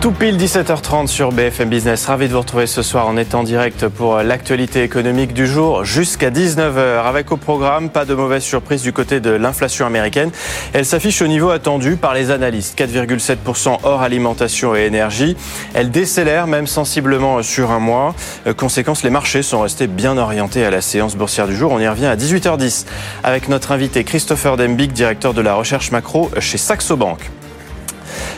Tout 0.00 0.12
pile 0.12 0.38
17h30 0.38 1.08
sur 1.08 1.30
BFM 1.30 1.68
Business. 1.68 2.06
Ravi 2.06 2.26
de 2.26 2.32
vous 2.32 2.38
retrouver 2.38 2.66
ce 2.66 2.80
soir 2.80 3.06
en 3.06 3.18
étant 3.18 3.42
direct 3.42 3.86
pour 3.86 4.22
l'actualité 4.22 4.82
économique 4.82 5.34
du 5.34 5.46
jour 5.46 5.84
jusqu'à 5.84 6.30
19h. 6.30 7.04
Avec 7.04 7.30
au 7.32 7.36
programme, 7.36 7.90
pas 7.90 8.06
de 8.06 8.14
mauvaise 8.14 8.42
surprise 8.42 8.80
du 8.80 8.94
côté 8.94 9.20
de 9.20 9.28
l'inflation 9.28 9.84
américaine. 9.84 10.30
Elle 10.72 10.86
s'affiche 10.86 11.20
au 11.20 11.26
niveau 11.26 11.50
attendu 11.50 11.96
par 11.96 12.14
les 12.14 12.30
analystes. 12.30 12.78
4,7% 12.78 13.80
hors 13.82 14.00
alimentation 14.00 14.74
et 14.74 14.86
énergie. 14.86 15.36
Elle 15.74 15.90
décélère 15.90 16.46
même 16.46 16.66
sensiblement 16.66 17.42
sur 17.42 17.70
un 17.70 17.78
mois. 17.78 18.14
Euh, 18.46 18.54
conséquence, 18.54 19.02
les 19.02 19.10
marchés 19.10 19.42
sont 19.42 19.60
restés 19.60 19.86
bien 19.86 20.16
orientés 20.16 20.64
à 20.64 20.70
la 20.70 20.80
séance 20.80 21.14
boursière 21.14 21.46
du 21.46 21.54
jour. 21.54 21.72
On 21.72 21.78
y 21.78 21.86
revient 21.86 22.06
à 22.06 22.16
18h10 22.16 22.86
avec 23.22 23.50
notre 23.50 23.70
invité 23.70 24.02
Christopher 24.04 24.56
Dembig, 24.56 24.92
directeur 24.92 25.34
de 25.34 25.42
la 25.42 25.52
recherche 25.52 25.90
macro 25.90 26.30
chez 26.38 26.56
Saxo 26.56 26.96
Bank. 26.96 27.30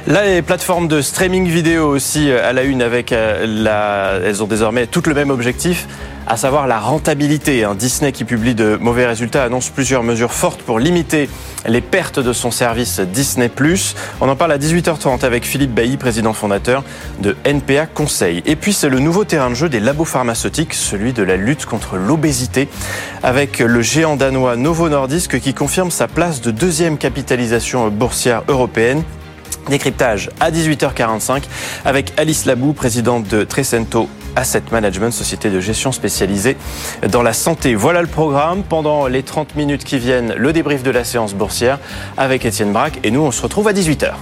Là, 0.07 0.25
les 0.25 0.43
plateformes 0.43 0.89
de 0.89 1.01
streaming 1.01 1.47
vidéo 1.47 1.89
aussi 1.89 2.31
euh, 2.31 2.49
à 2.49 2.53
la 2.53 2.65
une 2.65 2.83
avec 2.83 3.13
euh, 3.13 3.47
la... 3.47 4.19
Elles 4.25 4.43
ont 4.43 4.47
désormais 4.47 4.87
toutes 4.87 5.07
le 5.07 5.15
même 5.15 5.31
objectif, 5.31 5.87
à 6.27 6.37
savoir 6.37 6.67
la 6.67 6.79
rentabilité. 6.79 7.65
Disney 7.77 8.11
qui 8.11 8.25
publie 8.25 8.55
de 8.55 8.77
mauvais 8.81 9.07
résultats 9.07 9.45
annonce 9.45 9.71
plusieurs 9.71 10.03
mesures 10.03 10.33
fortes 10.33 10.63
pour 10.63 10.79
limiter 10.79 11.29
les 11.67 11.81
pertes 11.81 12.19
de 12.19 12.33
son 12.33 12.51
service 12.51 13.01
Disney+. 13.01 13.51
On 14.21 14.29
en 14.29 14.37
parle 14.37 14.53
à 14.53 14.59
18h30 14.59 15.25
avec 15.25 15.45
Philippe 15.45 15.73
Bailly, 15.73 15.97
président 15.97 16.33
fondateur 16.33 16.83
de 17.21 17.37
NPA 17.45 17.87
Conseil. 17.87 18.43
Et 18.47 18.57
puis 18.57 18.73
c'est 18.73 18.89
le 18.89 18.99
nouveau 18.99 19.25
terrain 19.25 19.51
de 19.51 19.55
jeu 19.55 19.69
des 19.69 19.81
labos 19.81 20.05
pharmaceutiques, 20.05 20.75
celui 20.75 21.13
de 21.13 21.23
la 21.23 21.37
lutte 21.37 21.67
contre 21.67 21.97
l'obésité, 21.97 22.69
avec 23.23 23.59
le 23.59 23.83
géant 23.83 24.17
danois 24.17 24.57
Novo 24.57 24.89
Nordisk 24.89 25.39
qui 25.41 25.55
confirme 25.55 25.91
sa 25.91 26.09
place 26.09 26.41
de 26.41 26.51
deuxième 26.51 26.99
capitalisation 26.99 27.89
boursière 27.89 28.43
européenne 28.49 29.03
Décryptage 29.69 30.31
à 30.41 30.51
18h45 30.51 31.43
avec 31.85 32.13
Alice 32.17 32.47
Labou, 32.47 32.73
présidente 32.73 33.29
de 33.29 33.45
Trecento 33.45 34.09
Asset 34.37 34.63
Management, 34.71 35.13
société 35.13 35.51
de 35.51 35.61
gestion 35.61 35.93
spécialisée 35.93 36.57
dans 37.09 37.23
la 37.23 37.33
santé. 37.33 37.75
Voilà 37.75 38.03
le 38.03 38.09
programme. 38.09 38.63
Pendant 38.63 39.07
les 39.07 39.23
30 39.23 39.55
minutes 39.57 39.85
qui 39.85 39.99
viennent, 39.99 40.35
le 40.37 40.53
débrief 40.53 40.83
de 40.83 40.91
la 40.91 41.05
séance 41.05 41.35
boursière 41.35 41.79
avec 42.17 42.45
Étienne 42.45 42.73
Braque. 42.73 42.99
Et 43.05 43.11
nous, 43.11 43.21
on 43.21 43.31
se 43.31 43.43
retrouve 43.43 43.69
à 43.69 43.73
18h. 43.73 44.15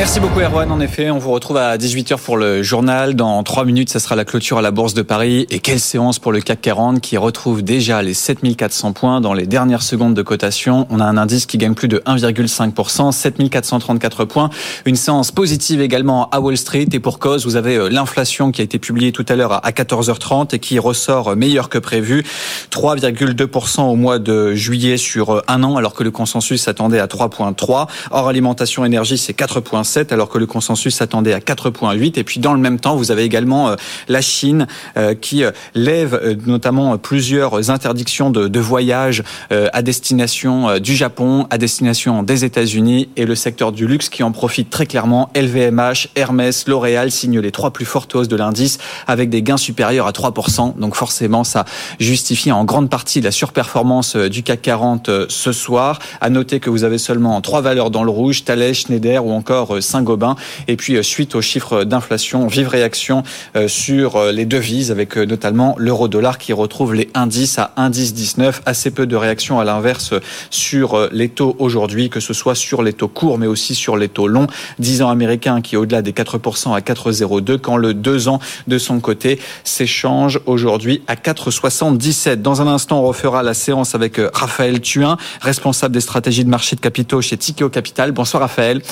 Merci 0.00 0.18
beaucoup 0.18 0.40
Erwan. 0.40 0.72
En 0.72 0.80
effet, 0.80 1.10
on 1.10 1.18
vous 1.18 1.30
retrouve 1.30 1.58
à 1.58 1.76
18h 1.76 2.16
pour 2.16 2.38
le 2.38 2.62
journal. 2.62 3.14
Dans 3.14 3.42
3 3.42 3.66
minutes, 3.66 3.90
ça 3.90 4.00
sera 4.00 4.16
la 4.16 4.24
clôture 4.24 4.56
à 4.56 4.62
la 4.62 4.70
Bourse 4.70 4.94
de 4.94 5.02
Paris. 5.02 5.46
Et 5.50 5.58
quelle 5.58 5.78
séance 5.78 6.18
pour 6.18 6.32
le 6.32 6.40
CAC 6.40 6.62
40 6.62 7.02
qui 7.02 7.18
retrouve 7.18 7.62
déjà 7.62 8.00
les 8.00 8.14
7400 8.14 8.94
points 8.94 9.20
dans 9.20 9.34
les 9.34 9.44
dernières 9.44 9.82
secondes 9.82 10.14
de 10.14 10.22
cotation. 10.22 10.86
On 10.88 11.00
a 11.00 11.04
un 11.04 11.18
indice 11.18 11.44
qui 11.44 11.58
gagne 11.58 11.74
plus 11.74 11.86
de 11.86 11.98
1,5%, 12.06 13.12
7434 13.12 14.24
points. 14.24 14.48
Une 14.86 14.96
séance 14.96 15.32
positive 15.32 15.82
également 15.82 16.30
à 16.30 16.40
Wall 16.40 16.56
Street. 16.56 16.86
Et 16.90 16.98
pour 16.98 17.18
cause, 17.18 17.44
vous 17.44 17.56
avez 17.56 17.76
euh, 17.76 17.90
l'inflation 17.90 18.52
qui 18.52 18.62
a 18.62 18.64
été 18.64 18.78
publiée 18.78 19.12
tout 19.12 19.26
à 19.28 19.36
l'heure 19.36 19.62
à 19.62 19.70
14h30 19.70 20.54
et 20.54 20.60
qui 20.60 20.78
ressort 20.78 21.36
meilleur 21.36 21.68
que 21.68 21.76
prévu. 21.76 22.24
3,2% 22.70 23.82
au 23.82 23.96
mois 23.96 24.18
de 24.18 24.54
juillet 24.54 24.96
sur 24.96 25.34
euh, 25.34 25.42
un 25.46 25.62
an, 25.62 25.76
alors 25.76 25.92
que 25.92 26.04
le 26.04 26.10
consensus 26.10 26.62
s'attendait 26.62 27.00
à 27.00 27.06
3,3. 27.06 27.86
Hors 28.10 28.28
alimentation 28.28 28.86
énergie, 28.86 29.18
c'est 29.18 29.38
4,5 29.38 29.89
alors 30.10 30.28
que 30.28 30.38
le 30.38 30.46
consensus 30.46 30.94
s'attendait 30.94 31.32
à 31.32 31.40
4,8. 31.40 32.18
Et 32.18 32.24
puis 32.24 32.40
dans 32.40 32.52
le 32.52 32.60
même 32.60 32.78
temps, 32.78 32.96
vous 32.96 33.10
avez 33.10 33.24
également 33.24 33.70
euh, 33.70 33.76
la 34.08 34.20
Chine 34.20 34.66
euh, 34.96 35.14
qui 35.14 35.44
euh, 35.44 35.50
lève 35.74 36.38
notamment 36.46 36.96
plusieurs 36.98 37.70
interdictions 37.70 38.30
de, 38.30 38.48
de 38.48 38.60
voyage 38.60 39.22
à 39.50 39.82
destination 39.82 40.78
du 40.78 40.94
Japon, 40.94 41.46
à 41.50 41.58
destination 41.58 42.22
des 42.22 42.44
États-Unis 42.44 43.08
et 43.16 43.24
le 43.24 43.34
secteur 43.34 43.72
du 43.72 43.86
luxe 43.86 44.08
qui 44.08 44.22
en 44.22 44.32
profite 44.32 44.70
très 44.70 44.86
clairement. 44.86 45.30
LVMH, 45.34 46.08
Hermès, 46.14 46.66
L'Oréal 46.68 47.10
signent 47.10 47.40
les 47.40 47.50
trois 47.50 47.72
plus 47.72 47.84
fortes 47.84 48.14
hausses 48.14 48.28
de 48.28 48.36
l'indice 48.36 48.78
avec 49.06 49.30
des 49.30 49.42
gains 49.42 49.56
supérieurs 49.56 50.06
à 50.06 50.12
3%. 50.12 50.78
Donc 50.78 50.94
forcément, 50.94 51.44
ça 51.44 51.64
justifie 51.98 52.52
en 52.52 52.64
grande 52.64 52.90
partie 52.90 53.20
la 53.20 53.30
surperformance 53.30 54.16
du 54.16 54.42
CAC 54.42 54.62
40 54.62 55.10
ce 55.28 55.52
soir. 55.52 55.98
À 56.20 56.30
noter 56.30 56.60
que 56.60 56.70
vous 56.70 56.84
avez 56.84 56.98
seulement 56.98 57.40
trois 57.40 57.60
valeurs 57.60 57.90
dans 57.90 58.04
le 58.04 58.10
rouge, 58.10 58.44
Thales, 58.44 58.74
Schneider 58.74 59.24
ou 59.24 59.32
encore 59.32 59.79
Saint-Gobain. 59.80 60.36
Et 60.68 60.76
puis, 60.76 60.96
euh, 60.96 61.02
suite 61.02 61.34
aux 61.34 61.42
chiffres 61.42 61.84
d'inflation, 61.84 62.46
vive 62.46 62.68
réaction 62.68 63.22
euh, 63.56 63.68
sur 63.68 64.16
euh, 64.16 64.32
les 64.32 64.44
devises, 64.44 64.90
avec 64.90 65.16
notamment 65.16 65.74
l'euro-dollar 65.78 66.38
qui 66.38 66.52
retrouve 66.52 66.94
les 66.94 67.10
indices 67.14 67.58
à 67.58 67.72
1,1019. 67.76 68.60
Assez 68.66 68.90
peu 68.90 69.06
de 69.06 69.16
réactions 69.16 69.60
à 69.60 69.64
l'inverse 69.64 70.14
sur 70.50 71.08
les 71.12 71.28
taux 71.28 71.56
aujourd'hui, 71.58 72.10
que 72.10 72.20
ce 72.20 72.32
soit 72.32 72.54
sur 72.54 72.82
les 72.82 72.92
taux 72.92 73.08
courts, 73.08 73.38
mais 73.38 73.46
aussi 73.46 73.74
sur 73.74 73.96
les 73.96 74.08
taux 74.08 74.28
longs. 74.28 74.46
10 74.78 75.02
ans 75.02 75.10
américains 75.10 75.60
qui 75.60 75.74
est 75.74 75.78
au-delà 75.78 76.02
des 76.02 76.12
4% 76.12 76.74
à 76.74 76.80
4,02, 76.80 77.58
quand 77.58 77.76
le 77.76 77.94
2 77.94 78.28
ans 78.28 78.40
de 78.66 78.78
son 78.78 79.00
côté 79.00 79.38
s'échange 79.64 80.40
aujourd'hui 80.46 81.02
à 81.06 81.14
4,77. 81.14 82.36
Dans 82.36 82.62
un 82.62 82.66
instant, 82.66 83.00
on 83.00 83.06
refera 83.06 83.42
la 83.42 83.54
séance 83.54 83.94
avec 83.94 84.20
Raphaël 84.32 84.80
Thuin, 84.80 85.16
responsable 85.40 85.94
des 85.94 86.00
stratégies 86.00 86.44
de 86.44 86.50
marché 86.50 86.76
de 86.76 86.80
capitaux 86.80 87.20
chez 87.20 87.36
Tikeo 87.36 87.68
Capital. 87.68 88.12
Bonsoir 88.12 88.42
Raphaël. 88.42 88.82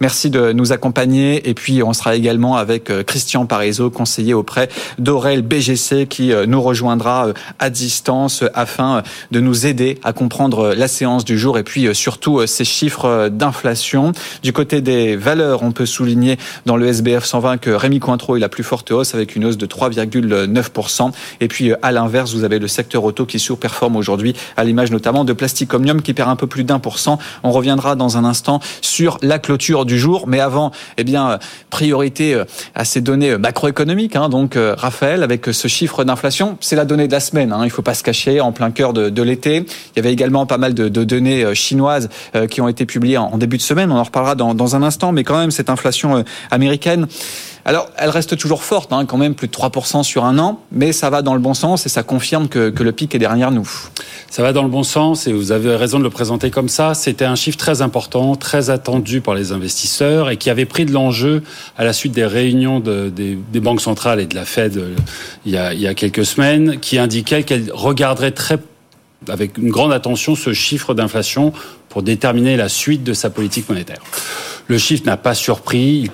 Merci 0.00 0.30
de 0.30 0.37
nous 0.38 0.72
accompagner. 0.72 1.48
Et 1.48 1.54
puis, 1.54 1.82
on 1.82 1.92
sera 1.92 2.16
également 2.16 2.56
avec 2.56 2.90
euh, 2.90 3.02
Christian 3.02 3.46
Parizeau, 3.46 3.90
conseiller 3.90 4.34
auprès 4.34 4.68
d'Aurel 4.98 5.42
BGC, 5.42 6.06
qui 6.06 6.32
euh, 6.32 6.46
nous 6.46 6.60
rejoindra 6.60 7.28
euh, 7.28 7.32
à 7.58 7.70
distance 7.70 8.44
afin 8.54 9.02
de 9.30 9.40
nous 9.40 9.66
aider 9.66 9.98
à 10.04 10.12
comprendre 10.12 10.74
la 10.74 10.88
séance 10.88 11.24
du 11.24 11.38
jour 11.38 11.58
et 11.58 11.62
puis 11.62 11.94
surtout 11.94 12.46
ces 12.46 12.64
chiffres 12.64 13.28
d'inflation. 13.28 14.12
Du 14.42 14.52
côté 14.52 14.80
des 14.80 15.16
valeurs, 15.16 15.62
on 15.62 15.72
peut 15.72 15.86
souligner 15.86 16.38
dans 16.66 16.76
le 16.76 16.86
SBF 16.86 17.24
120 17.24 17.58
que 17.58 17.70
Rémi 17.70 18.00
Cointreau 18.00 18.36
est 18.36 18.40
la 18.40 18.48
plus 18.48 18.62
forte 18.62 18.90
hausse 18.90 19.14
avec 19.14 19.36
une 19.36 19.44
hausse 19.44 19.58
de 19.58 19.66
3,9%. 19.66 21.12
Et 21.40 21.48
puis, 21.48 21.72
à 21.82 21.92
l'inverse, 21.92 22.34
vous 22.34 22.44
avez 22.44 22.58
le 22.58 22.68
secteur 22.68 23.04
auto 23.04 23.26
qui 23.26 23.38
surperforme 23.38 23.96
aujourd'hui, 23.96 24.34
à 24.56 24.64
l'image 24.64 24.90
notamment 24.90 25.24
de 25.24 25.32
Plastic 25.32 25.72
Omnium 25.74 26.02
qui 26.02 26.14
perd 26.14 26.28
un 26.28 26.36
peu 26.36 26.46
plus 26.46 26.64
d'un 26.64 26.78
pour 26.78 26.98
cent. 26.98 27.18
On 27.42 27.50
reviendra 27.50 27.96
dans 27.96 28.16
un 28.16 28.24
instant 28.24 28.60
sur 28.80 29.18
la 29.22 29.38
clôture 29.38 29.84
du 29.84 29.98
jour. 29.98 30.17
Mais 30.26 30.40
avant, 30.40 30.70
eh 30.96 31.04
bien, 31.04 31.30
euh, 31.30 31.38
priorité 31.70 32.34
euh, 32.34 32.44
à 32.74 32.84
ces 32.84 33.00
données 33.00 33.30
euh, 33.32 33.38
macroéconomiques. 33.38 34.16
Hein. 34.16 34.28
donc, 34.28 34.56
Raphaël, 34.56 35.22
avec 35.22 35.46
ce 35.46 35.68
chiffre 35.68 36.04
d'inflation, 36.04 36.56
c'est 36.60 36.76
la 36.76 36.84
donnée 36.84 37.06
de 37.06 37.12
la 37.12 37.20
semaine. 37.20 37.52
Hein, 37.52 37.60
il 37.62 37.66
ne 37.66 37.70
faut 37.70 37.82
pas 37.82 37.94
se 37.94 38.02
cacher 38.02 38.40
en 38.40 38.52
plein 38.52 38.70
cœur 38.70 38.92
de, 38.92 39.22
l'été. 39.22 39.56
Il 39.56 39.96
y 39.96 39.98
avait 39.98 40.12
également 40.12 40.46
pas 40.46 40.58
mal 40.58 40.74
de, 40.74 40.88
données 40.88 41.54
chinoises 41.54 42.08
qui 42.50 42.60
ont 42.60 42.68
été 42.68 42.86
publiées 42.86 43.18
en, 43.18 43.36
début 43.36 43.56
de 43.56 43.62
semaine. 43.62 43.90
On 43.90 43.96
en 43.96 44.02
reparlera 44.02 44.34
dans, 44.34 44.54
dans 44.54 44.76
un 44.76 44.82
instant. 44.82 45.12
Mais 45.12 45.24
quand 45.24 45.38
même, 45.38 45.50
cette 45.50 45.70
inflation 45.70 46.24
américaine, 46.50 47.06
alors, 47.68 47.90
elle 47.98 48.08
reste 48.08 48.34
toujours 48.38 48.64
forte, 48.64 48.94
hein, 48.94 49.04
quand 49.04 49.18
même, 49.18 49.34
plus 49.34 49.46
de 49.46 49.52
3% 49.52 50.02
sur 50.02 50.24
un 50.24 50.38
an, 50.38 50.58
mais 50.72 50.94
ça 50.94 51.10
va 51.10 51.20
dans 51.20 51.34
le 51.34 51.40
bon 51.40 51.52
sens 51.52 51.84
et 51.84 51.90
ça 51.90 52.02
confirme 52.02 52.48
que, 52.48 52.72
le 52.82 52.92
pic 52.92 53.14
est 53.14 53.18
derrière 53.18 53.50
nous. 53.50 53.68
Ça 54.30 54.42
va 54.42 54.54
dans 54.54 54.62
le 54.62 54.70
bon 54.70 54.84
sens 54.84 55.26
et 55.26 55.34
vous 55.34 55.52
avez 55.52 55.76
raison 55.76 55.98
de 55.98 56.04
le 56.04 56.08
présenter 56.08 56.50
comme 56.50 56.70
ça. 56.70 56.94
C'était 56.94 57.26
un 57.26 57.34
chiffre 57.34 57.58
très 57.58 57.82
important, 57.82 58.36
très 58.36 58.70
attendu 58.70 59.20
par 59.20 59.34
les 59.34 59.52
investisseurs 59.52 60.30
et 60.30 60.38
qui 60.38 60.48
avait 60.48 60.64
pris 60.64 60.86
de 60.86 60.92
l'enjeu 60.92 61.42
à 61.76 61.84
la 61.84 61.92
suite 61.92 62.12
des 62.12 62.24
réunions 62.24 62.80
des, 62.80 63.36
banques 63.60 63.82
centrales 63.82 64.20
et 64.20 64.26
de 64.26 64.34
la 64.34 64.46
Fed 64.46 64.78
euh, 64.78 64.94
il 65.44 65.52
y 65.52 65.58
a, 65.58 65.74
il 65.74 65.80
y 65.80 65.86
a 65.86 65.92
quelques 65.92 66.24
semaines, 66.24 66.80
qui 66.80 66.98
indiquaient 66.98 67.42
qu'elles 67.42 67.70
regarderaient 67.70 68.30
très 68.30 68.58
avec 69.26 69.58
une 69.58 69.70
grande 69.70 69.92
attention 69.92 70.34
ce 70.34 70.52
chiffre 70.52 70.94
d'inflation 70.94 71.52
pour 71.88 72.02
déterminer 72.02 72.56
la 72.56 72.68
suite 72.68 73.02
de 73.02 73.12
sa 73.12 73.30
politique 73.30 73.68
monétaire. 73.68 74.00
Le 74.68 74.76
chiffre 74.76 75.04
n'a 75.06 75.16
pas 75.16 75.32
surpris, 75.32 76.02
il, 76.02 76.10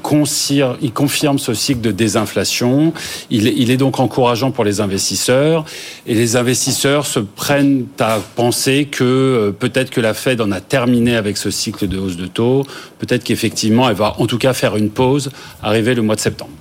confirme 0.92 1.38
ce 1.40 1.54
cycle 1.54 1.80
de 1.80 1.90
désinflation, 1.90 2.92
il, 3.28 3.70
est 3.70 3.76
donc 3.76 3.98
encourageant 3.98 4.52
pour 4.52 4.62
les 4.62 4.80
investisseurs, 4.80 5.64
et 6.06 6.14
les 6.14 6.36
investisseurs 6.36 7.04
se 7.04 7.18
prennent 7.18 7.86
à 7.98 8.20
penser 8.36 8.84
que 8.84 9.02
euh, 9.02 9.50
peut-être 9.50 9.90
que 9.90 10.00
la 10.00 10.14
Fed 10.14 10.40
en 10.40 10.52
a 10.52 10.60
terminé 10.60 11.16
avec 11.16 11.36
ce 11.36 11.50
cycle 11.50 11.88
de 11.88 11.98
hausse 11.98 12.16
de 12.16 12.26
taux, 12.26 12.64
peut-être 13.00 13.24
qu'effectivement 13.24 13.88
elle 13.88 13.96
va 13.96 14.14
en 14.20 14.26
tout 14.28 14.38
cas 14.38 14.52
faire 14.52 14.76
une 14.76 14.90
pause, 14.90 15.30
arriver 15.60 15.96
le 15.96 16.02
mois 16.02 16.14
de 16.14 16.20
septembre. 16.20 16.52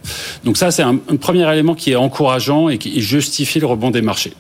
Donc 0.46 0.58
ça 0.58 0.72
c'est 0.72 0.82
un 0.82 0.98
premier 1.22 1.48
élément 1.54 1.76
qui 1.76 1.92
est 1.92 1.96
encourageant 1.96 2.70
et 2.70 2.80
qui 2.80 3.02
justifie 3.02 3.60
le 3.60 3.68
rebond 3.68 3.92
des 3.92 4.02
marchés. 4.02 4.34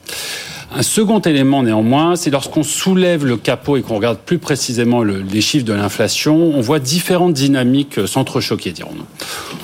Un 0.76 0.82
second 0.82 1.20
élément 1.20 1.62
néanmoins, 1.62 2.16
c'est 2.16 2.32
lorsqu'on 2.32 2.64
soulève 2.64 3.26
le 3.26 3.38
capot 3.38 3.78
et 3.78 3.84
qu'on 3.84 3.96
regarde 3.96 4.18
plus 4.18 4.40
précisément 4.40 5.04
les 5.04 5.42
chiffres 5.42 5.66
de 5.66 5.74
l'inflation, 5.74 6.36
on 6.36 6.62
voit 6.62 6.80
différentes 6.80 7.34
dynamiques 7.34 8.08
s'entrechoquer, 8.08 8.72
dirons-nous. 8.72 9.06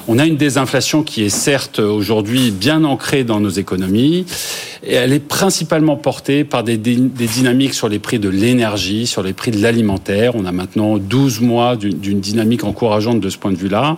On 0.07 0.19
a 0.19 0.27
une 0.27 0.37
désinflation 0.37 1.01
qui 1.01 1.23
est 1.23 1.29
certes 1.29 1.79
aujourd'hui 1.79 2.51
bien 2.51 2.83
ancrée 2.83 3.23
dans 3.23 3.39
nos 3.39 3.49
économies, 3.49 4.27
et 4.83 4.93
elle 4.93 5.11
est 5.11 5.19
principalement 5.19 5.97
portée 5.97 6.43
par 6.43 6.63
des, 6.63 6.77
des 6.77 7.27
dynamiques 7.27 7.73
sur 7.73 7.89
les 7.89 7.99
prix 7.99 8.19
de 8.19 8.29
l'énergie, 8.29 9.07
sur 9.07 9.23
les 9.23 9.33
prix 9.33 9.49
de 9.51 9.61
l'alimentaire. 9.61 10.35
On 10.35 10.45
a 10.45 10.51
maintenant 10.51 10.97
12 10.97 11.41
mois 11.41 11.75
d'une 11.75 12.19
dynamique 12.19 12.63
encourageante 12.63 13.19
de 13.19 13.29
ce 13.29 13.37
point 13.37 13.51
de 13.51 13.57
vue-là. 13.57 13.97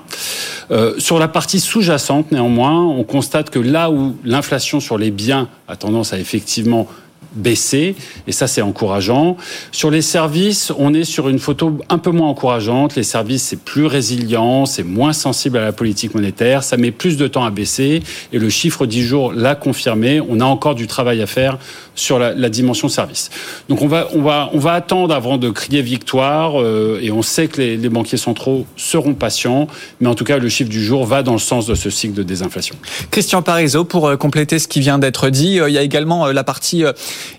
Euh, 0.72 0.96
sur 0.98 1.20
la 1.20 1.28
partie 1.28 1.60
sous-jacente, 1.60 2.32
néanmoins, 2.32 2.82
on 2.84 3.04
constate 3.04 3.50
que 3.50 3.60
là 3.60 3.92
où 3.92 4.16
l'inflation 4.24 4.80
sur 4.80 4.98
les 4.98 5.12
biens 5.12 5.50
a 5.68 5.76
tendance 5.76 6.14
à 6.14 6.20
effectivement 6.20 6.88
baisser, 7.34 7.96
et 8.28 8.32
ça 8.32 8.48
c'est 8.48 8.62
encourageant. 8.62 9.38
Sur 9.72 9.92
les 9.92 10.02
services, 10.02 10.72
on 10.78 10.94
est 10.94 11.04
sur 11.04 11.30
une 11.30 11.40
photo 11.40 11.78
un 11.90 11.98
peu 11.98 12.12
moins 12.12 12.30
encourageante. 12.30 12.96
Les 12.96 13.04
services, 13.04 13.44
c'est 13.44 13.60
plus 13.60 13.86
résilient, 13.86 14.66
c'est 14.66 14.84
moins 14.84 15.14
sensible 15.14 15.58
à 15.58 15.62
la 15.62 15.72
politique 15.72 16.14
monétaire, 16.14 16.64
ça 16.64 16.78
met 16.78 16.92
plus 16.92 17.18
de 17.18 17.28
temps 17.28 17.46
à 17.46 17.52
baisser, 17.52 18.04
et 18.34 18.40
le 18.40 18.50
chiffre 18.50 18.86
10 18.86 19.04
jours 19.04 19.34
l'a 19.34 19.56
confirmé. 19.56 20.22
On 20.22 20.40
a 20.40 20.46
encore 20.46 20.76
du 20.76 20.88
travail 20.88 21.22
à 21.22 21.28
faire 21.28 21.58
sur 21.96 22.20
la, 22.20 22.50
dimension 22.50 22.90
service. 22.90 23.30
Donc 23.70 23.82
on 23.82 23.88
va, 23.88 24.08
on, 24.14 24.22
va, 24.22 24.50
on 24.54 24.60
va 24.60 24.74
attendre 24.74 25.14
avant 25.14 25.38
de 25.38 25.50
crier 25.50 25.82
victoire, 25.82 26.62
euh, 26.62 27.00
et 27.02 27.12
on 27.12 27.22
sait 27.22 27.48
que 27.48 27.62
les, 27.62 27.78
les, 27.78 27.90
banquiers 27.90 28.18
centraux 28.18 28.66
seront 28.76 29.14
patients, 29.14 29.68
mais 30.00 30.08
en 30.08 30.16
tout 30.16 30.24
cas 30.24 30.38
le 30.38 30.50
chiffre 30.50 30.70
du 30.70 30.84
jour 30.84 31.06
va 31.06 31.24
dans 31.24 31.34
le 31.34 31.40
sens 31.40 31.66
de 31.66 31.76
ce 31.76 31.90
cycle 31.90 32.14
de 32.14 32.24
désinflation. 32.24 32.76
Christian 33.10 33.42
Parizeau, 33.42 33.86
pour 33.86 34.08
euh, 34.08 34.18
compléter 34.18 34.60
ce 34.60 34.68
qui 34.68 34.80
vient 34.80 35.00
d'être 35.00 35.30
dit, 35.30 35.60
euh, 35.60 35.70
il 35.70 35.74
y 35.74 35.78
a 35.78 35.82
également 35.82 36.28
la 36.28 36.44
partie 36.44 36.84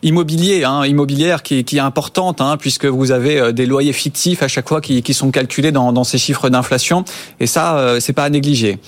immobilier, 0.02 0.64
hein, 0.64 0.84
immobilière 0.84 1.42
qui, 1.42 1.64
qui, 1.64 1.76
est 1.76 1.80
importante, 1.80 2.40
hein, 2.40 2.56
puisque 2.58 2.86
vous 2.86 3.10
avez 3.10 3.52
des 3.52 3.66
loyers 3.66 3.92
fictifs 3.92 4.42
à 4.42 4.48
chaque 4.48 4.68
fois 4.68 4.80
qui, 4.80 5.02
qui 5.02 5.14
sont 5.14 5.30
calculés 5.30 5.72
dans, 5.72 5.92
dans 5.92 6.04
ces 6.04 6.18
chiffres 6.18 6.48
d'inflation, 6.48 7.04
et 7.40 7.46
ça, 7.46 7.96
c'est 8.00 8.12
pas 8.12 8.24
à 8.24 8.30
négliger. 8.30 8.78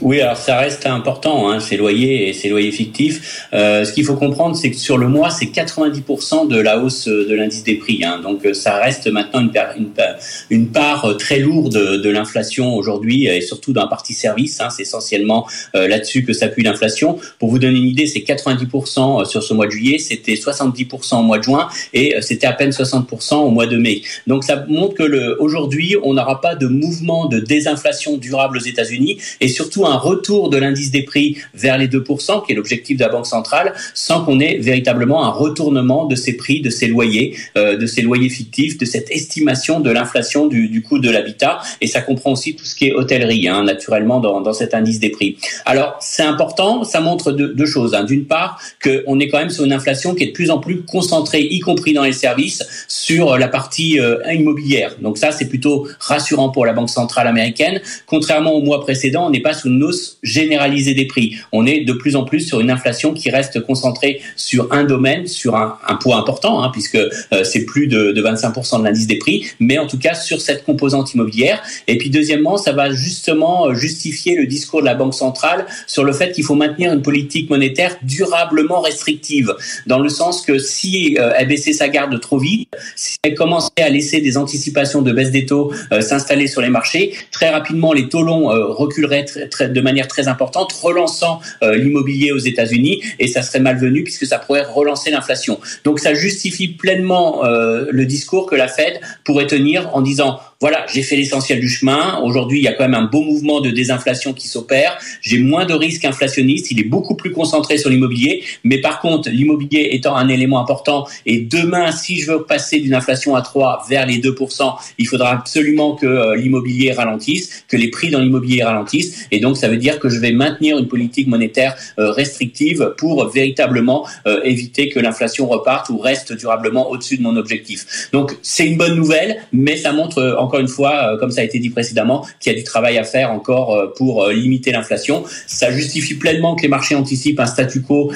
Oui, 0.00 0.20
alors 0.20 0.36
ça 0.36 0.58
reste 0.58 0.86
important, 0.86 1.50
hein, 1.50 1.58
ces 1.58 1.76
loyers 1.76 2.28
et 2.28 2.32
ces 2.32 2.48
loyers 2.48 2.70
fictifs. 2.70 3.48
Euh, 3.52 3.84
ce 3.84 3.92
qu'il 3.92 4.04
faut 4.04 4.14
comprendre, 4.14 4.54
c'est 4.54 4.70
que 4.70 4.76
sur 4.76 4.96
le 4.96 5.08
mois, 5.08 5.30
c'est 5.30 5.46
90% 5.46 6.46
de 6.46 6.56
la 6.56 6.78
hausse 6.78 7.08
de 7.08 7.34
l'indice 7.34 7.64
des 7.64 7.74
prix. 7.74 8.04
Hein, 8.04 8.20
donc 8.22 8.46
euh, 8.46 8.54
ça 8.54 8.76
reste 8.76 9.08
maintenant 9.08 9.40
une, 9.40 10.68
part 10.68 11.04
euh, 11.04 11.14
très 11.14 11.40
lourde 11.40 12.00
de, 12.00 12.08
l'inflation 12.10 12.76
aujourd'hui, 12.76 13.26
et 13.26 13.40
surtout 13.40 13.72
dans 13.72 13.82
la 13.82 13.88
partie 13.88 14.14
service. 14.14 14.60
Hein, 14.60 14.68
c'est 14.70 14.82
essentiellement 14.82 15.48
euh, 15.74 15.88
là-dessus 15.88 16.24
que 16.24 16.32
s'appuie 16.32 16.62
l'inflation. 16.62 17.18
Pour 17.40 17.50
vous 17.50 17.58
donner 17.58 17.78
une 17.78 17.88
idée, 17.88 18.06
c'est 18.06 18.20
90% 18.20 19.24
sur 19.24 19.42
ce 19.42 19.52
mois 19.52 19.66
de 19.66 19.72
juillet, 19.72 19.98
c'était 19.98 20.34
70% 20.34 21.16
au 21.16 21.22
mois 21.22 21.38
de 21.38 21.42
juin, 21.42 21.68
et 21.92 22.14
c'était 22.20 22.46
à 22.46 22.52
peine 22.52 22.70
60% 22.70 23.34
au 23.34 23.50
mois 23.50 23.66
de 23.66 23.76
mai. 23.76 24.02
Donc 24.28 24.44
ça 24.44 24.64
montre 24.68 24.94
que 24.94 25.36
aujourd'hui, 25.40 25.96
on 26.04 26.14
n'aura 26.14 26.40
pas 26.40 26.54
de 26.54 26.68
mouvement 26.68 27.26
de 27.26 27.40
désinflation 27.40 28.16
durable 28.16 28.58
aux 28.58 28.64
États-Unis, 28.64 29.18
et 29.40 29.48
surtout 29.48 29.86
un 29.88 29.96
retour 29.96 30.50
de 30.50 30.56
l'indice 30.56 30.90
des 30.90 31.02
prix 31.02 31.36
vers 31.54 31.78
les 31.78 31.88
2%, 31.88 32.44
qui 32.44 32.52
est 32.52 32.54
l'objectif 32.54 32.96
de 32.96 33.02
la 33.02 33.08
Banque 33.08 33.26
centrale, 33.26 33.74
sans 33.94 34.24
qu'on 34.24 34.40
ait 34.40 34.58
véritablement 34.58 35.24
un 35.24 35.30
retournement 35.30 36.06
de 36.06 36.14
ces 36.14 36.36
prix, 36.36 36.60
de 36.60 36.70
ces 36.70 36.86
loyers, 36.86 37.36
euh, 37.56 37.76
de 37.76 37.86
ces 37.86 38.02
loyers 38.02 38.28
fictifs, 38.28 38.78
de 38.78 38.84
cette 38.84 39.10
estimation 39.10 39.80
de 39.80 39.90
l'inflation 39.90 40.46
du, 40.46 40.82
coût 40.82 40.98
de 40.98 41.10
l'habitat. 41.10 41.60
Et 41.80 41.86
ça 41.86 42.00
comprend 42.00 42.32
aussi 42.32 42.54
tout 42.54 42.64
ce 42.64 42.74
qui 42.74 42.88
est 42.88 42.92
hôtellerie, 42.92 43.48
hein, 43.48 43.64
naturellement, 43.64 44.20
dans, 44.20 44.40
dans, 44.40 44.52
cet 44.52 44.74
indice 44.74 45.00
des 45.00 45.10
prix. 45.10 45.36
Alors, 45.64 45.96
c'est 46.00 46.22
important, 46.22 46.84
ça 46.84 47.00
montre 47.00 47.32
deux, 47.32 47.48
deux 47.54 47.66
choses. 47.66 47.94
Hein. 47.94 48.04
D'une 48.04 48.24
part, 48.24 48.60
qu'on 48.82 49.20
est 49.20 49.28
quand 49.28 49.38
même 49.38 49.50
sur 49.50 49.64
une 49.64 49.72
inflation 49.72 50.14
qui 50.14 50.24
est 50.24 50.28
de 50.28 50.32
plus 50.32 50.50
en 50.50 50.58
plus 50.58 50.82
concentrée, 50.82 51.42
y 51.42 51.60
compris 51.60 51.92
dans 51.92 52.04
les 52.04 52.12
services, 52.12 52.62
sur 52.88 53.38
la 53.38 53.48
partie 53.48 54.00
euh, 54.00 54.18
immobilière. 54.32 54.96
Donc 55.00 55.18
ça, 55.18 55.32
c'est 55.32 55.48
plutôt 55.48 55.86
rassurant 56.00 56.50
pour 56.50 56.66
la 56.66 56.72
Banque 56.72 56.90
centrale 56.90 57.26
américaine. 57.26 57.80
Contrairement 58.06 58.52
au 58.52 58.62
mois 58.62 58.80
précédent, 58.80 59.26
on 59.26 59.30
n'est 59.30 59.40
pas 59.40 59.54
sous 59.54 59.68
une 59.68 59.77
hausse 59.82 60.18
généralisée 60.22 60.94
des 60.94 61.06
prix. 61.06 61.36
On 61.52 61.66
est 61.66 61.80
de 61.80 61.92
plus 61.92 62.16
en 62.16 62.24
plus 62.24 62.40
sur 62.40 62.60
une 62.60 62.70
inflation 62.70 63.12
qui 63.12 63.30
reste 63.30 63.60
concentrée 63.60 64.20
sur 64.36 64.72
un 64.72 64.84
domaine, 64.84 65.26
sur 65.26 65.56
un, 65.56 65.78
un 65.86 65.96
poids 65.96 66.16
important, 66.16 66.62
hein, 66.62 66.70
puisque 66.72 66.96
euh, 66.96 67.44
c'est 67.44 67.64
plus 67.64 67.86
de, 67.86 68.12
de 68.12 68.22
25% 68.22 68.80
de 68.80 68.84
l'indice 68.84 69.06
des 69.06 69.18
prix, 69.18 69.46
mais 69.60 69.78
en 69.78 69.86
tout 69.86 69.98
cas 69.98 70.14
sur 70.14 70.40
cette 70.40 70.64
composante 70.64 71.14
immobilière. 71.14 71.62
Et 71.86 71.98
puis 71.98 72.10
deuxièmement, 72.10 72.56
ça 72.56 72.72
va 72.72 72.90
justement 72.90 73.68
euh, 73.68 73.74
justifier 73.74 74.36
le 74.36 74.46
discours 74.46 74.80
de 74.80 74.86
la 74.86 74.94
Banque 74.94 75.14
centrale 75.14 75.66
sur 75.86 76.04
le 76.04 76.12
fait 76.12 76.32
qu'il 76.32 76.44
faut 76.44 76.54
maintenir 76.54 76.92
une 76.92 77.02
politique 77.02 77.50
monétaire 77.50 77.96
durablement 78.02 78.80
restrictive, 78.80 79.54
dans 79.86 79.98
le 79.98 80.08
sens 80.08 80.42
que 80.42 80.58
si 80.58 81.16
euh, 81.18 81.32
elle 81.36 81.48
baissait 81.48 81.72
sa 81.72 81.88
garde 81.88 82.18
trop 82.20 82.38
vite, 82.38 82.68
si 82.96 83.16
elle 83.22 83.34
commençait 83.34 83.70
à 83.78 83.88
laisser 83.88 84.20
des 84.20 84.36
anticipations 84.36 85.02
de 85.02 85.12
baisse 85.12 85.30
des 85.30 85.46
taux 85.46 85.72
s'installer 86.00 86.46
sur 86.46 86.60
les 86.60 86.68
marchés, 86.68 87.14
très 87.30 87.50
rapidement 87.50 87.92
les 87.92 88.08
taux 88.08 88.22
longs 88.22 88.48
reculeraient 88.48 89.24
très, 89.24 89.48
très, 89.48 89.67
de 89.72 89.80
manière 89.80 90.08
très 90.08 90.28
importante, 90.28 90.72
relançant 90.72 91.40
euh, 91.62 91.76
l'immobilier 91.76 92.32
aux 92.32 92.38
États-Unis, 92.38 93.02
et 93.18 93.26
ça 93.26 93.42
serait 93.42 93.60
malvenu 93.60 94.04
puisque 94.04 94.26
ça 94.26 94.38
pourrait 94.38 94.62
relancer 94.62 95.10
l'inflation. 95.10 95.60
Donc 95.84 96.00
ça 96.00 96.14
justifie 96.14 96.68
pleinement 96.68 97.44
euh, 97.44 97.86
le 97.90 98.06
discours 98.06 98.46
que 98.46 98.54
la 98.54 98.68
Fed 98.68 99.00
pourrait 99.24 99.46
tenir 99.46 99.94
en 99.94 100.00
disant 100.00 100.40
voilà, 100.60 100.86
j'ai 100.92 101.02
fait 101.02 101.14
l'essentiel 101.14 101.60
du 101.60 101.68
chemin. 101.68 102.20
Aujourd'hui, 102.24 102.58
il 102.58 102.64
y 102.64 102.66
a 102.66 102.72
quand 102.72 102.82
même 102.82 103.00
un 103.00 103.04
beau 103.04 103.22
mouvement 103.22 103.60
de 103.60 103.70
désinflation 103.70 104.32
qui 104.32 104.48
s'opère. 104.48 104.98
J'ai 105.20 105.38
moins 105.38 105.66
de 105.66 105.72
risques 105.72 106.04
inflationnistes. 106.04 106.72
Il 106.72 106.80
est 106.80 106.88
beaucoup 106.88 107.14
plus 107.14 107.30
concentré 107.30 107.78
sur 107.78 107.90
l'immobilier. 107.90 108.42
Mais 108.64 108.80
par 108.80 108.98
contre, 108.98 109.30
l'immobilier 109.30 109.90
étant 109.92 110.16
un 110.16 110.26
élément 110.26 110.58
important, 110.58 111.06
et 111.26 111.38
demain, 111.38 111.92
si 111.92 112.18
je 112.18 112.32
veux 112.32 112.42
passer 112.42 112.80
d'une 112.80 112.94
inflation 112.94 113.36
à 113.36 113.42
3 113.42 113.86
vers 113.88 114.04
les 114.04 114.18
2%, 114.18 114.74
il 114.98 115.06
faudra 115.06 115.30
absolument 115.30 115.94
que 115.94 116.06
euh, 116.06 116.34
l'immobilier 116.34 116.90
ralentisse, 116.90 117.64
que 117.68 117.76
les 117.76 117.90
prix 117.92 118.10
dans 118.10 118.18
l'immobilier 118.18 118.64
ralentissent. 118.64 119.28
Et 119.30 119.38
donc, 119.38 119.56
ça 119.56 119.68
veut 119.68 119.76
dire 119.76 120.00
que 120.00 120.08
je 120.08 120.18
vais 120.18 120.32
maintenir 120.32 120.76
une 120.76 120.88
politique 120.88 121.28
monétaire 121.28 121.76
euh, 122.00 122.10
restrictive 122.10 122.94
pour 122.98 123.28
véritablement 123.28 124.08
euh, 124.26 124.40
éviter 124.42 124.88
que 124.88 124.98
l'inflation 124.98 125.46
reparte 125.46 125.88
ou 125.88 125.98
reste 125.98 126.32
durablement 126.32 126.90
au-dessus 126.90 127.16
de 127.16 127.22
mon 127.22 127.36
objectif. 127.36 128.08
Donc, 128.12 128.36
c'est 128.42 128.66
une 128.66 128.76
bonne 128.76 128.96
nouvelle, 128.96 129.36
mais 129.52 129.76
ça 129.76 129.92
montre 129.92 130.34
encore 130.48 130.60
une 130.60 130.68
fois, 130.68 131.12
euh, 131.12 131.18
comme 131.18 131.30
ça 131.30 131.42
a 131.42 131.44
été 131.44 131.58
dit 131.58 131.68
précédemment, 131.68 132.26
qu'il 132.40 132.50
y 132.50 132.56
a 132.56 132.58
du 132.58 132.64
travail 132.64 132.96
à 132.96 133.04
faire 133.04 133.30
encore 133.30 133.74
euh, 133.74 133.92
pour 133.94 134.24
euh, 134.24 134.32
limiter 134.32 134.72
l'inflation. 134.72 135.24
Ça 135.46 135.70
justifie 135.70 136.14
pleinement 136.14 136.56
que 136.56 136.62
les 136.62 136.68
marchés 136.68 136.94
anticipent 136.94 137.38
un 137.40 137.46
statu 137.46 137.82
quo 137.82 138.10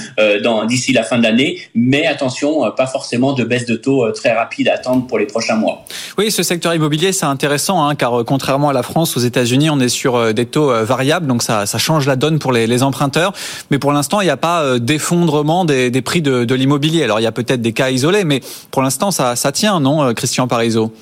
d'ici 0.67 0.93
la 0.93 1.03
fin 1.03 1.19
de 1.19 1.23
l'année, 1.25 1.59
mais 1.75 2.07
attention, 2.07 2.71
pas 2.77 2.87
forcément 2.87 3.33
de 3.35 3.45
baisse 3.45 3.67
de 3.67 3.77
taux 3.77 4.11
très 4.13 4.33
rapide 4.33 4.69
à 4.69 4.75
attendre 4.75 5.07
pour 5.07 5.19
les 5.19 5.27
prochains 5.27 5.57
mois. 5.57 5.85
Oui, 6.17 6.31
ce 6.31 6.43
secteur 6.43 6.75
immobilier, 6.75 7.13
c'est 7.13 7.27
intéressant, 7.27 7.87
hein, 7.87 7.95
car 7.95 8.25
contrairement 8.25 8.71
à 8.71 8.73
la 8.73 8.83
France, 8.83 9.17
aux 9.17 9.21
États-Unis, 9.21 9.69
on 9.71 9.81
est 9.81 9.89
sur 9.89 10.33
des 10.33 10.47
taux 10.47 10.73
variables, 10.85 11.27
donc 11.27 11.43
ça, 11.43 11.67
change 11.79 12.07
la 12.07 12.17
donne 12.17 12.39
pour 12.39 12.53
les, 12.53 12.83
emprunteurs. 12.83 13.33
Mais 13.71 13.79
pour 13.79 13.93
l'instant, 13.93 14.21
il 14.21 14.25
n'y 14.25 14.31
a 14.31 14.37
pas 14.37 14.79
d'effondrement 14.79 15.65
des, 15.65 16.03
prix 16.03 16.23
de, 16.23 16.45
de 16.45 16.55
l'immobilier. 16.55 17.03
Alors, 17.03 17.21
il 17.21 17.25
y 17.25 17.27
a 17.27 17.33
peut-être 17.33 17.63
des 17.63 17.73
cas 17.73 17.91
isolés, 17.91 18.25
mais 18.25 18.41
pour 18.71 18.83
l'instant, 18.83 19.11
ça, 19.11 19.37
ça 19.37 19.53
tient, 19.53 19.81
non, 19.81 20.15
Christian 20.15 20.49
Parizeau 20.49 20.93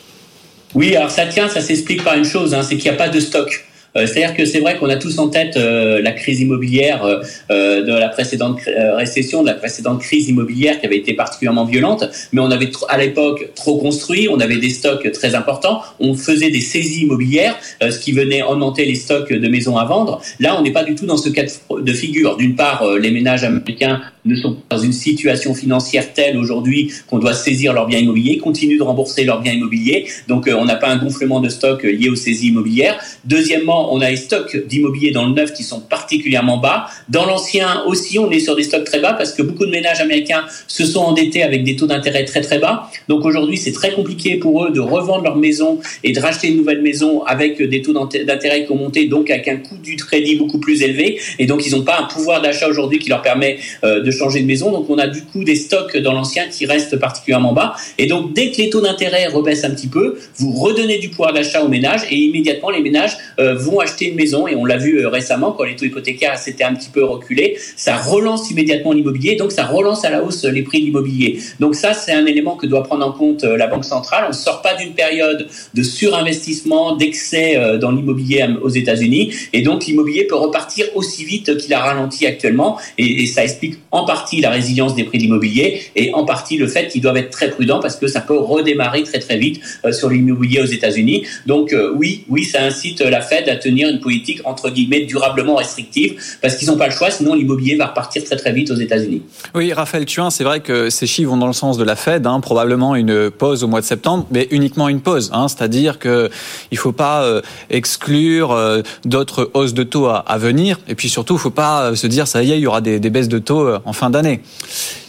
oui, 0.74 0.94
alors 0.94 1.10
ça 1.10 1.26
tient, 1.26 1.48
ça 1.48 1.60
s'explique 1.60 2.04
par 2.04 2.14
une 2.14 2.24
chose, 2.24 2.54
hein, 2.54 2.62
c'est 2.62 2.76
qu'il 2.76 2.90
n'y 2.90 2.96
a 2.96 2.98
pas 2.98 3.08
de 3.08 3.20
stock. 3.20 3.64
Euh, 3.97 4.06
c'est-à-dire 4.06 4.37
que 4.37 4.44
c'est 4.44 4.61
vrai 4.61 4.76
qu'on 4.78 4.88
a 4.88 4.97
tous 4.97 5.18
en 5.18 5.28
tête 5.28 5.56
euh, 5.56 6.00
la 6.00 6.12
crise 6.12 6.40
immobilière 6.40 7.04
euh, 7.04 7.82
de 7.82 7.92
la 7.92 8.09
précédente 8.09 8.61
récession, 8.94 9.42
de 9.42 9.49
la 9.49 9.54
précédente 9.54 10.00
crise 10.00 10.28
immobilière 10.28 10.80
qui 10.80 10.87
avait 10.87 10.99
été 10.99 11.14
particulièrement 11.14 11.64
violente, 11.64 12.04
mais 12.32 12.40
on 12.40 12.50
avait 12.50 12.70
à 12.88 12.99
l'époque 12.99 13.50
trop 13.54 13.78
construit, 13.78 14.28
on 14.30 14.40
avait 14.40 14.56
des 14.56 14.70
stocks 14.70 15.11
très 15.12 15.35
importants, 15.35 15.82
on 15.99 16.14
faisait 16.14 16.50
des 16.50 16.61
saisies 16.61 17.02
immobilières, 17.02 17.56
ce 17.80 17.99
qui 17.99 18.12
venait 18.12 18.42
augmenter 18.42 18.85
les 18.85 18.94
stocks 18.94 19.32
de 19.32 19.49
maisons 19.49 19.76
à 19.76 19.85
vendre. 19.85 20.20
Là, 20.38 20.56
on 20.59 20.62
n'est 20.62 20.73
pas 20.73 20.85
du 20.85 20.94
tout 20.94 21.06
dans 21.06 21.16
ce 21.16 21.28
cas 21.28 21.42
de 21.42 21.92
figure. 21.92 22.37
D'une 22.37 22.54
part, 22.54 22.85
les 22.99 23.11
ménages 23.11 23.44
américains 23.44 24.00
ne 24.25 24.35
sont 24.37 24.54
pas 24.54 24.76
dans 24.76 24.82
une 24.82 24.92
situation 24.92 25.54
financière 25.54 26.12
telle 26.12 26.37
aujourd'hui 26.37 26.92
qu'on 27.09 27.18
doit 27.18 27.35
saisir 27.35 27.73
leurs 27.73 27.87
biens 27.87 27.99
immobiliers, 27.99 28.38
continuent 28.38 28.78
de 28.78 28.82
rembourser 28.82 29.25
leurs 29.25 29.40
biens 29.40 29.52
immobiliers, 29.52 30.06
donc 30.28 30.49
on 30.52 30.64
n'a 30.64 30.76
pas 30.76 30.88
un 30.88 30.97
gonflement 30.97 31.40
de 31.40 31.49
stock 31.49 31.82
lié 31.82 32.09
aux 32.09 32.16
saisies 32.16 32.49
immobilières. 32.49 32.99
Deuxièmement, 33.25 33.79
on 33.90 34.00
a 34.00 34.10
des 34.10 34.16
stocks 34.16 34.56
d'immobilier 34.66 35.10
dans 35.10 35.26
le 35.26 35.32
neuf 35.32 35.52
qui 35.52 35.62
sont 35.62 35.80
particulièrement 35.80 36.58
bas. 36.58 36.87
Dans 37.08 37.26
l'ancien 37.26 37.82
aussi, 37.87 38.18
on 38.18 38.30
est 38.30 38.40
sur 38.40 38.56
des 38.56 38.62
stocks 38.62 38.84
très 38.84 39.00
bas 39.00 39.14
parce 39.14 39.32
que 39.32 39.42
beaucoup 39.42 39.66
de 39.66 39.70
ménages 39.70 40.00
américains 40.00 40.44
se 40.66 40.84
sont 40.84 41.00
endettés 41.00 41.42
avec 41.42 41.64
des 41.64 41.76
taux 41.76 41.87
d'intérêt 41.87 42.25
très 42.25 42.40
très 42.40 42.58
bas. 42.58 42.90
Donc 43.08 43.25
aujourd'hui, 43.25 43.56
c'est 43.56 43.72
très 43.72 43.92
compliqué 43.92 44.37
pour 44.37 44.64
eux 44.64 44.70
de 44.70 44.80
revendre 44.80 45.25
leur 45.25 45.37
maison 45.37 45.80
et 46.04 46.12
de 46.12 46.20
racheter 46.20 46.49
une 46.49 46.56
nouvelle 46.56 46.82
maison 46.82 47.22
avec 47.25 47.60
des 47.62 47.82
taux 47.82 47.92
d'intérêt 47.92 48.64
qui 48.64 48.72
ont 48.72 48.76
monté, 48.76 49.06
donc 49.06 49.30
avec 49.30 49.49
un 49.49 49.56
coût 49.56 49.76
du 49.82 49.96
crédit 49.96 50.37
beaucoup 50.37 50.58
plus 50.58 50.82
élevé. 50.82 51.20
Et 51.38 51.46
donc, 51.46 51.66
ils 51.66 51.72
n'ont 51.72 51.84
pas 51.84 51.99
un 52.00 52.04
pouvoir 52.04 52.42
d'achat 52.42 52.68
aujourd'hui 52.68 52.99
qui 52.99 53.08
leur 53.08 53.22
permet 53.22 53.58
euh, 53.84 54.02
de 54.02 54.10
changer 54.10 54.40
de 54.40 54.46
maison. 54.46 54.70
Donc, 54.70 54.88
on 54.88 54.99
a 54.99 55.06
du 55.06 55.22
coup 55.22 55.44
des 55.44 55.56
stocks 55.56 55.96
dans 55.96 56.12
l'ancien 56.12 56.49
qui 56.49 56.66
restent 56.66 56.99
particulièrement 56.99 57.52
bas. 57.52 57.75
Et 57.99 58.06
donc, 58.06 58.32
dès 58.32 58.50
que 58.50 58.58
les 58.58 58.70
taux 58.70 58.80
d'intérêt 58.80 59.26
rebaissent 59.26 59.64
un 59.64 59.70
petit 59.70 59.88
peu, 59.88 60.18
vous 60.37 60.52
redonnez 60.52 60.99
du 60.99 61.08
pouvoir 61.08 61.32
d'achat 61.32 61.62
aux 61.62 61.68
ménages 61.68 62.02
et 62.10 62.16
immédiatement, 62.16 62.70
les 62.70 62.80
ménages 62.80 63.16
euh, 63.38 63.54
vont 63.54 63.69
acheter 63.78 64.06
une 64.06 64.16
maison 64.16 64.48
et 64.48 64.56
on 64.56 64.64
l'a 64.64 64.76
vu 64.76 65.06
récemment 65.06 65.52
quand 65.52 65.62
les 65.62 65.76
taux 65.76 65.84
hypothécaires 65.84 66.36
s'étaient 66.36 66.64
un 66.64 66.74
petit 66.74 66.90
peu 66.90 67.04
reculés, 67.04 67.56
ça 67.76 67.96
relance 67.96 68.50
immédiatement 68.50 68.92
l'immobilier, 68.92 69.36
donc 69.36 69.52
ça 69.52 69.66
relance 69.66 70.04
à 70.04 70.10
la 70.10 70.24
hausse 70.24 70.44
les 70.44 70.62
prix 70.62 70.80
de 70.80 70.86
l'immobilier. 70.86 71.38
Donc 71.60 71.76
ça, 71.76 71.94
c'est 71.94 72.12
un 72.12 72.26
élément 72.26 72.56
que 72.56 72.66
doit 72.66 72.82
prendre 72.82 73.06
en 73.06 73.12
compte 73.12 73.44
la 73.44 73.68
Banque 73.68 73.84
centrale. 73.84 74.24
On 74.26 74.30
ne 74.30 74.34
sort 74.34 74.62
pas 74.62 74.74
d'une 74.74 74.94
période 74.94 75.46
de 75.72 75.82
surinvestissement, 75.84 76.96
d'excès 76.96 77.78
dans 77.78 77.92
l'immobilier 77.92 78.46
aux 78.60 78.70
États-Unis, 78.70 79.32
et 79.52 79.62
donc 79.62 79.86
l'immobilier 79.86 80.24
peut 80.24 80.34
repartir 80.34 80.86
aussi 80.96 81.24
vite 81.24 81.56
qu'il 81.58 81.72
a 81.74 81.80
ralenti 81.80 82.26
actuellement, 82.26 82.78
et, 82.98 83.22
et 83.22 83.26
ça 83.26 83.44
explique 83.44 83.76
en 83.92 84.04
partie 84.04 84.40
la 84.40 84.50
résilience 84.50 84.94
des 84.94 85.04
prix 85.04 85.18
de 85.18 85.24
l'immobilier 85.24 85.82
et 85.96 86.14
en 86.14 86.24
partie 86.24 86.56
le 86.56 86.66
fait 86.66 86.88
qu'ils 86.88 87.02
doivent 87.02 87.16
être 87.16 87.30
très 87.30 87.50
prudents 87.50 87.80
parce 87.80 87.96
que 87.96 88.06
ça 88.06 88.20
peut 88.20 88.38
redémarrer 88.38 89.02
très 89.02 89.18
très 89.18 89.36
vite 89.36 89.60
euh, 89.84 89.92
sur 89.92 90.08
l'immobilier 90.08 90.60
aux 90.60 90.66
États-Unis. 90.66 91.26
Donc 91.46 91.72
euh, 91.72 91.92
oui, 91.96 92.24
oui, 92.28 92.44
ça 92.44 92.62
incite 92.62 93.00
la 93.00 93.20
Fed 93.20 93.48
à 93.48 93.56
tenir 93.61 93.88
une 93.88 94.00
politique 94.00 94.40
entre 94.45 94.71
guillemets 94.71 95.05
durablement 95.05 95.57
restrictive 95.57 96.21
parce 96.43 96.57
qu'ils 96.57 96.69
n'ont 96.69 96.76
pas 96.76 96.87
le 96.87 96.93
choix, 96.93 97.11
sinon 97.11 97.35
l'immobilier 97.35 97.76
va 97.76 97.87
repartir 97.87 98.25
très 98.25 98.37
très 98.37 98.52
vite 98.52 98.71
aux 98.71 98.76
États-Unis. 98.76 99.23
Oui, 99.55 99.73
Raphaël 99.73 100.05
Thuin, 100.05 100.31
c'est 100.31 100.45
vrai 100.45 100.61
que 100.61 100.90
ces 100.90 101.07
chiffres 101.07 101.31
vont 101.31 101.37
dans 101.37 101.47
le 101.47 101.52
sens 101.52 101.79
de 101.79 101.85
la 101.85 101.97
Fed, 101.97 102.26
hein, 102.26 102.40
probablement 102.40 102.97
une 102.97 103.31
pause 103.31 103.64
au 103.64 103.69
mois 103.69 103.81
de 103.81 103.87
septembre, 103.87 104.26
mais 104.31 104.49
uniquement 104.50 104.88
une 104.88 105.00
pause, 105.00 105.31
hein, 105.33 105.49
c'est-à-dire 105.49 105.99
que 105.99 106.31
il 106.71 106.79
faut 106.79 106.93
pas 106.93 107.23
euh, 107.23 107.43
exclure 107.69 108.57
d'autres 109.05 109.50
hausses 109.55 109.75
de 109.75 109.83
taux 109.83 110.07
à, 110.07 110.38
venir, 110.38 110.79
et 110.88 110.95
puis 110.95 111.09
surtout, 111.09 111.35
il 111.35 111.40
faut 111.40 111.50
pas 111.50 111.95
se 111.95 112.07
dire 112.07 112.26
ça 112.26 112.43
y 112.43 112.52
est, 112.52 112.59
il 112.59 112.62
y 112.62 112.67
aura 112.67 112.81
des, 112.81 112.99
des 112.99 113.11
baisses 113.11 113.29
de 113.29 113.38
taux 113.38 113.69
en 113.85 113.93
fin 113.93 114.11
d'année. 114.11 114.40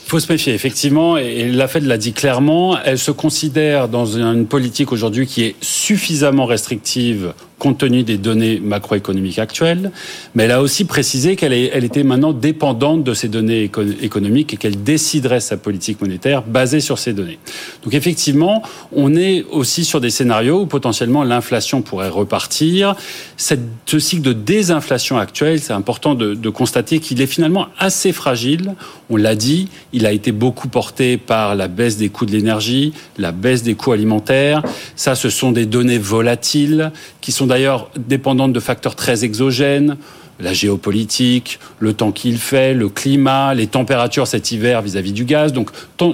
Il 0.05 0.10
faut 0.12 0.20
se 0.20 0.29
méfier, 0.29 0.53
effectivement, 0.53 1.15
et 1.15 1.48
la 1.48 1.70
Fed 1.70 1.86
l'a 1.86 1.98
dit 1.98 2.12
clairement, 2.12 2.77
elle 2.84 3.00
se 3.00 3.12
considère 3.12 3.88
dans 3.88 4.05
une 4.05 4.46
politique 4.46 4.91
aujourd'hui 4.91 5.25
qui 5.25 5.43
est 5.46 5.55
suffisamment 5.62 6.46
restrictive 6.46 7.34
compte 7.61 7.77
tenu 7.77 8.01
des 8.01 8.17
données 8.17 8.59
macroéconomiques 8.59 9.37
actuelles, 9.37 9.91
mais 10.33 10.45
elle 10.45 10.51
a 10.51 10.63
aussi 10.63 10.83
précisé 10.83 11.35
qu'elle 11.35 11.53
elle 11.53 11.83
était 11.83 12.01
maintenant 12.01 12.33
dépendante 12.33 13.03
de 13.03 13.13
ces 13.13 13.27
données 13.27 13.69
économiques 14.01 14.55
et 14.55 14.57
qu'elle 14.57 14.81
déciderait 14.81 15.41
sa 15.41 15.57
politique 15.57 16.01
monétaire 16.01 16.41
basée 16.41 16.79
sur 16.79 16.97
ces 16.97 17.13
données. 17.13 17.37
Donc 17.83 17.93
effectivement, 17.93 18.63
on 18.91 19.15
est 19.15 19.45
aussi 19.51 19.85
sur 19.85 20.01
des 20.01 20.09
scénarios 20.09 20.61
où 20.61 20.65
potentiellement 20.65 21.23
l'inflation 21.23 21.83
pourrait 21.83 22.09
repartir. 22.09 22.95
Ce 23.37 23.99
cycle 23.99 24.23
de 24.23 24.33
désinflation 24.33 25.19
actuel, 25.19 25.59
c'est 25.59 25.73
important 25.73 26.15
de, 26.15 26.33
de 26.33 26.49
constater 26.49 26.97
qu'il 26.97 27.21
est 27.21 27.27
finalement 27.27 27.67
assez 27.77 28.11
fragile. 28.11 28.73
On 29.11 29.17
l'a 29.17 29.35
dit, 29.35 29.67
il 29.93 30.07
a 30.07 30.13
été 30.13 30.31
beaucoup 30.31 30.67
porté 30.67 31.17
par 31.17 31.53
la 31.53 31.67
baisse 31.67 31.97
des 31.97 32.09
coûts 32.09 32.25
de 32.25 32.31
l'énergie, 32.31 32.91
la 33.19 33.31
baisse 33.31 33.61
des 33.61 33.75
coûts 33.75 33.91
alimentaires. 33.91 34.63
Ça, 34.95 35.13
ce 35.13 35.29
sont 35.29 35.51
des 35.51 35.67
données 35.67 35.99
volatiles 35.99 36.91
qui 37.19 37.31
sont 37.31 37.50
d'ailleurs 37.51 37.89
dépendantes 37.98 38.53
de 38.53 38.62
facteurs 38.62 38.96
très 38.96 39.25
exogènes 39.25 39.98
la 40.41 40.53
géopolitique, 40.53 41.60
le 41.79 41.93
temps 41.93 42.12
qu'il 42.12 42.38
fait, 42.38 42.74
le 42.74 42.89
climat, 42.89 43.53
les 43.53 43.67
températures 43.67 44.27
cet 44.27 44.51
hiver 44.51 44.81
vis-à-vis 44.81 45.13
du 45.13 45.25
gaz. 45.25 45.53
Donc, 45.53 45.69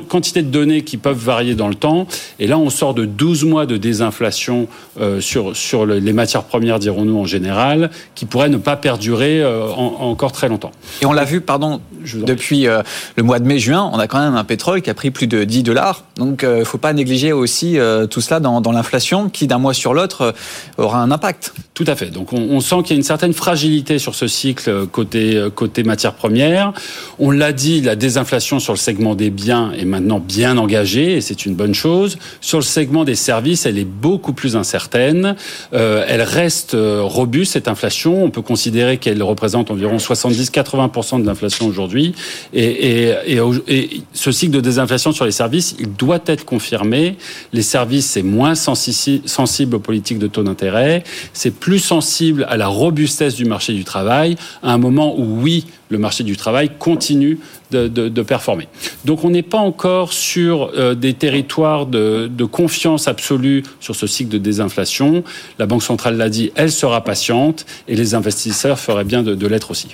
quantité 0.10 0.41
de 0.41 0.50
données 0.50 0.84
qui 0.84 0.98
peuvent 0.98 1.17
varier 1.17 1.55
dans 1.55 1.67
le 1.67 1.75
temps. 1.75 2.07
Et 2.39 2.48
là, 2.48 2.57
on 2.57 2.69
sort 2.69 2.93
de 2.93 3.05
12 3.05 3.46
mois 3.46 3.65
de 3.65 3.77
désinflation 3.77 4.67
euh, 5.00 5.22
sur, 5.22 5.55
sur 5.55 5.86
les 5.86 6.13
matières 6.13 6.43
premières, 6.43 6.79
dirons-nous 6.79 7.17
en 7.17 7.25
général, 7.25 7.89
qui 8.15 8.25
pourraient 8.25 8.50
ne 8.50 8.57
pas 8.57 8.75
perdurer 8.75 9.41
euh, 9.41 9.67
encore 9.67 10.31
très 10.31 10.50
longtemps. 10.50 10.72
Et 11.01 11.05
on 11.05 11.13
l'a 11.13 11.24
vu, 11.24 11.41
pardon, 11.41 11.79
depuis 12.13 12.67
euh, 12.67 12.81
le 13.15 13.24
mois 13.24 13.39
de 13.39 13.46
mai-juin, 13.46 13.89
on 13.93 14.00
a 14.00 14.07
quand 14.07 14.19
même 14.19 14.36
un 14.36 14.43
pétrole 14.43 14.81
qui 14.81 14.89
a 14.89 14.93
pris 14.93 15.12
plus 15.12 15.27
de 15.27 15.43
10 15.43 15.63
dollars. 15.63 16.03
Donc, 16.17 16.41
il 16.43 16.50
ne 16.50 16.63
faut 16.63 16.77
pas 16.77 16.93
négliger 16.93 17.31
aussi 17.31 17.77
tout 18.10 18.22
cela 18.22 18.39
dans, 18.39 18.62
dans 18.62 18.72
l'inflation 18.72 19.29
qui, 19.29 19.48
d'un 19.48 19.57
mois 19.57 19.74
sur 19.74 19.93
l'autre, 19.93 20.34
aura 20.77 21.00
un 21.00 21.12
impact. 21.12 21.53
Tout 21.74 21.86
à 21.88 21.96
fait. 21.96 22.07
Donc, 22.07 22.34
on, 22.34 22.38
on 22.38 22.60
sent 22.60 22.77
qu'il 22.84 22.91
y 22.91 22.93
a 22.93 22.98
une 22.98 23.03
certaine 23.03 23.34
fragilité 23.34 24.00
sur 24.00 24.15
ce 24.17 24.27
cycle 24.27 24.88
côté, 24.88 25.47
côté 25.55 25.83
matières 25.83 26.13
premières. 26.13 26.74
On 27.19 27.31
l'a 27.31 27.53
dit, 27.53 27.81
la 27.81 27.95
désinflation 27.95 28.59
sur 28.59 28.74
le 28.74 28.77
segment 28.77 29.15
des 29.15 29.29
biens 29.29 29.71
est 29.77 29.86
maintenant 29.86 30.19
bien 30.19 30.57
engagée 30.57 31.13
et 31.13 31.21
c'est 31.21 31.45
une 31.45 31.55
bonne 31.55 31.74
chose. 31.74 32.17
Sur 32.41 32.57
le 32.57 32.63
segment 32.63 33.03
des 33.03 33.15
services, 33.15 33.65
elle 33.65 33.77
est 33.77 33.86
beaucoup 33.86 34.33
plus 34.33 34.55
incertaine. 34.55 35.36
Euh, 35.74 36.05
elle 36.07 36.21
reste 36.21 36.74
euh, 36.74 37.01
robuste, 37.03 37.53
cette 37.53 37.67
inflation. 37.67 38.24
On 38.24 38.29
peut 38.29 38.41
considérer 38.41 38.97
qu'elle 38.97 39.21
représente 39.21 39.71
environ 39.71 39.97
70-80% 39.97 41.21
de 41.21 41.25
l'inflation 41.25 41.67
aujourd'hui. 41.67 42.13
Et, 42.53 43.12
et, 43.27 43.39
et, 43.67 44.01
ce 44.13 44.31
cycle 44.31 44.53
de 44.53 44.62
désinflation 44.62 45.12
sur 45.12 45.25
les 45.25 45.31
services, 45.31 45.75
il 45.79 45.93
doit 45.93 46.21
être 46.25 46.45
confirmé. 46.45 47.17
Les 47.53 47.62
services, 47.62 48.07
c'est 48.07 48.24
moins 48.24 48.55
sensible 48.55 49.75
aux 49.75 49.79
politiques 49.79 50.19
de 50.19 50.27
taux 50.27 50.43
d'intérêt. 50.43 51.03
C'est 51.33 51.51
plus 51.51 51.79
sensible 51.79 52.45
à 52.50 52.57
la 52.57 52.67
robustesse 52.67 53.36
du 53.36 53.45
marché 53.45 53.74
du 53.74 53.83
travail 53.83 54.06
à 54.07 54.73
un 54.73 54.77
moment 54.77 55.15
où 55.17 55.41
oui, 55.41 55.65
le 55.89 55.98
marché 55.98 56.24
du 56.24 56.36
travail 56.36 56.72
continue 56.77 57.39
de, 57.72 58.22
performer. 58.22 58.67
Donc 59.06 59.24
on 59.24 59.29
n'est 59.29 59.44
pas 59.44 59.58
encore 59.58 60.13
sur 60.13 60.72
euh, 60.75 60.96
des 60.96 61.13
territoires 61.13 61.86
de, 61.86 62.29
confiance 62.50 63.08
absolue 63.08 63.63
sur 63.79 63.96
ce 63.96 64.08
cycle 64.08 64.29
de 64.29 64.38
désinflation. 64.38 65.24
La 65.60 65.65
Banque 65.65 65.84
centrale 65.84 66.15
l'a 66.17 66.29
dit, 66.29 66.51
elle 66.56 66.72
sera 66.72 67.03
patiente 67.03 67.65
et 67.88 67.96
les 67.96 68.15
investisseurs 68.15 68.79
feraient 68.79 69.03
bien 69.03 69.22
de, 69.22 69.48
l'être 69.48 69.72
aussi. 69.72 69.89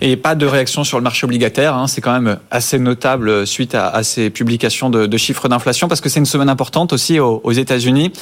Et 0.00 0.16
pas 0.16 0.34
de 0.34 0.46
réaction 0.46 0.84
sur 0.84 0.98
le 0.98 1.04
marché 1.04 1.24
obligataire, 1.24 1.74
hein. 1.74 1.86
c'est 1.86 2.00
quand 2.00 2.12
même 2.12 2.38
assez 2.50 2.78
notable 2.78 3.46
suite 3.46 3.74
à, 3.74 4.02
ces 4.02 4.30
publications 4.30 4.90
de, 4.90 5.16
chiffres 5.16 5.48
d'inflation 5.48 5.88
parce 5.88 6.00
que 6.00 6.08
c'est 6.08 6.20
une 6.20 6.26
semaine 6.26 6.48
importante 6.48 6.92
aussi 6.92 7.18
aux, 7.18 7.52
États-Unis 7.52 8.12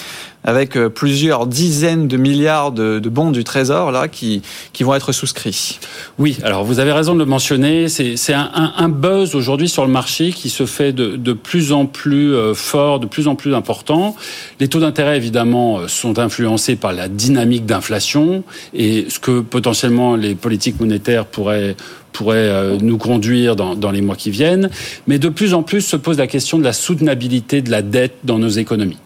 avec 0.45 0.77
euh, 0.77 0.89
plusieurs 0.89 1.47
dizaines 1.47 2.07
de 2.07 2.17
milliards 2.17 2.73
de, 2.73 3.01
bons 3.01 3.31
du 3.31 3.45
Trésor 3.45 3.93
là 3.93 4.09
qui, 4.09 4.43
qui 4.73 4.83
vont 4.83 4.95
être 4.95 5.13
souscrits. 5.13 5.79
Oui, 6.19 6.39
alors 6.43 6.65
vous 6.65 6.79
avez 6.79 6.93
raison 6.93 7.14
de 7.15 7.19
le 7.21 7.25
mentionner, 7.25 7.89
c'est 7.89 8.35
un, 8.35 8.73
un, 8.77 8.89
buzz 8.89 9.35
aujourd'hui 9.35 9.69
sur 9.69 9.85
le 9.87 9.91
marché 9.91 10.33
qui 10.33 10.51
se 10.51 10.67
fait 10.67 10.93
de, 10.93 11.17
de, 11.17 11.33
plus 11.33 11.73
en 11.73 11.87
plus 11.87 12.35
euh, 12.35 12.55
fort, 12.55 13.01
de 13.01 13.07
plus 13.07 13.29
en 13.29 13.35
plus 13.35 13.55
important. 13.55 14.15
Les 14.61 14.69
taux 14.69 14.81
d'intérêt, 14.81 15.17
évidemment, 15.17 15.79
euh, 15.79 15.89
sont 15.89 16.19
influencés 16.19 16.77
par 16.77 16.93
la 16.93 17.09
dynamique 17.09 17.67
d'inflation 17.67 18.45
et 18.75 19.07
ce 19.09 19.19
que 19.19 19.41
potentiellement 19.41 20.17
les 20.17 20.35
politiques 20.35 20.81
monétaires 20.81 21.27
pourraient 21.27 21.77
pourrait 22.15 22.37
euh, 22.39 22.79
nous 22.81 22.97
conduire 22.97 23.57
dans, 23.57 23.75
dans, 23.75 23.91
les 23.91 24.01
mois 24.01 24.17
qui 24.17 24.31
viennent. 24.31 24.71
Mais 25.07 25.19
de 25.19 25.29
plus 25.29 25.53
en 25.53 25.63
plus 25.63 25.83
se 25.83 25.97
pose 25.97 26.17
la 26.17 26.27
question 26.27 26.59
de 26.59 26.65
la 26.65 26.73
soutenabilité 26.73 27.61
de 27.61 27.71
la 27.71 27.83
dette 27.83 28.15
dans 28.25 28.39
nos 28.39 28.49
économies 28.49 28.97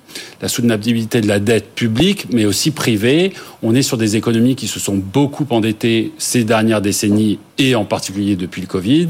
la 0.41 0.49
soutenabilité 0.49 1.21
de 1.21 1.29
la 1.29 1.41
dette 1.41 1.75
publique, 1.75 2.27
mais 2.33 2.45
aussi 2.45 2.71
privée. 2.71 3.33
On 3.63 3.75
est 3.75 3.83
sur 3.83 3.97
des 3.97 4.17
économies 4.17 4.55
qui 4.55 4.69
se 4.69 4.79
sont 4.79 4.97
beaucoup 4.97 5.47
endettées 5.51 6.13
ces 6.19 6.45
dernières 6.45 6.81
décennies 6.81 7.39
et 7.59 7.75
en 7.75 7.85
particulier 7.85 8.37
depuis 8.37 8.61
le 8.61 8.69
Covid. 8.69 9.09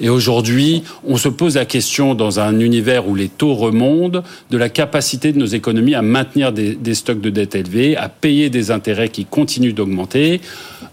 Et 0.00 0.10
aujourd'hui, 0.10 0.82
on 1.06 1.16
se 1.16 1.28
pose 1.28 1.54
la 1.54 1.64
question 1.64 2.14
dans 2.14 2.40
un 2.40 2.60
univers 2.60 3.08
où 3.08 3.14
les 3.14 3.28
taux 3.28 3.54
remontent 3.54 4.22
de 4.50 4.58
la 4.58 4.68
capacité 4.68 5.32
de 5.32 5.38
nos 5.38 5.46
économies 5.46 5.94
à 5.94 6.02
maintenir 6.02 6.52
des, 6.52 6.74
des 6.74 6.94
stocks 6.94 7.20
de 7.20 7.30
dette 7.30 7.54
élevés, 7.54 7.96
à 7.96 8.10
payer 8.10 8.50
des 8.50 8.70
intérêts 8.70 9.08
qui 9.08 9.24
continuent 9.24 9.74
d'augmenter. 9.74 10.42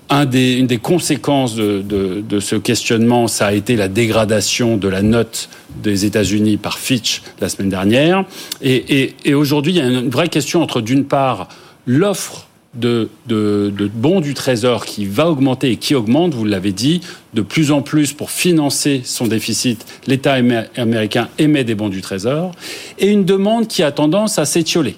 Une 0.10 0.68
des 0.68 0.78
conséquences 0.78 1.56
de, 1.56 2.40
ce 2.40 2.56
questionnement, 2.56 3.28
ça 3.28 3.48
a 3.48 3.54
été 3.54 3.76
la 3.76 3.88
dégradation 3.88 4.78
de 4.78 4.88
la 4.88 5.02
note 5.02 5.50
des 5.82 6.06
États-Unis 6.06 6.58
par 6.58 6.78
Fitch 6.78 7.24
la 7.42 7.50
semaine 7.50 7.70
dernière. 7.70 8.26
Et, 8.62 9.34
aujourd'hui, 9.34 9.74
il 9.74 9.78
y 9.78 9.82
a 9.82 9.88
une 9.88 10.10
vraie 10.10 10.30
question 10.30 10.62
entre, 10.62 10.82
d'une 10.82 11.06
part, 11.06 11.50
l'offre 11.88 12.48
de, 12.76 13.10
de, 13.28 13.90
bons 13.94 14.20
du 14.20 14.34
Trésor 14.34 14.86
qui 14.86 15.06
va 15.06 15.30
augmenter 15.30 15.72
et 15.72 15.78
qui 15.78 15.96
augmente, 15.96 16.34
vous 16.34 16.46
l'avez 16.46 16.72
dit, 16.72 17.02
de 17.34 17.42
plus 17.42 17.72
en 17.72 17.82
plus 17.82 18.14
pour 18.14 18.32
financer 18.32 19.02
son 19.04 19.28
déficit. 19.28 19.86
L'État 20.08 20.34
américain 20.76 21.30
émet 21.38 21.64
des 21.64 21.76
bons 21.76 21.90
du 21.90 22.02
Trésor 22.02 22.52
et 23.00 23.10
une 23.10 23.26
demande 23.26 23.68
qui 23.68 23.84
a 23.84 23.92
tendance 23.92 24.40
à 24.40 24.46
s'étioler. 24.46 24.96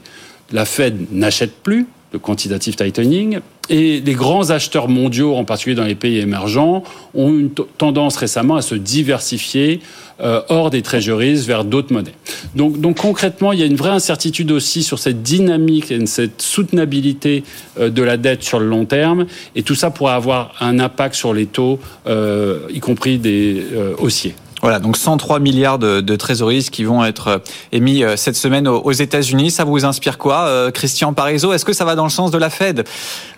La 0.52 0.66
Fed 0.66 1.08
n'achète 1.12 1.54
plus, 1.64 1.88
le 2.14 2.20
quantitative 2.20 2.76
tightening, 2.76 3.40
et 3.70 4.02
les 4.02 4.14
grands 4.14 4.50
acheteurs 4.50 4.88
mondiaux, 4.88 5.36
en 5.36 5.44
particulier 5.44 5.76
dans 5.76 5.86
les 5.86 5.96
pays 5.96 6.20
émergents, 6.20 6.84
ont 7.14 7.30
une 7.30 7.50
tendance 7.50 8.18
récemment 8.18 8.56
à 8.56 8.62
se 8.62 8.76
diversifier 8.76 9.80
euh, 10.22 10.42
hors 10.50 10.70
des 10.70 10.82
treasuries 10.82 11.36
vers 11.46 11.66
d'autres 11.66 11.92
monnaies. 11.92 12.16
Donc, 12.56 12.80
donc 12.80 12.98
concrètement, 12.98 13.52
il 13.52 13.60
y 13.60 13.64
a 13.64 13.66
une 13.66 13.76
vraie 13.76 13.90
incertitude 13.90 14.52
aussi 14.52 14.82
sur 14.82 14.98
cette 15.00 15.24
dynamique 15.24 15.92
et 15.92 16.06
cette 16.06 16.42
soutenabilité 16.42 17.44
euh, 17.80 17.90
de 17.90 18.02
la 18.02 18.18
dette 18.18 18.44
sur 18.44 18.60
le 18.60 18.68
long 18.68 18.86
terme, 18.86 19.26
et 19.56 19.64
tout 19.64 19.76
ça 19.76 19.90
pourrait 19.90 20.14
avoir 20.14 20.54
un 20.62 20.80
impact 20.80 21.16
sur 21.16 21.34
les 21.34 21.48
taux, 21.48 21.80
euh, 22.08 22.60
y 22.74 22.80
compris 22.80 23.18
des 23.18 23.66
haussiers. 23.98 24.36
Voilà, 24.66 24.80
donc 24.80 24.98
103 24.98 25.40
milliards 25.42 25.78
de, 25.78 26.02
de 26.02 26.16
trésoreries 26.16 26.70
qui 26.72 26.86
vont 26.86 27.06
être 27.06 27.28
euh, 27.28 27.38
émis 27.72 28.04
euh, 28.04 28.16
cette 28.16 28.36
semaine 28.36 28.68
aux, 28.68 28.92
États-Unis. 28.92 29.52
Ça 29.52 29.64
vous 29.64 29.86
inspire 29.86 30.18
quoi, 30.18 30.48
euh, 30.48 30.72
Christian 30.72 31.14
Parizeau 31.14 31.54
Est-ce 31.54 31.66
que 31.66 31.72
ça 31.72 31.86
va 31.86 31.94
dans 31.94 32.06
le 32.06 32.10
sens 32.10 32.32
de 32.32 32.40
la 32.40 32.50
Fed? 32.50 32.84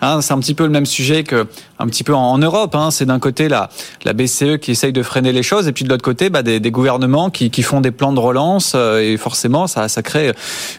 Hein, 0.00 0.22
C'est 0.22 0.32
un 0.32 0.38
petit 0.38 0.54
peu 0.54 0.64
le 0.64 0.70
même 0.70 0.86
sujet 0.86 1.24
que 1.24 1.46
un 1.78 1.86
petit 1.86 2.02
peu 2.02 2.14
en, 2.14 2.38
Europe. 2.38 2.74
Hein. 2.74 2.90
C'est 2.90 3.04
d'un 3.04 3.18
côté 3.18 3.50
la, 3.50 3.68
la 4.06 4.14
BCE 4.14 4.56
qui 4.58 4.70
essaye 4.70 4.94
de 4.94 5.02
freiner 5.02 5.32
les 5.32 5.42
choses, 5.42 5.68
et 5.68 5.72
puis 5.72 5.84
de 5.84 5.90
l'autre 5.90 6.02
côté 6.02 6.30
bah, 6.30 6.42
des, 6.42 6.60
des, 6.60 6.70
gouvernements 6.70 7.28
qui, 7.28 7.50
qui, 7.50 7.62
font 7.62 7.82
des 7.82 7.90
plans 7.90 8.14
de 8.14 8.20
relance, 8.20 8.74
et 8.74 9.18
forcément 9.18 9.66
ça, 9.66 9.88
ça 9.88 10.00
crée 10.00 10.32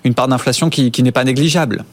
une 0.04 0.16
part 0.16 0.30
d'inflation 0.30 0.72
qui, 0.72 0.90
qui 0.90 1.04
n'est 1.04 1.12
pas 1.12 1.26
négligeable. 1.26 1.86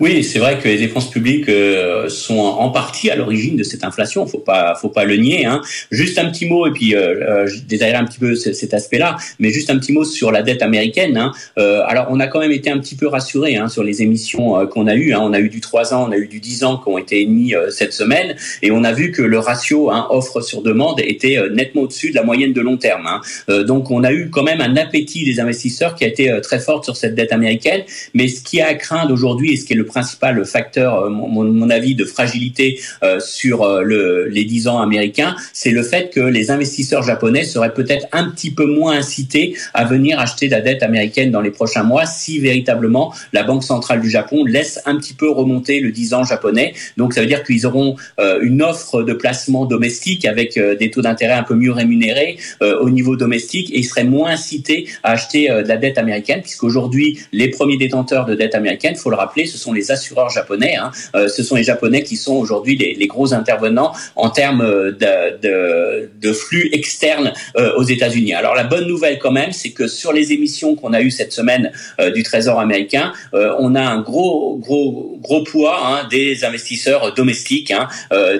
Oui, 0.00 0.22
c'est 0.22 0.38
vrai 0.38 0.58
que 0.60 0.68
les 0.68 0.78
dépenses 0.78 1.10
publiques 1.10 1.48
euh, 1.48 2.08
sont 2.08 2.38
en 2.38 2.70
partie 2.70 3.10
à 3.10 3.16
l'origine 3.16 3.56
de 3.56 3.64
cette 3.64 3.82
inflation. 3.82 4.26
Faut 4.26 4.38
pas, 4.38 4.76
faut 4.80 4.90
pas 4.90 5.04
le 5.04 5.16
nier. 5.16 5.44
Hein. 5.44 5.60
Juste 5.90 6.20
un 6.20 6.30
petit 6.30 6.46
mot 6.46 6.68
et 6.68 6.70
puis 6.70 6.94
euh, 6.94 7.14
euh 7.28 7.46
je 7.48 7.60
détaillerai 7.62 7.96
un 7.96 8.04
petit 8.04 8.18
peu 8.18 8.36
cet 8.36 8.74
aspect-là, 8.74 9.16
mais 9.40 9.50
juste 9.50 9.70
un 9.70 9.78
petit 9.78 9.92
mot 9.92 10.04
sur 10.04 10.30
la 10.30 10.42
dette 10.42 10.62
américaine. 10.62 11.16
Hein. 11.16 11.32
Euh, 11.58 11.82
alors, 11.86 12.06
on 12.10 12.20
a 12.20 12.28
quand 12.28 12.38
même 12.38 12.52
été 12.52 12.70
un 12.70 12.78
petit 12.78 12.94
peu 12.94 13.08
rassuré 13.08 13.56
hein, 13.56 13.68
sur 13.68 13.82
les 13.82 14.02
émissions 14.02 14.66
qu'on 14.66 14.86
a 14.86 14.94
eues. 14.94 15.12
Hein. 15.12 15.20
On 15.22 15.32
a 15.32 15.40
eu 15.40 15.48
du 15.48 15.60
3 15.60 15.94
ans, 15.94 16.06
on 16.08 16.12
a 16.12 16.16
eu 16.16 16.28
du 16.28 16.38
10 16.38 16.64
ans 16.64 16.76
qui 16.76 16.88
ont 16.88 16.98
été 16.98 17.20
émis 17.20 17.54
cette 17.70 17.92
semaine, 17.92 18.36
et 18.62 18.70
on 18.70 18.84
a 18.84 18.92
vu 18.92 19.10
que 19.10 19.22
le 19.22 19.38
ratio 19.38 19.90
hein, 19.90 20.06
offre 20.10 20.40
sur 20.40 20.62
demande 20.62 21.00
était 21.00 21.38
nettement 21.52 21.82
au-dessus 21.82 22.10
de 22.10 22.14
la 22.14 22.22
moyenne 22.22 22.52
de 22.52 22.60
long 22.60 22.76
terme. 22.76 23.06
Hein. 23.06 23.64
donc, 23.64 23.90
on 23.90 24.04
a 24.04 24.12
eu 24.12 24.30
quand 24.30 24.42
même 24.42 24.60
un 24.60 24.76
appétit 24.76 25.24
des 25.24 25.40
investisseurs 25.40 25.94
qui 25.94 26.04
a 26.04 26.08
été 26.08 26.38
très 26.42 26.60
fort 26.60 26.84
sur 26.84 26.96
cette 26.96 27.14
dette 27.14 27.32
américaine. 27.32 27.82
Mais 28.14 28.28
ce 28.28 28.42
qui 28.42 28.60
a 28.60 28.68
à 28.68 28.74
craindre 28.74 29.12
aujourd'hui 29.12 29.52
et 29.52 29.56
ce 29.56 29.64
qui 29.64 29.72
est 29.72 29.76
le 29.76 29.87
principal 29.88 30.44
facteur, 30.46 31.02
euh, 31.02 31.10
mon, 31.10 31.44
mon 31.44 31.70
avis, 31.70 31.94
de 31.94 32.04
fragilité 32.04 32.78
euh, 33.02 33.18
sur 33.18 33.62
euh, 33.62 33.82
le, 33.82 34.28
les 34.28 34.44
10 34.44 34.68
ans 34.68 34.80
américains, 34.80 35.34
c'est 35.52 35.70
le 35.72 35.82
fait 35.82 36.10
que 36.10 36.20
les 36.20 36.50
investisseurs 36.50 37.02
japonais 37.02 37.44
seraient 37.44 37.74
peut-être 37.74 38.06
un 38.12 38.30
petit 38.30 38.52
peu 38.52 38.66
moins 38.66 38.96
incités 38.98 39.56
à 39.74 39.84
venir 39.84 40.20
acheter 40.20 40.46
de 40.46 40.52
la 40.52 40.60
dette 40.60 40.82
américaine 40.82 41.30
dans 41.30 41.40
les 41.40 41.50
prochains 41.50 41.82
mois 41.82 42.06
si 42.06 42.38
véritablement 42.38 43.12
la 43.32 43.42
Banque 43.42 43.64
centrale 43.64 44.00
du 44.00 44.10
Japon 44.10 44.44
laisse 44.44 44.80
un 44.86 44.96
petit 44.96 45.14
peu 45.14 45.28
remonter 45.28 45.80
le 45.80 45.90
10 45.90 46.14
ans 46.14 46.24
japonais. 46.24 46.74
Donc 46.96 47.14
ça 47.14 47.20
veut 47.20 47.26
dire 47.26 47.42
qu'ils 47.42 47.66
auront 47.66 47.96
une 48.42 48.62
offre 48.62 49.02
de 49.02 49.12
placement 49.12 49.64
domestique 49.64 50.24
avec 50.24 50.58
des 50.58 50.90
taux 50.90 51.02
d'intérêt 51.02 51.34
un 51.34 51.42
peu 51.42 51.54
mieux 51.54 51.72
rémunérés 51.72 52.36
au 52.60 52.90
niveau 52.90 53.16
domestique 53.16 53.70
et 53.72 53.78
ils 53.78 53.84
seraient 53.84 54.04
moins 54.04 54.30
incités 54.30 54.88
à 55.02 55.12
acheter 55.12 55.48
de 55.48 55.68
la 55.68 55.76
dette 55.76 55.98
américaine 55.98 56.42
puisqu'aujourd'hui 56.42 57.18
les 57.32 57.48
premiers 57.48 57.76
détenteurs 57.76 58.26
de 58.26 58.34
dette 58.34 58.54
américaine, 58.54 58.96
faut 58.96 59.10
le 59.10 59.16
rappeler, 59.16 59.46
ce 59.46 59.58
sont 59.58 59.72
les 59.72 59.77
assureurs 59.90 60.30
japonais. 60.30 60.76
Hein. 60.76 60.90
Euh, 61.14 61.28
ce 61.28 61.42
sont 61.42 61.56
les 61.56 61.64
Japonais 61.64 62.02
qui 62.02 62.16
sont 62.16 62.34
aujourd'hui 62.34 62.76
les, 62.76 62.94
les, 62.94 63.06
gros 63.06 63.32
intervenants 63.34 63.92
en 64.16 64.30
termes 64.30 64.64
de, 64.64 66.08
de, 66.20 66.32
flux 66.32 66.68
externes 66.72 67.32
euh, 67.56 67.72
aux 67.76 67.82
États-Unis. 67.82 68.34
Alors 68.34 68.54
la 68.54 68.64
bonne 68.64 68.86
nouvelle 68.86 69.18
quand 69.18 69.30
même, 69.30 69.52
c'est 69.52 69.70
que 69.70 69.86
sur 69.88 70.12
les 70.12 70.32
émissions 70.32 70.74
qu'on 70.74 70.92
a 70.92 71.00
eues 71.00 71.10
cette 71.10 71.32
semaine 71.32 71.72
euh, 72.00 72.10
du 72.10 72.22
Trésor 72.22 72.60
américain, 72.60 73.12
on 73.32 73.74
a 73.74 73.82
un 73.82 74.00
gros 74.00 74.56
gros 74.56 75.18
gros 75.22 75.42
poids 75.42 75.78
hein, 75.84 76.08
des 76.10 76.44
investisseurs 76.44 77.14
domestiques, 77.14 77.70
hein, 77.70 77.88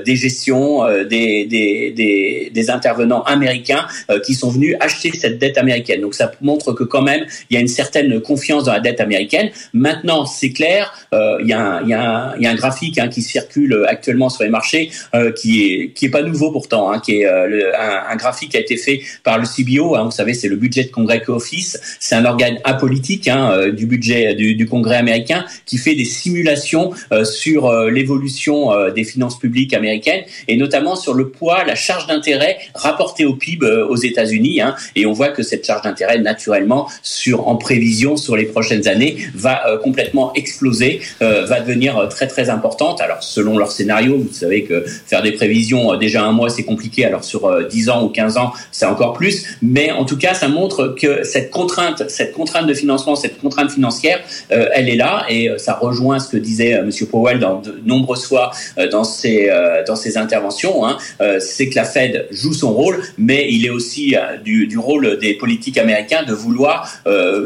des 0.05 0.17
gestions, 0.17 0.85
des, 1.05 1.45
des, 1.45 1.93
des, 1.95 2.51
des, 2.53 2.71
intervenants 2.71 3.23
américains 3.23 3.87
qui 4.25 4.35
sont 4.35 4.51
venus 4.51 4.77
acheter 4.81 5.11
cette 5.15 5.39
dette 5.39 5.59
américaine. 5.59 6.01
Donc 6.01 6.15
ça 6.15 6.31
montre 6.41 6.73
que 6.73 6.85
quand 6.85 7.03
même 7.03 7.25
il 7.51 7.55
y 7.55 7.57
a 7.57 7.61
une 7.61 7.69
certaine 7.69 8.21
confiance 8.21 8.65
dans 8.65 8.73
la 8.73 8.81
dette 8.81 9.01
américaine. 9.01 9.51
Maintenant, 9.73 10.27
c'est 10.27 10.51
clair, 10.51 10.93
euh, 11.13 11.28
il 11.41 11.49
y, 11.49 11.53
a 11.53 12.35
un 12.51 12.55
graphique 12.55 12.99
hein, 12.99 13.09
qui 13.09 13.23
circule 13.23 13.85
actuellement 13.87 14.29
sur 14.29 14.45
les 14.45 14.51
marchés 14.51 14.91
euh, 15.15 15.33
qui 15.33 15.65
est 15.65 15.89
qui 15.91 16.07
est 16.07 16.11
pas 16.11 16.23
nouveau 16.23 16.51
pourtant, 16.51 16.91
hein, 16.91 17.01
qui 17.01 17.21
est 17.21 17.27
euh, 17.27 17.73
un, 17.79 18.17
graphique 18.17 18.51
qui 18.51 18.57
a 18.57 18.61
été 18.61 18.77
fait 18.77 19.01
par 19.25 19.39
le 19.39 19.45
CBO. 19.45 19.95
Hein, 19.95 20.05
vous 20.05 20.11
savez, 20.11 20.35
c'est 20.35 20.49
le 20.49 20.57
budget 20.57 20.85
de 20.85 20.91
Congrès 20.91 21.23
Office. 21.29 21.81
C'est 22.01 22.15
un 22.15 22.25
organe 22.25 22.59
apolitique 22.65 23.31
du 23.75 23.87
budget 23.87 24.35
du, 24.35 24.67
Congrès 24.67 24.97
américain 24.97 25.45
qui 25.67 25.79
fait 25.79 25.95
des 25.95 26.05
simulations 26.05 26.93
sur 27.25 27.73
l'évolution 27.85 28.91
des 28.91 29.05
finances 29.05 29.39
publiques 29.39 29.75
américaines 29.75 30.25
et 30.47 30.57
notamment 30.57 30.97
sur 30.97 31.15
le 31.15 31.29
poids, 31.31 31.65
la 31.65 31.75
charge 31.75 32.07
d'intérêt 32.07 32.59
rapportée 32.75 33.25
au 33.25 33.35
PIB 33.35 33.67
aux 33.89 33.97
États-Unis. 33.97 34.61
et 34.95 35.07
on 35.07 35.13
voit 35.13 35.29
que 35.29 35.43
cette 35.43 35.67
charge 35.67 35.83
d'intérêt, 35.83 36.19
naturellement, 36.19 36.89
sur 37.03 37.49
en 37.49 37.57
prévision 37.57 38.17
sur 38.17 38.37
les 38.37 38.47
prochaines 38.47 38.89
années, 38.89 39.17
va 39.35 39.79
complètement 39.83 40.33
exploser, 40.35 41.01
euh, 41.23 41.45
va 41.47 41.61
devenir 41.61 41.99
euh, 41.99 42.07
très 42.07 42.27
très 42.27 42.51
importante. 42.51 43.01
Alors 43.01 43.23
selon 43.23 43.59
leur 43.59 43.73
scénario, 43.73 44.19
vous 44.19 44.33
savez 44.33 44.65
que 44.65 44.85
faire 44.85 45.23
des 45.23 45.33
prévisions 45.33 45.93
euh, 45.93 45.97
déjà 45.97 46.23
un 46.23 46.33
mois 46.33 46.49
c'est 46.49 46.65
compliqué, 46.65 47.05
alors 47.05 47.25
sur 47.25 47.51
10 47.69 47.91
ans 47.91 48.05
ou 48.05 48.09
15 48.09 48.37
ans 48.37 48.53
c'est 48.73 48.87
encore 48.87 49.15
plus, 49.15 49.57
mais 49.63 49.91
en 49.91 50.05
tout 50.05 50.17
cas 50.17 50.35
ça 50.35 50.49
montre 50.49 50.95
que 50.99 51.25
cette 51.25 51.51
contrainte, 51.51 52.09
cette 52.09 52.33
contrainte 52.33 52.67
de 52.67 52.75
financement, 52.75 53.17
cette 53.17 53.41
contrainte 53.41 53.71
financière, 53.71 54.21
elle 54.51 54.89
est 54.89 54.97
là 54.97 55.25
et 55.29 55.51
ça 55.59 55.75
rejoint 55.75 56.19
ce 56.19 56.29
que 56.31 56.37
disait 56.37 56.83
Monsieur 56.83 57.07
Powell 57.07 57.39
dans 57.39 57.61
de 57.61 57.81
nombreuses 57.85 58.25
fois 58.25 58.51
dans 58.91 59.05
ses 59.05 59.51
dans 59.87 59.97
ses 59.97 60.17
interventions. 60.17 60.87
Hein. 60.87 60.99
c'est 61.41 61.69
que 61.69 61.75
la 61.77 61.85
Fed 61.85 62.27
joue 62.31 62.53
son 62.53 62.73
rôle, 62.73 63.01
mais 63.17 63.49
il 63.51 63.67
est 63.67 63.71
aussi 63.71 64.15
du, 64.45 64.79
rôle 64.79 65.19
des 65.19 65.35
politiques 65.35 65.79
américains 65.79 66.25
de 66.25 66.33
vouloir 66.33 66.91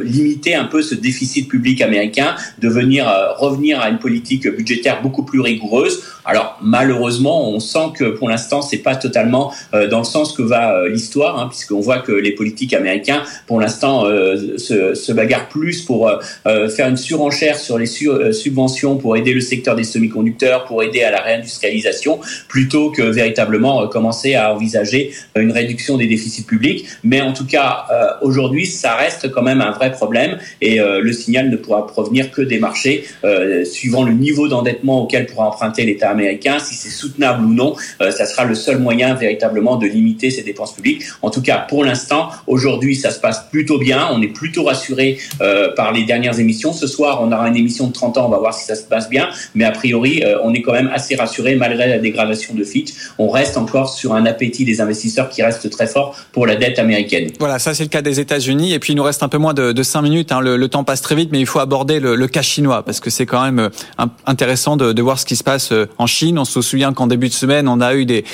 limiter 0.03 0.55
un 0.55 0.65
peu 0.65 0.83
ce 0.83 0.95
déficit 0.95 1.49
public 1.49 1.81
américain, 1.81 2.37
de 2.59 2.69
venir 2.69 3.09
euh, 3.09 3.33
à 3.71 3.89
une 3.89 3.99
politique 3.99 4.49
budgétaire 4.49 5.01
beaucoup 5.03 5.23
plus 5.23 5.41
rigoureuse. 5.41 6.03
Alors 6.25 6.59
malheureusement, 6.63 7.49
on 7.49 7.61
sent 7.61 7.93
que 7.97 8.05
pour 8.05 8.29
l'instant, 8.29 8.63
c'est 8.63 8.79
pas 8.79 8.97
totalement 8.97 9.53
euh, 9.75 9.89
dans 9.89 9.99
le 9.99 10.05
sens 10.05 10.33
que 10.33 10.43
va 10.43 10.75
euh, 10.75 10.89
l'histoire, 10.89 11.39
hein, 11.39 11.49
puisqu'on 11.49 11.81
voit 11.81 11.99
que 11.99 12.13
les 12.13 12.33
politiques 12.33 12.75
américains, 12.75 13.23
pour 13.47 13.61
l'instant, 13.61 14.05
se, 14.05 14.95
se, 14.95 15.13
bagarrent 15.13 15.49
plus 15.49 15.83
pour 15.83 16.11
faire 16.45 16.89
une 16.89 16.97
surenchère 16.97 17.59
sur 17.59 17.79
les 17.79 17.87
subventions 17.87 18.97
pour 18.97 19.17
aider 19.17 19.33
le 19.35 19.41
secteur 19.41 19.77
des 19.77 19.85
semi-conducteurs, 19.85 20.65
pour 20.65 20.83
aider 20.83 21.03
à 21.03 21.11
la 21.11 21.21
réindustrialisation, 21.21 22.21
plutôt 22.49 22.91
que 22.91 23.03
véritablement 23.03 23.87
commencer 23.89 24.35
à 24.35 24.55
envisager 24.55 25.13
une 25.37 25.53
réduction 25.53 25.97
des 25.97 26.07
déficits 26.07 26.45
publics. 26.45 26.87
Mais 27.05 27.21
en 27.21 27.33
tout 27.33 27.47
cas, 27.47 27.87
aujourd'hui, 28.23 28.67
ça 28.67 28.95
reste 28.95 29.31
quand 29.31 29.43
même 29.43 29.61
un 29.61 29.73
vrai 29.73 29.93
problème 29.93 30.39
et 30.61 30.79
le 30.79 31.13
signal 31.13 31.51
ne 31.51 31.57
pourra 31.57 31.87
provenir 31.87 32.31
que 32.31 32.43
des 32.43 32.59
marchés, 32.59 33.05
euh, 33.43 33.65
suivant 33.65 34.05
le 34.05 34.13
niveau 34.13 34.49
d'endettement 34.49 35.03
auquel 35.03 35.27
pourra 35.27 35.49
emprunter 35.49 35.85
l'État 35.85 36.11
américain, 36.11 36.59
si 36.59 36.75
c'est 36.75 36.91
soutenable 36.91 37.45
ou 37.45 37.53
non, 37.53 37.75
euh, 38.01 38.11
ça 38.11 38.27
sera 38.27 38.45
le 38.45 38.55
seul 38.55 38.79
moyen 38.79 39.15
véritablement 39.15 39.77
de 39.77 39.87
limiter 39.87 40.31
ces 40.31 40.43
dépenses 40.43 40.75
publiques. 40.75 41.03
En 41.23 41.31
tout 41.31 41.43
cas, 41.43 41.59
pour 41.59 41.85
l'instant, 41.85 42.31
aujourd'hui, 42.47 42.97
ça 42.97 43.11
se 43.11 43.21
passe 43.21 43.45
plutôt 43.51 43.79
bien. 43.79 44.09
On 44.13 44.23
est 44.23 44.29
plutôt 44.29 44.65
rassuré 44.65 45.19
euh, 45.41 45.75
par 45.75 45.93
les 45.93 46.05
dernières 46.05 46.39
émissions. 46.39 46.73
Ce 46.73 46.87
soir, 46.87 47.21
on 47.23 47.33
aura 47.33 47.49
une 47.49 47.57
émission 47.57 47.87
de 47.89 47.93
30 47.93 48.19
ans, 48.19 48.27
on 48.27 48.31
va 48.31 48.39
voir 48.39 48.55
si 48.55 48.65
ça 48.65 48.75
se 48.75 48.85
passe 48.85 49.09
bien. 49.09 49.29
Mais 49.55 49.65
a 49.65 49.71
priori, 49.71 50.23
on 50.43 50.55
est 50.55 50.63
quand 50.63 50.73
même 50.73 50.91
assez 50.93 51.15
rassuré 51.15 51.57
malgré 51.57 51.89
la 51.89 51.99
dégradation 51.99 52.55
de 52.55 52.65
Fitch. 52.65 52.93
On 53.19 53.29
reste 53.29 53.57
encore 53.57 53.93
sur 53.93 54.15
un 54.15 54.27
appétit 54.27 54.65
des 54.65 54.81
investisseurs 54.81 55.29
qui 55.29 55.43
reste 55.43 55.69
très 55.71 55.87
fort 55.87 56.17
pour 56.33 56.47
la 56.47 56.57
dette 56.57 56.79
américaine. 56.79 57.31
Voilà, 57.39 57.59
ça 57.59 57.75
c'est 57.75 57.85
le 57.85 57.89
cas 57.89 58.03
des 58.03 58.21
États-Unis. 58.21 58.73
Et 58.73 58.79
puis 58.79 58.93
il 58.93 58.97
nous 58.97 59.03
reste 59.03 59.23
un 59.23 59.29
peu 59.29 59.39
moins 59.39 59.55
de, 59.55 59.73
de 59.73 59.83
5 59.83 60.03
minutes. 60.03 60.33
Hein. 60.33 60.41
Le, 60.41 60.69
temps 60.69 60.85
passe 60.85 61.03
très 61.03 61.15
vite, 61.15 61.31
mais 61.33 61.41
il 61.41 61.47
faut 61.47 61.59
aborder 61.59 62.01
le, 62.01 62.17
le 62.17 62.29
cas 62.29 62.43
chinois 62.43 62.83
parce 62.85 63.01
que 63.01 63.11
c'est 63.11 63.27
quand 63.33 63.43
même 63.43 63.59
euh, 63.59 64.07
intéressant 64.27 64.77
de, 64.77 64.93
de, 64.93 65.03
voir 65.03 65.19
ce 65.19 65.25
qui 65.25 65.37
se 65.37 65.43
passe 65.43 65.73
euh, 65.73 65.89
en 65.97 66.07
Chine. 66.07 66.39
On 66.39 66.45
se 66.45 66.61
souvient 66.61 66.93
qu'en 66.93 67.07
début 67.07 67.31
de 67.31 67.33
semaine, 67.33 67.67
on 67.67 67.81
a 67.81 67.95
eu 67.95 68.05
des, 68.05 68.27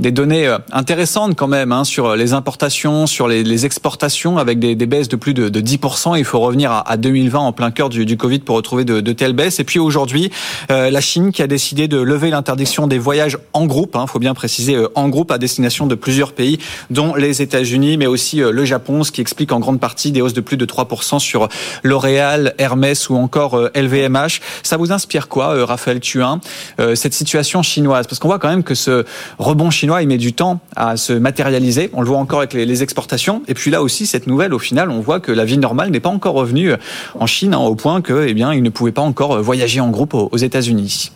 des 0.00 0.10
données 0.10 0.48
euh, 0.48 0.58
intéressantes 0.72 1.36
quand 1.36 1.46
même 1.46 1.70
hein, 1.70 1.84
sur 1.84 2.16
les 2.16 2.32
importations, 2.32 3.06
sur 3.06 3.28
les, 3.28 3.44
les 3.44 3.64
exportations, 3.64 4.38
avec 4.38 4.58
des, 4.58 4.74
des, 4.74 4.86
baisses 4.86 5.08
de 5.08 5.14
plus 5.14 5.34
de, 5.34 5.48
de 5.48 5.60
10%. 5.60 6.18
Il 6.18 6.24
faut 6.24 6.40
revenir 6.40 6.72
à, 6.72 6.90
à 6.90 6.96
2020 6.96 7.38
en 7.38 7.52
plein 7.52 7.70
cœur 7.70 7.90
du, 7.90 8.04
du, 8.04 8.16
Covid 8.16 8.40
pour 8.40 8.56
retrouver 8.56 8.84
de, 8.84 9.00
de 9.00 9.12
telles 9.12 9.34
baisses. 9.34 9.60
Et 9.60 9.64
puis 9.64 9.78
aujourd'hui, 9.78 10.32
euh, 10.72 10.90
la 10.90 11.00
Chine 11.00 11.30
qui 11.30 11.42
a 11.42 11.46
décidé 11.46 11.86
de 11.86 12.00
lever 12.00 12.30
l'interdiction 12.30 12.88
des 12.88 12.98
voyages 12.98 13.38
en 13.52 13.66
groupe, 13.66 13.92
il 13.94 13.98
hein, 13.98 14.08
faut 14.08 14.18
bien 14.18 14.34
préciser 14.34 14.76
en 14.96 15.08
groupe 15.08 15.30
à 15.30 15.38
destination 15.38 15.86
de 15.86 15.94
plusieurs 15.94 16.32
pays, 16.32 16.58
dont 16.90 17.14
les 17.14 17.40
États-Unis, 17.40 17.98
mais 17.98 18.06
aussi 18.06 18.38
le 18.38 18.64
Japon, 18.64 19.04
ce 19.04 19.12
qui 19.12 19.20
explique 19.20 19.52
en 19.52 19.60
grande 19.60 19.78
partie 19.78 20.10
des 20.10 20.22
hausses 20.22 20.34
de 20.34 20.40
plus 20.40 20.56
de 20.56 20.66
3% 20.66 21.20
sur 21.20 21.48
L'Oréal, 21.84 22.54
Hermès 22.58 23.08
ou 23.10 23.14
encore 23.14 23.70
LVMH. 23.76 24.39
Ça 24.62 24.76
vous 24.76 24.92
inspire 24.92 25.28
quoi, 25.28 25.54
euh, 25.54 25.64
Raphaël 25.64 26.00
Thuin, 26.00 26.40
euh, 26.80 26.94
cette 26.94 27.14
situation 27.14 27.62
chinoise? 27.62 28.06
Parce 28.06 28.18
qu'on 28.18 28.28
voit 28.28 28.38
quand 28.38 28.48
même 28.48 28.62
que 28.62 28.74
ce 28.74 29.04
rebond 29.38 29.70
chinois, 29.70 30.02
il 30.02 30.08
met 30.08 30.18
du 30.18 30.32
temps 30.32 30.60
à 30.76 30.96
se 30.96 31.12
matérialiser. 31.12 31.90
On 31.92 32.00
le 32.00 32.06
voit 32.06 32.18
encore 32.18 32.38
avec 32.38 32.52
les, 32.52 32.80
exportations. 32.80 33.42
Et 33.46 33.54
puis 33.54 33.70
là 33.70 33.82
aussi, 33.82 34.06
cette 34.06 34.26
nouvelle, 34.26 34.54
au 34.54 34.58
final, 34.58 34.90
on 34.90 35.00
voit 35.00 35.20
que 35.20 35.32
la 35.32 35.44
vie 35.44 35.58
normale 35.58 35.90
n'est 35.90 36.00
pas 36.00 36.08
encore 36.08 36.34
revenue 36.34 36.72
en 37.18 37.26
Chine, 37.26 37.52
hein, 37.52 37.58
au 37.58 37.74
point 37.74 38.00
que, 38.00 38.26
eh 38.26 38.32
bien, 38.32 38.54
ils 38.54 38.62
ne 38.62 38.70
pouvaient 38.70 38.92
pas 38.92 39.02
encore 39.02 39.42
voyager 39.42 39.80
en 39.80 39.90
groupe 39.90 40.14
aux, 40.14 40.36
États-Unis. 40.36 41.10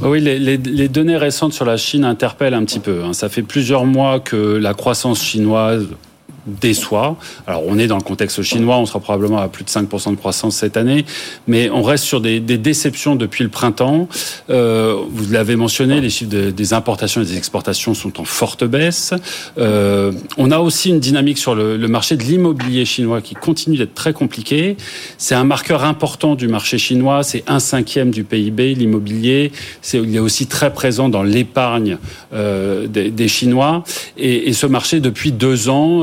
Oui, 0.00 0.20
les, 0.20 0.88
données 0.88 1.18
récentes 1.18 1.52
sur 1.52 1.66
la 1.66 1.76
Chine 1.76 2.04
interpellent 2.04 2.54
un 2.54 2.64
petit 2.64 2.78
peu. 2.78 3.02
Hein. 3.04 3.12
Ça 3.12 3.28
fait 3.28 3.42
plusieurs 3.42 3.84
mois 3.84 4.20
que 4.20 4.36
la 4.36 4.72
croissance 4.72 5.22
chinoise 5.22 5.86
déçoit. 6.50 7.16
Alors 7.46 7.62
on 7.66 7.78
est 7.78 7.86
dans 7.86 7.96
le 7.96 8.02
contexte 8.02 8.42
chinois, 8.42 8.78
on 8.78 8.86
sera 8.86 9.00
probablement 9.00 9.38
à 9.38 9.48
plus 9.48 9.64
de 9.64 9.70
5% 9.70 10.10
de 10.10 10.16
croissance 10.16 10.56
cette 10.56 10.76
année, 10.76 11.04
mais 11.46 11.70
on 11.70 11.82
reste 11.82 12.04
sur 12.04 12.20
des, 12.20 12.40
déceptions 12.40 13.16
depuis 13.16 13.44
le 13.44 13.50
printemps. 13.50 14.08
Euh, 14.50 14.96
vous 15.10 15.32
l'avez 15.32 15.56
mentionné, 15.56 16.00
les 16.00 16.10
chiffres 16.10 16.30
des 16.30 16.72
importations 16.72 17.22
et 17.22 17.24
des 17.24 17.36
exportations 17.36 17.94
sont 17.94 18.20
en 18.20 18.24
forte 18.24 18.64
baisse. 18.64 19.14
Euh, 19.58 20.12
on 20.36 20.50
a 20.50 20.58
aussi 20.58 20.90
une 20.90 21.00
dynamique 21.00 21.38
sur 21.38 21.54
le, 21.54 21.78
marché 21.88 22.16
de 22.16 22.22
l'immobilier 22.22 22.84
chinois 22.84 23.20
qui 23.20 23.34
continue 23.34 23.76
d'être 23.76 23.94
très 23.94 24.12
compliqué. 24.12 24.76
C'est 25.18 25.34
un 25.34 25.44
marqueur 25.44 25.84
important 25.84 26.34
du 26.34 26.48
marché 26.48 26.78
chinois, 26.78 27.22
c'est 27.22 27.44
un 27.48 27.58
cinquième 27.58 28.10
du 28.10 28.24
PIB, 28.24 28.74
l'immobilier. 28.74 29.52
Il 29.92 30.14
est 30.14 30.20
aussi 30.20 30.46
très 30.46 30.72
présent 30.72 31.08
dans 31.08 31.22
l'épargne 31.22 31.98
euh, 32.32 32.86
des, 32.86 33.28
Chinois. 33.28 33.84
Et, 34.16 34.52
ce 34.52 34.66
marché, 34.66 35.00
depuis 35.00 35.32
deux 35.32 35.68
ans, 35.68 36.02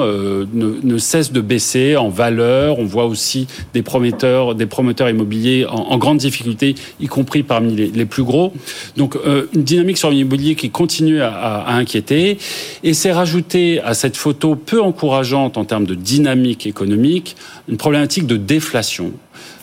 ne, 0.54 0.98
cesse 0.98 1.32
de 1.32 1.42
baisser 1.42 1.96
en 1.96 2.10
valeur. 2.10 2.80
On 2.80 2.86
voit 2.86 3.06
aussi 3.06 3.48
des 3.74 3.82
promoteurs, 3.82 4.56
des 4.56 4.66
promoteurs 4.66 5.10
immobiliers 5.10 5.66
en, 5.66 5.98
grande 5.98 6.18
difficulté, 6.18 6.76
y 7.00 7.08
compris 7.08 7.44
parmi 7.44 7.76
les, 7.76 8.06
plus 8.06 8.24
gros. 8.24 8.54
Donc 8.96 9.18
une 9.54 9.64
dynamique 9.64 9.98
sur 9.98 10.10
l'immobilier 10.10 10.56
qui 10.56 10.70
continue 10.70 11.22
à, 11.22 11.34
à, 11.34 11.74
inquiéter. 11.74 12.38
Et 12.84 12.94
c'est 12.94 13.12
rajouté 13.12 13.82
à 13.82 13.94
cette 13.94 14.18
photo 14.18 14.56
peu 14.56 14.82
encourageante 14.82 15.58
en 15.58 15.66
termes 15.66 15.86
de 15.86 15.96
dynamique 15.96 16.68
économique 16.68 17.36
une 17.68 17.78
problématique 17.78 18.28
de 18.28 18.38
déflation. 18.38 19.14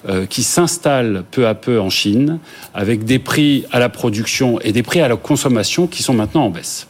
Euh, 0.07 0.27
qui 0.27 0.43
s'installe 0.43 1.25
peu 1.31 1.47
à 1.47 1.55
peu 1.55 1.81
en 1.81 1.89
Chine, 1.89 2.39
avec 2.75 3.05
des 3.05 3.19
prix 3.19 3.65
à 3.73 3.79
la 3.79 3.89
production 3.89 4.61
et 4.61 4.71
des 4.71 4.83
prix 4.83 5.01
à 5.01 5.09
la 5.09 5.17
consommation 5.17 5.87
qui 5.87 6.03
sont 6.03 6.13
maintenant 6.13 6.45
en 6.45 6.51
baisse. 6.51 6.89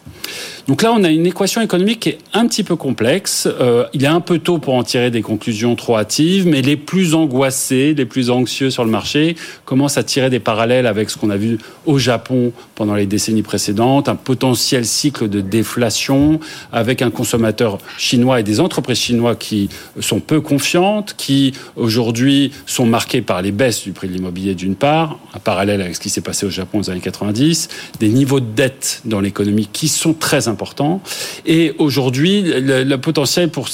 Donc 0.66 0.81
là, 0.81 0.92
on 0.96 1.05
a 1.05 1.11
une 1.11 1.27
équation 1.27 1.61
économique 1.61 2.00
qui 2.00 2.09
est 2.09 2.18
un 2.33 2.46
petit 2.46 2.64
peu 2.64 2.74
complexe. 2.74 3.46
Euh, 3.61 3.85
il 3.92 4.03
est 4.03 4.09
un 4.09 4.22
peu 4.22 4.38
tôt 4.38 4.57
pour 4.57 4.74
en 4.74 4.83
tirer 4.83 5.11
des 5.11 5.20
conclusions 5.20 5.77
trop 5.77 5.98
hâtives, 5.98 6.46
mais 6.46 6.62
les 6.62 6.77
plus 6.77 7.14
angoissés, 7.14 7.92
les 7.92 8.07
plus 8.07 8.31
anxieux 8.31 8.70
sur 8.70 8.83
le 8.83 8.90
marché 8.90 9.37
commencent 9.66 9.98
à 9.98 10.03
tirer 10.03 10.31
des 10.31 10.40
parallèles 10.40 10.87
avec 10.87 11.11
ce 11.11 11.18
qu'on 11.18 11.29
a 11.29 11.37
vu 11.37 11.59
au 11.85 11.98
Japon 11.98 12.53
pendant 12.77 12.94
les 12.94 13.05
décennies 13.05 13.42
précédentes, 13.42 14.09
un 14.09 14.16
potentiel 14.16 14.87
cycle 14.87 15.29
de 15.29 15.42
déflation 15.42 16.40
avec 16.72 17.03
un 17.03 17.11
consommateur 17.11 17.77
chinois 17.98 18.40
et 18.40 18.42
des 18.42 18.59
entreprises 18.59 18.98
chinois 18.98 19.37
qui 19.37 19.68
sont 20.00 20.20
peu 20.20 20.40
confiantes, 20.40 21.14
qui 21.18 21.53
aujourd'hui 21.77 22.53
sont 22.64 22.87
marquées 22.87 23.20
par 23.20 23.42
les 23.42 23.53
baisses 23.53 23.83
du 23.83 23.92
prix 23.92 24.09
de 24.09 24.14
l'immobilier 24.14 24.55
d'une 24.55 24.77
part, 24.77 25.18
un 25.35 25.40
parallèle 25.40 25.83
avec 25.83 25.94
ce 25.94 26.00
qui 26.00 26.09
s'est 26.09 26.22
passé 26.22 26.46
au 26.46 26.50
Japon 26.50 26.79
aux 26.79 26.90
années 26.90 27.00
90, 27.00 27.68
des 28.00 28.09
niveaux 28.09 28.40
de 28.40 28.46
dette 28.46 29.03
dans 29.05 29.20
l'économie 29.20 29.68
qui 29.70 29.88
sont 29.88 30.14
très 30.14 30.48
Et 31.47 31.75
aujourd'hui, 31.79 32.43
le, 32.43 32.97
potentiel 32.97 33.51
pour 33.51 33.69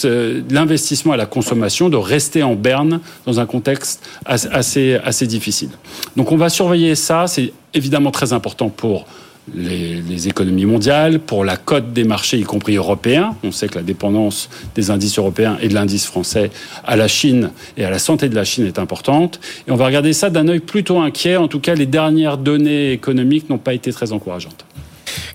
l'investissement 0.51 1.13
à 1.13 1.17
la 1.17 1.27
consommation 1.27 1.89
de 1.89 1.97
rester 1.97 2.43
en 2.43 2.55
berne 2.55 3.01
dans 3.27 3.41
un 3.41 3.47
contexte 3.47 4.03
assez, 4.25 4.95
assez 5.05 5.27
difficile. 5.27 5.71
Donc 6.17 6.33
on 6.33 6.37
va 6.37 6.49
surveiller 6.49 6.95
ça. 6.95 7.27
C'est 7.27 7.53
évidemment 7.75 8.11
très 8.11 8.33
important 8.33 8.69
pour 8.69 9.07
les, 9.55 10.01
les, 10.03 10.29
économies 10.29 10.65
mondiales, 10.65 11.19
pour 11.19 11.45
la 11.45 11.57
cote 11.57 11.93
des 11.93 12.05
marchés, 12.05 12.39
y 12.39 12.43
compris 12.43 12.77
européens. 12.77 13.35
On 13.43 13.53
sait 13.53 13.69
que 13.69 13.77
la 13.77 13.83
dépendance 13.83 14.49
des 14.75 14.91
indices 14.91 15.19
européens 15.19 15.59
et 15.61 15.69
de 15.69 15.75
l'indice 15.75 16.07
français 16.07 16.51
à 16.85 16.97
la 16.97 17.09
Chine 17.09 17.51
et 17.77 17.85
à 17.85 17.91
la 17.91 17.99
santé 17.99 18.29
de 18.29 18.35
la 18.35 18.45
Chine 18.45 18.67
est 18.67 18.79
importante. 18.79 19.41
Et 19.67 19.73
on 19.73 19.77
va 19.77 19.87
regarder 19.87 20.13
ça 20.13 20.31
d'un 20.31 20.47
œil 20.49 20.61
plutôt 20.61 21.01
inquiet. 21.01 21.37
En 21.37 21.49
tout 21.49 21.61
cas, 21.61 21.75
les 21.75 21.87
dernières 21.87 22.37
données 22.37 22.93
économiques 22.93 23.49
n'ont 23.51 23.59
pas 23.59 23.75
été 23.75 23.93
très 23.93 24.13
encourageantes. 24.13 24.65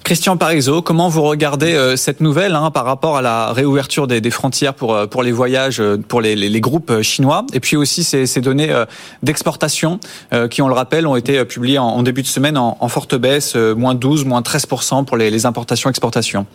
Christian 0.03 0.37
Parizeau, 0.37 0.81
comment 0.81 1.09
vous 1.09 1.23
regardez 1.23 1.73
euh, 1.73 1.95
cette 1.95 2.21
nouvelle 2.21 2.53
hein, 2.53 2.69
par 2.69 2.85
rapport 2.85 3.17
à 3.17 3.21
la 3.21 3.51
réouverture 3.51 4.05
des, 4.07 4.29
frontières 4.29 4.73
pour, 4.73 4.93
euh, 4.93 5.07
pour 5.07 5.23
les 5.23 5.31
voyages 5.31 5.79
euh, 5.79 5.97
pour 5.97 6.21
les, 6.21 6.61
groupes 6.61 7.01
chinois 7.01 7.45
et 7.53 7.59
puis 7.59 7.75
aussi 7.75 8.03
ces, 8.03 8.25
ces 8.25 8.39
données 8.39 8.71
d'exportation 9.23 9.99
qui, 10.49 10.61
on 10.61 10.67
le 10.67 10.73
rappelle, 10.73 11.05
ont 11.05 11.15
été 11.15 11.43
publiées 11.45 11.77
en, 11.77 12.01
début 12.01 12.21
de 12.21 12.27
semaine 12.27 12.57
en, 12.57 12.77
en 12.79 12.87
forte 12.87 13.15
baisse, 13.15 13.55
moins 13.55 13.93
12, 13.93 14.25
moins 14.25 14.41
13% 14.41 15.05
pour 15.05 15.17
les, 15.17 15.29
les 15.29 15.45
importations-exportations? 15.45 16.45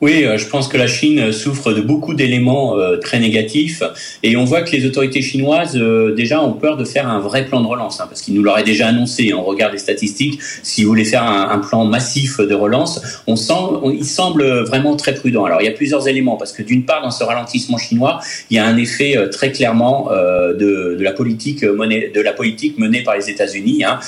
Oui, 0.00 0.24
euh, 0.24 0.38
je 0.38 0.46
pense 0.46 0.66
que 0.66 0.78
la 0.78 0.86
Chine 0.86 1.30
souffre 1.30 1.74
de 1.74 1.82
beaucoup 1.82 2.14
d'éléments 2.14 2.78
euh, 2.78 2.96
très 2.96 3.20
négatifs 3.20 3.82
et 4.22 4.34
on 4.34 4.44
voit 4.44 4.62
que 4.62 4.74
les 4.74 4.86
autorités 4.86 5.20
chinoises 5.20 5.76
euh, 5.76 6.14
déjà 6.14 6.42
ont 6.42 6.54
peur 6.54 6.78
de 6.78 6.86
faire 6.86 7.06
un 7.06 7.18
vrai 7.18 7.44
plan 7.44 7.60
de 7.60 7.66
relance 7.66 8.00
hein, 8.00 8.06
parce 8.08 8.22
qu'ils 8.22 8.32
nous 8.32 8.42
l'auraient 8.42 8.64
déjà 8.64 8.86
annoncé. 8.86 9.34
On 9.34 9.42
regarde 9.42 9.72
les 9.72 9.78
statistiques. 9.78 10.40
S'ils 10.62 10.86
voulaient 10.86 11.04
faire 11.04 11.24
un, 11.24 11.58
plan 11.58 11.84
massif 11.84 12.38
de 12.38 12.54
relance, 12.54 13.20
on 13.26 13.36
sent, 13.36 13.52
il 13.92 14.06
semble 14.06 14.44
vraiment 14.62 14.96
très 14.96 15.14
prudent. 15.14 15.44
Alors 15.44 15.60
il 15.60 15.66
y 15.66 15.68
a 15.68 15.72
plusieurs 15.72 16.08
éléments 16.08 16.38
parce 16.38 16.52
que 16.52 16.62
d'une 16.62 16.86
part 16.86 17.02
dans 17.02 17.10
ce 17.10 17.22
ralentissement 17.22 17.76
chinois, 17.76 18.20
il 18.48 18.56
y 18.56 18.58
a 18.58 18.64
un 18.64 18.78
effet 18.78 19.16
très 19.30 19.52
clairement 19.52 20.08
de, 20.10 20.96
de, 20.98 21.02
la 21.02 21.12
politique 21.12 21.62
de 21.62 22.20
la 22.20 22.32
politique 22.32 22.78
menée 22.78 23.02
par 23.02 23.16
les 23.16 23.28
États-Unis. 23.28 23.84
Hein. 23.84 23.98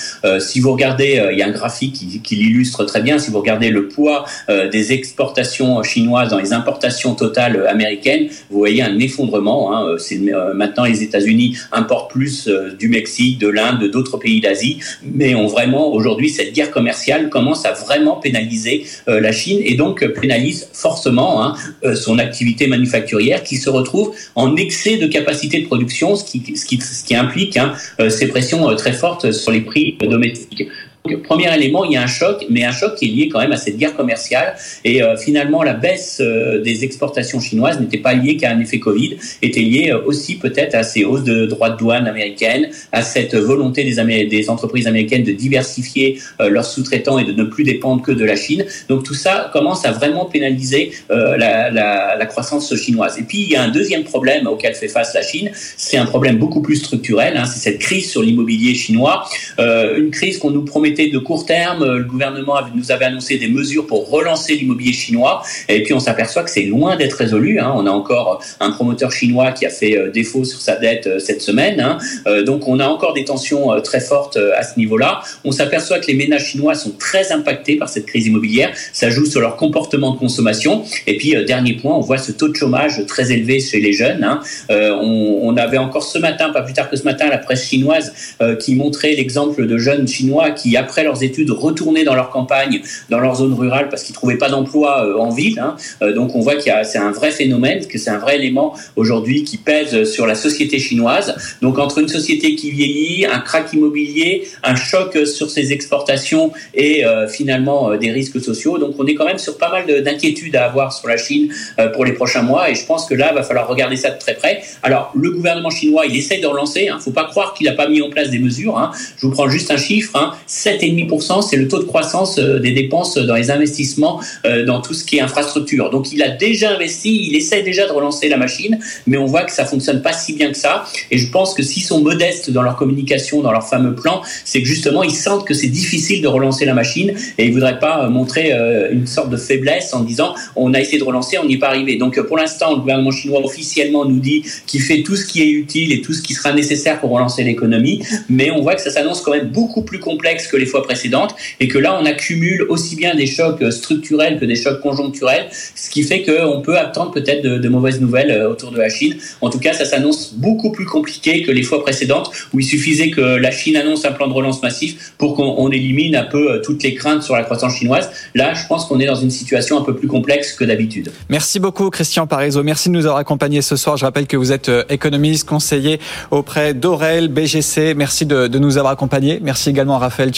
si 0.40 0.60
vous 0.60 0.72
regardez, 0.72 1.22
il 1.30 1.38
y 1.38 1.42
a 1.42 1.46
un 1.46 1.50
graphique 1.50 1.92
qui, 1.92 2.22
qui 2.22 2.36
l'illustre 2.36 2.84
très 2.84 3.02
bien. 3.02 3.18
Si 3.18 3.30
vous 3.30 3.38
regardez 3.38 3.68
le 3.68 3.88
poids 3.88 4.24
des 4.48 4.92
exportations 4.92 5.81
chinoise 5.82 6.30
dans 6.30 6.38
les 6.38 6.52
importations 6.52 7.14
totales 7.14 7.66
américaines, 7.66 8.28
vous 8.50 8.58
voyez 8.58 8.82
un 8.82 8.98
effondrement. 8.98 9.74
Hein. 9.74 9.96
C'est 9.98 10.18
euh, 10.18 10.54
maintenant 10.54 10.84
les 10.84 11.02
États-Unis 11.02 11.56
importent 11.72 12.10
plus 12.10 12.48
euh, 12.48 12.72
du 12.78 12.88
Mexique, 12.88 13.38
de 13.38 13.48
l'Inde, 13.48 13.90
d'autres 13.90 14.18
pays 14.18 14.40
d'Asie, 14.40 14.78
mais 15.02 15.34
ont 15.34 15.46
vraiment 15.46 15.92
aujourd'hui 15.92 16.30
cette 16.30 16.52
guerre 16.52 16.70
commerciale 16.70 17.28
commence 17.28 17.64
à 17.64 17.72
vraiment 17.72 18.16
pénaliser 18.16 18.84
euh, 19.08 19.20
la 19.20 19.32
Chine 19.32 19.60
et 19.64 19.74
donc 19.74 20.06
pénalise 20.20 20.68
forcément 20.72 21.44
hein, 21.44 21.54
son 21.94 22.18
activité 22.18 22.66
manufacturière 22.66 23.42
qui 23.42 23.56
se 23.56 23.70
retrouve 23.70 24.14
en 24.34 24.56
excès 24.56 24.96
de 24.96 25.06
capacité 25.06 25.60
de 25.60 25.66
production, 25.66 26.16
ce 26.16 26.24
qui, 26.24 26.56
ce 26.56 26.64
qui, 26.64 26.80
ce 26.80 27.04
qui 27.04 27.14
implique 27.14 27.56
hein, 27.56 27.72
ces 28.08 28.28
pressions 28.28 28.74
très 28.76 28.92
fortes 28.92 29.32
sur 29.32 29.52
les 29.52 29.60
prix 29.60 29.96
domestiques. 30.00 30.68
Donc, 31.04 31.22
premier 31.22 31.52
élément, 31.52 31.84
il 31.84 31.92
y 31.92 31.96
a 31.96 32.02
un 32.02 32.06
choc, 32.06 32.46
mais 32.48 32.62
un 32.62 32.70
choc 32.70 32.94
qui 32.94 33.06
est 33.06 33.08
lié 33.08 33.28
quand 33.28 33.40
même 33.40 33.50
à 33.50 33.56
cette 33.56 33.76
guerre 33.76 33.96
commerciale. 33.96 34.54
Et 34.84 35.02
euh, 35.02 35.16
finalement, 35.16 35.64
la 35.64 35.72
baisse 35.74 36.20
euh, 36.20 36.62
des 36.62 36.84
exportations 36.84 37.40
chinoises 37.40 37.80
n'était 37.80 37.98
pas 37.98 38.14
liée 38.14 38.36
qu'à 38.36 38.52
un 38.52 38.60
effet 38.60 38.78
Covid, 38.78 39.16
était 39.42 39.60
liée 39.60 39.90
euh, 39.90 40.04
aussi 40.06 40.36
peut-être 40.36 40.76
à 40.76 40.84
ces 40.84 41.04
hausses 41.04 41.24
de 41.24 41.46
droits 41.46 41.70
de 41.70 41.76
douane 41.76 42.06
américaines, 42.06 42.68
à 42.92 43.02
cette 43.02 43.34
volonté 43.34 43.82
des, 43.82 44.26
des 44.26 44.48
entreprises 44.48 44.86
américaines 44.86 45.24
de 45.24 45.32
diversifier 45.32 46.20
leurs 46.38 46.64
sous-traitants 46.64 47.18
et 47.18 47.24
de 47.24 47.32
ne 47.32 47.44
plus 47.44 47.64
dépendre 47.64 48.02
que 48.02 48.12
de 48.12 48.24
la 48.24 48.36
Chine. 48.36 48.64
Donc 48.88 49.02
tout 49.02 49.14
ça 49.14 49.50
commence 49.52 49.84
à 49.84 49.90
vraiment 49.90 50.26
pénaliser 50.26 50.92
la, 51.10 51.70
la, 51.70 52.16
la, 52.16 52.26
croissance 52.26 52.74
chinoise. 52.76 53.18
Et 53.18 53.22
puis, 53.22 53.38
il 53.42 53.50
y 53.50 53.56
a 53.56 53.62
un 53.62 53.68
deuxième 53.68 54.04
problème 54.04 54.46
auquel 54.46 54.74
fait 54.74 54.88
face 54.88 55.14
la 55.14 55.22
Chine, 55.22 55.50
c'est 55.54 55.96
un 55.96 56.06
problème 56.06 56.36
beaucoup 56.36 56.62
plus 56.62 56.76
structurel, 56.76 57.36
hein, 57.36 57.44
c'est 57.44 57.60
cette 57.60 57.78
crise 57.78 58.10
sur 58.10 58.22
l'immobilier 58.22 58.74
chinois, 58.74 59.28
une 59.58 60.10
crise 60.10 60.38
qu'on 60.38 60.50
nous 60.50 60.64
promet 60.64 60.91
de 60.92 61.18
court 61.18 61.46
terme. 61.46 61.84
Le 61.84 62.04
gouvernement 62.04 62.56
nous 62.74 62.92
avait 62.92 63.06
annoncé 63.06 63.38
des 63.38 63.48
mesures 63.48 63.86
pour 63.86 64.10
relancer 64.10 64.54
l'immobilier 64.54 64.92
chinois. 64.92 65.42
Et 65.68 65.82
puis 65.82 65.94
on 65.94 66.00
s'aperçoit 66.00 66.42
que 66.42 66.50
c'est 66.50 66.64
loin 66.64 66.96
d'être 66.96 67.14
résolu. 67.14 67.58
Hein. 67.58 67.72
On 67.74 67.86
a 67.86 67.90
encore 67.90 68.42
un 68.60 68.70
promoteur 68.70 69.10
chinois 69.10 69.52
qui 69.52 69.66
a 69.66 69.70
fait 69.70 69.96
euh, 69.96 70.10
défaut 70.10 70.44
sur 70.44 70.60
sa 70.60 70.76
dette 70.76 71.06
euh, 71.06 71.18
cette 71.18 71.42
semaine. 71.42 71.80
Hein. 71.80 71.98
Euh, 72.26 72.42
donc 72.42 72.68
on 72.68 72.78
a 72.78 72.86
encore 72.86 73.14
des 73.14 73.24
tensions 73.24 73.80
très 73.82 74.00
fortes 74.00 74.38
à 74.56 74.62
ce 74.62 74.78
niveau-là. 74.78 75.22
On 75.44 75.52
s'aperçoit 75.52 75.98
que 75.98 76.06
les 76.06 76.14
ménages 76.14 76.50
chinois 76.50 76.74
sont 76.74 76.92
très 76.92 77.32
impactés 77.32 77.76
par 77.76 77.88
cette 77.88 78.06
crise 78.06 78.26
immobilière. 78.26 78.70
Ça 78.92 79.10
joue 79.10 79.24
sur 79.24 79.40
leur 79.40 79.56
comportement 79.56 80.12
de 80.12 80.18
consommation. 80.18 80.84
Et 81.06 81.16
puis 81.16 81.34
dernier 81.44 81.74
point, 81.74 81.94
on 81.94 82.00
voit 82.00 82.18
ce 82.18 82.32
taux 82.32 82.48
de 82.48 82.54
chômage 82.54 83.04
très 83.06 83.32
élevé 83.32 83.60
chez 83.60 83.80
les 83.80 83.92
jeunes. 83.92 84.24
Hein. 84.24 84.40
On, 84.70 85.40
on, 85.42 85.56
avait 85.56 85.78
encore 85.78 86.02
ce 86.02 86.18
matin, 86.18 86.50
pas 86.50 86.62
plus 86.62 86.72
tard 86.72 86.90
que 86.90 86.96
ce 86.96 87.04
matin, 87.04 87.28
la 87.28 87.38
presse 87.38 87.68
chinoise 87.68 88.12
qui 88.60 88.74
montrait 88.74 89.14
l'exemple 89.14 89.66
de 89.66 89.78
jeunes 89.78 90.08
chinois 90.08 90.50
qui 90.50 90.76
après 90.82 91.04
leurs 91.04 91.22
études, 91.22 91.50
retourner 91.50 92.04
dans 92.04 92.14
leur 92.14 92.30
campagne, 92.30 92.82
dans 93.08 93.20
leur 93.20 93.36
zone 93.36 93.54
rurale, 93.54 93.88
parce 93.88 94.02
qu'ils 94.02 94.14
trouvaient 94.14 94.38
pas 94.38 94.50
d'emploi 94.50 95.06
euh, 95.06 95.16
en 95.16 95.30
ville. 95.30 95.58
Hein. 95.58 95.76
Euh, 96.02 96.12
donc 96.12 96.34
on 96.34 96.40
voit 96.40 96.56
qu'il 96.56 96.72
c'est 96.84 96.98
un 96.98 97.12
vrai 97.12 97.30
phénomène, 97.30 97.86
que 97.86 97.98
c'est 97.98 98.10
un 98.10 98.18
vrai 98.18 98.36
élément 98.36 98.74
aujourd'hui 98.96 99.44
qui 99.44 99.56
pèse 99.58 100.04
sur 100.04 100.26
la 100.26 100.34
société 100.34 100.78
chinoise. 100.78 101.34
Donc 101.60 101.78
entre 101.78 101.98
une 101.98 102.08
société 102.08 102.54
qui 102.54 102.70
vieillit, 102.70 103.26
un 103.26 103.40
crack 103.40 103.72
immobilier, 103.72 104.48
un 104.62 104.74
choc 104.74 105.18
sur 105.26 105.50
ses 105.50 105.72
exportations 105.72 106.52
et 106.74 107.04
euh, 107.04 107.28
finalement 107.28 107.96
des 107.96 108.10
risques 108.10 108.40
sociaux. 108.40 108.78
Donc 108.78 108.94
on 108.98 109.06
est 109.06 109.14
quand 109.14 109.26
même 109.26 109.38
sur 109.38 109.58
pas 109.58 109.70
mal 109.70 110.02
d'inquiétudes 110.02 110.56
à 110.56 110.64
avoir 110.64 110.92
sur 110.92 111.08
la 111.08 111.16
Chine 111.16 111.52
pour 111.94 112.04
les 112.04 112.12
prochains 112.12 112.42
mois. 112.42 112.70
Et 112.70 112.74
je 112.74 112.84
pense 112.86 113.06
que 113.06 113.14
là, 113.14 113.28
il 113.32 113.34
va 113.34 113.42
falloir 113.42 113.68
regarder 113.68 113.96
ça 113.96 114.10
de 114.10 114.18
très 114.18 114.34
près. 114.34 114.62
Alors 114.82 115.12
le 115.14 115.30
gouvernement 115.30 115.70
chinois, 115.70 116.06
il 116.06 116.16
essaye 116.16 116.40
de 116.40 116.46
relancer. 116.46 116.86
Il 116.88 116.94
ne 116.94 116.98
faut 116.98 117.10
pas 117.10 117.24
croire 117.24 117.54
qu'il 117.54 117.66
n'a 117.66 117.74
pas 117.74 117.88
mis 117.88 118.00
en 118.02 118.10
place 118.10 118.30
des 118.30 118.38
mesures. 118.38 118.78
Hein. 118.78 118.90
Je 119.16 119.26
vous 119.26 119.32
prends 119.32 119.48
juste 119.48 119.70
un 119.70 119.76
chiffre. 119.76 120.16
Hein. 120.16 120.32
7,5%, 120.78 121.42
c'est 121.42 121.56
le 121.56 121.68
taux 121.68 121.78
de 121.78 121.84
croissance 121.84 122.38
euh, 122.38 122.58
des 122.58 122.72
dépenses 122.72 123.16
dans 123.16 123.34
les 123.34 123.50
investissements 123.50 124.20
euh, 124.46 124.64
dans 124.64 124.80
tout 124.80 124.94
ce 124.94 125.04
qui 125.04 125.18
est 125.18 125.20
infrastructure. 125.20 125.90
Donc 125.90 126.12
il 126.12 126.22
a 126.22 126.30
déjà 126.30 126.70
investi, 126.70 127.28
il 127.28 127.36
essaie 127.36 127.62
déjà 127.62 127.86
de 127.86 127.92
relancer 127.92 128.28
la 128.28 128.36
machine, 128.36 128.78
mais 129.06 129.16
on 129.16 129.26
voit 129.26 129.44
que 129.44 129.52
ça 129.52 129.64
fonctionne 129.64 130.02
pas 130.02 130.12
si 130.12 130.34
bien 130.34 130.50
que 130.50 130.56
ça. 130.56 130.84
Et 131.10 131.18
je 131.18 131.30
pense 131.30 131.54
que 131.54 131.62
s'ils 131.62 131.82
sont 131.82 132.00
modestes 132.00 132.50
dans 132.50 132.62
leur 132.62 132.76
communication, 132.76 133.42
dans 133.42 133.52
leur 133.52 133.68
fameux 133.68 133.94
plan, 133.94 134.22
c'est 134.44 134.60
que 134.62 134.68
justement 134.68 135.02
ils 135.02 135.14
sentent 135.14 135.46
que 135.46 135.54
c'est 135.54 135.68
difficile 135.68 136.22
de 136.22 136.28
relancer 136.28 136.64
la 136.64 136.74
machine 136.74 137.12
et 137.38 137.46
ils 137.46 137.52
voudraient 137.52 137.78
pas 137.78 138.04
euh, 138.04 138.08
montrer 138.08 138.52
une 138.90 139.06
sorte 139.06 139.30
de 139.30 139.36
faiblesse 139.36 139.94
en 139.94 140.02
disant 140.02 140.34
on 140.56 140.74
a 140.74 140.80
essayé 140.80 140.98
de 140.98 141.04
relancer, 141.04 141.38
on 141.38 141.46
n'y 141.46 141.54
est 141.54 141.58
pas 141.58 141.68
arrivé. 141.68 141.96
Donc 141.96 142.20
pour 142.22 142.36
l'instant, 142.36 142.70
le 142.72 142.80
gouvernement 142.80 143.10
chinois 143.10 143.44
officiellement 143.44 144.04
nous 144.04 144.20
dit 144.20 144.44
qu'il 144.66 144.80
fait 144.80 145.02
tout 145.02 145.16
ce 145.16 145.26
qui 145.26 145.42
est 145.42 145.50
utile 145.50 145.92
et 145.92 146.00
tout 146.00 146.12
ce 146.12 146.22
qui 146.22 146.34
sera 146.34 146.52
nécessaire 146.52 147.00
pour 147.00 147.10
relancer 147.10 147.44
l'économie, 147.44 148.02
mais 148.28 148.50
on 148.50 148.62
voit 148.62 148.74
que 148.74 148.82
ça 148.82 148.90
s'annonce 148.90 149.20
quand 149.20 149.32
même 149.32 149.48
beaucoup 149.48 149.82
plus 149.82 149.98
complexe 149.98 150.46
que 150.46 150.56
les 150.62 150.66
fois 150.66 150.82
précédentes 150.82 151.34
et 151.60 151.68
que 151.68 151.78
là, 151.78 151.98
on 152.00 152.06
accumule 152.06 152.66
aussi 152.68 152.96
bien 152.96 153.14
des 153.14 153.26
chocs 153.26 153.62
structurels 153.70 154.38
que 154.38 154.44
des 154.44 154.56
chocs 154.56 154.80
conjoncturels, 154.80 155.46
ce 155.50 155.90
qui 155.90 156.02
fait 156.02 156.22
qu'on 156.22 156.62
peut 156.62 156.78
attendre 156.78 157.10
peut-être 157.12 157.42
de, 157.42 157.68
mauvaises 157.68 158.00
nouvelles 158.00 158.46
autour 158.46 158.70
de 158.70 158.78
la 158.78 158.88
Chine. 158.88 159.16
En 159.40 159.50
tout 159.50 159.58
cas, 159.58 159.72
ça 159.72 159.84
s'annonce 159.84 160.34
beaucoup 160.34 160.70
plus 160.72 160.84
compliqué 160.84 161.42
que 161.42 161.50
les 161.50 161.62
fois 161.62 161.82
précédentes 161.82 162.30
où 162.52 162.60
il 162.60 162.64
suffisait 162.64 163.10
que 163.10 163.20
la 163.20 163.50
Chine 163.50 163.76
annonce 163.76 164.04
un 164.04 164.12
plan 164.12 164.28
de 164.28 164.32
relance 164.32 164.62
massif 164.62 165.12
pour 165.18 165.34
qu'on 165.34 165.70
élimine 165.70 166.16
un 166.16 166.24
peu 166.24 166.60
toutes 166.62 166.82
les 166.82 166.94
craintes 166.94 167.22
sur 167.22 167.34
la 167.34 167.44
croissance 167.44 167.74
chinoise. 167.76 168.10
Là, 168.34 168.54
je 168.54 168.66
pense 168.66 168.84
qu'on 168.84 169.00
est 169.00 169.06
dans 169.06 169.16
une 169.16 169.30
situation 169.30 169.78
un 169.78 169.82
peu 169.82 169.96
plus 169.96 170.08
complexe 170.08 170.52
que 170.52 170.64
d'habitude. 170.64 171.10
Merci 171.28 171.60
beaucoup, 171.60 171.90
Christian 171.90 172.26
Parizeau. 172.26 172.62
Merci 172.62 172.88
de 172.88 172.94
nous 172.94 173.06
avoir 173.06 173.18
accompagnés 173.18 173.62
ce 173.62 173.76
soir. 173.76 173.96
Je 173.96 174.04
rappelle 174.04 174.26
que 174.26 174.36
vous 174.36 174.52
êtes 174.52 174.70
économiste, 174.88 175.48
conseiller 175.48 175.98
auprès 176.30 176.74
d'Aurel, 176.74 177.28
BGC. 177.28 177.94
Merci 177.94 178.26
de, 178.26 178.48
nous 178.58 178.78
avoir 178.78 178.92
accompagnés. 178.92 179.40
Merci 179.42 179.70
également 179.70 179.96
à 179.96 179.98
Raphaël 179.98 180.30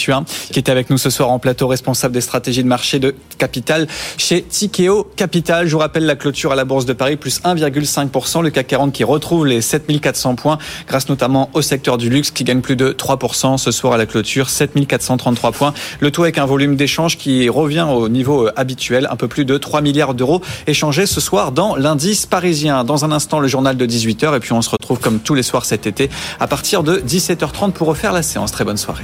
Qui 0.51 0.59
était 0.59 0.71
avec 0.71 0.89
nous 0.89 0.97
ce 0.97 1.09
soir 1.09 1.29
en 1.29 1.39
plateau, 1.39 1.67
responsable 1.67 2.13
des 2.13 2.21
stratégies 2.21 2.63
de 2.63 2.67
marché 2.67 2.99
de 2.99 3.15
capital 3.37 3.87
chez 4.17 4.41
Tikeo 4.43 5.07
Capital. 5.15 5.67
Je 5.67 5.73
vous 5.73 5.79
rappelle 5.79 6.05
la 6.05 6.15
clôture 6.15 6.51
à 6.51 6.55
la 6.55 6.65
Bourse 6.65 6.85
de 6.85 6.93
Paris, 6.93 7.17
plus 7.17 7.41
1,5%. 7.41 8.41
Le 8.41 8.49
CAC 8.49 8.67
40 8.67 8.93
qui 8.93 9.03
retrouve 9.03 9.45
les 9.45 9.61
7400 9.61 10.35
points, 10.35 10.57
grâce 10.87 11.09
notamment 11.09 11.49
au 11.53 11.61
secteur 11.61 11.97
du 11.97 12.09
luxe, 12.09 12.31
qui 12.31 12.43
gagne 12.43 12.61
plus 12.61 12.75
de 12.75 12.91
3% 12.91 13.57
ce 13.57 13.71
soir 13.71 13.93
à 13.93 13.97
la 13.97 14.05
clôture, 14.05 14.49
7433 14.49 15.51
points. 15.51 15.73
Le 15.99 16.11
tout 16.11 16.23
avec 16.23 16.37
un 16.37 16.45
volume 16.45 16.75
d'échange 16.75 17.17
qui 17.17 17.49
revient 17.49 17.85
au 17.89 18.09
niveau 18.09 18.49
habituel, 18.55 19.07
un 19.11 19.15
peu 19.15 19.27
plus 19.27 19.45
de 19.45 19.57
3 19.57 19.81
milliards 19.81 20.13
d'euros 20.13 20.41
échangés 20.67 21.05
ce 21.05 21.21
soir 21.21 21.51
dans 21.51 21.75
l'indice 21.75 22.25
parisien. 22.25 22.83
Dans 22.83 23.05
un 23.05 23.11
instant, 23.11 23.39
le 23.39 23.47
journal 23.47 23.77
de 23.77 23.85
18h, 23.85 24.35
et 24.35 24.39
puis 24.39 24.53
on 24.53 24.61
se 24.61 24.69
retrouve 24.69 24.99
comme 24.99 25.19
tous 25.19 25.35
les 25.35 25.43
soirs 25.43 25.65
cet 25.65 25.87
été 25.87 26.09
à 26.39 26.47
partir 26.47 26.83
de 26.83 26.97
17h30 26.97 27.71
pour 27.71 27.87
refaire 27.87 28.13
la 28.13 28.23
séance. 28.23 28.51
Très 28.51 28.63
bonne 28.63 28.77
soirée. 28.77 29.03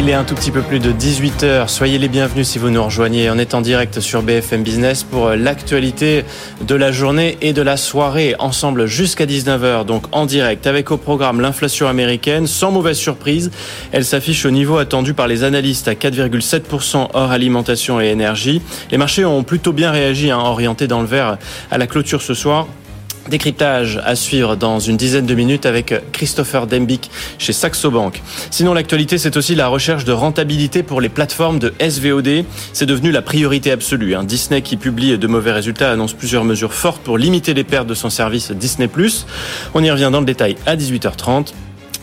Il 0.00 0.08
est 0.08 0.14
un 0.14 0.22
tout 0.22 0.36
petit 0.36 0.52
peu 0.52 0.62
plus 0.62 0.78
de 0.78 0.92
18h. 0.92 1.66
Soyez 1.66 1.98
les 1.98 2.06
bienvenus 2.06 2.46
si 2.46 2.60
vous 2.60 2.70
nous 2.70 2.84
rejoignez. 2.84 3.32
On 3.32 3.36
est 3.36 3.52
en 3.52 3.60
direct 3.60 3.98
sur 3.98 4.22
BFM 4.22 4.62
Business 4.62 5.02
pour 5.02 5.30
l'actualité 5.30 6.24
de 6.64 6.74
la 6.76 6.92
journée 6.92 7.36
et 7.42 7.52
de 7.52 7.62
la 7.62 7.76
soirée. 7.76 8.36
Ensemble 8.38 8.86
jusqu'à 8.86 9.26
19h, 9.26 9.84
donc 9.84 10.04
en 10.12 10.24
direct, 10.24 10.68
avec 10.68 10.92
au 10.92 10.98
programme 10.98 11.40
l'inflation 11.40 11.88
américaine. 11.88 12.46
Sans 12.46 12.70
mauvaise 12.70 12.96
surprise, 12.96 13.50
elle 13.90 14.04
s'affiche 14.04 14.46
au 14.46 14.52
niveau 14.52 14.78
attendu 14.78 15.14
par 15.14 15.26
les 15.26 15.42
analystes 15.42 15.88
à 15.88 15.94
4,7% 15.94 17.08
hors 17.12 17.30
alimentation 17.32 18.00
et 18.00 18.06
énergie. 18.06 18.62
Les 18.92 18.98
marchés 18.98 19.24
ont 19.24 19.42
plutôt 19.42 19.72
bien 19.72 19.90
réagi, 19.90 20.30
hein, 20.30 20.38
orientés 20.38 20.86
dans 20.86 21.00
le 21.00 21.08
vert 21.08 21.38
à 21.72 21.76
la 21.76 21.88
clôture 21.88 22.22
ce 22.22 22.34
soir. 22.34 22.68
Décryptage 23.28 24.00
à 24.04 24.16
suivre 24.16 24.56
dans 24.56 24.80
une 24.80 24.96
dizaine 24.96 25.26
de 25.26 25.34
minutes 25.34 25.66
avec 25.66 25.94
Christopher 26.12 26.66
Dembick 26.66 27.10
chez 27.38 27.52
Saxo 27.52 27.90
Bank. 27.90 28.22
Sinon, 28.50 28.72
l'actualité, 28.72 29.18
c'est 29.18 29.36
aussi 29.36 29.54
la 29.54 29.68
recherche 29.68 30.04
de 30.04 30.12
rentabilité 30.12 30.82
pour 30.82 31.02
les 31.02 31.10
plateformes 31.10 31.58
de 31.58 31.74
SVOD. 31.78 32.44
C'est 32.72 32.86
devenu 32.86 33.10
la 33.10 33.20
priorité 33.20 33.70
absolue. 33.70 34.14
Hein. 34.14 34.24
Disney, 34.24 34.62
qui 34.62 34.78
publie 34.78 35.18
de 35.18 35.26
mauvais 35.26 35.52
résultats, 35.52 35.92
annonce 35.92 36.14
plusieurs 36.14 36.44
mesures 36.44 36.72
fortes 36.72 37.02
pour 37.02 37.18
limiter 37.18 37.52
les 37.52 37.64
pertes 37.64 37.86
de 37.86 37.94
son 37.94 38.08
service 38.08 38.50
Disney+. 38.50 38.88
On 39.74 39.84
y 39.84 39.90
revient 39.90 40.08
dans 40.10 40.20
le 40.20 40.26
détail 40.26 40.56
à 40.64 40.76
18h30 40.76 41.52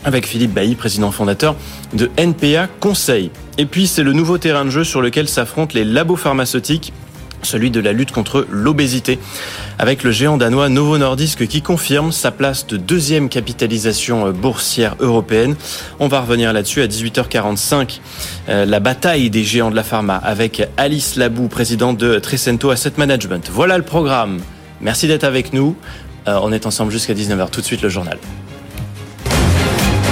avec 0.04 0.26
Philippe 0.26 0.52
Bailly, 0.52 0.76
président 0.76 1.10
fondateur 1.10 1.56
de 1.92 2.08
NPA 2.16 2.68
Conseil. 2.78 3.30
Et 3.58 3.66
puis, 3.66 3.88
c'est 3.88 4.04
le 4.04 4.12
nouveau 4.12 4.38
terrain 4.38 4.64
de 4.64 4.70
jeu 4.70 4.84
sur 4.84 5.02
lequel 5.02 5.28
s'affrontent 5.28 5.72
les 5.74 5.84
labos 5.84 6.16
pharmaceutiques 6.16 6.92
celui 7.42 7.70
de 7.70 7.80
la 7.80 7.92
lutte 7.92 8.12
contre 8.12 8.46
l'obésité, 8.50 9.18
avec 9.78 10.02
le 10.02 10.10
géant 10.10 10.36
danois 10.36 10.68
Novo 10.68 10.98
Nordisk 10.98 11.46
qui 11.46 11.62
confirme 11.62 12.12
sa 12.12 12.30
place 12.30 12.66
de 12.66 12.76
deuxième 12.76 13.28
capitalisation 13.28 14.30
boursière 14.30 14.96
européenne. 15.00 15.56
On 16.00 16.08
va 16.08 16.20
revenir 16.20 16.52
là-dessus 16.52 16.82
à 16.82 16.86
18h45. 16.86 18.00
la 18.48 18.80
bataille 18.80 19.30
des 19.30 19.44
géants 19.44 19.70
de 19.70 19.76
la 19.76 19.82
pharma 19.82 20.16
avec 20.16 20.66
Alice 20.76 21.16
Labou, 21.16 21.48
présidente 21.48 21.98
de 21.98 22.18
Trecento 22.18 22.70
Asset 22.70 22.92
Management. 22.96 23.50
Voilà 23.52 23.76
le 23.78 23.84
programme. 23.84 24.40
Merci 24.80 25.08
d'être 25.08 25.24
avec 25.24 25.52
nous. 25.52 25.76
on 26.26 26.52
est 26.52 26.66
ensemble 26.66 26.92
jusqu'à 26.92 27.14
19h. 27.14 27.50
Tout 27.50 27.60
de 27.60 27.66
suite 27.66 27.82
le 27.82 27.88
journal. 27.88 28.18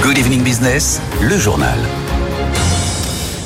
Good 0.05 0.19
evening 0.19 0.43
business, 0.43 1.01
le 1.19 1.37
journal. 1.37 1.79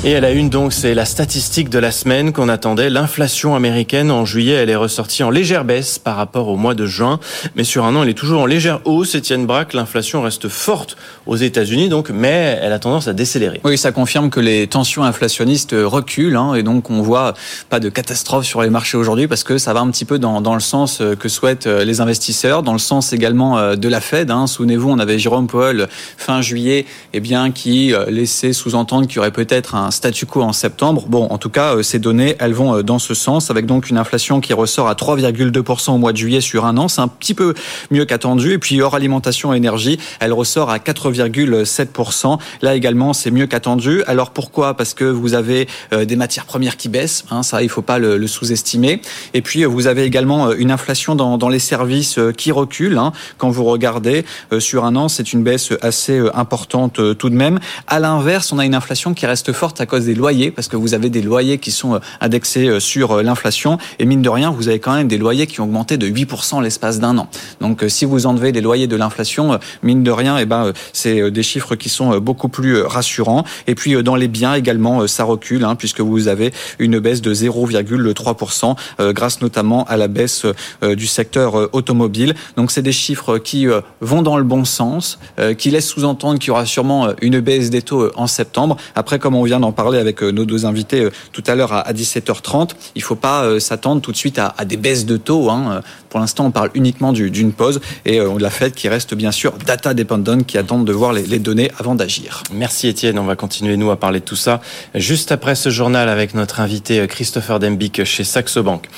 Et 0.02 0.16
à 0.16 0.20
la 0.20 0.30
une, 0.30 0.48
donc, 0.48 0.72
c'est 0.72 0.94
la 0.94 1.04
statistique 1.04 1.68
de 1.68 1.78
la 1.78 1.90
semaine 1.90 2.32
qu'on 2.32 2.48
attendait. 2.48 2.88
L'inflation 2.88 3.54
américaine 3.54 4.10
en 4.10 4.24
juillet, 4.24 4.54
elle 4.54 4.70
est 4.70 4.76
ressortie 4.76 5.22
en 5.22 5.28
légère 5.28 5.66
baisse 5.66 5.98
par 5.98 6.16
rapport 6.16 6.48
au 6.48 6.56
mois 6.56 6.74
de 6.74 6.86
juin. 6.86 7.20
Mais 7.54 7.64
sur 7.64 7.84
un 7.84 7.94
an, 7.94 8.02
elle 8.02 8.08
est 8.08 8.14
toujours 8.14 8.40
en 8.40 8.46
légère 8.46 8.80
hausse. 8.86 9.14
Étienne 9.14 9.44
Braque, 9.44 9.74
l'inflation 9.74 10.22
reste 10.22 10.48
forte 10.48 10.96
aux 11.26 11.36
États-Unis, 11.36 11.90
donc, 11.90 12.08
mais 12.08 12.58
elle 12.62 12.72
a 12.72 12.78
tendance 12.78 13.08
à 13.08 13.12
décélérer. 13.12 13.60
Oui, 13.62 13.76
ça 13.76 13.92
confirme 13.92 14.30
que 14.30 14.40
les 14.40 14.66
tensions 14.68 15.04
inflationnistes 15.04 15.76
reculent. 15.78 16.36
Hein, 16.36 16.54
et 16.54 16.62
donc, 16.62 16.88
on 16.88 17.02
voit 17.02 17.34
pas 17.68 17.78
de 17.78 17.90
catastrophe 17.90 18.46
sur 18.46 18.62
les 18.62 18.70
marchés 18.70 18.96
aujourd'hui 18.96 19.28
parce 19.28 19.44
que 19.44 19.58
ça 19.58 19.74
va 19.74 19.80
un 19.80 19.90
petit 19.90 20.06
peu 20.06 20.18
dans, 20.18 20.40
dans 20.40 20.54
le 20.54 20.60
sens 20.60 21.02
que 21.18 21.28
souhaitent 21.28 21.66
les 21.66 22.00
investisseurs, 22.00 22.62
dans 22.62 22.72
le 22.72 22.78
sens 22.78 23.12
également 23.12 23.76
de 23.76 23.88
la 23.88 24.00
Fed. 24.00 24.30
Hein. 24.30 24.46
Souvenez-vous, 24.46 24.88
on 24.88 24.98
avait 24.98 25.18
Jérôme 25.18 25.46
Powell 25.46 25.88
fin 26.16 26.40
juillet, 26.40 26.86
eh 27.12 27.20
bien, 27.20 27.50
qui 27.50 27.92
laissait 28.08 28.54
sous-entendre 28.54 29.06
qu'il 29.06 29.16
y 29.16 29.18
aurait 29.18 29.30
peut-être 29.30 29.74
un 29.74 29.89
statu 29.90 30.26
quo 30.26 30.42
en 30.42 30.52
septembre. 30.52 31.04
Bon, 31.08 31.26
en 31.30 31.38
tout 31.38 31.50
cas, 31.50 31.82
ces 31.82 31.98
données, 31.98 32.36
elles 32.38 32.52
vont 32.52 32.82
dans 32.82 32.98
ce 32.98 33.14
sens, 33.14 33.50
avec 33.50 33.66
donc 33.66 33.90
une 33.90 33.98
inflation 33.98 34.40
qui 34.40 34.52
ressort 34.52 34.88
à 34.88 34.94
3,2% 34.94 35.92
au 35.92 35.98
mois 35.98 36.12
de 36.12 36.16
juillet 36.16 36.40
sur 36.40 36.64
un 36.64 36.76
an. 36.76 36.88
C'est 36.88 37.00
un 37.00 37.08
petit 37.08 37.34
peu 37.34 37.54
mieux 37.90 38.04
qu'attendu. 38.04 38.52
Et 38.52 38.58
puis, 38.58 38.80
hors 38.82 38.94
alimentation 38.94 39.52
et 39.54 39.56
énergie, 39.56 39.98
elle 40.20 40.32
ressort 40.32 40.70
à 40.70 40.78
4,7%. 40.78 42.38
Là 42.62 42.74
également, 42.74 43.12
c'est 43.12 43.30
mieux 43.30 43.46
qu'attendu. 43.46 44.02
Alors 44.06 44.30
pourquoi? 44.30 44.74
Parce 44.74 44.94
que 44.94 45.04
vous 45.04 45.34
avez 45.34 45.68
des 45.92 46.16
matières 46.16 46.46
premières 46.46 46.76
qui 46.76 46.88
baissent. 46.88 47.24
Hein, 47.30 47.42
ça, 47.42 47.62
il 47.62 47.68
faut 47.68 47.82
pas 47.82 47.98
le, 47.98 48.16
le 48.16 48.26
sous-estimer. 48.26 49.00
Et 49.34 49.42
puis, 49.42 49.64
vous 49.64 49.86
avez 49.86 50.04
également 50.04 50.52
une 50.52 50.70
inflation 50.70 51.14
dans, 51.14 51.38
dans 51.38 51.48
les 51.48 51.58
services 51.58 52.18
qui 52.36 52.52
recule. 52.52 52.98
Hein. 52.98 53.12
Quand 53.38 53.50
vous 53.50 53.64
regardez 53.64 54.24
sur 54.58 54.84
un 54.84 54.96
an, 54.96 55.08
c'est 55.08 55.32
une 55.32 55.42
baisse 55.42 55.72
assez 55.82 56.20
importante 56.34 57.00
tout 57.18 57.30
de 57.30 57.34
même. 57.34 57.58
À 57.86 58.00
l'inverse, 58.00 58.52
on 58.52 58.58
a 58.58 58.64
une 58.64 58.74
inflation 58.74 59.14
qui 59.14 59.26
reste 59.26 59.52
forte 59.52 59.79
à 59.80 59.86
cause 59.86 60.04
des 60.04 60.14
loyers, 60.14 60.50
parce 60.50 60.68
que 60.68 60.76
vous 60.76 60.94
avez 60.94 61.10
des 61.10 61.22
loyers 61.22 61.58
qui 61.58 61.70
sont 61.70 62.00
indexés 62.20 62.80
sur 62.80 63.22
l'inflation. 63.22 63.78
Et 63.98 64.04
mine 64.04 64.22
de 64.22 64.28
rien, 64.28 64.50
vous 64.50 64.68
avez 64.68 64.78
quand 64.78 64.94
même 64.94 65.08
des 65.08 65.18
loyers 65.18 65.46
qui 65.46 65.60
ont 65.60 65.64
augmenté 65.64 65.96
de 65.96 66.06
8% 66.06 66.62
l'espace 66.62 67.00
d'un 67.00 67.18
an. 67.18 67.28
Donc 67.60 67.84
si 67.88 68.04
vous 68.04 68.26
enlevez 68.26 68.52
les 68.52 68.60
loyers 68.60 68.86
de 68.86 68.96
l'inflation, 68.96 69.58
mine 69.82 70.02
de 70.02 70.10
rien, 70.10 70.38
eh 70.38 70.46
ben, 70.46 70.72
c'est 70.92 71.30
des 71.30 71.42
chiffres 71.42 71.76
qui 71.76 71.88
sont 71.88 72.18
beaucoup 72.18 72.48
plus 72.48 72.82
rassurants. 72.82 73.44
Et 73.66 73.74
puis 73.74 74.02
dans 74.02 74.16
les 74.16 74.28
biens 74.28 74.54
également, 74.54 75.06
ça 75.06 75.24
recule, 75.24 75.64
hein, 75.64 75.74
puisque 75.76 76.00
vous 76.00 76.28
avez 76.28 76.52
une 76.78 76.98
baisse 76.98 77.22
de 77.22 77.32
0,3%, 77.34 78.76
grâce 79.12 79.40
notamment 79.40 79.84
à 79.84 79.96
la 79.96 80.08
baisse 80.08 80.46
du 80.82 81.06
secteur 81.06 81.74
automobile. 81.74 82.34
Donc 82.56 82.70
c'est 82.70 82.82
des 82.82 82.92
chiffres 82.92 83.38
qui 83.38 83.66
vont 84.00 84.22
dans 84.22 84.36
le 84.36 84.44
bon 84.44 84.64
sens, 84.64 85.18
qui 85.58 85.70
laissent 85.70 85.88
sous-entendre 85.88 86.38
qu'il 86.38 86.48
y 86.48 86.50
aura 86.50 86.66
sûrement 86.66 87.08
une 87.20 87.40
baisse 87.40 87.70
des 87.70 87.82
taux 87.82 88.10
en 88.16 88.26
septembre. 88.26 88.76
Après, 88.94 89.18
comme 89.18 89.34
on 89.34 89.42
vient 89.42 89.60
d'en 89.60 89.69
parler 89.72 89.98
avec 89.98 90.22
nos 90.22 90.44
deux 90.44 90.66
invités 90.66 91.08
tout 91.32 91.44
à 91.46 91.54
l'heure 91.54 91.72
à 91.72 91.92
17h30, 91.92 92.70
il 92.94 92.98
ne 92.98 93.04
faut 93.04 93.16
pas 93.16 93.58
s'attendre 93.60 94.00
tout 94.00 94.12
de 94.12 94.16
suite 94.16 94.38
à, 94.38 94.64
des 94.64 94.76
baisses 94.76 95.06
de 95.06 95.16
taux. 95.16 95.50
Hein. 95.50 95.82
Pour 96.10 96.18
l'instant, 96.18 96.44
on 96.44 96.50
parle 96.50 96.70
uniquement 96.74 97.12
d'une 97.12 97.52
pause 97.52 97.80
et 98.04 98.18
de 98.18 98.42
la 98.42 98.50
Fed 98.50 98.74
qui 98.74 98.88
reste 98.88 99.14
bien 99.14 99.30
sûr 99.30 99.52
data 99.64 99.94
dependent, 99.94 100.44
qui 100.44 100.58
attendent 100.58 100.84
de 100.84 100.92
voir 100.92 101.12
les, 101.12 101.38
données 101.38 101.70
avant 101.78 101.94
d'agir. 101.94 102.42
Merci 102.52 102.88
Étienne, 102.88 103.16
on 103.16 103.24
va 103.24 103.36
continuer 103.36 103.76
nous 103.76 103.92
à 103.92 103.96
parler 103.96 104.18
de 104.18 104.24
tout 104.24 104.36
ça 104.36 104.60
juste 104.96 105.30
après 105.30 105.54
ce 105.54 105.70
journal 105.70 106.08
avec 106.08 106.34
notre 106.34 106.58
invité 106.58 107.06
Christopher 107.06 107.60
Dembick 107.60 108.02
chez 108.04 108.24
Saxo 108.24 108.64
Bank. 108.64 108.88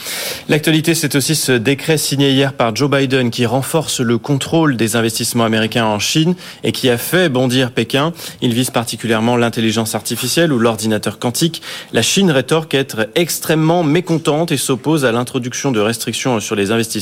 L'actualité, 0.49 0.95
c'est 0.95 1.15
aussi 1.15 1.37
ce 1.37 1.53
décret 1.53 1.99
signé 1.99 2.31
hier 2.31 2.55
par 2.55 2.75
Joe 2.75 2.91
Biden 2.91 3.31
qui 3.31 3.45
renforce 3.45 4.01
le 4.01 4.17
contrôle 4.17 4.79
des 4.79 4.97
investissements 4.97 5.45
américains 5.45 5.85
en 5.85 5.99
Chine 5.99 6.35
et 6.65 6.73
qui 6.73 6.89
a 6.89 6.97
fait 6.97 7.29
bondir 7.29 7.73
Pékin. 7.73 8.15
Il 8.41 8.55
vise 8.55 8.71
particulièrement 8.71 9.37
l'intelligence 9.37 9.95
artificielle 9.95 10.51
ou 10.51 10.59
l'ordinateur 10.59 11.19
quantique. 11.19 11.61
La 11.93 12.01
Chine 12.01 12.31
rétorque 12.31 12.73
être 12.73 13.11
extrêmement 13.17 13.85
mécontente 13.85 14.51
et 14.51 14.57
s'oppose 14.57 15.05
à 15.05 15.13
l'introduction 15.13 15.73
de 15.73 15.81
restrictions 15.81 16.41
sur 16.41 16.57
les 16.57 16.71
investissements. 16.71 17.02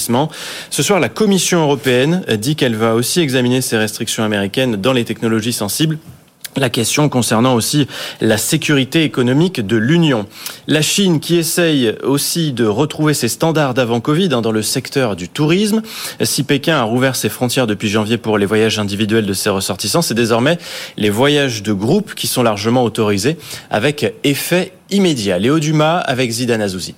Ce 0.70 0.82
soir, 0.82 1.00
la 1.00 1.08
Commission 1.08 1.62
européenne 1.62 2.24
dit 2.38 2.56
qu'elle 2.56 2.76
va 2.76 2.94
aussi 2.94 3.20
examiner 3.20 3.60
ces 3.60 3.76
restrictions 3.76 4.24
américaines 4.24 4.76
dans 4.76 4.92
les 4.92 5.04
technologies 5.04 5.52
sensibles 5.52 5.98
la 6.56 6.68
question 6.68 7.08
concernant 7.08 7.54
aussi 7.54 7.86
la 8.20 8.36
sécurité 8.36 9.04
économique 9.04 9.64
de 9.64 9.76
l'Union. 9.76 10.26
La 10.66 10.82
Chine 10.82 11.20
qui 11.20 11.36
essaye 11.36 11.94
aussi 12.02 12.52
de 12.52 12.64
retrouver 12.66 13.14
ses 13.14 13.28
standards 13.28 13.74
d'avant 13.74 14.00
Covid 14.00 14.30
hein, 14.32 14.40
dans 14.40 14.50
le 14.50 14.62
secteur 14.62 15.14
du 15.14 15.28
tourisme. 15.28 15.82
Si 16.22 16.42
Pékin 16.42 16.76
a 16.76 16.82
rouvert 16.82 17.14
ses 17.14 17.28
frontières 17.28 17.66
depuis 17.66 17.88
janvier 17.88 18.18
pour 18.18 18.36
les 18.36 18.46
voyages 18.46 18.78
individuels 18.78 19.26
de 19.26 19.32
ses 19.32 19.50
ressortissants, 19.50 20.02
c'est 20.02 20.14
désormais 20.14 20.58
les 20.96 21.10
voyages 21.10 21.62
de 21.62 21.72
groupe 21.72 22.14
qui 22.14 22.26
sont 22.26 22.42
largement 22.42 22.82
autorisés 22.82 23.36
avec 23.70 24.12
effet 24.24 24.72
immédiat. 24.90 25.38
Léo 25.38 25.60
Dumas 25.60 25.98
avec 25.98 26.30
Zidane 26.30 26.62
Azouzi. 26.62 26.94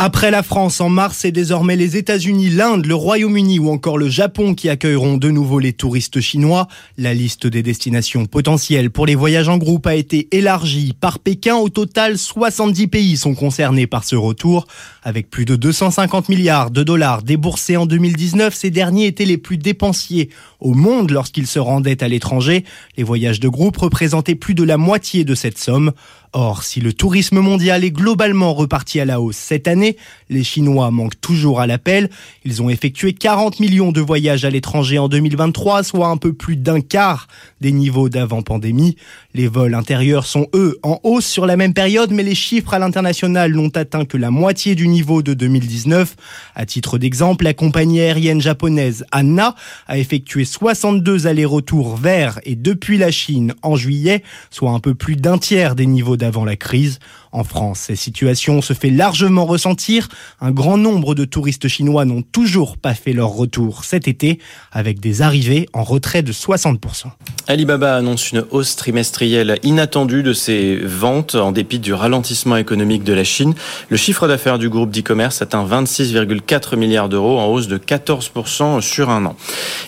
Après 0.00 0.30
la 0.30 0.44
France 0.44 0.80
en 0.80 0.88
mars, 0.88 1.18
c'est 1.18 1.32
désormais 1.32 1.74
les 1.74 1.96
États-Unis, 1.96 2.50
l'Inde, 2.50 2.86
le 2.86 2.94
Royaume-Uni 2.94 3.58
ou 3.58 3.68
encore 3.68 3.98
le 3.98 4.08
Japon 4.08 4.54
qui 4.54 4.68
accueilleront 4.68 5.16
de 5.16 5.28
nouveau 5.28 5.58
les 5.58 5.72
touristes 5.72 6.20
chinois. 6.20 6.68
La 6.96 7.14
liste 7.14 7.48
des 7.48 7.64
destinations 7.64 8.24
potentielles 8.26 8.92
pour 8.92 9.06
les 9.06 9.16
voyages 9.16 9.48
en 9.48 9.58
groupe 9.58 9.88
a 9.88 9.96
été 9.96 10.28
élargie 10.30 10.94
par 11.00 11.18
Pékin. 11.18 11.56
Au 11.56 11.68
total, 11.68 12.16
70 12.16 12.86
pays 12.86 13.16
sont 13.16 13.34
concernés 13.34 13.88
par 13.88 14.04
ce 14.04 14.14
retour. 14.14 14.68
Avec 15.02 15.30
plus 15.30 15.44
de 15.44 15.56
250 15.56 16.28
milliards 16.28 16.70
de 16.70 16.84
dollars 16.84 17.24
déboursés 17.24 17.76
en 17.76 17.86
2019, 17.86 18.54
ces 18.54 18.70
derniers 18.70 19.06
étaient 19.06 19.24
les 19.24 19.36
plus 19.36 19.58
dépensiers 19.58 20.28
au 20.60 20.74
monde 20.74 21.10
lorsqu'ils 21.10 21.48
se 21.48 21.58
rendaient 21.58 22.04
à 22.04 22.08
l'étranger. 22.08 22.64
Les 22.96 23.02
voyages 23.02 23.40
de 23.40 23.48
groupe 23.48 23.76
représentaient 23.76 24.36
plus 24.36 24.54
de 24.54 24.62
la 24.62 24.76
moitié 24.76 25.24
de 25.24 25.34
cette 25.34 25.58
somme. 25.58 25.90
Or, 26.34 26.62
si 26.62 26.80
le 26.80 26.92
tourisme 26.92 27.40
mondial 27.40 27.84
est 27.84 27.90
globalement 27.90 28.52
reparti 28.52 29.00
à 29.00 29.06
la 29.06 29.20
hausse 29.20 29.36
cette 29.36 29.66
année, 29.66 29.96
les 30.28 30.44
Chinois 30.44 30.90
manquent 30.90 31.20
toujours 31.20 31.60
à 31.60 31.66
l'appel. 31.66 32.10
Ils 32.44 32.62
ont 32.62 32.68
effectué 32.68 33.14
40 33.14 33.60
millions 33.60 33.92
de 33.92 34.02
voyages 34.02 34.44
à 34.44 34.50
l'étranger 34.50 34.98
en 34.98 35.08
2023, 35.08 35.82
soit 35.84 36.08
un 36.08 36.18
peu 36.18 36.34
plus 36.34 36.56
d'un 36.56 36.82
quart 36.82 37.28
des 37.62 37.72
niveaux 37.72 38.10
d'avant 38.10 38.42
pandémie. 38.42 38.96
Les 39.32 39.48
vols 39.48 39.74
intérieurs 39.74 40.26
sont 40.26 40.48
eux 40.54 40.78
en 40.82 41.00
hausse 41.02 41.26
sur 41.26 41.46
la 41.46 41.56
même 41.56 41.72
période, 41.72 42.10
mais 42.10 42.22
les 42.22 42.34
chiffres 42.34 42.74
à 42.74 42.78
l'international 42.78 43.52
n'ont 43.52 43.70
atteint 43.74 44.04
que 44.04 44.18
la 44.18 44.30
moitié 44.30 44.74
du 44.74 44.86
niveau 44.86 45.22
de 45.22 45.32
2019. 45.32 46.14
À 46.54 46.66
titre 46.66 46.98
d'exemple, 46.98 47.44
la 47.44 47.54
compagnie 47.54 48.00
aérienne 48.00 48.42
japonaise 48.42 49.06
Anna 49.12 49.54
a 49.86 49.96
effectué 49.96 50.44
62 50.44 51.26
allers-retours 51.26 51.96
vers 51.96 52.38
et 52.44 52.54
depuis 52.54 52.98
la 52.98 53.10
Chine 53.10 53.54
en 53.62 53.76
juillet, 53.76 54.22
soit 54.50 54.72
un 54.72 54.80
peu 54.80 54.94
plus 54.94 55.16
d'un 55.16 55.38
tiers 55.38 55.74
des 55.74 55.86
niveaux 55.86 56.17
d'avant 56.18 56.44
la 56.44 56.56
crise. 56.56 56.98
En 57.32 57.44
France, 57.44 57.80
cette 57.86 57.96
situation 57.96 58.62
se 58.62 58.72
fait 58.72 58.90
largement 58.90 59.44
ressentir. 59.44 60.08
Un 60.40 60.50
grand 60.50 60.78
nombre 60.78 61.14
de 61.14 61.24
touristes 61.24 61.68
chinois 61.68 62.04
n'ont 62.04 62.22
toujours 62.22 62.76
pas 62.76 62.94
fait 62.94 63.12
leur 63.12 63.30
retour 63.30 63.84
cet 63.84 64.08
été, 64.08 64.38
avec 64.72 65.00
des 65.00 65.22
arrivées 65.22 65.68
en 65.72 65.84
retrait 65.84 66.22
de 66.22 66.32
60%. 66.32 67.06
Alibaba 67.46 67.96
annonce 67.96 68.32
une 68.32 68.44
hausse 68.50 68.76
trimestrielle 68.76 69.58
inattendue 69.62 70.22
de 70.22 70.32
ses 70.32 70.76
ventes 70.76 71.34
en 71.34 71.52
dépit 71.52 71.78
du 71.78 71.92
ralentissement 71.92 72.56
économique 72.56 73.04
de 73.04 73.12
la 73.12 73.24
Chine. 73.24 73.54
Le 73.88 73.96
chiffre 73.96 74.26
d'affaires 74.26 74.58
du 74.58 74.68
groupe 74.68 74.90
d'e-commerce 74.90 75.40
atteint 75.42 75.66
26,4 75.66 76.76
milliards 76.76 77.08
d'euros 77.08 77.38
en 77.38 77.46
hausse 77.46 77.68
de 77.68 77.78
14% 77.78 78.80
sur 78.80 79.10
un 79.10 79.26
an. 79.26 79.36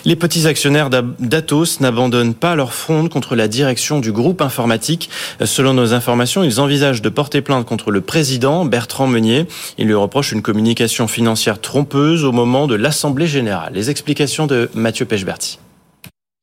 Les 0.05 0.15
petits 0.15 0.47
actionnaires 0.47 0.89
d'Atos 0.89 1.79
n'abandonnent 1.81 2.33
pas 2.33 2.55
leur 2.55 2.73
fronde 2.73 3.09
contre 3.09 3.35
la 3.35 3.47
direction 3.47 3.99
du 3.99 4.11
groupe 4.11 4.41
informatique. 4.41 5.09
Selon 5.43 5.73
nos 5.73 5.93
informations, 5.93 6.20
ils 6.23 6.59
envisagent 6.59 7.01
de 7.01 7.09
porter 7.09 7.41
plainte 7.41 7.65
contre 7.65 7.91
le 7.91 8.01
président 8.01 8.65
Bertrand 8.65 9.07
Meunier. 9.07 9.47
Il 9.77 9.87
lui 9.87 9.95
reproche 9.95 10.31
une 10.31 10.41
communication 10.41 11.07
financière 11.07 11.59
trompeuse 11.59 12.23
au 12.23 12.31
moment 12.31 12.67
de 12.67 12.75
l'Assemblée 12.75 13.27
générale. 13.27 13.73
Les 13.73 13.89
explications 13.89 14.45
de 14.45 14.69
Mathieu 14.75 15.05
Pechberti. 15.05 15.57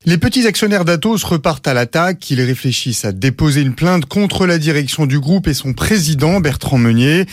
Les 0.05 0.17
petits 0.17 0.47
actionnaires 0.47 0.85
d'Atos 0.85 1.25
repartent 1.25 1.67
à 1.67 1.73
l'attaque. 1.73 2.31
Ils 2.31 2.41
réfléchissent 2.41 3.03
à 3.03 3.11
déposer 3.11 3.59
une 3.59 3.75
plainte 3.75 4.05
contre 4.05 4.47
la 4.47 4.57
direction 4.57 5.05
du 5.05 5.19
groupe 5.19 5.49
et 5.49 5.53
son 5.53 5.73
président, 5.73 6.39
Bertrand 6.39 6.77
Meunier. 6.77 7.25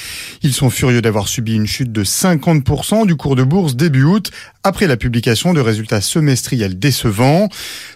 Ils 0.42 0.52
sont 0.52 0.68
furieux 0.68 1.00
d'avoir 1.00 1.28
subi 1.28 1.54
une 1.54 1.68
chute 1.68 1.92
de 1.92 2.02
50% 2.02 3.06
du 3.06 3.14
cours 3.14 3.36
de 3.36 3.44
bourse 3.44 3.76
début 3.76 4.02
août 4.02 4.32
après 4.66 4.88
la 4.88 4.96
publication 4.96 5.54
de 5.54 5.60
résultats 5.60 6.00
semestriels 6.00 6.76
décevants. 6.76 7.48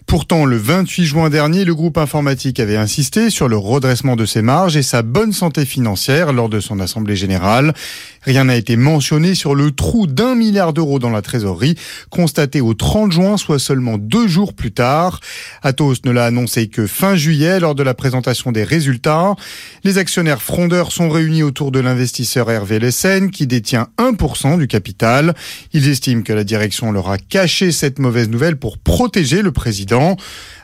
Pourtant, 0.06 0.44
le 0.44 0.56
28 0.56 1.04
juin 1.04 1.28
dernier, 1.28 1.64
le 1.64 1.74
groupe 1.74 1.98
informatique 1.98 2.61
avait 2.61 2.76
insisté 2.76 3.28
sur 3.30 3.48
le 3.48 3.56
redressement 3.56 4.14
de 4.14 4.24
ses 4.24 4.40
marges 4.40 4.76
et 4.76 4.83
sa 4.83 5.02
bonne 5.02 5.33
santé 5.33 5.64
financière 5.64 6.33
lors 6.33 6.48
de 6.48 6.61
son 6.61 6.78
assemblée 6.78 7.16
générale. 7.16 7.74
Rien 8.22 8.44
n'a 8.44 8.56
été 8.56 8.76
mentionné 8.76 9.35
sur 9.35 9.54
le 9.54 9.70
trou 9.70 10.06
d'un 10.06 10.35
milliard 10.35 10.72
d'euros 10.72 10.98
dans 10.98 11.11
la 11.11 11.22
trésorerie, 11.22 11.74
constaté 12.11 12.61
au 12.61 12.74
30 12.74 13.12
juin, 13.12 13.37
soit 13.37 13.59
seulement 13.59 13.98
deux 13.98 14.28
jours 14.28 14.52
plus 14.52 14.72
tard. 14.72 15.20
Atos 15.62 16.04
ne 16.04 16.11
l'a 16.11 16.26
annoncé 16.26 16.68
que 16.68 16.87
fin 16.87 17.16
juillet 17.16 17.61
lors 17.61 17.74
de 17.74 17.83
la 17.83 17.94
présentation 17.94 18.52
des 18.52 18.62
résultats. 18.62 19.35
Les 19.85 19.98
actionnaires 19.98 20.42
frondeurs 20.42 20.92
sont 20.92 21.09
réunis 21.09 21.42
autour 21.42 21.72
de 21.72 21.80
l'investisseur 21.80 22.50
Hervé 22.50 22.78
Lessen, 22.78 23.30
qui 23.30 23.46
détient 23.46 23.88
1% 23.98 24.59
du 24.59 24.68
capital. 24.68 25.35
Ils 25.72 25.88
estiment 25.88 26.22
que 26.22 26.33
la 26.33 26.44
direction 26.44 26.59
leur 26.92 27.10
a 27.10 27.18
caché 27.18 27.72
cette 27.72 27.98
mauvaise 27.98 28.28
nouvelle 28.28 28.56
pour 28.56 28.78
protéger 28.78 29.42
le 29.42 29.52
président. 29.52 30.16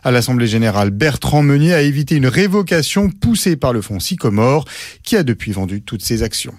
À 0.05 0.11
l'Assemblée 0.11 0.47
générale, 0.47 0.91
Bertrand 0.91 1.43
Meunier 1.43 1.75
a 1.75 1.83
évité 1.83 2.17
une 2.17 2.27
révocation 2.27 3.11
poussée 3.11 3.57
par 3.57 3.73
le 3.73 3.83
fonds 3.83 4.01
Sycomore, 4.01 4.65
qui 5.03 5.17
a 5.17 5.23
depuis 5.23 5.53
vendu 5.53 5.83
toutes 5.83 6.05
ses 6.05 6.23
actions. 6.23 6.55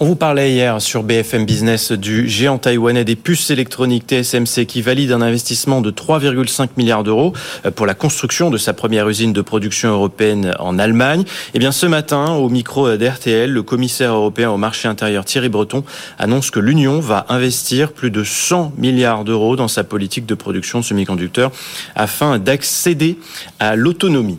On 0.00 0.06
vous 0.06 0.16
parlait 0.16 0.52
hier 0.52 0.80
sur 0.80 1.02
BFM 1.02 1.44
Business 1.44 1.92
du 1.92 2.28
géant 2.28 2.58
taïwanais 2.58 3.04
des 3.04 3.16
puces 3.16 3.50
électroniques 3.50 4.06
TSMC 4.08 4.66
qui 4.66 4.82
valide 4.82 5.12
un 5.12 5.20
investissement 5.20 5.80
de 5.80 5.90
3,5 5.90 6.70
milliards 6.76 7.04
d'euros 7.04 7.32
euh, 7.66 7.70
pour 7.70 7.86
la 7.86 7.94
construction 7.94 8.50
de 8.50 8.58
sa 8.58 8.72
première 8.72 9.08
usine 9.08 9.32
de 9.32 9.42
production 9.42 9.90
européenne 9.90 10.54
en 10.58 10.78
Allemagne. 10.78 11.20
Et 11.20 11.24
eh 11.54 11.58
bien 11.58 11.72
ce 11.72 11.86
matin, 11.86 12.32
au 12.32 12.48
micro 12.48 12.96
d'RTL, 12.96 13.50
le 13.50 13.62
commissaire 13.62 14.12
européen 14.12 14.50
au 14.50 14.56
marché 14.56 14.88
intérieur 14.88 15.24
Thierry 15.24 15.48
Breton 15.48 15.84
annonce 16.18 16.50
que 16.50 16.60
l'Union 16.60 17.00
va 17.00 17.26
investir 17.28 17.92
plus 17.92 18.10
de 18.10 18.24
100 18.24 18.72
milliards 18.78 19.24
d'euros 19.24 19.56
dans 19.56 19.68
sa 19.68 19.84
politique 19.84 20.26
de 20.26 20.34
production 20.34 20.80
de 20.80 20.84
semi-conducteurs 20.84 21.52
afin 21.94 22.38
d'accéder 22.38 23.18
à 23.60 23.76
l'autonomie. 23.76 24.38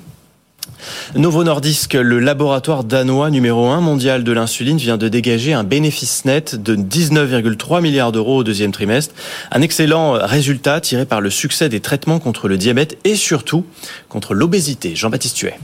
Novo 1.16 1.44
Nordisk, 1.44 1.94
le 1.94 2.20
laboratoire 2.20 2.84
danois 2.84 3.30
numéro 3.30 3.68
1 3.68 3.82
mondial 3.82 4.24
de 4.24 4.32
l'insuline, 4.32 4.78
vient 4.78 4.98
de 4.98 5.08
dégager 5.08 5.54
un 5.54 5.64
bénéfice 5.64 6.26
net 6.26 6.56
de 6.56 6.76
19,3 6.76 7.82
milliards 7.82 8.12
d'euros 8.12 8.38
au 8.38 8.44
deuxième 8.44 8.72
trimestre. 8.72 9.14
Un 9.52 9.62
excellent 9.62 10.14
résultat 10.14 10.82
tiré 10.82 11.06
par 11.06 11.22
le 11.22 11.30
succès 11.30 11.70
des 11.70 11.80
traitements 11.80 12.20
contre 12.20 12.48
le 12.48 12.58
diabète 12.58 12.98
et 13.04 13.16
surtout 13.16 13.66
contre 14.10 14.34
l'obésité. 14.34 14.96
Jean-Baptiste 14.96 15.38
Tuet. 15.38 15.58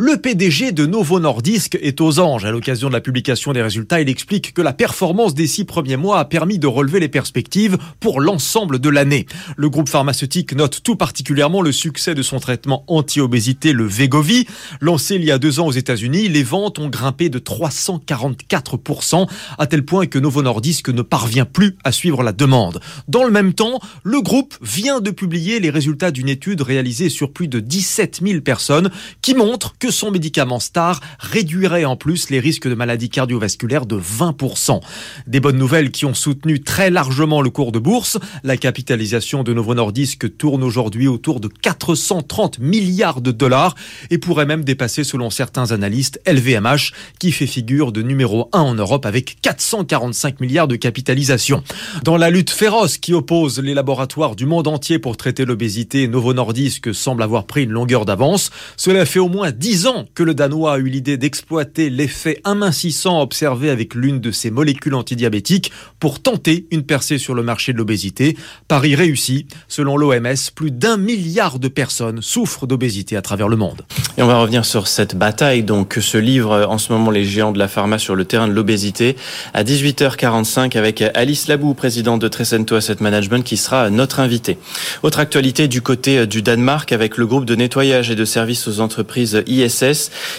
Le 0.00 0.16
PDG 0.16 0.70
de 0.70 0.86
Novo 0.86 1.18
Nordisk 1.18 1.76
est 1.82 2.00
aux 2.00 2.20
anges. 2.20 2.44
À 2.44 2.52
l'occasion 2.52 2.86
de 2.86 2.92
la 2.92 3.00
publication 3.00 3.52
des 3.52 3.62
résultats, 3.62 4.00
il 4.00 4.08
explique 4.08 4.54
que 4.54 4.62
la 4.62 4.72
performance 4.72 5.34
des 5.34 5.48
six 5.48 5.64
premiers 5.64 5.96
mois 5.96 6.20
a 6.20 6.24
permis 6.24 6.60
de 6.60 6.68
relever 6.68 7.00
les 7.00 7.08
perspectives 7.08 7.76
pour 7.98 8.20
l'ensemble 8.20 8.78
de 8.78 8.88
l'année. 8.90 9.26
Le 9.56 9.68
groupe 9.68 9.88
pharmaceutique 9.88 10.54
note 10.54 10.84
tout 10.84 10.94
particulièrement 10.94 11.62
le 11.62 11.72
succès 11.72 12.14
de 12.14 12.22
son 12.22 12.38
traitement 12.38 12.84
anti-obésité, 12.86 13.72
le 13.72 13.86
Vegovi. 13.88 14.46
Lancé 14.80 15.16
il 15.16 15.24
y 15.24 15.32
a 15.32 15.38
deux 15.38 15.58
ans 15.58 15.66
aux 15.66 15.72
États-Unis, 15.72 16.28
les 16.28 16.44
ventes 16.44 16.78
ont 16.78 16.90
grimpé 16.90 17.28
de 17.28 17.40
344%, 17.40 19.28
à 19.58 19.66
tel 19.66 19.84
point 19.84 20.06
que 20.06 20.20
Novo 20.20 20.44
Nordisk 20.44 20.90
ne 20.90 21.02
parvient 21.02 21.44
plus 21.44 21.76
à 21.82 21.90
suivre 21.90 22.22
la 22.22 22.30
demande. 22.30 22.78
Dans 23.08 23.24
le 23.24 23.32
même 23.32 23.52
temps, 23.52 23.80
le 24.04 24.20
groupe 24.20 24.54
vient 24.62 25.00
de 25.00 25.10
publier 25.10 25.58
les 25.58 25.70
résultats 25.70 26.12
d'une 26.12 26.28
étude 26.28 26.60
réalisée 26.60 27.08
sur 27.08 27.32
plus 27.32 27.48
de 27.48 27.58
17 27.58 28.20
000 28.24 28.42
personnes 28.42 28.90
qui 29.22 29.34
montre 29.34 29.74
que 29.76 29.87
son 29.90 30.10
médicament 30.10 30.60
star 30.60 31.00
réduirait 31.18 31.84
en 31.84 31.96
plus 31.96 32.30
les 32.30 32.40
risques 32.40 32.68
de 32.68 32.74
maladies 32.74 33.10
cardiovasculaires 33.10 33.86
de 33.86 33.98
20%. 33.98 34.80
Des 35.26 35.40
bonnes 35.40 35.58
nouvelles 35.58 35.90
qui 35.90 36.04
ont 36.04 36.14
soutenu 36.14 36.60
très 36.60 36.90
largement 36.90 37.40
le 37.40 37.50
cours 37.50 37.72
de 37.72 37.78
bourse. 37.78 38.18
La 38.44 38.56
capitalisation 38.56 39.42
de 39.42 39.52
Novo 39.52 39.74
Nordisk 39.74 40.36
tourne 40.36 40.62
aujourd'hui 40.62 41.08
autour 41.08 41.40
de 41.40 41.48
430 41.48 42.58
milliards 42.58 43.20
de 43.20 43.30
dollars 43.30 43.74
et 44.10 44.18
pourrait 44.18 44.46
même 44.46 44.64
dépasser 44.64 45.04
selon 45.04 45.30
certains 45.30 45.72
analystes 45.72 46.20
LVMH 46.26 46.92
qui 47.18 47.32
fait 47.32 47.46
figure 47.46 47.92
de 47.92 48.02
numéro 48.02 48.48
1 48.52 48.60
en 48.60 48.74
Europe 48.74 49.06
avec 49.06 49.40
445 49.42 50.40
milliards 50.40 50.68
de 50.68 50.76
capitalisation. 50.76 51.62
Dans 52.04 52.16
la 52.16 52.30
lutte 52.30 52.50
féroce 52.50 52.98
qui 52.98 53.14
oppose 53.14 53.58
les 53.60 53.74
laboratoires 53.74 54.36
du 54.36 54.46
monde 54.46 54.68
entier 54.68 54.98
pour 54.98 55.16
traiter 55.16 55.44
l'obésité, 55.44 56.08
Novo 56.08 56.34
Nordisk 56.34 56.94
semble 56.94 57.22
avoir 57.22 57.46
pris 57.46 57.64
une 57.64 57.70
longueur 57.70 58.04
d'avance. 58.04 58.50
Cela 58.76 59.06
fait 59.06 59.18
au 59.18 59.28
moins 59.28 59.50
10 59.50 59.77
ans 59.86 60.06
que 60.14 60.22
le 60.22 60.34
Danois 60.34 60.74
a 60.74 60.78
eu 60.78 60.88
l'idée 60.88 61.16
d'exploiter 61.16 61.90
l'effet 61.90 62.40
amincissant 62.44 63.20
observé 63.20 63.70
avec 63.70 63.94
l'une 63.94 64.20
de 64.20 64.30
ses 64.30 64.50
molécules 64.50 64.94
antidiabétiques 64.94 65.72
pour 66.00 66.20
tenter 66.20 66.66
une 66.70 66.82
percée 66.82 67.18
sur 67.18 67.34
le 67.34 67.42
marché 67.42 67.72
de 67.72 67.78
l'obésité. 67.78 68.36
Paris 68.66 68.94
réussi. 68.94 69.46
Selon 69.68 69.96
l'OMS, 69.96 70.36
plus 70.54 70.70
d'un 70.70 70.96
milliard 70.96 71.58
de 71.58 71.68
personnes 71.68 72.22
souffrent 72.22 72.66
d'obésité 72.66 73.16
à 73.16 73.22
travers 73.22 73.48
le 73.48 73.56
monde. 73.56 73.82
Et 74.16 74.22
on 74.22 74.26
va 74.26 74.40
revenir 74.40 74.64
sur 74.64 74.88
cette 74.88 75.16
bataille 75.16 75.62
donc 75.62 75.88
que 75.88 76.00
se 76.00 76.18
livrent 76.18 76.66
en 76.68 76.78
ce 76.78 76.92
moment 76.92 77.10
les 77.10 77.24
géants 77.24 77.52
de 77.52 77.58
la 77.58 77.68
pharma 77.68 77.98
sur 77.98 78.14
le 78.14 78.24
terrain 78.24 78.48
de 78.48 78.52
l'obésité 78.52 79.16
à 79.54 79.64
18h45 79.64 80.76
avec 80.76 81.02
Alice 81.14 81.48
Labou, 81.48 81.74
présidente 81.74 82.20
de 82.20 82.28
Trecento 82.28 82.74
Asset 82.74 82.96
Management, 83.00 83.44
qui 83.44 83.56
sera 83.56 83.90
notre 83.90 84.20
invitée. 84.20 84.58
Autre 85.02 85.18
actualité 85.18 85.68
du 85.68 85.82
côté 85.82 86.26
du 86.26 86.42
Danemark 86.42 86.92
avec 86.92 87.16
le 87.16 87.26
groupe 87.26 87.44
de 87.44 87.54
nettoyage 87.54 88.10
et 88.10 88.14
de 88.14 88.24
services 88.24 88.66
aux 88.68 88.80
entreprises 88.80 89.42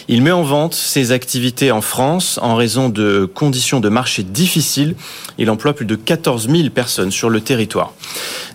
Il 0.07 0.21
met 0.21 0.31
en 0.31 0.43
vente 0.43 0.73
ses 0.73 1.11
activités 1.11 1.71
en 1.71 1.81
France 1.81 2.39
en 2.41 2.55
raison 2.55 2.89
de 2.89 3.29
conditions 3.31 3.79
de 3.79 3.89
marché 3.89 4.23
difficiles. 4.23 4.95
Il 5.37 5.49
emploie 5.49 5.73
plus 5.73 5.85
de 5.85 5.95
14 5.95 6.49
000 6.49 6.69
personnes 6.69 7.11
sur 7.11 7.29
le 7.29 7.41
territoire. 7.41 7.93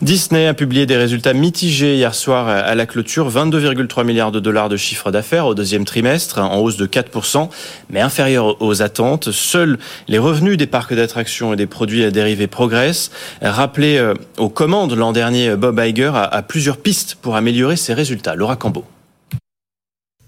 Disney 0.03 0.47
a 0.47 0.55
publié 0.55 0.87
des 0.87 0.97
résultats 0.97 1.33
mitigés 1.33 1.97
hier 1.97 2.15
soir 2.15 2.49
à 2.49 2.75
la 2.75 2.87
clôture, 2.87 3.31
22,3 3.31 4.05
milliards 4.05 4.33
de 4.33 4.41
dollars 4.41 4.69
de 4.69 4.77
chiffre 4.77 5.11
d'affaires 5.11 5.47
au 5.47 5.55
deuxième 5.55 5.85
trimestre, 5.85 6.39
en 6.39 6.59
hausse 6.59 6.77
de 6.77 6.87
4%, 6.87 7.49
mais 7.91 8.01
inférieur 8.01 8.61
aux 8.61 8.83
attentes. 8.83 9.31
Seuls 9.31 9.79
les 10.09 10.19
revenus 10.19 10.57
des 10.57 10.67
parcs 10.67 10.95
d'attractions 10.95 11.53
et 11.53 11.57
des 11.57 11.67
produits 11.67 12.11
dérivés 12.11 12.47
progressent. 12.47 13.11
Rappelé 13.41 13.97
euh, 13.97 14.15
aux 14.37 14.49
commandes 14.49 14.95
l'an 14.95 15.13
dernier, 15.13 15.57
Bob 15.57 15.81
Iger 15.81 16.13
a 16.15 16.43
plusieurs 16.43 16.77
pistes 16.77 17.17
pour 17.21 17.37
améliorer 17.37 17.77
ses 17.77 17.95
résultats. 17.95 18.35
Laura 18.35 18.57
Cambo. 18.57 18.85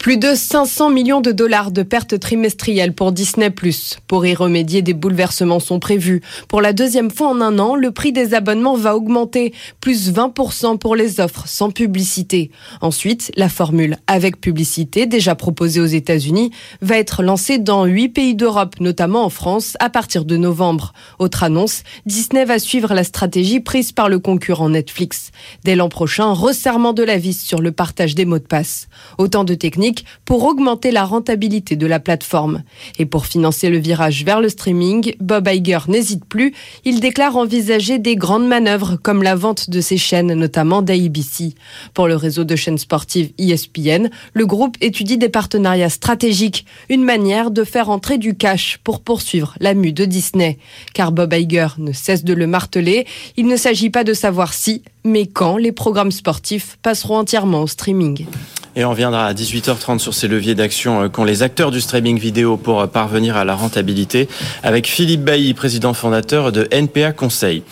Plus 0.07 0.19
de 0.19 0.37
500 0.37 0.91
millions 0.91 1.21
de 1.21 1.33
dollars 1.33 1.73
de 1.73 1.83
pertes 1.83 2.21
trimestrielles 2.21 2.93
pour 2.93 3.11
Disney⁇ 3.11 3.49
Pour 4.07 4.25
y 4.25 4.37
remédier, 4.37 4.81
des 4.81 4.95
bouleversements 4.95 5.59
sont 5.59 5.81
prévus. 5.81 6.23
Pour 6.47 6.61
la 6.61 6.73
deuxième 6.73 7.11
fois 7.11 7.27
en 7.27 7.41
un 7.41 7.59
an, 7.59 7.75
le 7.75 7.91
prix 7.91 8.13
des 8.13 8.33
abonnements 8.33 8.77
va 8.77 8.95
augmenter, 8.95 9.53
plus 9.81 10.13
20% 10.13 10.79
pour 10.79 10.95
les 10.95 11.19
offres 11.19 11.49
sans 11.49 11.73
publicité. 11.73 12.53
Ensuite, 12.81 13.33
la 13.35 13.49
formule 13.49 13.97
avec 14.07 14.41
publicité, 14.41 15.07
déjà 15.07 15.35
proposée 15.35 15.81
aux 15.81 15.87
États-Unis, 15.87 16.53
va 16.83 16.99
être 16.99 17.25
lancée 17.25 17.59
dans 17.59 17.85
huit 17.85 18.11
pays 18.11 18.37
d'Europe, 18.37 18.77
notamment 18.79 19.25
en 19.25 19.29
France, 19.29 19.77
à 19.81 19.91
partir 19.91 20.25
de 20.25 20.37
novembre. 20.37 20.93
Autre 21.19 21.43
annonce, 21.43 21.83
Disney 22.07 22.45
va 22.45 22.61
suivre 22.61 22.95
la 22.95 23.03
stratégie 23.03 23.59
prise 23.59 23.91
par 23.91 24.09
le 24.09 24.21
concurrent 24.21 24.69
Netflix. 24.69 25.33
Dès 25.65 25.75
l'an 25.75 25.89
prochain, 25.89 26.33
resserrement 26.33 26.93
de 26.93 27.03
la 27.03 27.19
vis 27.19 27.45
sur 27.45 27.61
le 27.61 27.73
partage 27.73 28.15
des 28.15 28.25
mots 28.25 28.39
de 28.39 28.45
passe. 28.45 28.87
Autant 29.19 29.43
de 29.43 29.55
techniques 29.55 29.96
pour 30.25 30.45
augmenter 30.45 30.91
la 30.91 31.05
rentabilité 31.05 31.77
de 31.77 31.87
la 31.87 32.01
plateforme. 32.01 32.63
Et 32.99 33.07
pour 33.07 33.27
financer 33.27 33.71
le 33.71 33.79
virage 33.79 34.25
vers 34.25 34.41
le 34.41 34.49
streaming, 34.49 35.15
Bob 35.21 35.49
Iger 35.49 35.79
n'hésite 35.89 36.25
plus. 36.25 36.55
Il 36.85 37.01
déclare 37.01 37.37
envisager 37.37 37.99
des 37.99 38.17
grandes 38.17 38.47
manœuvres 38.47 38.97
comme 39.03 39.23
la 39.23 39.35
vente 39.35 39.71
de 39.71 39.81
ses 39.81 39.99
chaînes, 39.99 40.35
notamment 40.35 40.83
d'ABC. 40.83 41.55
Pour 41.95 42.09
le 42.09 42.17
réseau 42.17 42.45
de 42.45 42.57
chaînes 42.57 42.79
sportives 42.79 43.33
ESPN, 43.39 44.09
le 44.33 44.47
groupe 44.47 44.77
étudie 44.81 45.19
des 45.19 45.29
partenariats 45.29 45.91
stratégiques, 45.91 46.67
une 46.89 47.05
manière 47.05 47.51
de 47.51 47.65
faire 47.65 47.91
entrer 47.91 48.19
du 48.19 48.35
cash 48.37 48.79
pour 48.85 49.01
poursuivre 49.01 49.55
la 49.61 49.75
mue 49.75 49.93
de 49.93 50.05
Disney. 50.05 50.59
Car 50.95 51.13
Bob 51.13 51.33
Iger 51.33 51.69
ne 51.79 51.93
cesse 51.93 52.25
de 52.25 52.35
le 52.35 52.47
marteler, 52.47 53.07
il 53.37 53.47
ne 53.47 53.57
s'agit 53.57 53.91
pas 53.91 54.05
de 54.05 54.15
savoir 54.15 54.55
si, 54.55 54.83
mais 55.05 55.27
quand 55.27 55.57
les 55.57 55.73
programmes 55.73 56.13
sportifs 56.13 56.79
passeront 56.83 57.19
entièrement 57.19 57.63
au 57.63 57.67
streaming. 57.67 58.27
Et 58.75 58.85
on 58.85 58.91
reviendra 58.91 59.27
à 59.27 59.33
18h30 59.33 59.86
sur 59.87 60.15
ces 60.15 60.27
leviers 60.27 60.57
d'action 60.57 61.09
qu'ont 61.09 61.23
les 61.23 61.45
acteurs 61.45 61.71
du 61.71 61.81
streaming 61.81 62.19
vidéo 62.19 62.57
pour 62.57 62.89
parvenir 62.89 63.37
à 63.37 63.45
la 63.45 63.55
rentabilité 63.55 64.29
avec 64.65 64.89
Philippe 64.89 65.23
Bailly, 65.23 65.55
président 65.55 65.95
fondateur 65.95 66.51
de 66.51 66.67
NPA 66.73 67.13
Conseil. 67.13 67.63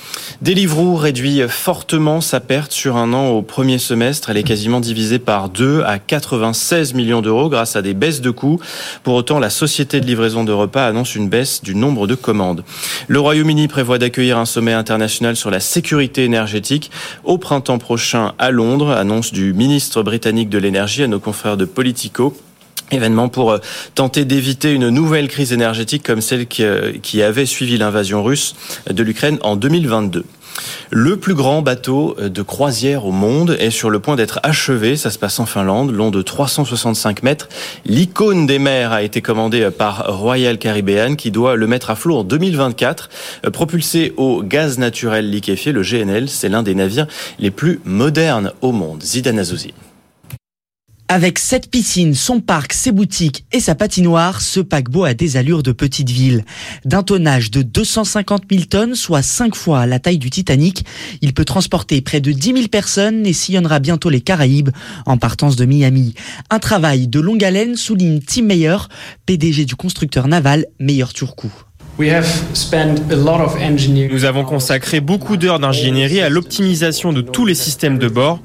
Deliveroo 0.40 0.94
réduit 0.94 1.42
fortement 1.48 2.20
sa 2.20 2.38
perte 2.38 2.70
sur 2.70 2.96
un 2.96 3.12
an 3.14 3.30
au 3.30 3.42
premier 3.42 3.78
semestre. 3.78 4.30
Elle 4.30 4.36
est 4.36 4.44
quasiment 4.44 4.78
divisée 4.78 5.18
par 5.18 5.48
deux 5.48 5.82
à 5.82 5.98
96 5.98 6.94
millions 6.94 7.20
d'euros 7.20 7.48
grâce 7.48 7.74
à 7.74 7.82
des 7.82 7.94
baisses 7.94 8.20
de 8.20 8.30
coûts. 8.30 8.60
Pour 9.02 9.14
autant, 9.14 9.40
la 9.40 9.50
société 9.50 10.00
de 10.00 10.06
livraison 10.06 10.44
de 10.44 10.52
repas 10.52 10.86
annonce 10.86 11.16
une 11.16 11.28
baisse 11.28 11.64
du 11.64 11.74
nombre 11.74 12.06
de 12.06 12.14
commandes. 12.14 12.62
Le 13.08 13.18
Royaume-Uni 13.18 13.66
prévoit 13.66 13.98
d'accueillir 13.98 14.38
un 14.38 14.46
sommet 14.46 14.72
international 14.72 15.34
sur 15.34 15.50
la 15.50 15.58
sécurité 15.58 16.22
énergétique 16.22 16.92
au 17.24 17.38
printemps 17.38 17.78
prochain 17.78 18.34
à 18.38 18.52
Londres, 18.52 18.92
annonce 18.92 19.32
du 19.32 19.52
ministre 19.52 20.04
britannique 20.04 20.48
de 20.48 20.58
l'énergie 20.58 21.02
à 21.02 21.08
nos 21.08 21.18
confrères 21.18 21.56
de 21.56 21.64
Événement 22.90 23.28
pour 23.28 23.50
euh, 23.50 23.58
tenter 23.94 24.24
d'éviter 24.24 24.72
une 24.72 24.90
nouvelle 24.90 25.28
crise 25.28 25.52
énergétique 25.52 26.02
comme 26.02 26.20
celle 26.20 26.46
euh, 26.60 26.92
qui 27.02 27.22
avait 27.22 27.46
suivi 27.46 27.78
l'invasion 27.78 28.22
russe 28.22 28.54
de 28.90 29.02
l'Ukraine 29.02 29.38
en 29.42 29.56
2022. 29.56 30.24
Le 30.90 31.16
plus 31.16 31.34
grand 31.34 31.62
bateau 31.62 32.14
euh, 32.20 32.28
de 32.28 32.42
croisière 32.42 33.06
au 33.06 33.10
monde 33.10 33.56
est 33.58 33.70
sur 33.70 33.88
le 33.88 34.00
point 34.00 34.16
d'être 34.16 34.38
achevé. 34.42 34.96
Ça 34.96 35.10
se 35.10 35.18
passe 35.18 35.40
en 35.40 35.46
Finlande, 35.46 35.92
long 35.92 36.10
de 36.10 36.20
365 36.20 37.22
mètres. 37.22 37.48
L'icône 37.86 38.46
des 38.46 38.58
mers 38.58 38.92
a 38.92 39.02
été 39.02 39.22
commandée 39.22 39.70
par 39.70 40.18
Royal 40.18 40.58
Caribbean 40.58 41.16
qui 41.16 41.30
doit 41.30 41.56
le 41.56 41.66
mettre 41.66 41.88
à 41.88 41.96
flot 41.96 42.18
en 42.18 42.24
2024. 42.24 43.08
Propulsé 43.50 44.12
au 44.18 44.42
gaz 44.42 44.78
naturel 44.78 45.30
liquéfié, 45.30 45.72
le 45.72 45.82
GNL, 45.82 46.28
c'est 46.28 46.50
l'un 46.50 46.62
des 46.62 46.74
navires 46.74 47.06
les 47.38 47.50
plus 47.50 47.80
modernes 47.86 48.52
au 48.60 48.72
monde. 48.72 49.02
Zidane 49.02 49.38
Azouzi. 49.38 49.72
Avec 51.08 51.38
cette 51.38 51.70
piscine, 51.70 52.14
son 52.14 52.40
parc, 52.40 52.72
ses 52.72 52.90
boutiques 52.90 53.44
et 53.52 53.60
sa 53.60 53.74
patinoire, 53.74 54.40
ce 54.40 54.60
paquebot 54.60 55.04
a 55.04 55.12
des 55.12 55.36
allures 55.36 55.62
de 55.62 55.70
petite 55.70 56.08
ville. 56.08 56.46
D'un 56.86 57.02
tonnage 57.02 57.50
de 57.50 57.60
250 57.60 58.44
000 58.50 58.64
tonnes, 58.64 58.94
soit 58.94 59.20
5 59.20 59.54
fois 59.54 59.84
la 59.84 59.98
taille 59.98 60.16
du 60.16 60.30
Titanic, 60.30 60.86
il 61.20 61.34
peut 61.34 61.44
transporter 61.44 62.00
près 62.00 62.22
de 62.22 62.32
10 62.32 62.54
000 62.54 62.68
personnes 62.68 63.26
et 63.26 63.34
sillonnera 63.34 63.80
bientôt 63.80 64.08
les 64.08 64.22
Caraïbes 64.22 64.70
en 65.04 65.18
partance 65.18 65.56
de 65.56 65.66
Miami. 65.66 66.14
Un 66.48 66.58
travail 66.58 67.06
de 67.06 67.20
longue 67.20 67.44
haleine, 67.44 67.76
souligne 67.76 68.20
Tim 68.20 68.44
Meyer, 68.44 68.78
PDG 69.26 69.66
du 69.66 69.76
constructeur 69.76 70.26
naval 70.26 70.64
Meyer 70.80 71.04
Turku. 71.12 71.48
Nous 71.98 72.14
avons 74.24 74.44
consacré 74.44 75.00
beaucoup 75.00 75.36
d'heures 75.36 75.60
d'ingénierie 75.60 76.22
à 76.22 76.30
l'optimisation 76.30 77.12
de 77.12 77.20
tous 77.20 77.44
les 77.44 77.54
systèmes 77.54 77.98
de 77.98 78.08
bord. 78.08 78.40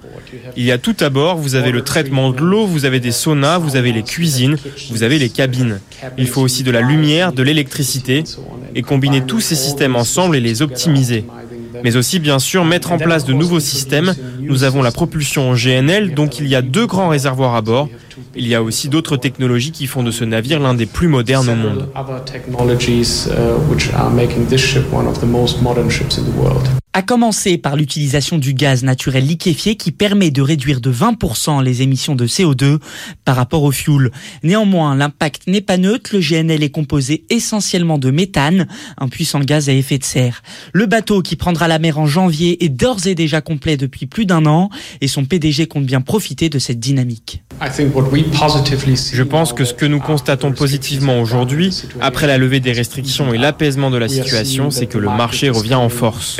Il 0.57 0.63
y 0.63 0.71
a 0.71 0.77
tout 0.77 0.95
à 0.99 1.09
bord, 1.09 1.37
vous 1.37 1.55
avez 1.55 1.71
le 1.71 1.83
traitement 1.83 2.31
de 2.31 2.41
l'eau, 2.41 2.65
vous 2.65 2.85
avez 2.85 2.99
des 2.99 3.11
saunas, 3.11 3.57
vous 3.57 3.75
avez 3.75 3.91
les 3.91 4.03
cuisines, 4.03 4.57
vous 4.89 5.03
avez 5.03 5.19
les 5.19 5.29
cabines. 5.29 5.79
Il 6.17 6.27
faut 6.27 6.41
aussi 6.41 6.63
de 6.63 6.71
la 6.71 6.81
lumière, 6.81 7.33
de 7.33 7.43
l'électricité, 7.43 8.23
et 8.75 8.81
combiner 8.81 9.25
tous 9.25 9.39
ces 9.39 9.55
systèmes 9.55 9.95
ensemble 9.95 10.35
et 10.35 10.39
les 10.39 10.61
optimiser. 10.61 11.25
Mais 11.83 11.95
aussi, 11.95 12.19
bien 12.19 12.39
sûr, 12.39 12.65
mettre 12.65 12.91
en 12.91 12.97
place 12.97 13.25
de 13.25 13.33
nouveaux 13.33 13.59
systèmes. 13.59 14.13
Nous 14.39 14.63
avons 14.63 14.81
la 14.81 14.91
propulsion 14.91 15.51
en 15.51 15.55
GNL, 15.55 16.13
donc 16.13 16.39
il 16.39 16.47
y 16.47 16.55
a 16.55 16.61
deux 16.61 16.87
grands 16.87 17.09
réservoirs 17.09 17.55
à 17.55 17.61
bord. 17.61 17.89
Il 18.35 18.47
y 18.47 18.55
a 18.55 18.63
aussi 18.63 18.89
d'autres 18.89 19.17
technologies 19.17 19.71
qui 19.71 19.87
font 19.87 20.03
de 20.03 20.11
ce 20.11 20.23
navire 20.23 20.59
l'un 20.59 20.73
des 20.73 20.85
plus 20.85 21.07
modernes 21.07 21.49
au 21.49 21.55
monde. 21.55 21.89
A 26.91 27.03
commencer 27.03 27.59
par 27.59 27.75
l'utilisation 27.75 28.39
du 28.39 28.55
gaz 28.55 28.83
naturel 28.83 29.23
liquéfié 29.25 29.75
qui 29.75 29.91
permet 29.91 30.31
de 30.31 30.41
réduire 30.41 30.81
de 30.81 30.91
20% 30.91 31.63
les 31.63 31.83
émissions 31.83 32.15
de 32.15 32.25
CO2 32.25 32.79
par 33.25 33.35
rapport 33.35 33.61
au 33.61 33.71
fuel. 33.71 34.11
Néanmoins, 34.41 34.95
l'impact 34.95 35.45
n'est 35.45 35.61
pas 35.61 35.77
neutre. 35.77 36.09
Le 36.13 36.19
GNL 36.19 36.63
est 36.63 36.71
composé 36.71 37.25
essentiellement 37.29 37.99
de 37.99 38.09
méthane, 38.09 38.67
un 38.97 39.07
puissant 39.07 39.39
gaz 39.39 39.69
à 39.69 39.73
effet 39.73 39.99
de 39.99 40.03
serre. 40.03 40.41
Le 40.73 40.87
bateau 40.87 41.21
qui 41.21 41.35
prendra 41.35 41.67
la 41.67 41.77
mer 41.77 41.99
en 41.99 42.07
janvier 42.07 42.63
est 42.65 42.69
d'ores 42.69 43.05
et 43.05 43.13
déjà 43.13 43.39
complet 43.39 43.77
depuis 43.77 44.07
plus 44.07 44.25
d'un 44.25 44.47
an 44.47 44.69
et 44.99 45.07
son 45.07 45.25
PDG 45.25 45.67
compte 45.67 45.85
bien 45.85 46.01
profiter 46.01 46.49
de 46.49 46.57
cette 46.57 46.79
dynamique. 46.79 47.43
Je 48.11 49.23
pense 49.23 49.53
que 49.53 49.65
ce 49.65 49.73
que 49.73 49.85
nous 49.85 49.99
constatons 49.99 50.51
positivement 50.51 51.19
aujourd'hui, 51.21 51.75
après 52.01 52.27
la 52.27 52.37
levée 52.37 52.59
des 52.59 52.71
restrictions 52.71 53.33
et 53.33 53.37
l'apaisement 53.37 53.89
de 53.89 53.97
la 53.97 54.07
situation, 54.07 54.71
c'est 54.71 54.87
que 54.87 54.97
le 54.97 55.09
marché 55.09 55.49
revient 55.49 55.75
en 55.75 55.89
force. 55.89 56.37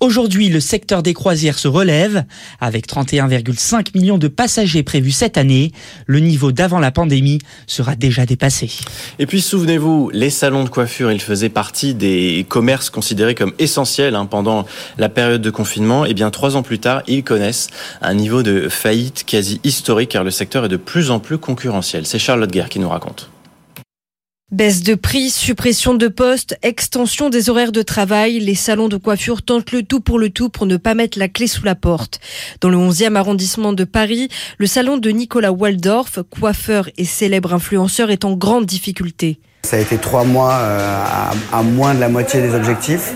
Aujourd'hui, 0.00 0.48
le 0.48 0.60
secteur 0.60 1.02
des 1.02 1.12
croisières 1.12 1.58
se 1.58 1.66
relève. 1.66 2.24
Avec 2.60 2.86
31,5 2.86 3.98
millions 3.98 4.18
de 4.18 4.28
passagers 4.28 4.84
prévus 4.84 5.10
cette 5.10 5.36
année, 5.36 5.72
le 6.06 6.20
niveau 6.20 6.52
d'avant 6.52 6.78
la 6.78 6.92
pandémie 6.92 7.40
sera 7.66 7.96
déjà 7.96 8.24
dépassé. 8.24 8.70
Et 9.18 9.26
puis 9.26 9.40
souvenez-vous, 9.40 10.10
les 10.12 10.30
salons 10.30 10.62
de 10.62 10.68
coiffure, 10.68 11.10
ils 11.10 11.20
faisaient 11.20 11.48
partie 11.48 11.94
des 11.94 12.46
commerces 12.48 12.90
considérés 12.90 13.34
comme 13.34 13.52
essentiels 13.58 14.14
hein, 14.14 14.26
pendant 14.26 14.66
la 14.98 15.08
période 15.08 15.42
de 15.42 15.50
confinement. 15.50 16.04
Et 16.04 16.14
bien 16.14 16.30
trois 16.30 16.54
ans 16.54 16.62
plus 16.62 16.78
tard, 16.78 17.02
ils 17.08 17.24
connaissent 17.24 17.66
un 18.00 18.14
niveau 18.14 18.44
de 18.44 18.68
faillite 18.68 19.24
quasi 19.26 19.60
historique 19.64 20.10
car 20.10 20.22
le 20.28 20.32
secteur 20.32 20.66
est 20.66 20.68
de 20.68 20.76
plus 20.76 21.10
en 21.10 21.20
plus 21.20 21.38
concurrentiel. 21.38 22.04
C'est 22.04 22.18
Charlotte 22.18 22.50
Guerre 22.50 22.68
qui 22.68 22.80
nous 22.80 22.88
raconte. 22.90 23.30
Baisse 24.52 24.82
de 24.82 24.94
prix, 24.94 25.30
suppression 25.30 25.94
de 25.94 26.06
postes, 26.06 26.58
extension 26.62 27.30
des 27.30 27.48
horaires 27.48 27.72
de 27.72 27.80
travail, 27.80 28.38
les 28.38 28.54
salons 28.54 28.88
de 28.88 28.98
coiffure 28.98 29.40
tentent 29.40 29.72
le 29.72 29.82
tout 29.82 30.00
pour 30.00 30.18
le 30.18 30.28
tout 30.28 30.50
pour 30.50 30.66
ne 30.66 30.76
pas 30.76 30.94
mettre 30.94 31.18
la 31.18 31.28
clé 31.28 31.46
sous 31.46 31.64
la 31.64 31.74
porte. 31.74 32.20
Dans 32.60 32.68
le 32.68 32.76
11e 32.76 33.14
arrondissement 33.14 33.72
de 33.72 33.84
Paris, 33.84 34.28
le 34.58 34.66
salon 34.66 34.98
de 34.98 35.08
Nicolas 35.08 35.52
Waldorf, 35.52 36.18
coiffeur 36.28 36.90
et 36.98 37.06
célèbre 37.06 37.54
influenceur, 37.54 38.10
est 38.10 38.26
en 38.26 38.34
grande 38.34 38.66
difficulté. 38.66 39.40
Ça 39.62 39.76
a 39.76 39.80
été 39.80 39.96
trois 39.96 40.24
mois 40.24 40.56
euh, 40.60 41.04
à, 41.52 41.62
moins 41.62 41.94
de 41.94 42.00
la 42.00 42.10
moitié 42.10 42.42
des 42.42 42.54
objectifs. 42.54 43.14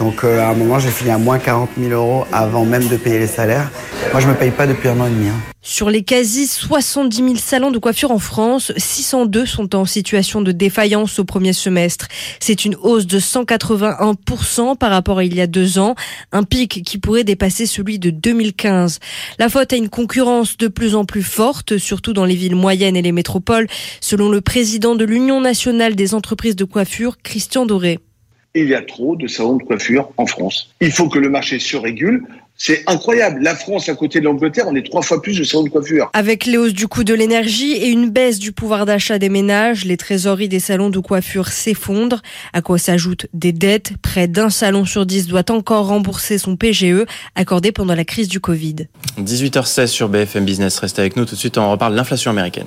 Donc 0.00 0.24
euh, 0.24 0.40
à 0.40 0.48
un 0.48 0.54
moment, 0.54 0.78
j'ai 0.78 0.88
fini 0.88 1.10
à 1.10 1.18
moins 1.18 1.38
40 1.38 1.68
000 1.78 1.92
euros 1.92 2.24
avant 2.32 2.64
même 2.64 2.88
de 2.88 2.96
payer 2.96 3.18
les 3.18 3.26
salaires. 3.26 3.70
Moi, 4.12 4.20
je 4.22 4.26
me 4.26 4.34
paye 4.34 4.50
pas 4.50 4.66
depuis 4.66 4.88
un 4.88 4.98
an 4.98 5.06
et 5.06 5.10
demi. 5.10 5.28
Hein. 5.28 5.38
Sur 5.60 5.90
les 5.90 6.02
quasi 6.02 6.46
70 6.46 7.16
000 7.16 7.36
salons 7.36 7.70
de 7.70 7.78
coiffure 7.78 8.10
en 8.10 8.18
France, 8.18 8.72
602 8.78 9.44
sont 9.44 9.76
en 9.76 9.84
situation 9.84 10.40
de 10.40 10.52
défaillance 10.52 11.18
au 11.18 11.24
premier 11.24 11.52
semestre. 11.52 12.08
C'est 12.40 12.64
une 12.64 12.76
hausse 12.76 13.06
de 13.06 13.20
181% 13.20 14.78
par 14.78 14.90
rapport 14.90 15.18
à 15.18 15.24
il 15.24 15.34
y 15.34 15.42
a 15.42 15.46
deux 15.46 15.78
ans, 15.78 15.94
un 16.32 16.44
pic 16.44 16.82
qui 16.82 16.96
pourrait 16.96 17.24
dépasser 17.24 17.66
celui 17.66 17.98
de 17.98 18.08
2015. 18.08 19.00
La 19.38 19.50
faute 19.50 19.74
à 19.74 19.76
une 19.76 19.90
concurrence 19.90 20.56
de 20.56 20.68
plus 20.68 20.94
en 20.94 21.04
plus 21.04 21.22
forte, 21.22 21.76
surtout 21.76 22.14
dans 22.14 22.24
les 22.24 22.36
villes 22.36 22.56
moyennes 22.56 22.96
et 22.96 23.02
les 23.02 23.12
métropoles, 23.12 23.66
selon 24.00 24.30
le 24.30 24.40
président 24.40 24.94
de 24.94 25.04
l'Union 25.04 25.42
nationale 25.42 25.94
des 25.94 26.14
entreprises 26.14 26.56
de 26.56 26.64
coiffure, 26.64 27.18
Christian 27.22 27.66
Doré 27.66 28.00
il 28.54 28.68
y 28.68 28.74
a 28.74 28.82
trop 28.82 29.16
de 29.16 29.26
salons 29.26 29.56
de 29.56 29.62
coiffure 29.62 30.10
en 30.16 30.26
France. 30.26 30.70
Il 30.80 30.90
faut 30.90 31.08
que 31.08 31.18
le 31.18 31.30
marché 31.30 31.58
se 31.58 31.76
régule. 31.76 32.24
C'est 32.56 32.82
incroyable. 32.86 33.40
La 33.42 33.54
France, 33.54 33.88
à 33.88 33.94
côté 33.94 34.20
de 34.20 34.26
l'Angleterre, 34.26 34.66
on 34.68 34.74
est 34.74 34.84
trois 34.84 35.00
fois 35.00 35.22
plus 35.22 35.38
de 35.38 35.44
salons 35.44 35.62
de 35.64 35.70
coiffure. 35.70 36.10
Avec 36.12 36.44
les 36.44 36.58
hausses 36.58 36.74
du 36.74 36.88
coût 36.88 37.04
de 37.04 37.14
l'énergie 37.14 37.72
et 37.72 37.88
une 37.88 38.10
baisse 38.10 38.38
du 38.38 38.52
pouvoir 38.52 38.84
d'achat 38.84 39.18
des 39.18 39.30
ménages, 39.30 39.86
les 39.86 39.96
trésoreries 39.96 40.48
des 40.48 40.60
salons 40.60 40.90
de 40.90 40.98
coiffure 40.98 41.48
s'effondrent, 41.48 42.20
à 42.52 42.60
quoi 42.60 42.76
s'ajoutent 42.76 43.26
des 43.32 43.52
dettes. 43.52 43.92
Près 44.02 44.28
d'un 44.28 44.50
salon 44.50 44.84
sur 44.84 45.06
dix 45.06 45.26
doit 45.26 45.50
encore 45.50 45.86
rembourser 45.86 46.36
son 46.36 46.56
PGE 46.56 47.06
accordé 47.34 47.72
pendant 47.72 47.94
la 47.94 48.04
crise 48.04 48.28
du 48.28 48.40
Covid. 48.40 48.88
18h16 49.18 49.86
sur 49.86 50.10
BFM 50.10 50.44
Business. 50.44 50.78
Restez 50.80 51.00
avec 51.00 51.16
nous. 51.16 51.24
Tout 51.24 51.36
de 51.36 51.40
suite, 51.40 51.56
on 51.56 51.70
reparle 51.70 51.92
de 51.92 51.96
l'inflation 51.96 52.30
américaine. 52.30 52.66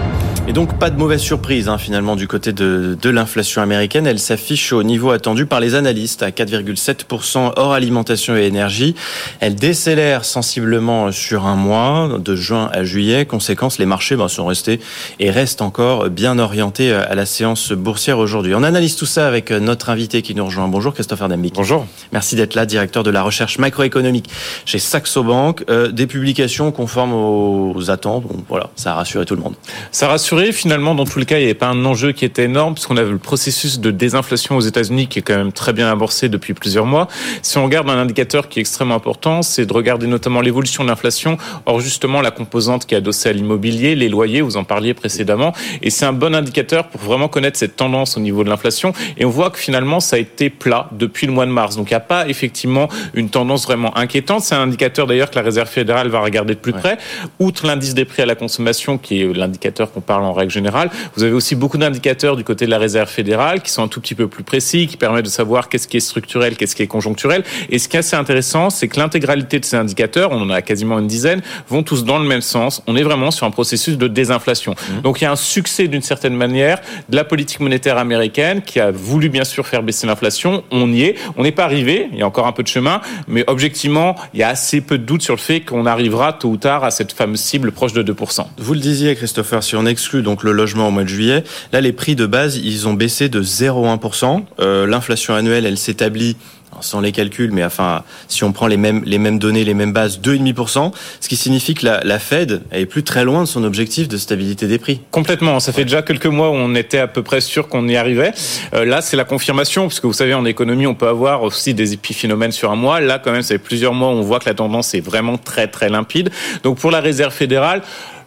Et 0.51 0.53
donc 0.53 0.77
pas 0.77 0.89
de 0.89 0.97
mauvaise 0.97 1.21
surprise 1.21 1.69
hein, 1.69 1.77
finalement 1.77 2.17
du 2.17 2.27
côté 2.27 2.51
de, 2.51 2.97
de 3.01 3.09
l'inflation 3.09 3.61
américaine. 3.61 4.05
Elle 4.05 4.19
s'affiche 4.19 4.73
au 4.73 4.83
niveau 4.83 5.11
attendu 5.11 5.45
par 5.45 5.61
les 5.61 5.75
analystes 5.75 6.23
à 6.23 6.31
4,7% 6.31 7.53
hors 7.55 7.71
alimentation 7.71 8.35
et 8.35 8.41
énergie. 8.41 8.93
Elle 9.39 9.55
décélère 9.55 10.25
sensiblement 10.25 11.13
sur 11.13 11.45
un 11.45 11.55
mois, 11.55 12.19
de 12.19 12.35
juin 12.35 12.69
à 12.73 12.83
juillet. 12.83 13.25
Conséquence, 13.25 13.79
les 13.79 13.85
marchés 13.85 14.17
ben, 14.17 14.27
sont 14.27 14.45
restés 14.45 14.81
et 15.21 15.31
restent 15.31 15.61
encore 15.61 16.09
bien 16.09 16.37
orientés 16.37 16.91
à 16.91 17.15
la 17.15 17.25
séance 17.25 17.71
boursière 17.71 18.19
aujourd'hui. 18.19 18.53
On 18.53 18.63
analyse 18.63 18.97
tout 18.97 19.05
ça 19.05 19.29
avec 19.29 19.51
notre 19.51 19.89
invité 19.89 20.21
qui 20.21 20.35
nous 20.35 20.43
rejoint. 20.43 20.67
Bonjour 20.67 20.93
Christopher 20.93 21.29
Damic. 21.29 21.55
Bonjour. 21.55 21.85
Merci 22.11 22.35
d'être 22.35 22.55
là, 22.55 22.65
directeur 22.65 23.03
de 23.03 23.09
la 23.09 23.23
recherche 23.23 23.57
macroéconomique 23.57 24.29
chez 24.65 24.79
Saxo 24.79 25.23
Bank. 25.23 25.63
Euh, 25.69 25.87
des 25.87 26.07
publications 26.07 26.73
conformes 26.73 27.13
aux 27.13 27.89
attentes. 27.89 28.23
Bon, 28.23 28.43
voilà, 28.49 28.69
ça 28.75 28.91
a 28.91 28.95
rassuré 28.95 29.23
tout 29.23 29.37
le 29.37 29.41
monde. 29.43 29.55
Ça 29.93 30.09
rassure 30.41 30.61
Finalement, 30.61 30.95
dans 30.95 31.05
tous 31.05 31.19
les 31.19 31.25
cas, 31.25 31.37
il 31.37 31.39
n'y 31.39 31.45
avait 31.45 31.53
pas 31.53 31.67
un 31.67 31.85
enjeu 31.85 32.11
qui 32.11 32.25
était 32.25 32.43
énorme, 32.43 32.73
puisqu'on 32.73 32.97
avait 32.97 33.11
le 33.11 33.17
processus 33.17 33.79
de 33.79 33.91
désinflation 33.91 34.57
aux 34.57 34.61
États-Unis 34.61 35.07
qui 35.07 35.19
est 35.19 35.21
quand 35.21 35.35
même 35.35 35.51
très 35.51 35.73
bien 35.73 35.91
amorcé 35.91 36.29
depuis 36.29 36.53
plusieurs 36.53 36.85
mois. 36.85 37.07
Si 37.41 37.57
on 37.57 37.63
regarde 37.65 37.89
un 37.89 37.97
indicateur 37.97 38.47
qui 38.47 38.59
est 38.59 38.61
extrêmement 38.61 38.95
important, 38.95 39.41
c'est 39.41 39.65
de 39.65 39.73
regarder 39.73 40.07
notamment 40.07 40.41
l'évolution 40.41 40.83
de 40.83 40.89
l'inflation. 40.89 41.37
Or, 41.65 41.79
justement, 41.79 42.21
la 42.21 42.31
composante 42.31 42.85
qui 42.85 42.95
est 42.95 42.97
adossée 42.97 43.29
à 43.29 43.33
l'immobilier, 43.33 43.95
les 43.95 44.09
loyers, 44.09 44.41
vous 44.41 44.57
en 44.57 44.63
parliez 44.63 44.93
précédemment. 44.93 45.53
Et 45.81 45.89
c'est 45.89 46.05
un 46.05 46.13
bon 46.13 46.35
indicateur 46.35 46.87
pour 46.87 47.01
vraiment 47.01 47.27
connaître 47.27 47.57
cette 47.57 47.75
tendance 47.75 48.17
au 48.17 48.19
niveau 48.19 48.43
de 48.43 48.49
l'inflation. 48.49 48.93
Et 49.17 49.25
on 49.25 49.29
voit 49.29 49.49
que 49.49 49.59
finalement, 49.59 49.99
ça 49.99 50.15
a 50.15 50.19
été 50.19 50.49
plat 50.49 50.89
depuis 50.91 51.27
le 51.27 51.33
mois 51.33 51.45
de 51.45 51.51
mars. 51.51 51.75
Donc, 51.75 51.89
il 51.89 51.93
n'y 51.93 51.97
a 51.97 52.01
pas 52.01 52.27
effectivement 52.27 52.89
une 53.13 53.29
tendance 53.29 53.65
vraiment 53.65 53.97
inquiétante. 53.97 54.41
C'est 54.41 54.55
un 54.55 54.61
indicateur 54.61 55.07
d'ailleurs 55.07 55.29
que 55.29 55.35
la 55.35 55.43
Réserve 55.43 55.69
fédérale 55.69 56.09
va 56.09 56.21
regarder 56.21 56.55
de 56.55 56.59
plus 56.59 56.73
près. 56.73 56.97
Outre 57.39 57.65
l'indice 57.67 57.93
des 57.93 58.05
prix 58.05 58.21
à 58.21 58.25
la 58.25 58.35
consommation, 58.35 58.97
qui 58.97 59.21
est 59.21 59.33
l'indicateur 59.33 59.91
qu'on 59.91 60.01
parle 60.01 60.20
en 60.23 60.33
règle 60.33 60.51
générale. 60.51 60.89
Vous 61.15 61.23
avez 61.23 61.33
aussi 61.33 61.55
beaucoup 61.55 61.77
d'indicateurs 61.77 62.35
du 62.35 62.43
côté 62.43 62.65
de 62.65 62.71
la 62.71 62.77
réserve 62.77 63.09
fédérale 63.09 63.61
qui 63.61 63.71
sont 63.71 63.83
un 63.83 63.87
tout 63.87 64.01
petit 64.01 64.15
peu 64.15 64.27
plus 64.27 64.43
précis, 64.43 64.87
qui 64.87 64.97
permettent 64.97 65.25
de 65.25 65.29
savoir 65.29 65.69
qu'est-ce 65.69 65.87
qui 65.87 65.97
est 65.97 66.01
structurel, 66.01 66.55
qu'est-ce 66.55 66.75
qui 66.75 66.83
est 66.83 66.87
conjoncturel. 66.87 67.43
Et 67.69 67.79
ce 67.79 67.87
qui 67.87 67.95
est 67.95 67.99
assez 67.99 68.15
intéressant, 68.15 68.69
c'est 68.69 68.87
que 68.87 68.99
l'intégralité 68.99 69.59
de 69.59 69.65
ces 69.65 69.77
indicateurs, 69.77 70.31
on 70.31 70.41
en 70.41 70.49
a 70.49 70.61
quasiment 70.61 70.99
une 70.99 71.07
dizaine, 71.07 71.41
vont 71.69 71.83
tous 71.83 72.03
dans 72.03 72.19
le 72.19 72.27
même 72.27 72.41
sens. 72.41 72.81
On 72.87 72.95
est 72.95 73.03
vraiment 73.03 73.31
sur 73.31 73.45
un 73.45 73.51
processus 73.51 73.97
de 73.97 74.07
désinflation. 74.07 74.73
Mmh. 74.73 75.01
Donc 75.01 75.21
il 75.21 75.25
y 75.25 75.27
a 75.27 75.31
un 75.31 75.35
succès 75.35 75.87
d'une 75.87 76.01
certaine 76.01 76.35
manière 76.35 76.81
de 77.09 77.15
la 77.15 77.23
politique 77.23 77.59
monétaire 77.59 77.97
américaine 77.97 78.61
qui 78.61 78.79
a 78.79 78.91
voulu 78.91 79.29
bien 79.29 79.43
sûr 79.43 79.67
faire 79.67 79.83
baisser 79.83 80.07
l'inflation. 80.07 80.63
On 80.71 80.91
y 80.91 81.03
est. 81.03 81.15
On 81.37 81.43
n'est 81.43 81.51
pas 81.51 81.63
arrivé. 81.63 82.07
Il 82.11 82.19
y 82.19 82.21
a 82.21 82.27
encore 82.27 82.47
un 82.47 82.51
peu 82.51 82.63
de 82.63 82.67
chemin, 82.67 83.01
mais 83.27 83.43
objectivement, 83.47 84.15
il 84.33 84.39
y 84.39 84.43
a 84.43 84.49
assez 84.49 84.81
peu 84.81 84.97
de 84.97 85.03
doute 85.03 85.21
sur 85.21 85.35
le 85.35 85.39
fait 85.39 85.61
qu'on 85.61 85.85
arrivera 85.85 86.33
tôt 86.33 86.49
ou 86.49 86.57
tard 86.57 86.83
à 86.83 86.91
cette 86.91 87.11
fameuse 87.13 87.39
cible 87.39 87.71
proche 87.71 87.93
de 87.93 88.03
2%. 88.03 88.45
Vous 88.57 88.73
le 88.73 88.79
disiez, 88.79 89.15
Christopher, 89.15 89.63
si 89.63 89.75
on 89.75 89.85
exclut 89.85 90.10
donc 90.15 90.43
le 90.43 90.51
logement 90.51 90.87
au 90.87 90.91
mois 90.91 91.03
de 91.03 91.07
juillet. 91.07 91.43
Là, 91.71 91.81
les 91.81 91.93
prix 91.93 92.15
de 92.15 92.25
base, 92.25 92.57
ils 92.57 92.87
ont 92.87 92.93
baissé 92.93 93.29
de 93.29 93.41
0,1%. 93.41 94.43
Euh, 94.59 94.85
L'inflation 94.85 95.33
annuelle, 95.33 95.65
elle 95.65 95.77
s'établit 95.77 96.35
sans 96.79 97.01
les 97.01 97.11
calculs, 97.11 97.51
mais 97.51 97.63
enfin, 97.63 98.03
si 98.27 98.43
on 98.43 98.51
prend 98.51 98.67
les 98.67 98.77
mêmes, 98.77 99.03
les 99.05 99.17
mêmes 99.17 99.39
données, 99.39 99.63
les 99.63 99.73
mêmes 99.73 99.93
bases, 99.93 100.19
2,5%, 100.19 100.91
ce 101.19 101.27
qui 101.29 101.35
signifie 101.35 101.73
que 101.73 101.85
la, 101.85 102.01
la 102.03 102.19
Fed 102.19 102.61
est 102.71 102.85
plus 102.85 103.03
très 103.03 103.23
loin 103.23 103.43
de 103.43 103.47
son 103.47 103.63
objectif 103.63 104.07
de 104.07 104.17
stabilité 104.17 104.67
des 104.67 104.79
prix. 104.79 105.01
Complètement. 105.11 105.59
Ça 105.59 105.73
fait 105.73 105.83
déjà 105.83 106.01
quelques 106.01 106.25
mois 106.27 106.49
où 106.49 106.53
on 106.53 106.75
était 106.75 106.99
à 106.99 107.07
peu 107.07 107.23
près 107.23 107.41
sûr 107.41 107.67
qu'on 107.67 107.87
y 107.87 107.95
arrivait. 107.95 108.31
Euh, 108.73 108.85
là, 108.85 109.01
c'est 109.01 109.17
la 109.17 109.25
confirmation, 109.25 109.87
puisque 109.87 110.05
vous 110.05 110.13
savez, 110.13 110.33
en 110.33 110.45
économie, 110.45 110.87
on 110.87 110.95
peut 110.95 111.07
avoir 111.07 111.43
aussi 111.43 111.73
des 111.73 111.93
épiphénomènes 111.93 112.51
sur 112.51 112.71
un 112.71 112.75
mois. 112.75 112.99
Là, 112.99 113.19
quand 113.19 113.31
même, 113.31 113.41
ça 113.41 113.49
fait 113.49 113.59
plusieurs 113.59 113.93
mois 113.93 114.09
où 114.09 114.13
on 114.13 114.21
voit 114.21 114.39
que 114.39 114.49
la 114.49 114.55
tendance 114.55 114.93
est 114.93 115.01
vraiment 115.01 115.37
très, 115.37 115.67
très 115.67 115.89
limpide. 115.89 116.29
Donc, 116.63 116.77
pour 116.77 116.91
la 116.91 116.99
réserve 116.99 117.33
fédérale, 117.33 117.81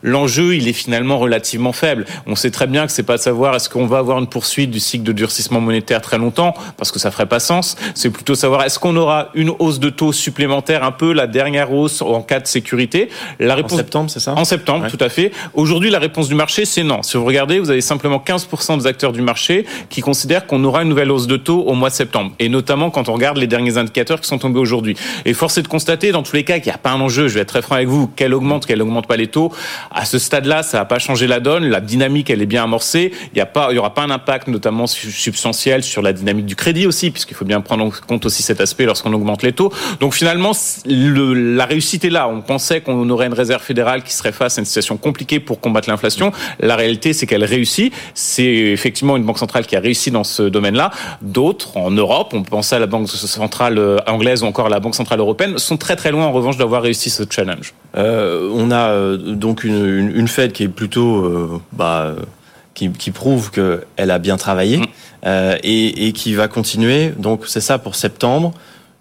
l'enjeu, 0.05 0.55
il 0.55 0.69
est 0.69 0.73
finalement 0.73 1.19
relativement 1.19 1.73
faible. 1.73 2.05
On 2.27 2.37
sait 2.37 2.53
très 2.53 2.69
bien 2.69 2.87
que 2.87 2.93
c'est 2.93 3.03
pas 3.03 3.17
de 3.17 3.23
savoir 3.23 3.57
est-ce 3.57 3.69
qu'on 3.69 3.87
va 3.87 3.99
avoir 3.99 4.19
une 4.19 4.29
poursuite 4.29 4.71
du 4.71 4.79
cycle 4.79 5.03
de 5.03 5.13
durcissement 5.13 5.61
monétaire 5.61 6.01
très 6.01 6.19
longtemps, 6.19 6.55
parce 6.77 6.93
que 6.93 7.01
ça 7.01 7.11
ferait 7.11 7.27
pas 7.27 7.41
sens. 7.41 7.77
C'est 7.95 8.11
plutôt 8.11 8.35
savoir 8.37 8.63
est-ce 8.63 8.79
qu'on 8.79 8.95
aura 8.97 9.31
une 9.35 9.51
hausse 9.59 9.81
de 9.81 9.91
taux 9.91 10.13
supplémentaire, 10.13 10.85
un 10.85 10.93
peu 10.93 11.13
la 11.13 11.27
dernière 11.27 11.73
hausse 11.73 12.03
en 12.03 12.23
cas 12.23 12.39
de 12.39 12.47
sécurité. 12.47 13.09
La 13.41 13.55
réponse 13.55 13.73
en 13.73 13.77
septembre, 13.79 14.11
c'est 14.11 14.21
ça? 14.21 14.35
En 14.35 14.45
septembre, 14.45 14.87
tout 14.89 15.03
à 15.03 15.09
fait. 15.09 15.33
Aujourd'hui, 15.55 15.91
la 15.91 15.99
réponse 15.99 16.29
du 16.29 16.35
marché, 16.35 16.67
c'est 16.67 16.85
non. 16.85 17.03
Si 17.03 17.17
vous 17.17 17.25
regardez, 17.25 17.59
vous 17.59 17.71
avez 17.71 17.81
simplement 17.81 18.23
15% 18.25 18.79
des 18.79 18.87
acteurs 18.87 19.13
du 19.13 19.23
marché 19.23 19.65
qui 19.89 20.03
considèrent 20.03 20.47
qu'on 20.47 20.63
aura 20.65 20.83
une 20.83 20.91
nouvelle 20.91 21.11
hausse 21.11 21.27
de 21.27 21.39
taux 21.39 21.63
au 21.63 21.73
mois 21.75 21.89
de 21.89 21.95
septembre, 21.95 22.33
et 22.39 22.51
notamment 22.51 22.91
quand 22.91 23.09
on 23.09 23.15
regarde 23.15 23.39
les 23.39 23.47
derniers 23.47 23.79
indicateurs 23.79 24.21
qui 24.21 24.29
sont 24.29 24.39
tombés 24.39 24.61
aujourd'hui. 24.61 24.97
Et 25.25 25.33
force 25.33 25.57
est 25.57 25.63
de 25.63 25.69
constater, 25.69 26.13
dans 26.13 26.23
tous 26.23 26.37
les 26.37 26.45
cas, 26.45 26.59
qu'il 26.59 26.71
n'y 26.71 26.75
a 26.75 26.79
pas 26.79 26.91
un 26.91 27.01
enjeu. 27.01 27.29
Je 27.29 27.35
vais 27.35 27.41
être 27.41 27.49
très 27.49 27.63
franc 27.63 27.77
avec 27.77 27.89
vous. 27.89 28.09
Qu'elle 28.09 28.35
augmente, 28.35 28.67
qu'elle 28.67 28.83
augmente 28.83 29.07
pas 29.07 29.17
les 29.17 29.29
taux 29.29 29.51
à 29.95 30.05
ce 30.05 30.19
stade-là, 30.19 30.63
ça 30.63 30.79
n'a 30.79 30.85
pas 30.85 30.99
changé 30.99 31.27
la 31.27 31.41
donne. 31.41 31.69
La 31.69 31.81
dynamique, 31.81 32.31
elle 32.31 32.43
est 32.43 32.47
bien 32.47 32.65
amorcée. 32.65 33.13
Il 33.35 33.43
n'y 33.43 33.79
aura 33.79 33.95
pas 33.95 34.03
un 34.03 34.11
impact 34.11 34.49
notamment 34.49 34.87
substantiel 34.87 35.83
sur 35.83 36.03
la 36.03 36.13
dynamique 36.13 36.47
du 36.47 36.57
crédit 36.57 36.87
aussi, 36.87 37.11
puisqu'il 37.11 37.35
faut 37.35 37.45
bien 37.45 37.61
prendre 37.61 37.85
en 37.85 37.91
compte 37.91 38.27
aussi 38.27 38.43
cet 38.43 38.61
aspect 38.61 38.87
lorsqu'on 38.87 39.13
augmente 39.13 39.43
les 39.43 39.53
taux. 39.53 39.73
Donc 40.01 40.15
finalement, 40.15 40.53
le, 40.87 41.35
la 41.35 41.67
réussite 41.67 42.05
est 42.05 42.11
là. 42.11 42.29
On 42.29 42.41
pensait 42.41 42.81
qu'on 42.81 43.09
aurait 43.11 43.27
une 43.27 43.35
réserve 43.35 43.63
fédérale 43.63 44.03
qui 44.03 44.13
serait 44.13 44.33
face 44.33 44.59
à 44.59 44.61
une 44.61 44.67
situation 44.67 44.97
compliquée 44.97 45.41
pour 45.41 45.61
combattre 45.61 45.89
l'inflation. 45.89 46.33
La 46.61 46.77
réalité, 46.77 47.13
c'est 47.13 47.27
qu'elle 47.27 47.45
réussit. 47.45 47.93
C'est 48.15 48.45
effectivement 48.45 49.17
une 49.17 49.25
banque 49.25 49.39
centrale 49.39 49.67
qui 49.67 49.77
a 49.77 49.81
réussi 49.81 50.11
dans 50.11 50.25
ce 50.25 50.43
domaine-là. 50.43 50.91
D'autres, 51.23 51.77
en 51.77 51.91
Europe, 51.91 52.33
on 52.33 52.43
penser 52.55 52.77
à 52.77 52.79
la 52.79 52.87
banque 52.87 53.09
centrale 53.09 53.79
euh, 53.79 53.99
anglaise 54.07 54.43
ou 54.43 54.47
encore 54.47 54.67
à 54.67 54.69
la 54.69 54.81
banque 54.81 54.95
centrale 54.95 55.19
européenne, 55.19 55.59
sont 55.59 55.77
très 55.77 55.97
très 55.97 56.11
loin 56.11 56.27
en 56.27 56.33
revanche 56.33 56.57
d'avoir 56.57 56.83
réussi 56.83 57.11
ce 57.11 57.25
challenge. 57.29 57.75
Euh, 57.97 58.51
on 58.55 58.71
a 58.71 58.91
euh, 58.91 59.17
donc 59.17 59.65
une, 59.65 59.84
une, 59.87 60.29
Fed 60.29 60.53
qui 60.53 60.65
est 60.65 60.69
plutôt 60.69 61.25
euh, 61.25 61.61
bah, 61.73 62.15
qui, 62.75 62.91
qui, 62.91 63.11
prouve 63.11 63.51
qu'elle 63.51 64.11
a 64.11 64.19
bien 64.19 64.37
travaillé 64.37 64.79
mm. 64.79 64.87
euh, 65.27 65.57
et, 65.63 66.07
et, 66.07 66.13
qui 66.13 66.35
va 66.35 66.49
continuer. 66.49 67.13
Donc 67.17 67.47
c'est 67.47 67.61
ça 67.61 67.79
pour 67.79 67.95
septembre. 67.95 68.53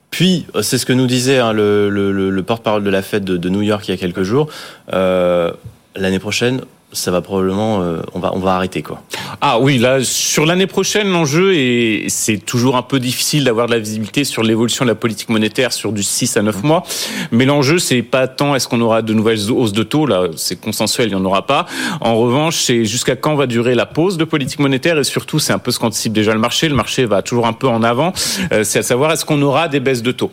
Puis 0.10 0.46
c'est 0.62 0.78
ce 0.78 0.86
que 0.86 0.94
nous 0.94 1.08
disait 1.08 1.40
hein, 1.40 1.54
le, 1.54 1.90
le, 1.90 2.12
le 2.30 2.44
porte-parole 2.44 2.84
de 2.84 2.90
la 2.90 3.02
Fed 3.02 3.24
de, 3.24 3.36
de, 3.36 3.50
New 3.50 3.64
York 3.64 3.88
il 3.88 3.92
y 3.92 3.94
a 3.96 3.98
quelques 3.98 4.24
jours. 4.24 4.48
Euh, 4.94 5.52
L'année 5.96 6.20
prochaine, 6.20 6.62
ça 6.94 7.12
va 7.12 7.22
probablement, 7.22 7.82
euh, 7.82 8.02
on 8.14 8.20
va, 8.20 8.32
on 8.34 8.39
va 8.39 8.56
arrêter 8.56 8.82
quoi. 8.82 9.02
Ah 9.41 9.60
oui, 9.60 9.78
là 9.78 10.04
sur 10.04 10.46
l'année 10.46 10.68
prochaine, 10.68 11.12
l'enjeu 11.12 11.54
et 11.54 12.06
c'est 12.10 12.38
toujours 12.38 12.76
un 12.76 12.82
peu 12.82 13.00
difficile 13.00 13.44
d'avoir 13.44 13.68
de 13.68 13.72
la 13.72 13.80
visibilité 13.80 14.24
sur 14.24 14.44
l'évolution 14.44 14.86
de 14.86 14.89
la 14.89 14.96
politique 14.96 15.30
monétaire 15.30 15.74
sur 15.74 15.91
du 15.91 16.04
6 16.04 16.38
à 16.38 16.41
9 16.41 16.64
mois. 16.64 16.84
Mais 17.32 17.46
l'enjeu, 17.46 17.80
c'est 17.80 18.02
pas 18.02 18.28
tant 18.28 18.56
est-ce 18.56 18.68
qu'on 18.68 18.82
aura 18.82 19.02
de 19.02 19.14
nouvelles 19.14 19.52
hausses 19.52 19.74
de 19.74 19.84
taux, 19.84 20.06
là 20.06 20.28
c'est 20.36 20.60
consensuel, 20.60 21.08
il 21.08 21.16
n'y 21.16 21.22
en 21.22 21.26
aura 21.26 21.46
pas. 21.46 21.66
En 22.02 22.16
revanche, 22.16 22.58
c'est 22.58 22.86
jusqu'à 22.86 23.16
quand 23.16 23.36
va 23.36 23.48
durer 23.48 23.76
la 23.76 23.86
pause 23.86 24.18
de 24.18 24.24
politique 24.24 24.60
monétaire 24.60 24.98
et 24.98 25.04
surtout, 25.04 25.39
c'est 25.39 25.54
un 25.54 25.60
peu 25.60 25.72
ce 25.72 25.80
qu'anticipe 25.80 26.14
déjà 26.14 26.34
le 26.34 26.39
marché. 26.39 26.70
Le 26.70 26.76
marché 26.76 27.06
va 27.06 27.22
toujours 27.22 27.48
un 27.48 27.54
peu 27.54 27.68
en 27.68 27.84
avant. 27.84 28.14
Euh, 28.52 28.64
c'est 28.64 28.80
à 28.80 28.84
savoir 28.84 29.12
est-ce 29.12 29.26
qu'on 29.26 29.41
aura 29.41 29.68
des 29.68 29.80
baisses 29.80 30.04
de 30.04 30.12
taux? 30.12 30.32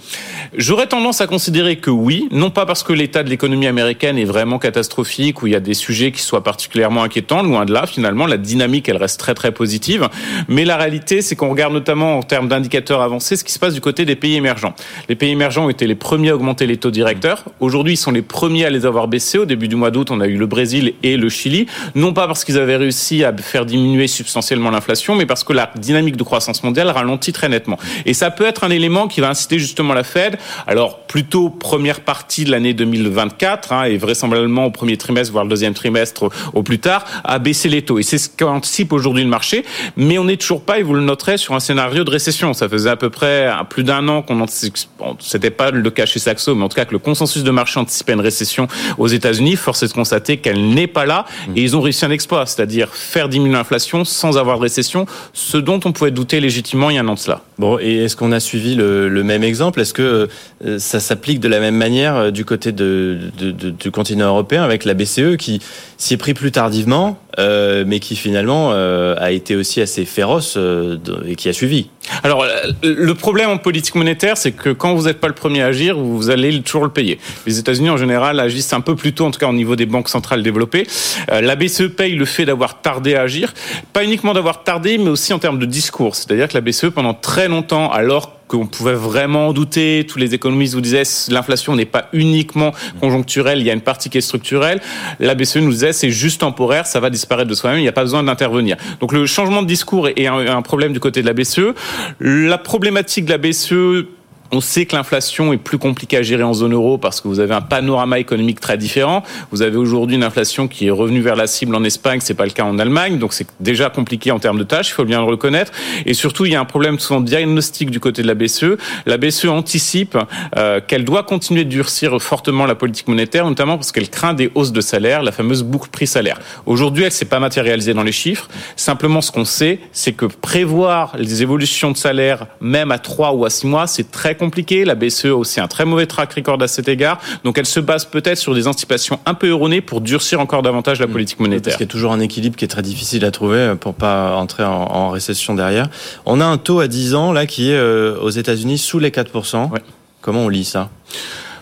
J'aurais 0.55 0.87
tendance 0.87 1.21
à 1.21 1.27
considérer 1.27 1.77
que 1.77 1.91
oui, 1.91 2.29
non 2.31 2.51
pas 2.51 2.67
parce 2.67 2.83
que 2.83 2.93
l'état 2.93 3.23
de 3.23 3.31
l'économie 3.31 3.67
américaine 3.67 4.19
est 4.19 4.25
vraiment 4.25 4.59
catastrophique, 4.59 5.43
où 5.43 5.47
il 5.47 5.53
y 5.53 5.57
a 5.57 5.61
des 5.61 5.75
sujets 5.75 6.13
qui 6.13 6.23
soient 6.23 6.43
particulièrement 6.51 7.05
inquiétants, 7.05 7.45
loin 7.45 7.65
de 7.65 7.73
là, 7.73 7.87
finalement, 7.87 8.27
la 8.27 8.37
dynamique, 8.37 8.89
elle 8.89 8.97
reste 8.97 9.21
très 9.21 9.35
très 9.35 9.53
positive. 9.53 10.09
Mais 10.49 10.65
la 10.65 10.77
réalité, 10.77 11.23
c'est 11.23 11.37
qu'on 11.37 11.49
regarde 11.49 11.73
notamment 11.73 12.19
en 12.19 12.25
termes 12.25 12.49
d'indicateurs 12.49 13.03
avancés 13.03 13.37
ce 13.37 13.45
qui 13.45 13.53
se 13.53 13.61
passe 13.61 13.73
du 13.73 13.81
côté 13.81 14.05
des 14.05 14.17
pays 14.17 14.35
émergents. 14.35 14.75
Les 15.09 15.15
pays 15.15 15.31
émergents 15.31 15.67
ont 15.67 15.71
été 15.71 15.87
les 15.87 15.95
premiers 15.95 16.31
à 16.31 16.35
augmenter 16.35 16.67
les 16.67 16.77
taux 16.77 16.91
directeurs. 16.91 17.45
Aujourd'hui, 17.61 17.93
ils 17.93 17.97
sont 17.97 18.11
les 18.11 18.23
premiers 18.23 18.65
à 18.65 18.71
les 18.71 18.85
avoir 18.85 19.07
baissés. 19.07 19.39
Au 19.39 19.45
début 19.45 19.69
du 19.69 19.77
mois 19.77 19.93
d'août, 19.93 20.11
on 20.11 20.21
a 20.21 20.27
eu 20.27 20.37
le 20.37 20.47
Brésil 20.47 20.95
et 21.05 21.17
le 21.17 21.29
Chili. 21.29 21.67
Non 21.95 22.13
pas 22.13 22.27
parce 22.27 22.45
qu'ils 22.45 22.59
avaient 22.59 22.75
réussi 22.75 23.23
à 23.23 23.33
faire 23.37 23.65
diminuer 23.65 24.09
substantiellement 24.09 24.71
l'inflation, 24.71 25.15
mais 25.15 25.27
parce 25.27 25.45
que 25.45 25.53
la 25.53 25.71
dynamique 25.77 26.17
de 26.17 26.25
croissance 26.25 26.65
mondiale 26.65 26.89
ralentit 26.89 27.33
très 27.33 27.49
nettement. 27.49 27.79
Et 28.07 28.15
ça 28.15 28.33
peut 28.33 28.45
être 28.45 28.65
un 28.65 28.71
élément 28.71 29.07
qui 29.07 29.21
va 29.21 29.29
inciter 29.29 29.61
justement 29.61 29.95
la 29.95 30.03
Fed, 30.03 30.37
alors 30.67 30.99
plutôt 31.07 31.49
première 31.49 32.01
partie 32.01 32.45
de 32.45 32.51
l'année 32.51 32.75
2024, 32.75 33.73
hein, 33.73 33.85
et 33.85 33.99
vraisemblablement 33.99 34.67
au 34.67 34.71
premier 34.73 34.97
trimestre, 34.97 35.33
voire 35.33 35.45
le 35.45 35.51
deuxième 35.51 35.75
trimestre 35.75 36.29
au 36.55 36.63
plus 36.63 36.79
tard, 36.79 37.05
à 37.25 37.39
baisser 37.39 37.69
les 37.69 37.83
taux. 37.83 37.99
Et 37.99 38.03
c'est 38.03 38.19
ce 38.19 38.29
qu'anticipe 38.29 38.93
aujourd'hui 38.93 39.23
le 39.23 39.29
marché. 39.29 39.65
Mais 39.97 40.19
on 40.19 40.25
n'est 40.25 40.37
toujours 40.37 40.63
pas, 40.63 40.79
et 40.79 40.83
vous 40.83 40.95
le 40.95 41.03
noterez, 41.03 41.39
sur 41.39 41.55
un 41.55 41.61
scénario 41.61 42.05
de 42.05 42.11
récession. 42.11 42.53
Ça 42.53 42.69
faisait 42.69 42.91
à 42.91 42.97
peu 42.97 43.11
près 43.11 43.49
plus 43.69 43.85
d'un 43.85 44.07
an 44.09 44.23
qu'on 44.23 44.41
anticipait, 44.41 44.81
bon, 44.99 45.17
c'était 45.21 45.51
pas 45.51 45.71
le 45.71 45.91
cas 45.91 46.07
chez 46.07 46.19
Saxo, 46.19 46.55
mais 46.55 46.65
en 46.65 46.69
tout 46.69 46.77
cas 46.77 46.85
que 46.85 46.93
le 46.93 46.99
consensus 46.99 47.43
de 47.43 47.51
marché 47.51 47.79
anticipait 47.81 48.13
une 48.13 48.21
récession 48.21 48.69
aux 48.99 49.09
États-Unis. 49.09 49.57
Force 49.57 49.83
est 49.83 49.89
de 49.89 49.93
constater 49.93 50.39
qu'elle 50.39 50.71
n'est 50.71 50.87
pas 50.87 51.07
là. 51.07 51.25
Et 51.57 51.63
ils 51.63 51.77
ont 51.77 51.81
réussi 51.81 52.05
un 52.05 52.11
exploit, 52.11 52.47
c'est-à-dire 52.47 52.95
faire 52.95 53.29
diminuer 53.29 53.55
l'inflation 53.55 54.05
sans 54.05 54.39
avoir 54.39 54.59
de 54.59 54.63
récession, 54.63 55.07
ce 55.33 55.57
dont 55.57 55.81
on 55.85 55.93
pouvait 55.93 56.11
douter 56.11 56.41
légitimement 56.41 56.91
il 56.91 56.97
y 56.97 56.99
a 56.99 57.03
un 57.03 57.09
an 57.09 57.15
de 57.15 57.19
cela. 57.19 57.43
Bon, 57.59 57.79
et 57.79 58.05
est-ce 58.05 58.17
qu'on 58.17 58.33
a 58.33 58.41
suivi 58.41 58.75
le, 58.75 59.09
le 59.09 59.23
même 59.23 59.45
exemple? 59.45 59.81
Est-ce 59.81 59.95
que 59.95 60.29
euh, 60.65 60.79
ça 60.79 61.01
s'applique 61.01 61.41
de 61.41 61.49
la 61.49 61.61
même 61.61 61.77
manière 61.77 62.17
euh, 62.17 62.31
du 62.31 62.45
côté 62.45 62.73
de, 62.73 63.19
de, 63.39 63.51
de, 63.51 63.71
du 63.71 63.91
continent 63.91 64.27
européen 64.27 64.63
avec 64.63 64.85
la 64.85 64.95
BCE 64.95 65.37
qui 65.39 65.61
s'y 65.97 66.15
est 66.15 66.17
pris 66.17 66.30
plus 66.35 66.53
tardivement, 66.53 67.19
euh, 67.39 67.85
mais 67.87 68.01
qui 68.01 68.17
finalement 68.17 68.71
euh, 68.73 69.15
a 69.19 69.31
été 69.31 69.55
aussi 69.55 69.81
assez 69.81 70.05
féroce 70.05 70.55
euh, 70.57 70.99
et 71.27 71.37
qui 71.37 71.49
a 71.49 71.53
suivi 71.53 71.89
Alors, 72.25 72.45
le 72.83 73.15
problème 73.15 73.51
en 73.51 73.59
politique 73.59 73.95
monétaire, 73.95 74.37
c'est 74.37 74.53
que 74.53 74.71
quand 74.71 74.95
vous 74.95 75.05
n'êtes 75.05 75.21
pas 75.21 75.29
le 75.29 75.35
premier 75.35 75.63
à 75.63 75.67
agir, 75.67 75.97
vous 75.97 76.31
allez 76.31 76.61
toujours 76.63 76.85
le 76.85 76.91
payer. 76.91 77.19
Les 77.47 77.59
États-Unis, 77.59 77.91
en 77.91 77.97
général, 77.97 78.41
agissent 78.41 78.73
un 78.73 78.81
peu 78.81 78.97
plus 78.97 79.13
tôt, 79.13 79.27
en 79.27 79.31
tout 79.31 79.39
cas 79.39 79.49
au 79.49 79.53
niveau 79.53 79.77
des 79.77 79.87
banques 79.87 80.09
centrales 80.09 80.43
développées. 80.43 80.87
la 81.29 81.57
BCE 81.57 81.89
paye 81.97 82.15
le 82.15 82.25
fait 82.25 82.45
d'avoir 82.45 82.81
tardé 82.81 83.15
à 83.15 83.23
agir, 83.23 83.55
pas 83.93 84.05
uniquement 84.05 84.35
d'avoir 84.35 84.65
tardé, 84.65 84.99
mais 84.99 85.11
aussi 85.11 85.33
en 85.33 85.39
termes 85.39 85.59
de 85.59 85.67
discours. 85.67 86.17
C'est-à-dire 86.17 86.49
que 86.49 86.55
la 86.55 86.61
BCE, 86.61 86.87
pendant 86.87 87.15
très 87.15 87.49
longtemps, 87.49 87.91
alors 87.91 88.41
qu'on 88.51 88.67
pouvait 88.67 88.95
vraiment 88.95 89.49
en 89.49 89.53
douter. 89.53 90.05
Tous 90.09 90.19
les 90.19 90.35
économistes 90.35 90.75
vous 90.75 90.81
disaient 90.81 91.05
l'inflation 91.29 91.77
n'est 91.77 91.85
pas 91.85 92.09
uniquement 92.13 92.73
conjoncturelle, 93.01 93.61
il 93.61 93.67
y 93.67 93.71
a 93.71 93.73
une 93.73 93.81
partie 93.81 94.11
qui 94.11 94.19
est 94.19 94.23
structurelle. 94.23 94.81
La 95.21 95.37
BCE 95.37 95.59
nous 95.59 95.71
disait 95.71 95.93
c'est 95.93 96.11
juste 96.11 96.41
temporaire, 96.41 96.85
ça 96.85 96.99
va 96.99 97.11
disparaître 97.11 97.20
de 97.27 97.55
soi-même, 97.55 97.79
il 97.79 97.83
n'y 97.83 97.89
a 97.89 97.93
pas 97.93 98.03
besoin 98.03 98.23
d'intervenir. 98.23 98.77
Donc 99.01 99.13
le 99.13 99.27
changement 99.27 99.63
de 99.63 99.67
discours 99.67 100.09
est 100.09 100.27
un, 100.27 100.63
problème 100.63 100.93
du 100.93 101.01
côté 101.01 101.23
de 101.23 101.27
la 101.27 101.33
BCE. 101.33 101.75
La 102.21 102.59
problématique 102.59 103.25
de 103.25 103.31
la 103.31 103.39
BCE 103.39 104.07
on 104.53 104.61
sait 104.61 104.87
que 104.87 104.97
l'inflation 104.97 105.53
est 105.53 105.59
plus 105.59 105.79
compliquée 105.79 106.17
à 106.17 106.23
gérer 106.23 106.43
en 106.43 106.55
zone 106.55 106.73
euro 106.73 106.99
parce 106.99 107.21
que 107.21 107.29
vous 107.29 107.41
avez 107.41 107.55
un 107.55 107.61
panorama 107.61 108.19
économique 108.19 108.61
très 108.61 108.77
différent. 108.77 109.23
Vous 109.51 109.63
avez 109.63 109.77
aujourd'hui 109.77 110.17
une 110.17 110.25
inflation 110.25 110.69
qui 110.69 110.87
est 110.87 110.91
revenue 110.91 111.21
vers 111.21 111.37
la 111.37 111.47
cible 111.47 111.75
en 111.75 111.85
Espagne, 111.85 112.21
c'est 112.23 112.35
pas 112.35 112.45
le 112.45 112.51
cas 112.51 112.65
en 112.65 112.79
Allemagne, 112.79 113.19
donc 113.19 113.33
c'est 113.33 113.47
déjà 113.61 113.91
compliqué 113.91 114.31
en 114.31 114.39
termes 114.39 114.59
de 114.59 114.65
tâches, 114.65 114.89
il 114.89 114.93
faut 114.93 115.05
bien 115.05 115.19
le 115.19 115.27
reconnaître. 115.27 115.73
Et 116.07 116.15
surtout, 116.15 116.47
il 116.47 116.53
y 116.53 116.57
a 116.57 116.61
un 116.61 116.65
problème 116.65 116.99
souvent 116.99 117.21
diagnostic 117.21 117.91
du 117.91 118.01
côté 118.01 118.23
de 118.23 118.27
la 118.27 118.35
BCE. 118.35 118.77
La 119.07 119.17
BCE 119.17 119.47
anticipe 119.47 120.19
euh, 120.57 120.81
qu'elle 120.87 121.05
doit 121.05 121.23
continuer 121.23 121.65
de 121.65 121.71
durcir 121.71 122.21
fortement 122.21 122.67
la 122.67 122.75
politique 122.75 123.09
monétaire, 123.09 123.47
notamment 123.47 123.77
parce 123.77 123.93
qu'elle 123.93 124.09
craint 124.09 124.35
des 124.35 124.51
hausses 124.55 124.73
de 124.73 124.81
salaire, 124.81 125.23
la 125.23 125.33
fameuse 125.33 125.63
boucle 125.63 125.91
prix-salaire. 125.91 126.41
Aujourd'hui, 126.67 127.05
elle 127.05 127.13
s'est 127.13 127.25
pas 127.25 127.41
matérialisée 127.41 127.95
dans 127.95 128.03
les 128.03 128.13
chiffres. 128.13 128.49
Simplement, 128.77 129.21
ce 129.21 129.31
qu'on 129.31 129.45
sait, 129.45 129.81
c'est 129.93 130.13
que 130.13 130.27
prévoir 130.27 131.17
les 131.17 131.43
évolutions 131.43 131.91
de 131.91 131.97
salaire, 131.97 132.47
même 132.61 132.91
à 132.91 132.99
3 132.99 133.33
ou 133.33 133.45
à 133.45 133.51
6 133.51 133.67
mois, 133.67 133.87
c'est 133.87 134.11
très 134.11 134.35
compliqué. 134.41 134.85
La 134.85 134.97
BCE 134.97 135.27
a 135.27 135.37
aussi 135.37 135.61
un 135.61 135.69
très 135.69 135.85
mauvais 135.85 136.07
track 136.07 136.33
record 136.33 136.61
à 136.61 136.67
cet 136.67 136.89
égard. 136.89 137.21
Donc 137.45 137.59
elle 137.59 137.67
se 137.67 137.79
base 137.79 138.05
peut-être 138.05 138.39
sur 138.39 138.55
des 138.55 138.67
anticipations 138.67 139.21
un 139.27 139.35
peu 139.35 139.49
erronées 139.49 139.81
pour 139.81 140.01
durcir 140.01 140.41
encore 140.41 140.63
davantage 140.63 140.99
la 140.99 141.07
politique 141.07 141.39
monétaire. 141.39 141.63
Parce 141.63 141.77
qu'il 141.77 141.87
y 141.87 141.89
a 141.89 141.93
toujours 141.93 142.13
un 142.13 142.21
équilibre 142.21 142.57
qui 142.57 142.65
est 142.65 142.69
très 142.69 142.83
difficile 142.83 143.25
à 143.25 143.31
trouver 143.31 143.75
pour 143.79 143.95
pas 143.95 144.35
entrer 144.37 144.65
en, 144.65 144.73
en 144.73 145.11
récession 145.11 145.55
derrière. 145.55 145.89
On 146.27 146.41
a 146.41 146.45
un 146.45 146.59
taux 146.59 146.81
à 146.81 146.89
10 146.89 147.15
ans 147.15 147.33
là 147.33 147.47
qui 147.47 147.71
est 147.71 147.77
euh, 147.77 148.19
aux 148.21 148.31
États-Unis 148.31 148.79
sous 148.79 148.99
les 148.99 149.11
4%. 149.11 149.71
Ouais. 149.71 149.81
Comment 150.21 150.41
on 150.41 150.49
lit 150.49 150.65
ça? 150.65 150.91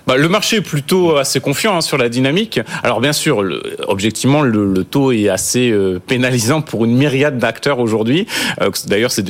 Bah, 0.08 0.16
le 0.16 0.30
marché 0.30 0.56
est 0.56 0.62
plutôt 0.62 1.18
assez 1.18 1.38
confiant 1.38 1.76
hein, 1.76 1.80
sur 1.82 1.98
la 1.98 2.08
dynamique. 2.08 2.60
Alors 2.82 3.02
bien 3.02 3.12
sûr, 3.12 3.42
le, 3.42 3.62
objectivement, 3.88 4.40
le, 4.40 4.72
le, 4.72 4.84
taux 4.84 5.12
est 5.12 5.28
assez 5.28 5.70
euh, 5.70 5.98
pénalisant 5.98 6.62
pour 6.62 6.86
une 6.86 6.96
myriade 6.96 7.36
d'acteurs 7.36 7.78
aujourd'hui. 7.78 8.26
Euh, 8.62 8.70
D'ailleurs, 8.86 9.10
c'est 9.10 9.28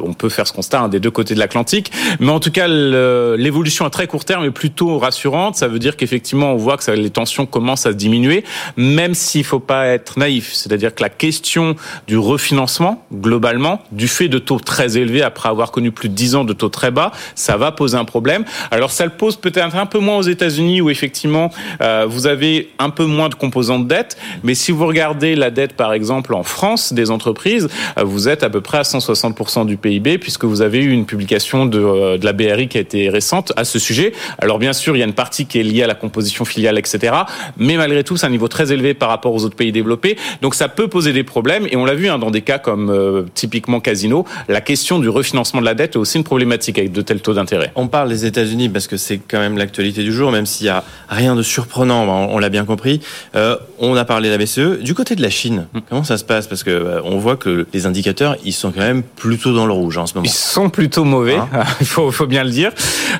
on 0.00 0.12
peut 0.12 0.28
faire 0.28 0.46
ce 0.46 0.52
constat 0.52 0.82
hein, 0.82 0.88
des 0.88 1.00
deux 1.00 1.10
côtés 1.10 1.34
de 1.34 1.40
l'Atlantique. 1.40 1.90
Mais 2.20 2.30
en 2.30 2.38
tout 2.38 2.52
cas, 2.52 2.68
l'évolution 2.68 3.84
à 3.84 3.90
très 3.90 4.06
court 4.06 4.24
terme 4.24 4.44
est 4.44 4.52
plutôt 4.52 4.96
rassurante. 4.98 5.56
Ça 5.56 5.66
veut 5.66 5.80
dire 5.80 5.96
qu'effectivement, 5.96 6.52
on 6.52 6.56
voit 6.56 6.76
que 6.76 6.84
ça, 6.84 6.94
les 6.94 7.10
tensions 7.10 7.46
commencent 7.46 7.86
à 7.86 7.92
diminuer, 7.92 8.44
même 8.76 9.14
s'il 9.14 9.42
faut 9.42 9.58
pas 9.58 9.88
être 9.88 10.20
naïf. 10.20 10.52
C'est-à-dire 10.52 10.94
que 10.94 11.02
la 11.02 11.08
question 11.08 11.74
du 12.06 12.16
refinancement, 12.16 13.04
globalement, 13.12 13.82
du 13.90 14.06
fait 14.06 14.28
de 14.28 14.38
taux 14.38 14.60
très 14.60 14.98
élevés 14.98 15.22
après 15.22 15.48
avoir 15.48 15.72
connu 15.72 15.90
plus 15.90 16.08
de 16.08 16.14
10 16.14 16.36
ans 16.36 16.44
de 16.44 16.52
taux 16.52 16.68
très 16.68 16.92
bas, 16.92 17.10
ça 17.34 17.56
va 17.56 17.72
poser 17.72 17.96
un 17.96 18.04
problème. 18.04 18.44
Alors 18.70 18.92
ça 18.92 19.08
pose 19.16 19.36
peut-être 19.36 19.76
un 19.76 19.86
peu 19.86 19.98
moins 19.98 20.18
aux 20.18 20.22
États-Unis 20.22 20.80
où 20.80 20.90
effectivement 20.90 21.50
euh, 21.80 22.06
vous 22.08 22.26
avez 22.26 22.70
un 22.78 22.90
peu 22.90 23.04
moins 23.04 23.28
de 23.28 23.34
composants 23.34 23.78
de 23.78 23.88
dette, 23.88 24.16
mais 24.42 24.54
si 24.54 24.72
vous 24.72 24.86
regardez 24.86 25.34
la 25.34 25.50
dette 25.50 25.74
par 25.74 25.92
exemple 25.92 26.34
en 26.34 26.42
France 26.42 26.92
des 26.92 27.10
entreprises, 27.10 27.68
euh, 27.98 28.04
vous 28.04 28.28
êtes 28.28 28.42
à 28.42 28.50
peu 28.50 28.60
près 28.60 28.78
à 28.78 28.82
160% 28.82 29.66
du 29.66 29.76
PIB 29.76 30.18
puisque 30.18 30.44
vous 30.44 30.62
avez 30.62 30.78
eu 30.78 30.90
une 30.90 31.06
publication 31.06 31.66
de, 31.66 31.80
euh, 31.80 32.18
de 32.18 32.24
la 32.24 32.32
BRI 32.32 32.68
qui 32.68 32.78
a 32.78 32.80
été 32.80 33.08
récente 33.08 33.52
à 33.56 33.64
ce 33.64 33.78
sujet. 33.78 34.12
Alors 34.38 34.58
bien 34.58 34.72
sûr, 34.72 34.96
il 34.96 35.00
y 35.00 35.02
a 35.02 35.06
une 35.06 35.12
partie 35.12 35.46
qui 35.46 35.58
est 35.58 35.62
liée 35.62 35.82
à 35.82 35.86
la 35.86 35.94
composition 35.94 36.44
filiale, 36.44 36.78
etc. 36.78 37.14
Mais 37.56 37.76
malgré 37.76 38.04
tout, 38.04 38.16
c'est 38.16 38.26
un 38.26 38.30
niveau 38.30 38.48
très 38.48 38.72
élevé 38.72 38.94
par 38.94 39.08
rapport 39.08 39.34
aux 39.34 39.44
autres 39.44 39.56
pays 39.56 39.72
développés. 39.72 40.16
Donc 40.42 40.54
ça 40.54 40.68
peut 40.68 40.88
poser 40.88 41.12
des 41.12 41.24
problèmes 41.24 41.66
et 41.70 41.76
on 41.76 41.84
l'a 41.84 41.94
vu 41.94 42.08
hein, 42.08 42.18
dans 42.18 42.30
des 42.30 42.42
cas 42.42 42.58
comme 42.58 43.26
typiquement 43.34 43.80
Casino, 43.80 44.24
la 44.48 44.60
question 44.60 44.98
du 44.98 45.08
refinancement 45.08 45.60
de 45.60 45.66
la 45.66 45.74
dette 45.74 45.94
est 45.94 45.98
aussi 45.98 46.18
une 46.18 46.24
problématique 46.24 46.78
avec 46.78 46.92
de 46.92 47.02
tels 47.02 47.20
taux 47.20 47.34
d'intérêt. 47.34 47.72
On 47.74 47.88
parle 47.88 48.08
des 48.08 48.26
États-Unis 48.26 48.68
parce 48.68 48.86
que 48.86 48.96
c'est 49.06 49.18
quand 49.18 49.38
même 49.38 49.56
l'actualité 49.56 50.02
du 50.02 50.12
jour, 50.12 50.32
même 50.32 50.46
s'il 50.46 50.66
y 50.66 50.68
a 50.68 50.82
rien 51.08 51.36
de 51.36 51.42
surprenant, 51.42 52.02
on, 52.02 52.34
on 52.34 52.38
l'a 52.38 52.48
bien 52.48 52.64
compris. 52.64 53.00
Euh, 53.36 53.56
on 53.78 53.94
a 53.96 54.04
parlé 54.04 54.28
de 54.28 54.34
la 54.34 54.38
BCE. 54.38 54.82
Du 54.82 54.94
côté 54.94 55.14
de 55.14 55.22
la 55.22 55.30
Chine, 55.30 55.68
mm. 55.72 55.78
comment 55.88 56.04
ça 56.04 56.18
se 56.18 56.24
passe? 56.24 56.48
Parce 56.48 56.64
que 56.64 56.70
euh, 56.70 57.00
on 57.04 57.18
voit 57.18 57.36
que 57.36 57.66
les 57.72 57.86
indicateurs, 57.86 58.36
ils 58.44 58.52
sont 58.52 58.72
quand 58.72 58.80
même 58.80 59.04
plutôt 59.04 59.54
dans 59.54 59.66
le 59.66 59.72
rouge 59.72 59.96
en 59.96 60.06
ce 60.06 60.14
moment. 60.14 60.26
Ils 60.26 60.30
sont 60.30 60.70
plutôt 60.70 61.04
mauvais, 61.04 61.36
hein 61.36 61.48
il 61.80 61.86
faut, 61.86 62.10
faut, 62.10 62.26
bien 62.26 62.42
le 62.42 62.50
dire. 62.50 62.72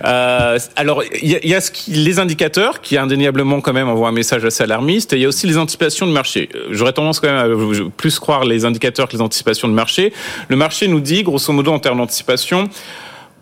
Euh, 0.05 0.59
alors, 0.75 1.05
il 1.23 1.31
y 1.31 1.37
a, 1.37 1.47
y 1.47 1.55
a 1.55 1.61
ce 1.61 1.71
qui, 1.71 1.93
les 1.93 2.19
indicateurs 2.19 2.81
qui 2.81 2.99
indéniablement 2.99 3.61
quand 3.61 3.73
même 3.73 3.89
envoient 3.89 4.09
un 4.09 4.13
message 4.13 4.45
assez 4.45 4.65
alarmiste, 4.65 5.13
et 5.13 5.17
il 5.17 5.23
y 5.23 5.25
a 5.25 5.29
aussi 5.29 5.47
les 5.47 5.57
anticipations 5.59 6.07
de 6.07 6.13
marché. 6.13 6.49
J'aurais 6.71 6.95
tendance 6.95 7.21
quand 7.21 7.29
même 7.29 7.39
à 7.39 7.91
plus 7.97 8.19
croire 8.19 8.45
les 8.45 8.65
indicateurs 8.65 9.07
que 9.07 9.13
les 9.13 9.23
anticipations 9.23 9.69
de 9.69 9.75
marché. 9.75 10.13
Le 10.49 10.57
marché 10.57 10.89
nous 10.89 11.01
dit, 11.01 11.23
grosso 11.23 11.53
modo, 11.53 11.73
en 11.73 11.79
termes 11.79 11.99
d'anticipation, 11.99 12.69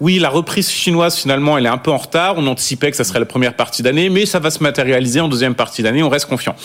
oui, 0.00 0.18
la 0.18 0.28
reprise 0.28 0.68
chinoise, 0.68 1.16
finalement, 1.16 1.56
elle 1.56 1.66
est 1.66 1.70
un 1.70 1.78
peu 1.78 1.92
en 1.92 1.98
retard. 1.98 2.34
On 2.36 2.48
anticipait 2.48 2.90
que 2.90 2.96
ça 2.96 3.04
serait 3.04 3.20
la 3.20 3.26
première 3.26 3.54
partie 3.54 3.80
d'année, 3.80 4.08
mais 4.08 4.26
ça 4.26 4.40
va 4.40 4.50
se 4.50 4.60
matérialiser 4.60 5.20
en 5.20 5.28
deuxième 5.28 5.54
partie 5.54 5.84
d'année. 5.84 6.02
On 6.02 6.08
reste 6.08 6.26
confiant. 6.26 6.56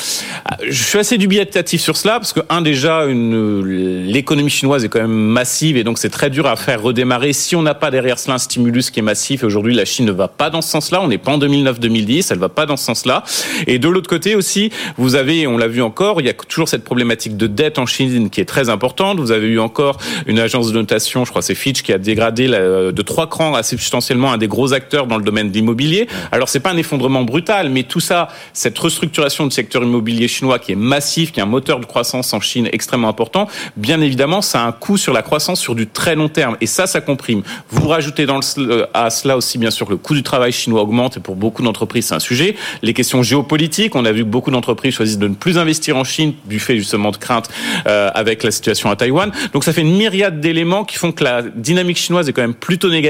Euh, 0.51 0.65
je 0.67 0.83
suis 0.83 0.97
assez 0.97 1.19
dubitatif 1.19 1.79
sur 1.79 1.95
cela 1.95 2.13
parce 2.13 2.33
que, 2.33 2.39
un, 2.49 2.61
déjà, 2.61 3.05
l'économie 3.05 4.49
chinoise 4.49 4.83
est 4.83 4.89
quand 4.89 5.01
même 5.01 5.11
massive 5.11 5.77
et 5.77 5.83
donc 5.83 5.99
c'est 5.99 6.09
très 6.09 6.31
dur 6.31 6.47
à 6.47 6.55
faire 6.55 6.81
redémarrer 6.81 7.33
si 7.33 7.55
on 7.55 7.61
n'a 7.61 7.75
pas 7.75 7.91
derrière 7.91 8.17
cela 8.17 8.33
un 8.35 8.39
stimulus 8.39 8.89
qui 8.89 8.99
est 8.99 9.03
massif. 9.03 9.43
Aujourd'hui, 9.43 9.75
la 9.75 9.85
Chine 9.85 10.07
ne 10.07 10.11
va 10.11 10.27
pas 10.27 10.49
dans 10.49 10.63
ce 10.63 10.69
sens-là. 10.69 10.99
On 10.99 11.07
n'est 11.07 11.19
pas 11.19 11.31
en 11.31 11.37
2009-2010. 11.37 12.29
Elle 12.31 12.39
va 12.39 12.49
pas 12.49 12.65
dans 12.65 12.77
ce 12.77 12.85
sens-là. 12.85 13.23
Et 13.67 13.77
de 13.77 13.87
l'autre 13.87 14.09
côté 14.09 14.35
aussi, 14.35 14.71
vous 14.97 15.13
avez, 15.13 15.45
on 15.45 15.57
l'a 15.59 15.67
vu 15.67 15.83
encore, 15.83 16.19
il 16.19 16.25
y 16.25 16.29
a 16.29 16.33
toujours 16.33 16.67
cette 16.67 16.83
problématique 16.83 17.37
de 17.37 17.45
dette 17.45 17.77
en 17.77 17.85
Chine 17.85 18.31
qui 18.31 18.41
est 18.41 18.45
très 18.45 18.69
importante. 18.69 19.19
Vous 19.19 19.31
avez 19.31 19.47
eu 19.47 19.59
encore 19.59 19.99
une 20.25 20.39
agence 20.39 20.71
de 20.71 20.73
notation, 20.73 21.25
je 21.25 21.29
crois 21.29 21.43
c'est 21.43 21.53
Fitch, 21.53 21.83
qui 21.83 21.93
a 21.93 21.99
dégradé 21.99 22.47
de 22.47 23.01
3 23.01 23.18
trois 23.19 23.27
crans 23.27 23.53
assez 23.53 23.75
substantiellement 23.75 24.31
un 24.31 24.37
des 24.37 24.47
gros 24.47 24.71
acteurs 24.71 25.05
dans 25.05 25.17
le 25.17 25.23
domaine 25.25 25.49
de 25.49 25.53
l'immobilier. 25.53 26.07
Alors 26.31 26.47
c'est 26.47 26.61
pas 26.61 26.71
un 26.71 26.77
effondrement 26.77 27.23
brutal, 27.23 27.69
mais 27.69 27.83
tout 27.83 27.99
ça, 27.99 28.29
cette 28.53 28.79
restructuration 28.79 29.45
du 29.45 29.51
secteur 29.51 29.83
immobilier 29.83 30.29
chinois 30.29 30.57
qui 30.57 30.71
est 30.71 30.75
massif, 30.75 31.33
qui 31.33 31.41
est 31.41 31.43
un 31.43 31.45
moteur 31.45 31.81
de 31.81 31.85
croissance 31.85 32.31
en 32.31 32.39
Chine 32.39 32.69
extrêmement 32.71 33.09
important, 33.09 33.49
bien 33.75 33.99
évidemment, 33.99 34.41
ça 34.41 34.63
a 34.63 34.67
un 34.67 34.71
coût 34.71 34.95
sur 34.95 35.11
la 35.11 35.21
croissance 35.21 35.59
sur 35.59 35.75
du 35.75 35.85
très 35.85 36.15
long 36.15 36.29
terme. 36.29 36.55
Et 36.61 36.65
ça, 36.65 36.87
ça 36.87 37.01
comprime. 37.01 37.41
Vous 37.69 37.89
rajoutez 37.89 38.25
dans 38.25 38.39
le, 38.57 38.87
à 38.93 39.09
cela 39.09 39.35
aussi, 39.35 39.57
bien 39.57 39.71
sûr, 39.71 39.85
que 39.85 39.91
le 39.91 39.97
coût 39.97 40.13
du 40.13 40.23
travail 40.23 40.53
chinois 40.53 40.81
augmente 40.81 41.17
et 41.17 41.19
pour 41.19 41.35
beaucoup 41.35 41.61
d'entreprises, 41.61 42.05
c'est 42.05 42.15
un 42.15 42.19
sujet. 42.19 42.55
Les 42.83 42.93
questions 42.93 43.21
géopolitiques, 43.21 43.97
on 43.97 44.05
a 44.05 44.13
vu 44.13 44.23
que 44.23 44.29
beaucoup 44.29 44.51
d'entreprises 44.51 44.93
choisissent 44.93 45.19
de 45.19 45.27
ne 45.27 45.35
plus 45.35 45.57
investir 45.57 45.97
en 45.97 46.05
Chine 46.05 46.35
du 46.45 46.61
fait 46.61 46.77
justement 46.77 47.11
de 47.11 47.17
craintes 47.17 47.49
euh, 47.85 48.11
avec 48.13 48.43
la 48.43 48.51
situation 48.51 48.89
à 48.89 48.95
Taïwan. 48.95 49.33
Donc 49.51 49.65
ça 49.65 49.73
fait 49.73 49.81
une 49.81 49.97
myriade 49.97 50.39
d'éléments 50.39 50.85
qui 50.85 50.95
font 50.95 51.11
que 51.11 51.25
la 51.25 51.41
dynamique 51.41 51.97
chinoise 51.97 52.29
est 52.29 52.31
quand 52.31 52.43
même 52.43 52.53
plutôt 52.53 52.89
négative. 52.89 53.08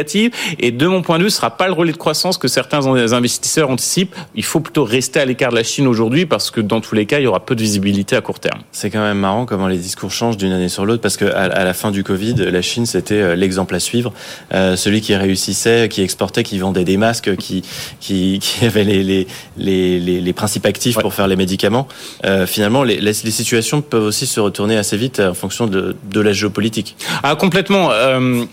Et 0.60 0.72
de 0.72 0.88
mon 0.88 1.02
point 1.02 1.18
de 1.20 1.24
vue, 1.24 1.30
ce 1.30 1.38
sera 1.38 1.52
pas 1.52 1.68
le 1.68 1.74
relais 1.74 1.92
de 1.92 1.98
croissance 1.98 2.38
que 2.38 2.48
certains 2.48 2.86
investisseurs 2.86 3.70
anticipent. 3.70 4.16
Il 4.36 4.44
faut 4.44 4.60
plutôt 4.60 4.84
rester 4.84 5.20
à 5.20 5.26
l'écart 5.26 5.52
de 5.52 5.56
la 5.56 5.64
Chine 5.64 5.88
aujourd'hui 5.88 6.26
parce 6.26 6.52
que 6.52 6.62
dans 6.62 6.82
tous 6.82 6.96
les 6.96 7.06
cas, 7.06 7.20
il 7.20 7.24
y 7.24 7.28
aura 7.28 7.40
peu 7.40 7.56
de 7.56 7.62
visibilité 7.62 8.16
à 8.16 8.22
court 8.22 8.40
terme. 8.40 8.60
C'est 8.72 8.90
quand 8.90 9.02
même 9.02 9.20
marrant 9.20 9.46
comment 9.46 9.68
les 9.68 9.78
discours 9.78 10.12
changent 10.12 10.38
d'une 10.38 10.52
année 10.52 10.70
sur 10.70 10.86
l'autre 10.86 11.02
parce 11.02 11.18
que 11.18 11.26
à, 11.26 11.64
la 11.64 11.74
fin 11.74 11.92
du 11.92 12.04
Covid, 12.04 12.36
la 12.36 12.62
Chine 12.62 12.86
c'était 12.86 13.16
euh, 13.16 13.36
l'exemple 13.36 13.76
à 13.76 13.80
suivre, 13.80 14.14
euh, 14.54 14.76
celui 14.76 15.02
qui 15.02 15.16
réussissait, 15.16 15.88
qui 15.90 16.02
exportait, 16.02 16.44
qui 16.44 16.58
vendait 16.60 16.84
des 16.84 16.98
masques, 16.98 17.36
qui 17.38 17.64
qui, 18.00 18.40
qui 18.40 18.66
avait 18.66 18.84
les 18.84 19.04
les, 19.04 19.28
les, 19.58 20.22
les, 20.22 20.34
principes 20.34 20.66
actifs 20.66 20.98
pour 20.98 21.14
faire 21.14 21.28
les 21.28 21.36
médicaments. 21.36 21.88
Euh, 22.26 22.46
finalement, 22.46 22.84
les, 22.84 23.00
les, 23.00 23.14
situations 23.14 23.82
peuvent 23.82 24.04
aussi 24.04 24.26
se 24.26 24.40
retourner 24.40 24.78
assez 24.78 24.98
vite 24.98 25.20
en 25.20 25.34
fonction 25.34 25.68
de, 25.68 25.96
de 26.12 26.22
la 26.22 26.34
géopolitique. 26.34 26.96
Ah 27.24 27.36
complètement. 27.36 27.92
Euh, 27.92 28.46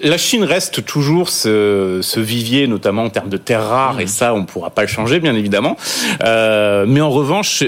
la 0.00 0.18
Chine 0.18 0.44
reste 0.44 0.84
toujours 0.84 0.93
ce, 1.02 2.00
ce, 2.02 2.20
vivier, 2.20 2.66
notamment 2.66 3.04
en 3.04 3.10
termes 3.10 3.28
de 3.28 3.36
terres 3.36 3.66
rares, 3.66 4.00
et 4.00 4.04
mmh. 4.04 4.08
ça, 4.08 4.34
on 4.34 4.40
ne 4.40 4.46
pourra 4.46 4.70
pas 4.70 4.82
le 4.82 4.88
changer, 4.88 5.20
bien 5.20 5.34
évidemment. 5.34 5.76
Euh, 6.22 6.84
mais 6.86 7.00
en 7.00 7.10
revanche, 7.10 7.64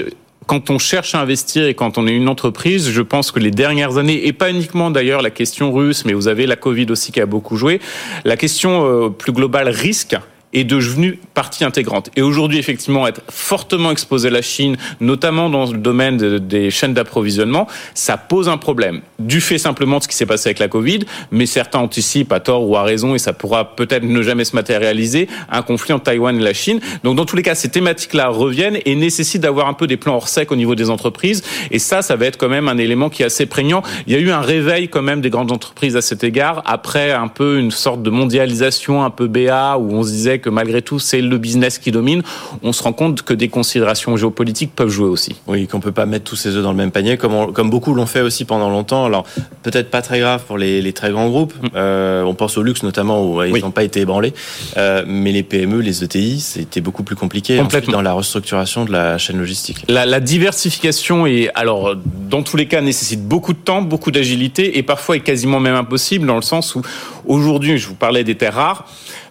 quand 0.47 0.69
on 0.69 0.79
cherche 0.79 1.13
à 1.13 1.19
investir 1.19 1.65
et 1.65 1.73
quand 1.73 1.97
on 1.97 2.07
est 2.07 2.13
une 2.13 2.29
entreprise, 2.29 2.89
je 2.89 3.01
pense 3.01 3.31
que 3.31 3.39
les 3.39 3.51
dernières 3.51 3.97
années, 3.97 4.25
et 4.27 4.33
pas 4.33 4.49
uniquement 4.49 4.89
d'ailleurs 4.89 5.21
la 5.21 5.29
question 5.29 5.73
russe, 5.73 6.05
mais 6.05 6.13
vous 6.13 6.27
avez 6.27 6.45
la 6.47 6.55
Covid 6.55 6.87
aussi 6.89 7.11
qui 7.11 7.19
a 7.19 7.25
beaucoup 7.25 7.57
joué, 7.57 7.81
la 8.23 8.37
question 8.37 8.85
euh, 8.85 9.09
plus 9.09 9.33
globale 9.33 9.69
risque 9.69 10.15
est 10.59 10.63
devenu 10.63 11.19
partie 11.33 11.63
intégrante. 11.63 12.09
Et 12.15 12.21
aujourd'hui, 12.21 12.57
effectivement, 12.57 13.07
être 13.07 13.21
fortement 13.29 13.91
exposé 13.91 14.27
à 14.29 14.31
la 14.31 14.41
Chine, 14.41 14.77
notamment 14.99 15.49
dans 15.49 15.71
le 15.71 15.77
domaine 15.77 16.39
des 16.39 16.71
chaînes 16.71 16.93
d'approvisionnement, 16.93 17.67
ça 17.93 18.17
pose 18.17 18.49
un 18.49 18.57
problème. 18.57 19.01
Du 19.19 19.41
fait 19.41 19.57
simplement 19.57 19.97
de 19.99 20.03
ce 20.03 20.07
qui 20.07 20.15
s'est 20.15 20.25
passé 20.25 20.49
avec 20.49 20.59
la 20.59 20.67
Covid, 20.67 20.99
mais 21.31 21.45
certains 21.45 21.79
anticipent 21.79 22.31
à 22.31 22.39
tort 22.39 22.67
ou 22.67 22.75
à 22.75 22.83
raison, 22.83 23.15
et 23.15 23.19
ça 23.19 23.33
pourra 23.33 23.75
peut-être 23.75 24.03
ne 24.03 24.21
jamais 24.21 24.45
se 24.45 24.55
matérialiser, 24.55 25.27
un 25.49 25.61
conflit 25.61 25.93
entre 25.93 26.05
Taïwan 26.05 26.35
et 26.35 26.43
la 26.43 26.53
Chine. 26.53 26.79
Donc, 27.03 27.15
dans 27.15 27.25
tous 27.25 27.35
les 27.35 27.43
cas, 27.43 27.55
ces 27.55 27.69
thématiques-là 27.69 28.29
reviennent 28.29 28.79
et 28.85 28.95
nécessitent 28.95 29.41
d'avoir 29.41 29.67
un 29.67 29.73
peu 29.73 29.87
des 29.87 29.97
plans 29.97 30.15
hors 30.15 30.27
sec 30.27 30.51
au 30.51 30.55
niveau 30.55 30.75
des 30.75 30.89
entreprises. 30.89 31.43
Et 31.71 31.79
ça, 31.79 32.01
ça 32.01 32.15
va 32.15 32.25
être 32.25 32.37
quand 32.37 32.49
même 32.49 32.67
un 32.67 32.77
élément 32.77 33.09
qui 33.09 33.23
est 33.23 33.25
assez 33.25 33.45
prégnant. 33.45 33.83
Il 34.07 34.13
y 34.13 34.15
a 34.15 34.19
eu 34.19 34.31
un 34.31 34.41
réveil 34.41 34.87
quand 34.89 35.01
même 35.01 35.21
des 35.21 35.29
grandes 35.29 35.51
entreprises 35.51 35.95
à 35.95 36.01
cet 36.01 36.23
égard, 36.23 36.61
après 36.65 37.11
un 37.11 37.27
peu 37.27 37.59
une 37.59 37.71
sorte 37.71 38.01
de 38.01 38.09
mondialisation 38.09 39.03
un 39.03 39.09
peu 39.09 39.27
BA, 39.27 39.77
où 39.77 39.93
on 39.93 40.03
se 40.03 40.09
disait 40.09 40.39
que 40.39 40.46
malgré 40.49 40.81
tout, 40.81 40.99
c'est 40.99 41.21
le 41.21 41.37
business 41.37 41.77
qui 41.77 41.91
domine, 41.91 42.23
on 42.63 42.73
se 42.73 42.83
rend 42.83 42.93
compte 42.93 43.21
que 43.21 43.33
des 43.33 43.47
considérations 43.49 44.17
géopolitiques 44.17 44.71
peuvent 44.75 44.89
jouer 44.89 45.07
aussi. 45.07 45.35
Oui, 45.47 45.67
qu'on 45.67 45.79
peut 45.79 45.91
pas 45.91 46.05
mettre 46.05 46.25
tous 46.25 46.35
ses 46.35 46.55
œufs 46.55 46.63
dans 46.63 46.71
le 46.71 46.77
même 46.77 46.91
panier, 46.91 47.17
comme, 47.17 47.53
comme 47.53 47.69
beaucoup 47.69 47.93
l'ont 47.93 48.05
fait 48.05 48.21
aussi 48.21 48.45
pendant 48.45 48.69
longtemps. 48.69 49.05
Alors, 49.05 49.25
peut-être 49.63 49.89
pas 49.89 50.01
très 50.01 50.19
grave 50.19 50.43
pour 50.45 50.57
les, 50.57 50.93
très 50.93 51.11
grands 51.11 51.29
groupes. 51.29 51.53
Mm. 51.61 51.67
Euh, 51.75 52.23
on 52.23 52.33
pense 52.33 52.57
au 52.57 52.63
luxe 52.63 52.83
notamment, 52.83 53.23
où 53.25 53.43
ils 53.43 53.61
n'ont 53.61 53.71
pas 53.71 53.83
été 53.83 54.01
ébranlés. 54.01 54.33
Euh, 54.77 55.03
mais 55.07 55.31
les 55.31 55.43
PME, 55.43 55.79
les 55.79 56.03
ETI, 56.03 56.39
c'était 56.39 56.81
beaucoup 56.81 57.03
plus 57.03 57.15
compliqué 57.15 57.61
dans 57.89 58.01
la 58.01 58.13
restructuration 58.13 58.85
de 58.85 58.91
la 58.91 59.17
chaîne 59.17 59.37
logistique. 59.37 59.83
La, 59.87 60.05
la 60.05 60.19
diversification 60.19 61.25
est, 61.25 61.49
alors, 61.55 61.95
dans 62.29 62.43
tous 62.43 62.57
les 62.57 62.67
cas, 62.67 62.81
nécessite 62.81 63.27
beaucoup 63.27 63.53
de 63.53 63.59
temps, 63.59 63.81
beaucoup 63.81 64.11
d'agilité, 64.11 64.77
et 64.77 64.83
parfois 64.83 65.15
est 65.15 65.21
quasiment 65.21 65.59
même 65.59 65.75
impossible, 65.75 66.25
dans 66.27 66.35
le 66.35 66.41
sens 66.41 66.75
où, 66.75 66.81
aujourd'hui, 67.27 67.77
je 67.77 67.87
vous 67.87 67.95
parlais 67.95 68.23
des 68.23 68.35
terres 68.35 68.55
rares, 68.55 68.85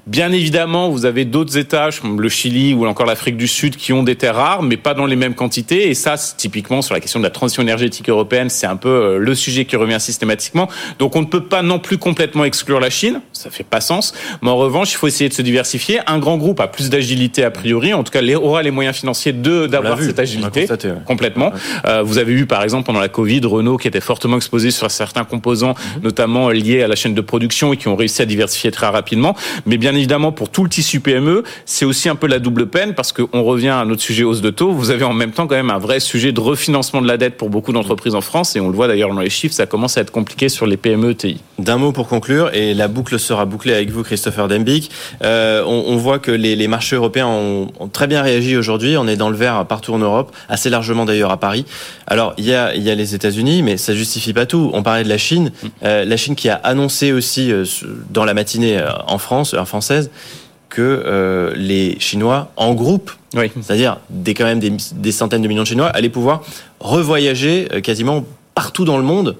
Bien 0.07 0.30
évidemment, 0.30 0.88
vous 0.88 1.05
avez 1.05 1.24
d'autres 1.24 1.59
États, 1.59 1.88
comme 2.01 2.20
le 2.20 2.28
Chili 2.28 2.74
ou 2.74 2.86
encore 2.86 3.07
l'Afrique 3.07 3.36
du 3.36 3.49
Sud, 3.49 3.74
qui 3.74 3.92
ont 3.92 4.05
des 4.05 4.14
terres 4.14 4.36
rares, 4.36 4.62
mais 4.62 4.76
pas 4.76 4.94
dans 4.94 5.05
les 5.05 5.16
mêmes 5.16 5.34
quantités. 5.34 5.90
Et 5.90 5.94
ça, 5.94 6.14
typiquement, 6.36 6.80
sur 6.80 6.94
la 6.94 7.01
question 7.01 7.18
de 7.18 7.24
la 7.24 7.30
transition 7.30 7.61
énergétique 7.61 8.09
européenne, 8.09 8.49
c'est 8.49 8.68
un 8.68 8.76
peu 8.76 8.88
euh, 8.88 9.18
le 9.18 9.34
sujet 9.34 9.64
qui 9.64 9.74
revient 9.74 9.99
systématiquement. 9.99 10.68
Donc, 11.01 11.16
on 11.16 11.22
ne 11.22 11.26
peut 11.26 11.42
pas 11.42 11.62
non 11.62 11.80
plus 11.80 11.99
complètement 11.99 12.44
exclure 12.44 12.78
la 12.78 12.88
Chine. 12.88 13.20
Ça 13.32 13.51
fait 13.51 13.64
pas 13.64 13.80
sens. 13.80 14.14
Mais 14.42 14.49
en 14.49 14.57
revanche, 14.57 14.92
il 14.92 14.97
faut 14.97 15.09
essayer 15.09 15.28
de 15.28 15.34
se 15.34 15.42
diversifier. 15.42 15.99
Un 16.07 16.20
grand 16.20 16.36
groupe 16.36 16.61
a 16.61 16.68
plus 16.68 16.88
d'agilité 16.88 17.42
a 17.42 17.51
priori. 17.51 17.92
En 17.92 18.05
tout 18.05 18.12
cas, 18.12 18.22
aura 18.36 18.62
les 18.62 18.70
moyens 18.70 18.97
financiers 18.97 19.32
de 19.32 19.66
d'avoir 19.66 20.01
cette 20.01 20.20
agilité 20.20 20.68
complètement. 21.05 21.53
Euh, 21.84 22.03
vous 22.03 22.18
avez 22.18 22.32
vu, 22.32 22.47
par 22.47 22.62
exemple, 22.62 22.86
pendant 22.86 23.01
la 23.01 23.09
Covid, 23.09 23.40
Renault 23.44 23.76
qui 23.76 23.88
était 23.88 24.01
fortement 24.01 24.36
exposé 24.36 24.70
sur 24.70 24.88
certains 24.88 25.24
composants, 25.24 25.74
mhm. 25.97 26.03
notamment 26.05 26.49
liés 26.51 26.84
à 26.84 26.86
la 26.86 26.94
chaîne 26.94 27.14
de 27.14 27.20
production 27.20 27.72
et 27.72 27.76
qui 27.76 27.86
ont 27.89 27.97
réussi 27.97 28.22
à 28.22 28.26
diversifier 28.26 28.70
très 28.70 28.87
rapidement. 28.87 29.34
Mais 29.66 29.76
bien 29.76 29.95
évidemment, 29.95 30.32
pour 30.32 30.49
tout 30.49 30.64
le 30.64 30.70
tissu 30.70 31.01
PME, 31.01 31.43
c'est 31.64 31.84
aussi 31.84 32.09
un 32.09 32.16
peu 32.16 32.26
la 32.26 32.39
double 32.39 32.66
peine 32.66 32.95
parce 32.95 33.12
qu'on 33.12 33.43
revient 33.43 33.68
à 33.68 33.84
notre 33.84 34.03
sujet 34.03 34.24
hausse 34.24 34.41
de 34.41 34.51
taux. 34.51 34.72
Vous 34.72 34.91
avez 34.91 35.05
en 35.05 35.12
même 35.12 35.32
temps 35.32 35.47
quand 35.47 35.55
même 35.55 35.70
un 35.70 35.78
vrai 35.78 36.01
sujet 36.01 36.32
de 36.32 36.41
refinancement 36.41 37.03
de 37.03 37.09
la 37.09 37.16
dette 37.16 37.37
pour 37.37 37.51
beaucoup 37.51 37.72
d'entreprises 37.72 38.14
en 38.14 38.20
France 38.20 38.57
et 38.57 38.61
on 38.61 38.68
le 38.68 38.74
voit 38.74 38.89
d'ailleurs 38.89 39.12
dans 39.12 39.20
les 39.20 39.30
chiffres, 39.30 39.55
ça 39.55 39.66
commence 39.66 39.97
à 39.97 40.01
être 40.01 40.11
compliqué 40.11 40.49
sur 40.49 40.66
les 40.66 40.76
PME 40.76 41.14
TI. 41.14 41.41
D'un 41.59 41.78
mot 41.78 41.93
pour 41.93 42.09
conclure, 42.09 42.51
et 42.55 42.74
la 42.74 42.89
boucle 42.89 43.18
sera 43.18 43.47
bouclée 43.47 43.72
avec 43.72 43.91
vous, 43.91 44.03
Christopher 44.03 44.49
Dembick. 44.49 44.91
Euh, 45.22 45.62
on, 45.64 45.97
voit 45.97 46.18
que 46.18 46.30
les, 46.30 46.68
marchés 46.68 46.97
européens 46.97 47.28
ont, 47.28 47.68
très 47.93 48.07
bien 48.07 48.22
réagi 48.22 48.57
aujourd'hui. 48.57 48.97
On 48.97 49.09
est 49.09 49.16
dans 49.16 49.30
le 49.30 49.37
vert 49.37 49.64
partout 49.66 49.95
en 49.95 49.99
Europe, 49.99 50.34
assez 50.49 50.68
largement 50.68 51.05
d'ailleurs 51.05 51.30
à 51.30 51.39
Paris. 51.39 51.64
Alors 52.07 52.34
il 52.37 52.45
y 52.45 52.55
a, 52.55 52.74
il 52.74 52.82
y 52.82 52.91
a 52.91 52.95
les 52.95 53.14
États-Unis, 53.14 53.62
mais 53.62 53.76
ça 53.76 53.95
justifie 53.95 54.32
pas 54.32 54.47
tout. 54.47 54.70
On 54.74 54.82
parlait 54.82 55.05
de 55.05 55.09
la 55.09 55.18
Chine, 55.18 55.51
euh, 55.82 56.05
la 56.05 56.16
Chine 56.16 56.34
qui 56.34 56.49
a 56.49 56.57
annoncé 56.57 57.12
aussi 57.12 57.51
euh, 57.51 57.64
dans 58.11 58.24
la 58.24 58.35
matinée 58.35 58.83
en 59.07 59.18
France, 59.18 59.55
en 59.55 59.64
France 59.64 59.87
française 59.87 60.11
que 60.68 60.83
euh, 60.83 61.53
les 61.55 61.99
Chinois, 62.01 62.51
en 62.57 62.74
groupe, 62.74 63.12
c'est-à-dire 63.33 63.99
des, 64.11 64.35
quand 64.35 64.45
même 64.45 64.59
des, 64.59 65.12
centaines 65.12 65.43
de 65.43 65.49
millions 65.49 65.62
de 65.62 65.68
Chinois, 65.68 65.89
allaient 65.89 66.09
pouvoir 66.09 66.43
revoyager 66.81 67.68
euh, 67.72 67.81
quasiment 67.81 68.24
partout 68.55 68.85
dans 68.85 68.97
le 68.97 69.03
monde. 69.03 69.37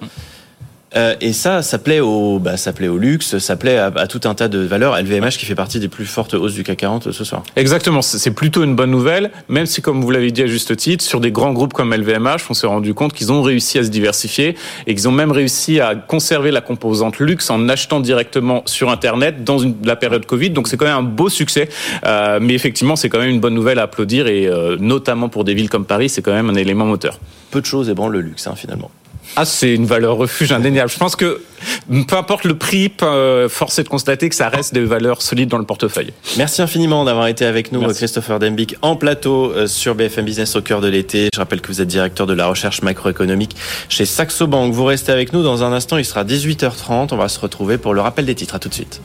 Euh, 0.95 1.15
et 1.21 1.33
ça, 1.33 1.63
ça 1.63 1.79
plaît 1.79 2.01
au, 2.01 2.39
bah, 2.39 2.57
ça 2.57 2.73
plaît 2.73 2.89
au 2.89 2.99
luxe, 2.99 3.39
ça 3.39 3.57
plaît 3.57 3.77
à, 3.77 4.07
tout 4.07 4.21
un 4.25 4.35
tas 4.35 4.49
de 4.49 4.59
valeurs. 4.59 4.97
LVMH 4.97 5.31
qui 5.31 5.47
fait 5.47 5.55
partie 5.55 5.81
des 5.81 5.89
plus 5.89 6.07
fortes 6.07 6.35
hausses 6.35 6.55
du 6.55 6.63
CAC 6.63 6.79
40 6.79 7.11
ce 7.13 7.25
soir. 7.25 7.43
Exactement, 7.57 8.03
c'est 8.03 8.31
plutôt 8.31 8.63
une 8.63 8.77
bonne 8.77 8.91
nouvelle, 8.91 9.31
même 9.49 9.67
si, 9.67 9.83
comme 9.83 10.01
vous 10.01 10.11
l'avez 10.11 10.31
dit 10.31 10.43
à 10.43 10.47
juste 10.47 10.77
titre, 10.77 11.05
sur 11.05 11.21
des 11.21 11.33
grands 11.33 11.53
groupes 11.53 11.73
comme 11.73 11.93
LVMH, 11.93 12.43
on 12.51 12.55
s'est 12.55 12.67
rendu 12.67 12.95
compte 12.95 13.13
qu'ils 13.13 13.33
ont 13.33 13.43
réussi 13.43 13.79
à 13.79 13.85
se 13.85 13.89
diversifier 13.89 14.57
et 14.87 14.95
qu'ils 14.95 15.09
ont 15.09 15.13
même 15.13 15.33
réussi 15.33 15.81
à 15.81 15.95
conserver 15.95 16.51
la 16.51 16.61
composante 16.61 17.19
luxe 17.19 17.51
en 17.51 17.69
achetant 17.69 18.01
directement 18.01 18.63
sur 18.67 18.91
Internet 18.91 19.45
dans 19.45 19.59
une, 19.59 19.75
la 19.85 19.97
période 19.97 20.25
Covid. 20.27 20.51
Donc 20.51 20.69
c'est 20.69 20.77
quand 20.77 20.87
même 20.87 20.97
un 20.97 21.03
beau 21.03 21.29
succès, 21.29 21.69
euh, 22.05 22.39
mais 22.41 22.55
effectivement, 22.55 22.97
c'est 22.97 23.09
quand 23.09 23.19
même 23.19 23.31
une 23.31 23.41
bonne 23.41 23.55
nouvelle 23.55 23.79
à 23.79 23.83
applaudir 23.83 24.29
et 24.29 24.47
euh, 24.47 24.77
notamment 24.79 25.29
pour 25.29 25.45
des 25.45 25.55
villes 25.55 25.71
comme 25.71 25.85
Paris, 25.85 26.09
c'est 26.09 26.23
quand 26.23 26.33
même 26.33 26.51
un 26.51 26.55
élément 26.55 26.87
moteur. 26.87 27.19
Peu 27.51 27.61
de 27.61 27.67
choses 27.67 27.89
ébranlent 27.89 28.13
le 28.13 28.21
luxe, 28.21 28.47
hein, 28.47 28.55
finalement. 28.57 28.91
Ah, 29.39 29.45
c'est 29.45 29.75
une 29.75 29.85
valeur 29.85 30.17
refuge 30.17 30.51
indéniable. 30.51 30.91
Je 30.91 30.97
pense 30.97 31.15
que 31.15 31.43
peu 31.89 32.17
importe 32.17 32.45
le 32.45 32.57
prix, 32.57 32.93
euh, 33.03 33.49
force 33.49 33.79
est 33.79 33.85
de 33.85 33.89
constater 33.89 34.29
que 34.29 34.35
ça 34.35 34.49
reste 34.49 34.75
des 34.75 34.85
valeurs 34.85 35.23
solides 35.23 35.49
dans 35.49 35.59
le 35.59 35.65
portefeuille. 35.65 36.13
Merci 36.37 36.63
infiniment 36.63 37.05
d'avoir 37.05 37.27
été 37.29 37.45
avec 37.45 37.73
nous, 37.73 37.83
Christopher 37.83 38.39
Dembic, 38.39 38.77
en 38.83 38.97
plateau 38.97 39.53
euh, 39.53 39.67
sur 39.67 39.95
BFM 39.95 40.25
Business 40.25 40.57
au 40.57 40.63
cœur 40.63 40.81
de 40.81 40.89
l'été. 40.89 41.29
Je 41.33 41.39
rappelle 41.39 41.61
que 41.61 41.69
vous 41.69 41.81
êtes 41.81 41.89
directeur 41.89 42.27
de 42.27 42.35
la 42.35 42.47
recherche 42.47 42.83
macroéconomique 42.83 43.57
chez 43.89 44.05
Saxo 44.05 44.47
Bank. 44.47 44.73
Vous 44.73 44.85
restez 44.85 45.13
avec 45.13 45.33
nous 45.33 45.43
dans 45.43 45.65
un 45.65 45.73
instant. 45.73 45.99
Il 45.99 46.05
sera 46.05 46.25
18h30. 46.25 47.09
On 47.13 47.17
va 47.17 47.29
se 47.29 47.39
retrouver 47.41 47.79
pour 47.79 47.95
le 47.95 48.01
rappel 48.01 48.27
des 48.27 48.35
titres. 48.35 48.55
À 48.55 48.59
tout 48.59 48.69
de 48.69 48.75
suite. 48.75 49.01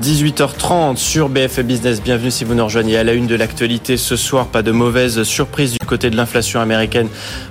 18h30 0.00 0.96
sur 0.96 1.28
BFM 1.28 1.66
Business. 1.66 2.02
Bienvenue 2.02 2.30
si 2.30 2.44
vous 2.44 2.54
nous 2.54 2.64
rejoignez 2.64 2.96
à 2.96 3.04
la 3.04 3.12
une 3.12 3.26
de 3.26 3.36
l'actualité 3.36 3.96
ce 3.96 4.16
soir. 4.16 4.48
Pas 4.48 4.62
de 4.62 4.72
mauvaise 4.72 5.22
surprise 5.22 5.72
du 5.72 5.86
côté 5.86 6.10
de 6.10 6.16
l'inflation 6.16 6.60
américaine. 6.60 7.08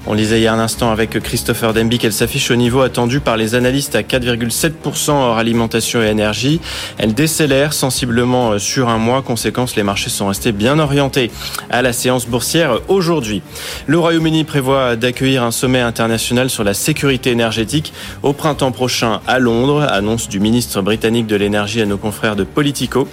On 0.07 0.13
lisait 0.13 0.39
il 0.39 0.43
y 0.43 0.47
a 0.47 0.53
un 0.53 0.59
instant 0.59 0.91
avec 0.91 1.17
Christopher 1.19 1.73
Denby 1.73 1.99
qu'elle 1.99 2.13
s'affiche 2.13 2.51
au 2.51 2.55
niveau 2.55 2.81
attendu 2.81 3.21
par 3.21 3.37
les 3.37 3.55
analystes 3.55 3.95
à 3.95 4.03
4,7% 4.23 5.11
hors 5.11 5.37
alimentation 5.37 6.01
et 6.01 6.07
énergie. 6.07 6.59
Elle 6.97 7.13
décélère 7.13 7.73
sensiblement 7.73 8.57
sur 8.59 8.89
un 8.89 8.97
mois. 8.97 9.21
Conséquence, 9.21 9.75
les 9.75 9.83
marchés 9.83 10.09
sont 10.09 10.27
restés 10.27 10.51
bien 10.51 10.79
orientés 10.79 11.31
à 11.69 11.81
la 11.81 11.93
séance 11.93 12.27
boursière 12.27 12.79
aujourd'hui. 12.87 13.41
Le 13.87 13.99
Royaume-Uni 13.99 14.43
prévoit 14.43 14.95
d'accueillir 14.95 15.43
un 15.43 15.51
sommet 15.51 15.81
international 15.81 16.49
sur 16.49 16.63
la 16.63 16.73
sécurité 16.73 17.31
énergétique 17.31 17.93
au 18.21 18.33
printemps 18.33 18.71
prochain 18.71 19.21
à 19.27 19.39
Londres. 19.39 19.85
Annonce 19.89 20.29
du 20.29 20.39
ministre 20.39 20.81
britannique 20.81 21.27
de 21.27 21.35
l'énergie 21.35 21.81
à 21.81 21.85
nos 21.85 21.97
confrères 21.97 22.35
de 22.35 22.43
Politico. 22.43 23.07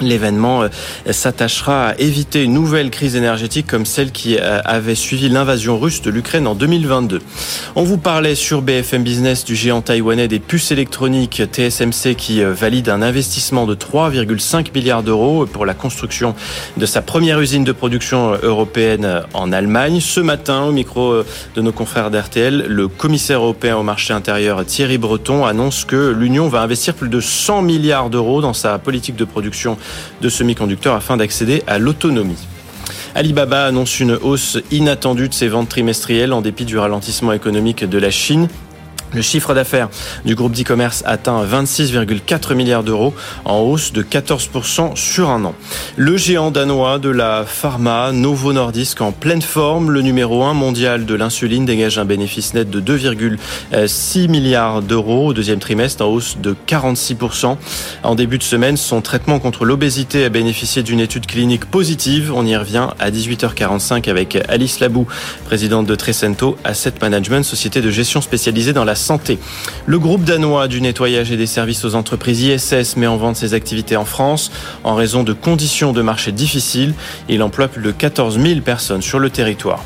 L'événement 0.00 0.62
euh, 0.62 0.68
s'attachera 1.10 1.88
à 1.88 1.98
éviter 1.98 2.42
une 2.42 2.52
nouvelle 2.52 2.90
crise 2.90 3.16
énergétique 3.16 3.66
comme 3.66 3.86
celle 3.86 4.12
qui 4.12 4.36
euh, 4.38 4.60
avait 4.64 4.94
suivi 4.94 5.28
l'invasion 5.28 5.78
russe 5.78 6.02
de 6.02 6.10
l'Ukraine 6.10 6.46
en 6.46 6.54
2022. 6.54 7.20
On 7.76 7.82
vous 7.82 7.98
parlait 7.98 8.34
sur 8.34 8.62
BFM 8.62 9.02
Business 9.02 9.44
du 9.44 9.54
géant 9.54 9.80
taïwanais 9.80 10.28
des 10.28 10.38
puces 10.38 10.70
électroniques 10.70 11.42
TSMC 11.52 12.14
qui 12.16 12.42
euh, 12.42 12.52
valide 12.52 12.88
un 12.88 13.02
investissement 13.02 13.66
de 13.66 13.74
3,5 13.74 14.74
milliards 14.74 15.02
d'euros 15.02 15.46
pour 15.46 15.66
la 15.66 15.74
construction 15.74 16.34
de 16.76 16.86
sa 16.86 17.02
première 17.02 17.40
usine 17.40 17.64
de 17.64 17.72
production 17.72 18.32
européenne 18.42 19.22
en 19.34 19.52
Allemagne. 19.52 20.00
Ce 20.00 20.20
matin, 20.20 20.64
au 20.64 20.72
micro 20.72 21.22
de 21.54 21.60
nos 21.62 21.72
confrères 21.72 22.10
d'RTL, 22.10 22.66
le 22.68 22.88
commissaire 22.88 23.40
européen 23.40 23.76
au 23.76 23.82
marché 23.82 24.12
intérieur 24.12 24.64
Thierry 24.64 24.98
Breton 24.98 25.44
annonce 25.44 25.84
que 25.84 26.10
l'Union 26.10 26.48
va 26.48 26.62
investir 26.62 26.94
plus 26.94 27.08
de 27.08 27.20
100 27.20 27.62
milliards 27.62 28.10
d'euros 28.10 28.40
dans 28.40 28.52
sa 28.52 28.78
politique 28.78 29.16
de 29.16 29.24
production 29.24 29.77
de 30.20 30.28
semi-conducteurs 30.28 30.94
afin 30.94 31.16
d'accéder 31.16 31.62
à 31.66 31.78
l'autonomie. 31.78 32.46
Alibaba 33.14 33.66
annonce 33.66 34.00
une 34.00 34.12
hausse 34.12 34.58
inattendue 34.70 35.28
de 35.28 35.34
ses 35.34 35.48
ventes 35.48 35.68
trimestrielles 35.68 36.32
en 36.32 36.40
dépit 36.40 36.64
du 36.64 36.78
ralentissement 36.78 37.32
économique 37.32 37.84
de 37.84 37.98
la 37.98 38.10
Chine. 38.10 38.48
Le 39.14 39.22
chiffre 39.22 39.54
d'affaires 39.54 39.88
du 40.26 40.34
groupe 40.34 40.52
d'e-commerce 40.52 41.02
atteint 41.06 41.42
26,4 41.42 42.54
milliards 42.54 42.84
d'euros 42.84 43.14
en 43.46 43.60
hausse 43.60 43.92
de 43.92 44.02
14% 44.02 44.96
sur 44.96 45.30
un 45.30 45.44
an. 45.44 45.54
Le 45.96 46.18
géant 46.18 46.50
danois 46.50 46.98
de 46.98 47.08
la 47.08 47.44
pharma 47.46 48.12
Novo 48.12 48.52
Nordisk 48.52 49.00
en 49.00 49.12
pleine 49.12 49.40
forme, 49.40 49.90
le 49.90 50.02
numéro 50.02 50.44
1 50.44 50.52
mondial 50.52 51.06
de 51.06 51.14
l'insuline 51.14 51.64
dégage 51.64 51.98
un 51.98 52.04
bénéfice 52.04 52.52
net 52.52 52.68
de 52.68 52.80
2,6 52.80 54.28
milliards 54.28 54.82
d'euros 54.82 55.28
au 55.28 55.32
deuxième 55.32 55.58
trimestre 55.58 56.04
en 56.04 56.08
hausse 56.08 56.36
de 56.36 56.54
46%. 56.66 57.56
En 58.02 58.14
début 58.14 58.36
de 58.36 58.42
semaine, 58.42 58.76
son 58.76 59.00
traitement 59.00 59.38
contre 59.38 59.64
l'obésité 59.64 60.26
a 60.26 60.28
bénéficié 60.28 60.82
d'une 60.82 61.00
étude 61.00 61.26
clinique 61.26 61.64
positive. 61.64 62.30
On 62.34 62.44
y 62.44 62.56
revient 62.56 62.88
à 62.98 63.10
18h45 63.10 64.10
avec 64.10 64.38
Alice 64.48 64.80
Labou, 64.80 65.06
présidente 65.46 65.86
de 65.86 65.94
Trecento 65.94 66.58
Asset 66.64 66.94
Management, 67.00 67.42
société 67.42 67.80
de 67.80 67.90
gestion 67.90 68.20
spécialisée 68.20 68.74
dans 68.74 68.84
la 68.84 68.97
santé. 68.98 69.38
Le 69.86 69.98
groupe 69.98 70.24
danois 70.24 70.68
du 70.68 70.80
nettoyage 70.80 71.32
et 71.32 71.36
des 71.36 71.46
services 71.46 71.84
aux 71.84 71.94
entreprises 71.94 72.42
ISS 72.42 72.96
met 72.96 73.06
en 73.06 73.16
vente 73.16 73.36
ses 73.36 73.54
activités 73.54 73.96
en 73.96 74.04
France 74.04 74.50
en 74.84 74.94
raison 74.94 75.22
de 75.22 75.32
conditions 75.32 75.92
de 75.92 76.02
marché 76.02 76.32
difficiles. 76.32 76.94
Il 77.28 77.42
emploie 77.42 77.68
plus 77.68 77.82
de 77.82 77.90
14 77.90 78.38
000 78.38 78.60
personnes 78.60 79.02
sur 79.02 79.18
le 79.18 79.30
territoire. 79.30 79.82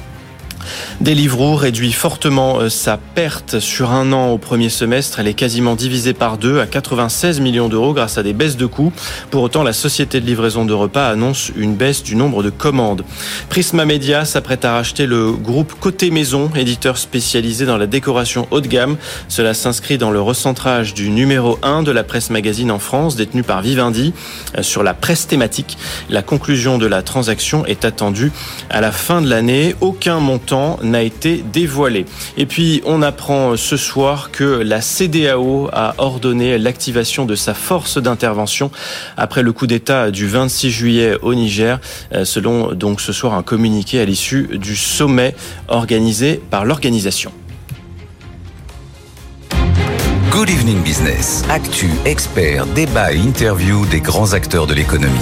Deliveroo 1.01 1.57
réduit 1.57 1.93
fortement 1.93 2.61
euh, 2.61 2.69
sa 2.69 2.97
perte 2.97 3.59
sur 3.59 3.93
un 3.93 4.13
an 4.13 4.31
au 4.31 4.39
premier 4.39 4.69
semestre. 4.69 5.19
Elle 5.19 5.29
est 5.29 5.35
quasiment 5.35 5.75
divisée 5.75 6.13
par 6.13 6.39
deux 6.39 6.61
à 6.61 6.67
96 6.67 7.41
millions 7.41 7.69
d'euros 7.69 7.93
grâce 7.93 8.19
à 8.19 8.23
des 8.23 8.33
baisses 8.33 8.57
de 8.57 8.67
coûts. 8.67 8.93
Pour 9.31 9.43
autant, 9.43 9.63
la 9.63 9.73
société 9.73 10.21
de 10.21 10.27
livraison 10.27 10.65
de 10.65 10.73
repas 10.73 11.09
annonce 11.09 11.51
une 11.57 11.75
baisse 11.75 12.03
du 12.03 12.17
nombre 12.17 12.43
de 12.43 12.51
commandes. 12.51 13.05
Prisma 13.49 13.85
Media 13.85 14.25
s'apprête 14.25 14.65
à 14.65 14.75
racheter 14.75 15.07
le 15.07 15.33
groupe 15.33 15.75
Côté 15.81 16.11
Maison, 16.11 16.51
éditeur 16.55 16.99
spécialisé 16.99 17.67
dans 17.67 17.79
la 17.79 17.87
décoration 17.87 18.47
haut 18.51 18.61
de 18.61 18.69
gamme. 18.69 18.97
Cela 19.29 19.55
s'inscrit 19.55 19.99
dans 19.99 20.11
le 20.11 20.21
recentrage 20.21 20.95
du 20.95 21.11
numéro 21.11 21.59
1 21.63 21.83
de 21.83 21.91
la 21.91 22.05
presse 22.05 22.31
magazine 22.31 22.71
en 22.71 22.79
France, 22.79 23.17
détenu 23.17 23.43
par 23.43 23.63
Vivendi, 23.63 24.13
euh, 24.57 24.63
sur 24.63 24.83
la 24.83 24.95
presse 24.95 25.27
thématique. 25.27 25.79
La 26.11 26.23
conclusion 26.23 26.79
de 26.79 26.87
la 26.87 27.03
transaction 27.03 27.65
est 27.67 27.85
attendue 27.85 28.33
à 28.71 28.81
la 28.81 28.93
fin 28.93 29.23
de 29.23 29.29
l'année. 29.29 29.75
Aucun 29.81 30.21
montant 30.21 30.52
n'a 30.83 31.03
été 31.03 31.43
dévoilé. 31.53 32.05
Et 32.37 32.47
puis, 32.47 32.83
on 32.85 33.03
apprend 33.03 33.57
ce 33.57 33.77
soir 33.77 34.31
que 34.31 34.45
la 34.45 34.81
CDAO 34.81 35.69
a 35.73 35.95
ordonné 35.99 36.59
l'activation 36.59 37.25
de 37.25 37.35
sa 37.35 37.55
force 37.55 37.99
d'intervention 37.99 38.71
après 39.17 39.43
le 39.43 39.53
coup 39.53 39.67
d'État 39.67 40.11
du 40.11 40.27
26 40.27 40.71
juillet 40.71 41.17
au 41.23 41.35
Niger, 41.35 41.81
euh, 42.13 42.25
selon 42.25 42.73
donc 42.73 43.01
ce 43.01 43.13
soir 43.13 43.35
un 43.35 43.43
communiqué 43.43 44.01
à 44.01 44.05
l'issue 44.05 44.49
du 44.59 44.77
sommet 44.77 45.35
organisé 45.69 46.41
par 46.51 46.65
l'organisation. 46.65 47.33
Good 50.31 50.49
Evening 50.51 50.83
Business. 50.83 51.45
Actu, 51.51 51.91
expert, 52.05 52.67
débat 52.67 53.13
et 53.13 53.19
des 53.91 54.01
grands 54.01 54.33
acteurs 54.33 54.67
de 54.67 54.75
l'économie. 54.75 55.21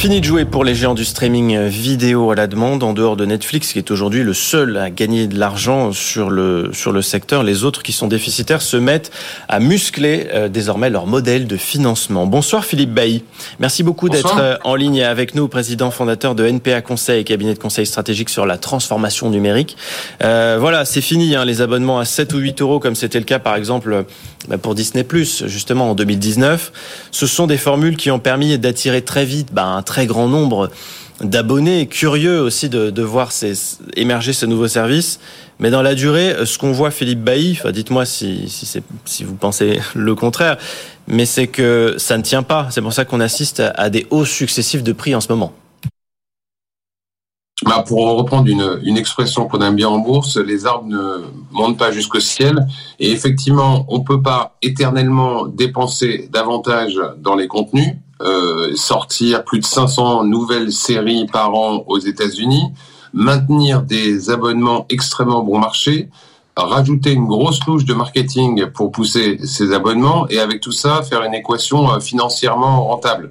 Fini 0.00 0.22
de 0.22 0.24
jouer 0.24 0.46
pour 0.46 0.64
les 0.64 0.74
géants 0.74 0.94
du 0.94 1.04
streaming 1.04 1.58
vidéo 1.66 2.30
à 2.30 2.34
la 2.34 2.46
demande, 2.46 2.82
en 2.82 2.94
dehors 2.94 3.16
de 3.18 3.26
Netflix, 3.26 3.74
qui 3.74 3.78
est 3.78 3.90
aujourd'hui 3.90 4.22
le 4.22 4.32
seul 4.32 4.78
à 4.78 4.88
gagner 4.88 5.26
de 5.26 5.38
l'argent 5.38 5.92
sur 5.92 6.30
le, 6.30 6.70
sur 6.72 6.92
le 6.92 7.02
secteur. 7.02 7.42
Les 7.42 7.64
autres 7.64 7.82
qui 7.82 7.92
sont 7.92 8.06
déficitaires 8.08 8.62
se 8.62 8.78
mettent 8.78 9.12
à 9.46 9.60
muscler 9.60 10.28
euh, 10.32 10.48
désormais 10.48 10.88
leur 10.88 11.06
modèle 11.06 11.46
de 11.46 11.58
financement. 11.58 12.24
Bonsoir 12.24 12.64
Philippe 12.64 12.94
Bailly. 12.94 13.24
Merci 13.58 13.82
beaucoup 13.82 14.08
d'être 14.08 14.38
euh, 14.40 14.56
en 14.64 14.74
ligne 14.74 15.02
avec 15.02 15.34
nous, 15.34 15.48
président 15.48 15.90
fondateur 15.90 16.34
de 16.34 16.46
NPA 16.46 16.80
Conseil, 16.80 17.22
cabinet 17.22 17.52
de 17.52 17.58
conseil 17.58 17.84
stratégique 17.84 18.30
sur 18.30 18.46
la 18.46 18.56
transformation 18.56 19.28
numérique. 19.28 19.76
Euh, 20.24 20.56
voilà, 20.58 20.86
c'est 20.86 21.02
fini, 21.02 21.36
hein, 21.36 21.44
les 21.44 21.60
abonnements 21.60 21.98
à 21.98 22.06
7 22.06 22.32
ou 22.32 22.38
8 22.38 22.62
euros, 22.62 22.80
comme 22.80 22.94
c'était 22.94 23.18
le 23.18 23.26
cas 23.26 23.38
par 23.38 23.54
exemple 23.54 24.06
bah, 24.48 24.56
pour 24.56 24.74
Disney+, 24.74 25.06
justement 25.44 25.90
en 25.90 25.94
2019. 25.94 26.72
Ce 27.10 27.26
sont 27.26 27.46
des 27.46 27.58
formules 27.58 27.98
qui 27.98 28.10
ont 28.10 28.18
permis 28.18 28.56
d'attirer 28.58 29.02
très 29.02 29.26
vite 29.26 29.48
bah, 29.52 29.66
un 29.66 29.82
très 29.90 30.06
grand 30.06 30.28
nombre 30.28 30.70
d'abonnés 31.20 31.88
curieux 31.88 32.40
aussi 32.40 32.68
de, 32.68 33.02
voir 33.02 33.30
émerger 33.96 34.32
ce 34.32 34.46
nouveau 34.46 34.68
service. 34.68 35.18
Mais 35.58 35.70
dans 35.70 35.82
la 35.82 35.96
durée, 35.96 36.36
ce 36.46 36.58
qu'on 36.58 36.70
voit, 36.70 36.92
Philippe 36.92 37.24
Bailly, 37.24 37.58
dites-moi 37.72 38.04
si, 38.04 38.46
vous 39.24 39.34
pensez 39.34 39.80
le 39.96 40.14
contraire, 40.14 40.58
mais 41.08 41.26
c'est 41.26 41.48
que 41.48 41.96
ça 41.98 42.16
ne 42.16 42.22
tient 42.22 42.44
pas. 42.44 42.68
C'est 42.70 42.82
pour 42.82 42.92
ça 42.92 43.04
qu'on 43.04 43.18
assiste 43.18 43.60
à 43.74 43.90
des 43.90 44.06
hausses 44.10 44.30
successives 44.30 44.84
de 44.84 44.92
prix 44.92 45.12
en 45.16 45.20
ce 45.20 45.28
moment. 45.28 45.52
Bah 47.66 47.84
pour 47.86 48.16
reprendre 48.16 48.48
une, 48.48 48.80
une 48.84 48.96
expression 48.96 49.46
qu'on 49.46 49.60
aime 49.60 49.74
bien 49.74 49.88
en 49.88 49.98
bourse, 49.98 50.38
les 50.38 50.64
arbres 50.66 50.86
ne 50.86 51.24
montent 51.50 51.76
pas 51.76 51.90
jusqu'au 51.90 52.20
ciel. 52.20 52.66
Et 53.00 53.10
effectivement, 53.10 53.84
on 53.88 54.00
peut 54.00 54.22
pas 54.22 54.56
éternellement 54.62 55.46
dépenser 55.46 56.30
davantage 56.32 56.94
dans 57.18 57.34
les 57.34 57.48
contenus, 57.48 57.96
euh, 58.20 58.74
sortir 58.76 59.44
plus 59.44 59.60
de 59.60 59.64
500 59.64 60.24
nouvelles 60.24 60.72
séries 60.72 61.26
par 61.26 61.54
an 61.54 61.84
aux 61.86 61.98
États-Unis, 61.98 62.72
maintenir 63.12 63.82
des 63.82 64.30
abonnements 64.30 64.86
extrêmement 64.90 65.42
bon 65.42 65.58
marché, 65.58 66.08
rajouter 66.56 67.12
une 67.12 67.26
grosse 67.26 67.60
touche 67.60 67.84
de 67.84 67.94
marketing 67.94 68.66
pour 68.66 68.92
pousser 68.92 69.38
ces 69.44 69.72
abonnements 69.72 70.28
et 70.28 70.38
avec 70.38 70.60
tout 70.60 70.72
ça 70.72 71.02
faire 71.02 71.22
une 71.22 71.34
équation 71.34 71.92
euh, 71.92 72.00
financièrement 72.00 72.84
rentable. 72.84 73.30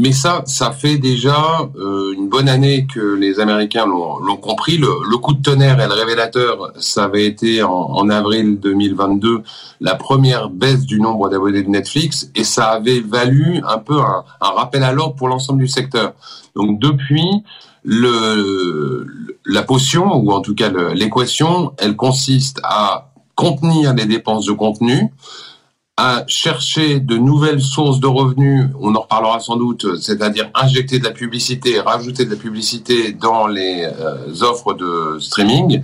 Mais 0.00 0.12
ça, 0.12 0.42
ça 0.46 0.70
fait 0.70 0.96
déjà 0.96 1.68
euh, 1.76 2.14
une 2.16 2.28
bonne 2.28 2.48
année 2.48 2.86
que 2.86 3.16
les 3.16 3.40
Américains 3.40 3.84
l'ont 3.84 4.36
compris. 4.36 4.78
Le, 4.78 4.86
le, 5.10 5.18
coup 5.18 5.34
de 5.34 5.42
tonnerre 5.42 5.80
et 5.80 5.88
le 5.88 5.92
révélateur, 5.92 6.72
ça 6.78 7.04
avait 7.04 7.26
été 7.26 7.64
en, 7.64 7.72
en 7.72 8.08
avril 8.08 8.60
2022 8.60 9.42
la 9.80 9.96
première 9.96 10.50
baisse 10.50 10.86
du 10.86 11.00
nombre 11.00 11.28
d'abonnés 11.28 11.64
de 11.64 11.68
Netflix 11.68 12.30
et 12.36 12.44
ça 12.44 12.68
avait 12.68 13.00
valu 13.00 13.60
un 13.66 13.78
peu 13.78 13.98
un, 13.98 14.22
un 14.40 14.50
rappel 14.50 14.84
à 14.84 14.92
l'ordre 14.92 15.16
pour 15.16 15.26
l'ensemble 15.26 15.58
du 15.58 15.68
secteur. 15.68 16.12
Donc 16.54 16.78
depuis, 16.78 17.42
le, 17.82 19.06
la 19.46 19.62
potion, 19.62 20.16
ou 20.16 20.30
en 20.30 20.40
tout 20.40 20.54
cas 20.54 20.70
l'équation, 20.94 21.72
elle 21.78 21.96
consiste 21.96 22.60
à 22.62 23.10
contenir 23.34 23.94
les 23.94 24.06
dépenses 24.06 24.46
de 24.46 24.52
contenu, 24.52 25.12
à 26.00 26.22
chercher 26.28 27.00
de 27.00 27.16
nouvelles 27.16 27.60
sources 27.60 27.98
de 27.98 28.06
revenus, 28.06 28.66
on 28.80 28.94
en 28.94 29.00
reparlera 29.00 29.40
sans 29.40 29.56
doute, 29.56 29.96
c'est-à-dire 30.00 30.48
injecter 30.54 31.00
de 31.00 31.04
la 31.04 31.10
publicité, 31.10 31.80
rajouter 31.80 32.24
de 32.24 32.30
la 32.30 32.36
publicité 32.36 33.10
dans 33.10 33.48
les 33.48 33.82
euh, 33.84 34.42
offres 34.42 34.74
de 34.74 35.18
streaming, 35.18 35.82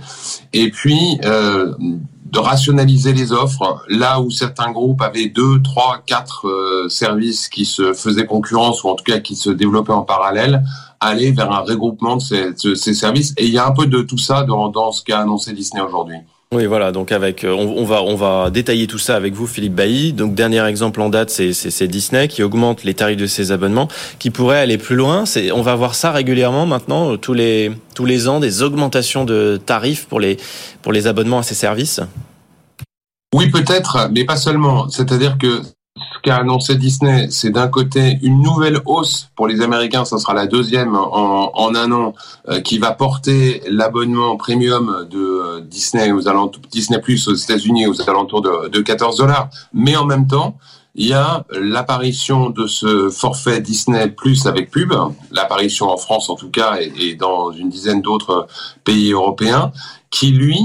et 0.53 0.71
puis 0.71 1.19
euh, 1.25 1.73
de 1.79 2.39
rationaliser 2.39 3.11
les 3.11 3.33
offres, 3.33 3.83
là 3.89 4.21
où 4.21 4.31
certains 4.31 4.71
groupes 4.71 5.01
avaient 5.01 5.27
deux, 5.27 5.61
trois, 5.61 6.01
quatre 6.05 6.47
euh, 6.47 6.87
services 6.87 7.49
qui 7.49 7.65
se 7.65 7.91
faisaient 7.91 8.25
concurrence, 8.25 8.85
ou 8.85 8.87
en 8.87 8.95
tout 8.95 9.03
cas 9.03 9.19
qui 9.19 9.35
se 9.35 9.49
développaient 9.49 9.91
en 9.91 10.03
parallèle, 10.03 10.63
aller 11.01 11.33
vers 11.33 11.51
un 11.51 11.59
regroupement 11.59 12.15
de 12.15 12.21
ces, 12.21 12.53
de 12.53 12.73
ces 12.73 12.93
services. 12.93 13.33
Et 13.35 13.47
il 13.47 13.51
y 13.51 13.57
a 13.57 13.67
un 13.67 13.71
peu 13.71 13.85
de 13.85 14.01
tout 14.01 14.17
ça 14.17 14.43
dans, 14.43 14.69
dans 14.69 14.93
ce 14.93 15.03
qu'a 15.03 15.19
annoncé 15.19 15.51
Disney 15.51 15.81
aujourd'hui. 15.81 16.19
Oui, 16.55 16.67
voilà. 16.67 16.93
Donc 16.93 17.11
avec, 17.11 17.45
on, 17.45 17.51
on, 17.53 17.83
va 17.83 18.01
on 18.01 18.15
va 18.15 18.49
détailler 18.49 18.87
tout 18.87 18.97
ça 18.97 19.17
avec 19.17 19.33
vous, 19.33 19.45
Philippe 19.45 19.75
Bailly. 19.75 20.13
Donc 20.13 20.35
dernier 20.35 20.65
exemple 20.65 21.01
en 21.01 21.09
date, 21.09 21.29
c'est 21.29 21.87
Disney 21.87 22.29
qui 22.29 22.43
augmente 22.43 22.85
les 22.85 22.93
tarifs 22.93 23.17
de 23.17 23.25
ses 23.25 23.51
abonnements, 23.51 23.89
qui 24.19 24.29
pourrait 24.29 24.59
aller 24.59 24.77
plus 24.77 24.95
loin. 24.95 25.25
C'est, 25.25 25.51
on 25.51 25.61
va 25.61 25.75
voir 25.75 25.95
ça 25.95 26.13
régulièrement 26.13 26.65
maintenant, 26.65 27.17
tous 27.17 27.33
les 27.33 27.73
tous 27.93 28.05
les 28.05 28.29
ans, 28.29 28.39
des 28.39 28.63
augmentations 28.63 29.25
de 29.25 29.59
tarifs 29.65 30.05
pour 30.05 30.21
les 30.21 30.37
pour 30.81 30.93
les 30.93 31.07
abonnements 31.07 31.39
à 31.39 31.43
ces 31.43 31.55
services. 31.55 31.99
Oui, 33.33 33.49
peut-être, 33.49 34.09
mais 34.13 34.23
pas 34.23 34.37
seulement. 34.37 34.87
C'est-à-dire 34.87 35.37
que 35.37 35.61
ce 35.97 36.19
qu'a 36.21 36.37
annoncé 36.37 36.75
Disney, 36.75 37.27
c'est 37.29 37.51
d'un 37.51 37.69
côté 37.69 38.19
une 38.21 38.41
nouvelle 38.41 38.81
hausse 38.85 39.29
pour 39.35 39.47
les 39.47 39.61
Américains, 39.61 40.03
ça 40.03 40.17
sera 40.17 40.33
la 40.33 40.45
deuxième 40.45 40.93
en, 40.93 41.73
un 41.73 41.91
an, 41.93 42.13
euh, 42.49 42.59
qui 42.59 42.79
va 42.79 42.91
porter 42.91 43.63
l'abonnement 43.69 44.35
premium 44.35 45.07
de 45.09 45.17
euh, 45.17 45.61
Disney 45.61 46.11
aux 46.11 46.27
alentours, 46.27 46.61
Disney 46.69 46.99
Plus 46.99 47.29
aux 47.29 47.33
États-Unis 47.33 47.87
aux 47.87 48.09
alentours 48.09 48.41
de, 48.41 48.67
de 48.67 48.81
14 48.81 49.17
dollars. 49.17 49.49
Mais 49.73 49.95
en 49.95 50.05
même 50.05 50.27
temps, 50.27 50.57
il 50.95 51.07
y 51.07 51.13
a 51.13 51.45
l'apparition 51.51 52.49
de 52.49 52.67
ce 52.67 53.09
forfait 53.09 53.61
Disney 53.61 54.09
Plus 54.09 54.47
avec 54.47 54.71
pub, 54.71 54.93
l'apparition 55.31 55.89
en 55.89 55.97
France 55.97 56.29
en 56.29 56.35
tout 56.35 56.49
cas 56.49 56.77
et, 56.79 57.15
dans 57.15 57.51
une 57.51 57.69
dizaine 57.69 58.01
d'autres 58.01 58.47
pays 58.83 59.11
européens, 59.11 59.71
qui 60.09 60.31
lui, 60.31 60.59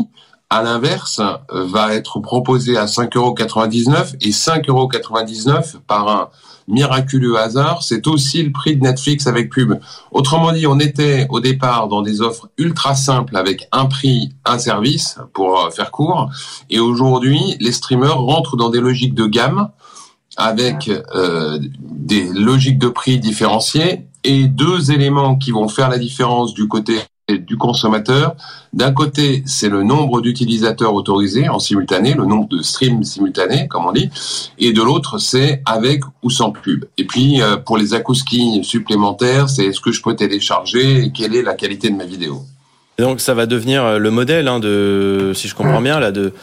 à 0.51 0.63
l'inverse, 0.63 1.21
va 1.51 1.95
être 1.95 2.19
proposé 2.19 2.77
à 2.77 2.87
5,99€ 2.87 4.17
et 4.21 4.31
5,99€ 4.31 5.77
par 5.87 6.09
un 6.09 6.29
miraculeux 6.71 7.39
hasard, 7.39 7.83
c'est 7.83 8.07
aussi 8.07 8.43
le 8.43 8.53
prix 8.53 8.77
de 8.77 8.83
Netflix 8.83 9.27
avec 9.27 9.51
pub. 9.51 9.79
Autrement 10.13 10.53
dit, 10.53 10.67
on 10.67 10.79
était 10.79 11.27
au 11.29 11.41
départ 11.41 11.89
dans 11.89 12.03
des 12.03 12.21
offres 12.21 12.49
ultra 12.57 12.95
simples 12.95 13.37
avec 13.37 13.69
un 13.73 13.87
prix, 13.87 14.31
un 14.45 14.59
service, 14.59 15.19
pour 15.35 15.61
euh, 15.61 15.71
faire 15.71 15.91
court, 15.91 16.31
et 16.71 16.79
aujourd'hui, 16.79 17.57
les 17.61 17.73
streamers 17.73 18.19
rentrent 18.19 18.57
dans 18.57 18.71
des 18.71 18.81
logiques 18.81 19.15
de 19.15 19.27
gamme 19.27 19.69
avec 20.37 20.89
euh, 20.89 21.59
des 21.83 22.29
logiques 22.33 22.79
de 22.79 22.89
prix 22.89 23.19
différenciées 23.19 24.07
et 24.23 24.47
deux 24.47 24.93
éléments 24.93 25.37
qui 25.37 25.51
vont 25.51 25.69
faire 25.69 25.89
la 25.89 25.99
différence 25.99 26.55
du 26.55 26.69
côté 26.69 26.99
du 27.39 27.57
consommateur. 27.57 28.35
D'un 28.73 28.93
côté, 28.93 29.43
c'est 29.47 29.69
le 29.69 29.83
nombre 29.83 30.21
d'utilisateurs 30.21 30.95
autorisés 30.95 31.49
en 31.49 31.59
simultané, 31.59 32.15
le 32.15 32.25
nombre 32.25 32.49
de 32.49 32.63
streams 32.63 33.03
simultanés, 33.03 33.67
comme 33.69 33.87
on 33.87 33.93
dit, 33.93 34.11
et 34.59 34.73
de 34.73 34.83
l'autre, 34.83 35.19
c'est 35.19 35.63
avec 35.67 36.03
ou 36.23 36.31
sans 36.31 36.53
pub. 36.53 36.85
Et 36.97 37.05
puis, 37.05 37.43
euh, 37.43 37.57
pour 37.57 37.79
les 37.79 37.95
akouskis 37.95 38.63
supplémentaires, 38.63 39.49
c'est 39.49 39.67
est-ce 39.67 39.81
que 39.81 39.93
je 39.93 40.03
peux 40.03 40.15
télécharger 40.15 41.05
et 41.05 41.11
quelle 41.11 41.35
est 41.35 41.43
la 41.43 41.55
qualité 41.55 41.91
de 41.91 41.97
ma 41.97 42.05
vidéo? 42.05 42.43
donc, 42.99 43.23
ça 43.23 43.33
va 43.33 43.47
devenir 43.47 43.83
euh, 43.83 43.99
le 43.99 44.11
modèle 44.11 44.47
hein, 44.47 44.61
de, 44.61 45.33
si 45.35 45.49
je 45.49 45.55
comprends 45.55 45.81
bien, 45.81 45.99
là, 45.99 46.13
de, 46.13 46.35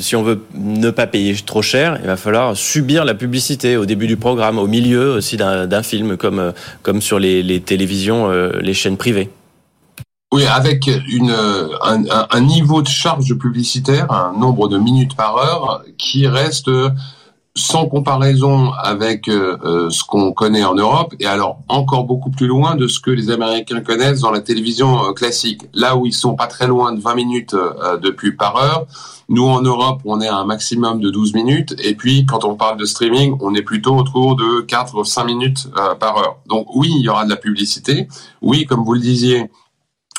si 0.00 0.16
on 0.16 0.22
veut 0.22 0.40
ne 0.54 0.90
pas 0.90 1.06
payer 1.06 1.36
trop 1.44 1.60
cher, 1.60 1.98
il 2.00 2.06
va 2.06 2.16
falloir 2.16 2.56
subir 2.56 3.04
la 3.04 3.12
publicité 3.12 3.76
au 3.76 3.84
début 3.84 4.06
du 4.06 4.16
programme, 4.16 4.58
au 4.58 4.66
milieu 4.66 5.12
aussi 5.12 5.36
d'un 5.36 5.82
film, 5.82 6.16
comme, 6.16 6.38
euh, 6.38 6.52
comme 6.80 7.02
sur 7.02 7.18
les 7.18 7.60
télévisions, 7.60 8.30
les 8.30 8.74
chaînes 8.74 8.96
privées. 8.96 9.28
Oui, 10.32 10.46
avec 10.46 10.88
une, 11.08 11.30
un, 11.82 12.04
un, 12.30 12.40
niveau 12.40 12.80
de 12.80 12.88
charge 12.88 13.34
publicitaire, 13.36 14.10
un 14.10 14.32
nombre 14.38 14.68
de 14.68 14.78
minutes 14.78 15.14
par 15.14 15.36
heure 15.36 15.84
qui 15.98 16.26
reste 16.26 16.70
sans 17.54 17.86
comparaison 17.86 18.72
avec 18.72 19.28
euh, 19.28 19.90
ce 19.90 20.04
qu'on 20.04 20.32
connaît 20.32 20.64
en 20.64 20.74
Europe, 20.74 21.14
et 21.20 21.26
alors 21.26 21.58
encore 21.68 22.04
beaucoup 22.04 22.30
plus 22.30 22.46
loin 22.46 22.76
de 22.76 22.86
ce 22.86 22.98
que 22.98 23.10
les 23.10 23.30
Américains 23.30 23.82
connaissent 23.82 24.20
dans 24.20 24.30
la 24.30 24.40
télévision 24.40 25.04
euh, 25.04 25.12
classique. 25.12 25.62
Là 25.74 25.96
où 25.96 26.06
ils 26.06 26.14
sont 26.14 26.34
pas 26.34 26.46
très 26.46 26.66
loin 26.66 26.92
de 26.92 27.00
20 27.00 27.14
minutes 27.14 27.54
euh, 27.54 27.98
de 27.98 28.08
pub 28.08 28.38
par 28.38 28.56
heure, 28.56 28.86
nous 29.28 29.46
en 29.46 29.60
Europe, 29.60 30.00
on 30.06 30.20
est 30.22 30.28
à 30.28 30.36
un 30.36 30.46
maximum 30.46 31.00
de 31.00 31.10
12 31.10 31.34
minutes, 31.34 31.74
et 31.78 31.94
puis 31.94 32.24
quand 32.24 32.44
on 32.44 32.54
parle 32.54 32.78
de 32.78 32.86
streaming, 32.86 33.36
on 33.40 33.54
est 33.54 33.62
plutôt 33.62 33.96
autour 33.96 34.34
de 34.36 34.62
4 34.62 34.98
ou 34.98 35.04
5 35.04 35.24
minutes 35.24 35.68
par 36.00 36.16
heure. 36.16 36.38
Donc 36.46 36.74
oui, 36.74 36.90
il 36.96 37.02
y 37.02 37.08
aura 37.08 37.24
de 37.24 37.30
la 37.30 37.36
publicité. 37.36 38.08
Oui, 38.40 38.66
comme 38.66 38.84
vous 38.84 38.94
le 38.94 39.00
disiez, 39.00 39.48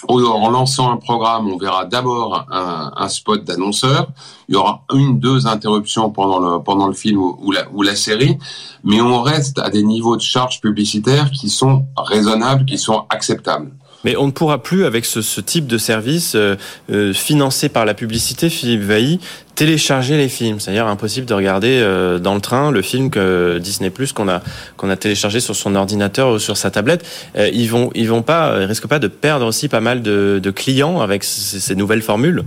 en 0.07 0.49
lançant 0.49 0.91
un 0.91 0.97
programme, 0.97 1.47
on 1.47 1.57
verra 1.57 1.85
d'abord 1.85 2.45
un, 2.51 3.07
spot 3.09 3.43
d'annonceur. 3.43 4.09
Il 4.49 4.55
y 4.55 4.57
aura 4.57 4.83
une, 4.93 5.19
deux 5.19 5.47
interruptions 5.47 6.09
pendant 6.09 6.39
le, 6.39 6.63
pendant 6.63 6.87
le 6.87 6.93
film 6.93 7.19
ou, 7.19 7.51
la, 7.51 7.69
ou 7.71 7.81
la 7.81 7.95
série, 7.95 8.37
mais 8.83 9.01
on 9.01 9.21
reste 9.21 9.59
à 9.59 9.69
des 9.69 9.83
niveaux 9.83 10.15
de 10.15 10.21
charges 10.21 10.61
publicitaires 10.61 11.31
qui 11.31 11.49
sont 11.49 11.85
raisonnables, 11.97 12.65
qui 12.65 12.77
sont 12.77 13.05
acceptables. 13.09 13.71
Mais 14.03 14.17
on 14.17 14.27
ne 14.27 14.31
pourra 14.31 14.61
plus, 14.61 14.85
avec 14.85 15.05
ce, 15.05 15.21
ce 15.21 15.39
type 15.39 15.65
de 15.65 15.77
service 15.77 16.35
euh, 16.35 16.55
euh, 16.91 17.13
financé 17.13 17.69
par 17.69 17.85
la 17.85 17.93
publicité, 17.93 18.49
Philippe 18.49 18.81
Vailly, 18.81 19.19
télécharger 19.55 20.17
les 20.17 20.29
films. 20.29 20.59
C'est-à-dire 20.59 20.87
impossible 20.87 21.25
de 21.25 21.33
regarder 21.33 21.79
euh, 21.81 22.19
dans 22.19 22.35
le 22.35 22.41
train 22.41 22.71
le 22.71 22.81
film 22.81 23.09
que 23.09 23.59
Disney 23.59 23.89
Plus 23.89 24.13
qu'on 24.13 24.27
a 24.27 24.41
qu'on 24.77 24.89
a 24.89 24.95
téléchargé 24.95 25.39
sur 25.39 25.55
son 25.55 25.75
ordinateur 25.75 26.31
ou 26.31 26.39
sur 26.39 26.57
sa 26.57 26.71
tablette. 26.71 27.05
ils 27.35 27.67
vont 27.67 27.89
ils 27.95 28.09
vont 28.09 28.21
pas 28.21 28.53
risquent 28.65 28.87
pas 28.87 28.99
de 28.99 29.07
perdre 29.07 29.45
aussi 29.45 29.67
pas 29.67 29.81
mal 29.81 30.01
de, 30.01 30.53
clients 30.55 31.01
avec 31.01 31.23
ces 31.23 31.75
nouvelles 31.75 32.01
formules. 32.01 32.43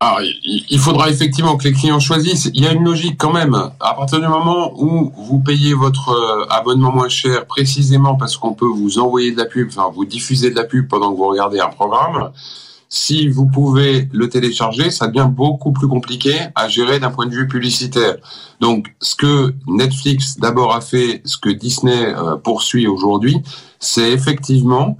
Alors, 0.00 0.20
il 0.44 0.78
faudra 0.78 1.10
effectivement 1.10 1.56
que 1.56 1.64
les 1.64 1.72
clients 1.72 2.00
choisissent. 2.00 2.50
Il 2.54 2.64
y 2.64 2.66
a 2.66 2.72
une 2.72 2.84
logique 2.84 3.16
quand 3.18 3.32
même. 3.32 3.54
À 3.80 3.94
partir 3.94 4.20
du 4.20 4.26
moment 4.26 4.72
où 4.76 5.12
vous 5.16 5.38
payez 5.38 5.74
votre 5.74 6.10
euh, 6.10 6.46
abonnement 6.50 6.92
moins 6.92 7.08
cher, 7.08 7.46
précisément 7.46 8.16
parce 8.16 8.36
qu'on 8.36 8.54
peut 8.54 8.66
vous 8.66 8.98
envoyer 8.98 9.32
de 9.32 9.36
la 9.36 9.44
pub, 9.44 9.68
enfin 9.68 9.90
vous 9.94 10.04
diffuser 10.04 10.50
de 10.50 10.56
la 10.56 10.64
pub 10.64 10.88
pendant 10.88 11.12
que 11.12 11.16
vous 11.16 11.28
regardez 11.28 11.60
un 11.60 11.68
programme, 11.68 12.30
si 12.94 13.26
vous 13.26 13.46
pouvez 13.46 14.06
le 14.12 14.28
télécharger, 14.28 14.90
ça 14.90 15.06
devient 15.06 15.30
beaucoup 15.30 15.72
plus 15.72 15.88
compliqué 15.88 16.34
à 16.54 16.68
gérer 16.68 17.00
d'un 17.00 17.10
point 17.10 17.24
de 17.24 17.34
vue 17.34 17.48
publicitaire. 17.48 18.16
Donc, 18.60 18.94
ce 19.00 19.16
que 19.16 19.54
Netflix 19.66 20.36
d'abord 20.38 20.74
a 20.74 20.82
fait, 20.82 21.22
ce 21.24 21.38
que 21.38 21.48
Disney 21.48 22.14
euh, 22.14 22.36
poursuit 22.36 22.86
aujourd'hui, 22.86 23.38
c'est 23.80 24.12
effectivement 24.12 24.98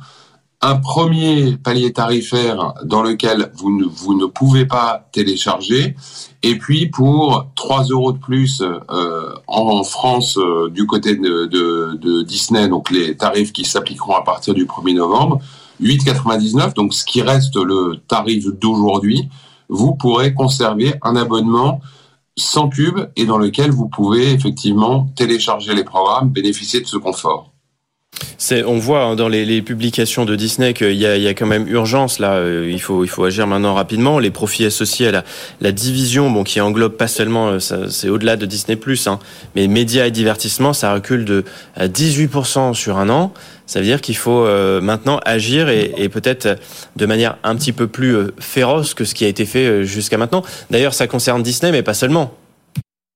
un 0.63 0.77
premier 0.77 1.59
palier 1.59 1.93
tarifaire 1.93 2.73
dans 2.83 3.03
lequel 3.03 3.53
vous 3.57 3.71
ne, 3.71 4.27
pouvez 4.27 4.65
pas 4.65 5.07
télécharger, 5.13 5.95
et 6.43 6.57
puis 6.57 6.87
pour 6.87 7.49
3 7.57 7.85
euros 7.89 8.13
de 8.13 8.19
plus 8.19 8.63
euh, 8.63 9.35
en 9.47 9.85
France 9.85 10.39
euh, 10.39 10.71
du 10.71 10.87
côté 10.87 11.17
de, 11.17 12.23
Disney, 12.23 12.69
donc 12.69 12.91
les 12.91 13.19
tarifs 13.19 13.53
qui 13.53 13.67
s'appliqueront 13.67 14.15
à 14.15 14.23
partir 14.23 14.55
du 14.55 14.65
1er 14.65 14.95
novembre, 14.95 15.41
8,99, 15.83 16.75
donc 16.75 16.95
ce 16.95 17.05
qui 17.05 17.23
reste 17.23 17.57
le 17.57 17.97
tarif 18.09 18.47
d'aujourd'hui, 18.47 19.29
vous 19.69 19.95
pourrez 19.95 20.35
conserver 20.35 20.95
un 21.03 21.17
abonnement 21.17 21.81
sans 22.37 22.69
pub 22.69 23.11
et 23.17 23.27
dans 23.27 23.39
lequel 23.39 23.71
vous 23.71 23.89
pouvez 23.89 24.33
effectivement 24.33 25.07
télécharger 25.17 25.75
les 25.75 25.85
programmes, 25.85 26.31
bénéficier 26.31 26.81
de 26.81 26.87
ce 26.87 26.97
confort 26.97 27.52
on 28.67 28.79
voit 28.79 29.05
hein, 29.05 29.17
dans 29.17 29.29
les, 29.29 29.63
publications 29.63 30.25
de 30.25 30.37
Disney 30.37 30.75
qu'il 30.75 30.95
y 30.95 31.07
a, 31.07 31.35
quand 31.35 31.47
même 31.47 31.67
urgence 31.69 32.19
là. 32.19 32.35
Euh, 32.35 32.69
il 32.71 32.81
faut, 32.81 33.05
il 33.05 33.09
faut 33.09 33.25
agir 33.25 33.47
maintenant 33.47 33.75
rapidement. 33.75 34.19
Les 34.19 34.31
profits 34.31 34.65
associés 34.65 35.09
à 35.09 35.25
la, 35.61 35.73
division, 35.73 36.31
bon, 36.31 36.45
qui 36.45 36.61
englobe 36.61 36.97
pas 36.97 37.09
seulement, 37.09 37.49
euh, 37.49 37.59
c'est 37.59 38.09
au-delà 38.09 38.37
de 38.37 38.47
Disney 38.47 38.79
hein, 39.07 39.19
mais 39.55 39.69
médias 39.69 40.07
et 40.07 40.11
divertissement, 40.11 40.73
ça 40.73 40.93
recule 40.93 41.25
de 41.25 41.45
18% 41.79 42.75
sur 42.75 42.99
un 42.99 43.09
an. 43.09 43.33
Ça 43.67 43.79
veut 43.79 43.87
dire 43.87 44.01
qu'il 44.01 44.17
faut 44.17 44.45
euh, 44.45 44.81
maintenant 44.81 45.19
agir 45.25 45.69
et, 45.69 45.93
et 45.97 46.09
peut-être 46.09 46.59
de 46.97 47.07
manière 47.07 47.37
un 47.45 47.55
petit 47.57 47.73
peu 47.73 47.87
plus 47.87 48.17
féroce 48.39 48.93
que 48.95 49.05
ce 49.05 49.15
qui 49.15 49.25
a 49.25 49.29
été 49.29 49.47
fait 49.47 49.85
jusqu'à 49.85 50.19
maintenant. 50.19 50.43
D'ailleurs, 50.71 50.95
ça 50.95 51.07
concerne 51.07 51.43
Disney, 51.43 51.73
mais 51.73 51.83
pas 51.83 51.95
seulement. 51.95 52.35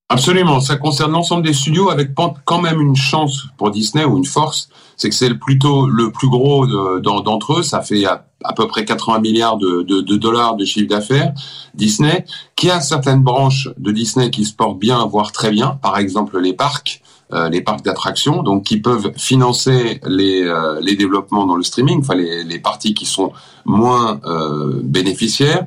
Absolument, 0.09 0.61
ça 0.61 0.77
concerne 0.77 1.11
l'ensemble 1.11 1.43
des 1.43 1.53
studios 1.53 1.91
avec 1.91 2.13
quand 2.15 2.61
même 2.61 2.81
une 2.81 2.95
chance 2.95 3.47
pour 3.57 3.73
Disney 3.73 4.05
ou 4.05 4.17
une 4.17 4.25
force, 4.25 4.69
c'est 4.97 5.09
que 5.09 5.15
c'est 5.17 5.35
plutôt 5.35 5.89
le 5.89 6.13
plus 6.13 6.29
gros 6.29 6.65
d'entre 7.01 7.59
eux, 7.59 7.63
ça 7.65 7.81
fait 7.81 8.05
à, 8.05 8.25
peu 8.55 8.69
près 8.69 8.85
80 8.85 9.19
milliards 9.19 9.57
de, 9.57 10.17
dollars 10.17 10.55
de 10.55 10.65
chiffre 10.65 10.89
d'affaires. 10.89 11.35
Disney, 11.75 12.25
qui 12.55 12.71
a 12.71 12.81
certaines 12.81 13.23
branches 13.23 13.69
de 13.79 13.91
Disney 13.91 14.31
qui 14.31 14.45
se 14.45 14.55
portent 14.55 14.79
bien, 14.79 15.05
voire 15.07 15.33
très 15.33 15.51
bien, 15.51 15.77
par 15.83 15.99
exemple 15.99 16.39
les 16.39 16.53
parcs, 16.53 17.03
euh, 17.33 17.49
les 17.49 17.61
parcs 17.61 17.85
d'attractions, 17.85 18.45
donc 18.45 18.63
qui 18.63 18.77
peuvent 18.77 19.11
financer 19.17 20.01
les, 20.07 20.45
euh, 20.45 20.81
développements 20.83 21.47
dans 21.47 21.57
le 21.57 21.65
streaming, 21.65 21.99
enfin 21.99 22.15
les, 22.15 22.45
les 22.45 22.59
parties 22.61 22.95
qui 22.95 23.07
sont 23.07 23.33
moins 23.65 24.21
euh, 24.25 24.81
bénéficiaires 24.85 25.67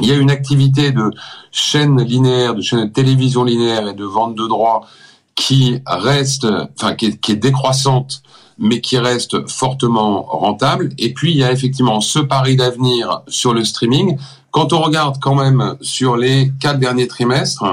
il 0.00 0.08
y 0.08 0.12
a 0.12 0.16
une 0.16 0.30
activité 0.30 0.92
de 0.92 1.10
chaîne 1.50 2.00
linéaire, 2.00 2.54
de 2.54 2.62
chaîne 2.62 2.86
de 2.86 2.92
télévision 2.92 3.44
linéaire 3.44 3.88
et 3.88 3.94
de 3.94 4.04
vente 4.04 4.34
de 4.34 4.46
droits 4.46 4.86
qui 5.34 5.80
reste, 5.86 6.46
enfin 6.76 6.94
qui 6.94 7.06
est, 7.06 7.36
décroissante, 7.36 8.22
mais 8.58 8.80
qui 8.80 8.98
reste 8.98 9.48
fortement 9.48 10.22
rentable. 10.22 10.90
Et 10.98 11.14
puis 11.14 11.32
il 11.32 11.38
y 11.38 11.44
a 11.44 11.52
effectivement 11.52 12.00
ce 12.00 12.18
pari 12.18 12.56
d'avenir 12.56 13.22
sur 13.28 13.54
le 13.54 13.64
streaming. 13.64 14.18
Quand 14.50 14.72
on 14.72 14.80
regarde 14.80 15.18
quand 15.20 15.34
même 15.34 15.76
sur 15.80 16.16
les 16.16 16.52
quatre 16.60 16.80
derniers 16.80 17.06
trimestres, 17.06 17.64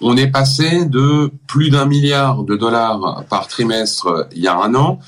on 0.00 0.16
est 0.16 0.28
passé 0.28 0.84
de 0.84 1.30
plus 1.46 1.70
d'un 1.70 1.86
milliard 1.86 2.42
de 2.42 2.56
dollars 2.56 3.24
par 3.28 3.48
trimestre 3.48 4.28
il 4.32 4.42
y 4.42 4.48
a 4.48 4.56
un 4.56 4.74
an 4.74 4.98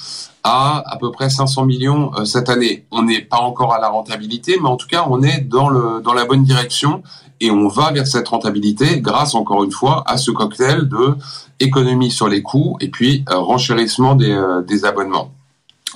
à 0.44 0.82
à 0.86 0.96
peu 0.96 1.10
près 1.10 1.30
500 1.30 1.66
millions 1.66 2.10
euh, 2.16 2.24
cette 2.24 2.48
année. 2.48 2.86
On 2.90 3.02
n'est 3.02 3.20
pas 3.20 3.38
encore 3.38 3.74
à 3.74 3.80
la 3.80 3.88
rentabilité, 3.88 4.58
mais 4.60 4.68
en 4.68 4.76
tout 4.76 4.86
cas, 4.86 5.06
on 5.08 5.22
est 5.22 5.40
dans, 5.40 5.68
la 5.70 6.24
bonne 6.24 6.42
direction 6.42 7.02
et 7.40 7.50
on 7.50 7.68
va 7.68 7.92
vers 7.92 8.06
cette 8.06 8.28
rentabilité 8.28 9.00
grâce, 9.00 9.34
encore 9.34 9.62
une 9.64 9.70
fois, 9.70 10.02
à 10.06 10.16
ce 10.16 10.30
cocktail 10.30 10.88
de 10.88 11.16
économie 11.60 12.10
sur 12.10 12.28
les 12.28 12.42
coûts 12.42 12.76
et 12.80 12.88
puis 12.88 13.24
euh, 13.30 13.38
renchérissement 13.38 14.14
des, 14.14 14.30
euh, 14.30 14.62
des 14.62 14.84
abonnements. 14.84 15.32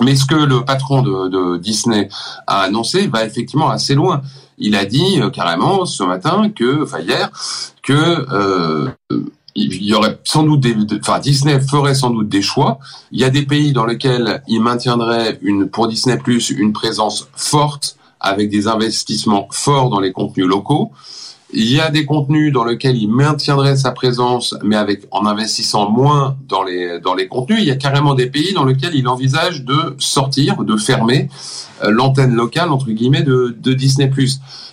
Mais 0.01 0.15
ce 0.15 0.25
que 0.25 0.35
le 0.35 0.65
patron 0.65 1.01
de, 1.01 1.57
Disney 1.57 2.09
a 2.47 2.61
annoncé 2.61 3.07
va 3.07 3.25
effectivement 3.25 3.69
assez 3.69 3.93
loin. 3.93 4.21
Il 4.57 4.75
a 4.75 4.85
dit 4.85 5.19
carrément 5.33 5.85
ce 5.85 6.03
matin 6.03 6.49
que, 6.49 6.83
enfin 6.83 6.99
hier, 6.99 7.31
que 7.81 8.25
euh, 8.31 8.89
y 9.55 9.93
aurait 9.93 10.19
sans 10.23 10.43
doute 10.43 10.61
Disney 11.21 11.59
ferait 11.59 11.95
sans 11.95 12.09
doute 12.09 12.29
des 12.29 12.41
choix. 12.41 12.79
Il 13.11 13.19
y 13.19 13.23
a 13.23 13.29
des 13.29 13.43
pays 13.43 13.73
dans 13.73 13.85
lesquels 13.85 14.41
il 14.47 14.61
maintiendrait 14.61 15.39
pour 15.71 15.87
Disney 15.87 16.17
Plus 16.17 16.49
une 16.49 16.73
présence 16.73 17.27
forte 17.35 17.97
avec 18.19 18.49
des 18.49 18.67
investissements 18.67 19.47
forts 19.51 19.89
dans 19.89 19.99
les 19.99 20.11
contenus 20.11 20.47
locaux. 20.47 20.91
Il 21.55 21.71
y 21.71 21.79
a 21.79 21.91
des 21.91 22.05
contenus 22.05 22.51
dans 22.51 22.63
lesquels 22.63 22.97
il 22.97 23.07
maintiendrait 23.07 23.75
sa 23.75 23.91
présence, 23.91 24.55
mais 24.63 24.75
avec 24.75 25.03
en 25.11 25.25
investissant 25.25 25.89
moins 25.89 26.35
dans 26.47 26.63
les 26.63 26.99
dans 26.99 27.13
les 27.13 27.27
contenus. 27.27 27.59
Il 27.61 27.67
y 27.67 27.71
a 27.71 27.75
carrément 27.75 28.15
des 28.15 28.25
pays 28.25 28.53
dans 28.53 28.65
lesquels 28.65 28.95
il 28.95 29.07
envisage 29.07 29.63
de 29.63 29.95
sortir, 29.99 30.63
de 30.63 30.75
fermer 30.77 31.29
euh, 31.83 31.91
l'antenne 31.91 32.33
locale 32.33 32.71
entre 32.71 32.89
guillemets 32.89 33.21
de, 33.21 33.55
de 33.59 33.73
Disney+. 33.73 34.09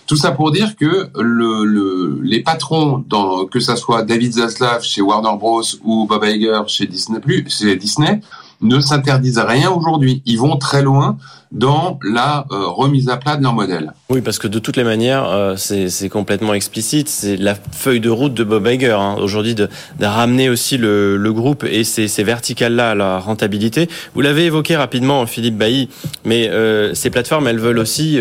Tout 0.07 0.15
ça 0.15 0.31
pour 0.31 0.51
dire 0.51 0.75
que 0.75 1.09
le, 1.19 1.63
le, 1.63 2.19
les 2.23 2.41
patrons, 2.41 3.03
dans, 3.07 3.45
que 3.45 3.59
ça 3.59 3.75
soit 3.75 4.01
David 4.01 4.33
Zaslav 4.33 4.83
chez 4.83 5.01
Warner 5.01 5.37
Bros 5.37 5.61
ou 5.83 6.05
Bob 6.07 6.23
Iger 6.25 6.63
chez 6.67 6.87
Disney+, 6.87 7.19
chez 7.47 7.75
Disney, 7.75 8.21
ne 8.61 8.79
s'interdisent 8.79 9.39
rien 9.39 9.69
aujourd'hui. 9.71 10.21
Ils 10.25 10.37
vont 10.37 10.57
très 10.57 10.81
loin 10.81 11.17
dans 11.51 11.99
la 12.03 12.45
euh, 12.51 12.67
remise 12.67 13.09
à 13.09 13.17
plat 13.17 13.35
de 13.35 13.43
leur 13.43 13.53
modèle. 13.53 13.91
Oui, 14.09 14.21
parce 14.21 14.39
que 14.39 14.47
de 14.47 14.59
toutes 14.59 14.77
les 14.77 14.83
manières, 14.83 15.25
euh, 15.27 15.55
c'est 15.57 16.09
complètement 16.09 16.53
explicite. 16.53 17.09
C'est 17.09 17.37
la 17.37 17.55
feuille 17.55 17.99
de 17.99 18.09
route 18.09 18.33
de 18.33 18.43
Bob 18.43 18.67
Iger 18.67 18.91
hein, 18.91 19.15
aujourd'hui 19.19 19.55
de, 19.55 19.67
ramener 20.01 20.49
aussi 20.49 20.77
le, 20.77 21.31
groupe 21.31 21.63
et 21.63 21.83
ces, 21.83 22.07
ces 22.07 22.23
verticales-là 22.23 22.91
à 22.91 22.95
la 22.95 23.19
rentabilité. 23.19 23.89
Vous 24.13 24.21
l'avez 24.21 24.45
évoqué 24.45 24.75
rapidement, 24.75 25.25
Philippe 25.25 25.57
Bailly, 25.57 25.89
mais 26.25 26.49
euh, 26.49 26.93
ces 26.93 27.09
plateformes, 27.09 27.47
elles 27.47 27.59
veulent 27.59 27.79
aussi 27.79 28.19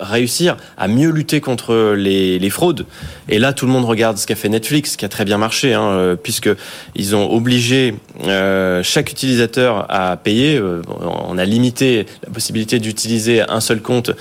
réussir 0.00 0.56
à 0.76 0.88
mieux 0.88 1.10
lutter 1.10 1.40
contre 1.40 1.94
les, 1.94 2.50
fraudes. 2.50 2.86
Et 3.28 3.38
là, 3.38 3.52
tout 3.52 3.66
le 3.66 3.72
monde 3.72 3.84
regarde 3.84 4.16
ce 4.16 4.26
qu'a 4.26 4.34
fait 4.34 4.48
Netflix, 4.48 4.96
qui 4.96 5.04
a 5.04 5.08
très 5.08 5.24
bien 5.24 5.38
marché, 5.38 5.74
hein, 5.74 5.82
euh, 5.82 6.16
puisque 6.16 6.48
ils 6.94 7.14
ont 7.14 7.30
obligé 7.30 7.94
euh, 8.24 8.82
chaque 8.82 9.10
utilisateur 9.10 9.86
à 9.90 10.16
payer. 10.16 10.56
Euh, 10.56 10.82
on 11.28 11.36
a 11.36 11.44
limité 11.44 12.06
la 12.26 12.32
possibilité 12.32 12.78
d'utiliser 12.78 13.42
un 13.48 13.60
seul 13.60 13.82
compte 13.82 14.12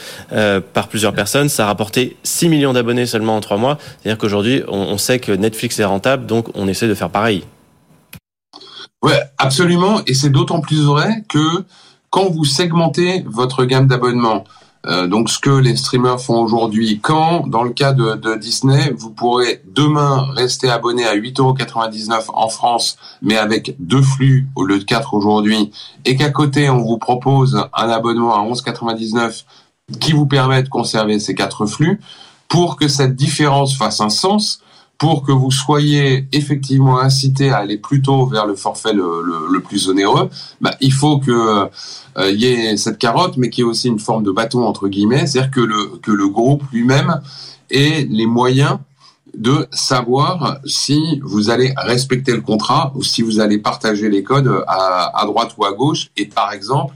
par 0.73 0.87
plusieurs 0.87 1.13
personnes. 1.13 1.49
Ça 1.49 1.63
a 1.63 1.67
rapporté 1.67 2.17
6 2.23 2.49
millions 2.49 2.73
d'abonnés 2.73 3.05
seulement 3.05 3.35
en 3.35 3.41
3 3.41 3.57
mois. 3.57 3.77
C'est-à-dire 4.01 4.17
qu'aujourd'hui, 4.17 4.63
on, 4.67 4.77
on 4.77 4.97
sait 4.97 5.19
que 5.19 5.31
Netflix 5.31 5.79
est 5.79 5.85
rentable, 5.85 6.25
donc 6.25 6.47
on 6.55 6.67
essaie 6.67 6.87
de 6.87 6.93
faire 6.93 7.09
pareil. 7.09 7.43
Ouais, 9.03 9.21
absolument. 9.37 10.01
Et 10.07 10.13
c'est 10.13 10.29
d'autant 10.29 10.59
plus 10.59 10.83
vrai 10.83 11.23
que 11.29 11.63
quand 12.09 12.29
vous 12.29 12.45
segmentez 12.45 13.23
votre 13.27 13.65
gamme 13.65 13.87
d'abonnements, 13.87 14.43
euh, 14.85 15.07
donc 15.07 15.29
ce 15.29 15.39
que 15.39 15.49
les 15.49 15.75
streamers 15.75 16.21
font 16.21 16.39
aujourd'hui, 16.39 16.99
quand 17.01 17.47
dans 17.47 17.63
le 17.63 17.71
cas 17.71 17.93
de, 17.93 18.35
Disney, 18.35 18.93
vous 18.95 19.09
pourrez 19.09 19.61
demain 19.65 20.27
rester 20.33 20.69
abonné 20.69 21.05
à 21.05 21.15
8,99€ 21.15 22.25
en 22.33 22.49
France, 22.49 22.97
mais 23.21 23.37
avec 23.37 23.75
deux 23.79 24.01
flux 24.01 24.47
au 24.55 24.63
lieu 24.63 24.79
de 24.79 24.83
quatre 24.83 25.13
aujourd'hui, 25.13 25.71
et 26.05 26.15
qu'à 26.15 26.29
côté 26.29 26.69
on 26.69 26.81
vous 26.81 26.97
propose 26.97 27.65
un 27.73 27.89
abonnement 27.89 28.35
à 28.35 28.47
11,99€ 28.47 29.43
qui 29.99 30.11
vous 30.11 30.25
permet 30.25 30.63
de 30.63 30.69
conserver 30.69 31.19
ces 31.19 31.33
quatre 31.33 31.65
flux, 31.65 31.99
pour 32.47 32.77
que 32.77 32.87
cette 32.87 33.15
différence 33.15 33.75
fasse 33.75 33.99
un 33.99 34.09
sens, 34.09 34.61
pour 34.97 35.23
que 35.23 35.31
vous 35.31 35.51
soyez 35.51 36.27
effectivement 36.31 36.99
incité 36.99 37.49
à 37.49 37.57
aller 37.57 37.77
plutôt 37.77 38.25
vers 38.25 38.45
le 38.45 38.55
forfait 38.55 38.93
le, 38.93 39.59
plus 39.59 39.89
onéreux, 39.89 40.29
bah, 40.61 40.75
il 40.81 40.93
faut 40.93 41.19
que 41.19 41.69
euh, 42.17 42.31
y 42.31 42.45
ait 42.45 42.77
cette 42.77 42.97
carotte, 42.97 43.37
mais 43.37 43.49
qu'il 43.49 43.63
y 43.63 43.67
ait 43.67 43.69
aussi 43.69 43.87
une 43.87 43.99
forme 43.99 44.23
de 44.23 44.31
bâton 44.31 44.65
entre 44.65 44.87
guillemets, 44.87 45.27
c'est-à-dire 45.27 45.51
que 45.51 45.61
le 45.61 45.97
que 46.01 46.11
le 46.11 46.27
groupe 46.27 46.63
lui-même 46.71 47.21
ait 47.69 48.07
les 48.09 48.25
moyens 48.25 48.79
de 49.35 49.67
savoir 49.71 50.59
si 50.65 51.19
vous 51.23 51.49
allez 51.49 51.73
respecter 51.77 52.31
le 52.31 52.41
contrat 52.41 52.91
ou 52.95 53.03
si 53.03 53.21
vous 53.21 53.39
allez 53.39 53.59
partager 53.59 54.09
les 54.09 54.23
codes 54.23 54.63
à, 54.67 55.21
à 55.21 55.25
droite 55.25 55.53
ou 55.57 55.65
à 55.65 55.73
gauche. 55.73 56.09
Et 56.17 56.25
par 56.25 56.53
exemple 56.53 56.95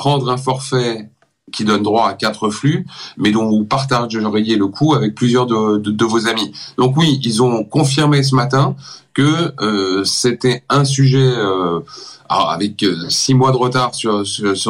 prendre 0.00 0.30
un 0.30 0.38
forfait 0.38 1.10
qui 1.52 1.64
donne 1.64 1.82
droit 1.82 2.08
à 2.08 2.14
quatre 2.14 2.50
flux, 2.50 2.86
mais 3.16 3.30
dont 3.30 3.48
vous 3.48 3.64
partageriez 3.64 4.56
le 4.56 4.66
coût 4.66 4.94
avec 4.94 5.14
plusieurs 5.14 5.46
de, 5.46 6.04
vos 6.04 6.26
amis. 6.26 6.52
Donc 6.78 6.96
oui, 6.96 7.20
ils 7.22 7.42
ont 7.42 7.64
confirmé 7.64 8.22
ce 8.22 8.34
matin 8.34 8.74
que 9.14 9.52
euh, 9.60 10.04
c'était 10.04 10.62
un 10.68 10.84
sujet 10.84 11.18
euh, 11.18 11.80
alors 12.28 12.50
avec 12.50 12.82
euh, 12.82 13.08
six 13.08 13.34
mois 13.34 13.50
de 13.50 13.56
retard 13.56 13.94
sur, 13.94 14.24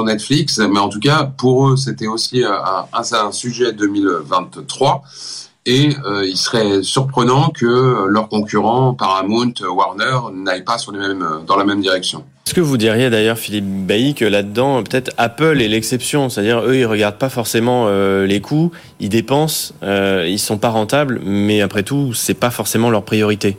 Netflix, 0.04 0.58
mais 0.58 0.78
en 0.78 0.88
tout 0.88 1.00
cas 1.00 1.24
pour 1.24 1.68
eux 1.68 1.76
c'était 1.76 2.06
aussi 2.06 2.42
un, 2.44 3.32
sujet 3.32 3.72
2023. 3.72 5.02
Et 5.66 5.90
il 6.24 6.36
serait 6.38 6.82
surprenant 6.82 7.50
que 7.50 8.06
leurs 8.08 8.28
concurrents 8.28 8.94
Paramount, 8.94 9.52
Warner 9.62 10.18
n'aillent 10.32 10.64
pas 10.64 10.78
sur 10.78 10.90
les 10.90 10.98
mêmes, 10.98 11.42
dans 11.46 11.56
la 11.56 11.64
même 11.64 11.82
direction. 11.82 12.24
Est-ce 12.50 12.56
que 12.56 12.60
vous 12.62 12.78
diriez 12.78 13.10
d'ailleurs, 13.10 13.38
Philippe 13.38 13.86
Bailly, 13.86 14.12
que 14.12 14.24
là-dedans, 14.24 14.82
peut-être 14.82 15.12
Apple 15.18 15.62
est 15.62 15.68
l'exception? 15.68 16.28
C'est-à-dire, 16.28 16.62
eux, 16.62 16.78
ils 16.78 16.84
regardent 16.84 17.16
pas 17.16 17.28
forcément 17.28 17.84
euh, 17.86 18.26
les 18.26 18.40
coûts, 18.40 18.72
ils 18.98 19.08
dépensent, 19.08 19.72
euh, 19.84 20.26
ils 20.28 20.40
sont 20.40 20.58
pas 20.58 20.70
rentables, 20.70 21.20
mais 21.24 21.60
après 21.60 21.84
tout, 21.84 22.12
c'est 22.12 22.34
pas 22.34 22.50
forcément 22.50 22.90
leur 22.90 23.04
priorité. 23.04 23.56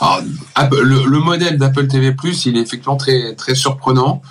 Alors, 0.00 0.22
le, 0.72 1.08
le, 1.08 1.18
modèle 1.20 1.56
d'Apple 1.56 1.86
TV+, 1.86 2.12
il 2.46 2.56
est 2.56 2.60
effectivement 2.60 2.96
très 2.96 3.54
surprenant. 3.54 4.22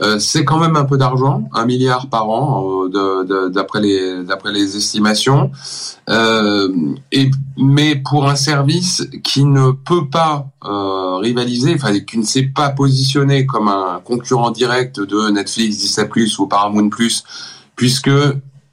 Euh, 0.00 0.18
c'est 0.18 0.44
quand 0.44 0.58
même 0.58 0.76
un 0.76 0.84
peu 0.84 0.96
d'argent, 0.96 1.48
un 1.52 1.66
milliard 1.66 2.08
par 2.08 2.30
an 2.30 2.88
euh, 2.94 3.48
d'après 3.48 3.80
les 3.80 4.22
d'après 4.24 4.52
les 4.52 4.76
estimations. 4.76 5.50
Euh, 6.08 6.68
et 7.12 7.30
mais 7.56 7.96
pour 7.96 8.28
un 8.28 8.36
service 8.36 9.08
qui 9.24 9.44
ne 9.44 9.72
peut 9.72 10.08
pas 10.08 10.46
euh, 10.64 11.16
rivaliser, 11.16 11.74
enfin 11.74 11.98
qui 12.00 12.18
ne 12.18 12.24
s'est 12.24 12.50
pas 12.54 12.70
positionné 12.70 13.46
comme 13.46 13.68
un 13.68 14.00
concurrent 14.04 14.50
direct 14.50 15.00
de 15.00 15.30
Netflix, 15.30 15.78
Disney+ 15.78 16.08
ou 16.38 16.46
Paramount+, 16.46 16.90
puisque 17.74 18.10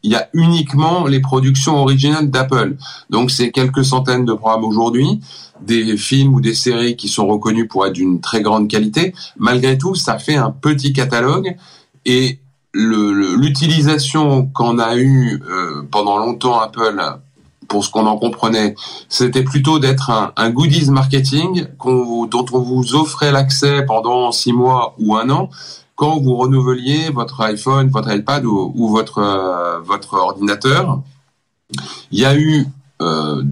il 0.05 0.11
y 0.11 0.15
a 0.15 0.29
uniquement 0.33 1.07
les 1.07 1.19
productions 1.19 1.77
originales 1.81 2.29
d'Apple. 2.29 2.77
Donc 3.09 3.31
c'est 3.31 3.51
quelques 3.51 3.83
centaines 3.83 4.23
de 4.23 4.33
programmes 4.33 4.63
aujourd'hui, 4.63 5.19
des 5.61 5.97
films 5.97 6.35
ou 6.35 6.41
des 6.41 6.53
séries 6.53 6.95
qui 6.95 7.09
sont 7.09 7.25
reconnus 7.25 7.67
pour 7.67 7.87
être 7.87 7.93
d'une 7.93 8.21
très 8.21 8.41
grande 8.41 8.69
qualité. 8.69 9.15
Malgré 9.37 9.79
tout, 9.79 9.95
ça 9.95 10.19
fait 10.19 10.35
un 10.35 10.51
petit 10.51 10.93
catalogue 10.93 11.55
et 12.05 12.39
l'utilisation 12.73 14.45
qu'on 14.47 14.77
a 14.77 14.95
eue 14.97 15.41
euh, 15.49 15.81
pendant 15.89 16.17
longtemps 16.17 16.59
Apple 16.59 17.01
pour 17.67 17.83
ce 17.83 17.89
qu'on 17.89 18.05
en 18.05 18.17
comprenait, 18.17 18.75
c'était 19.09 19.43
plutôt 19.43 19.79
d'être 19.79 20.11
un, 20.35 20.49
goodies 20.51 20.91
marketing 20.91 21.65
dont 21.83 22.45
on 22.51 22.59
vous 22.59 22.93
offrait 22.93 23.31
l'accès 23.31 23.83
pendant 23.87 24.31
six 24.31 24.53
mois 24.53 24.93
ou 24.99 25.15
un 25.15 25.31
an, 25.31 25.49
quand 25.95 26.19
vous 26.19 26.35
renouveliez 26.35 27.09
votre 27.09 27.41
iPhone, 27.41 27.89
votre 27.89 28.13
iPad 28.13 28.45
ou, 28.45 28.97
euh, 28.97 29.79
votre 29.79 30.13
ordinateur. 30.13 31.01
Il 32.11 32.19
y 32.19 32.25
a 32.25 32.35
eu 32.35 32.65
euh, 33.01 33.43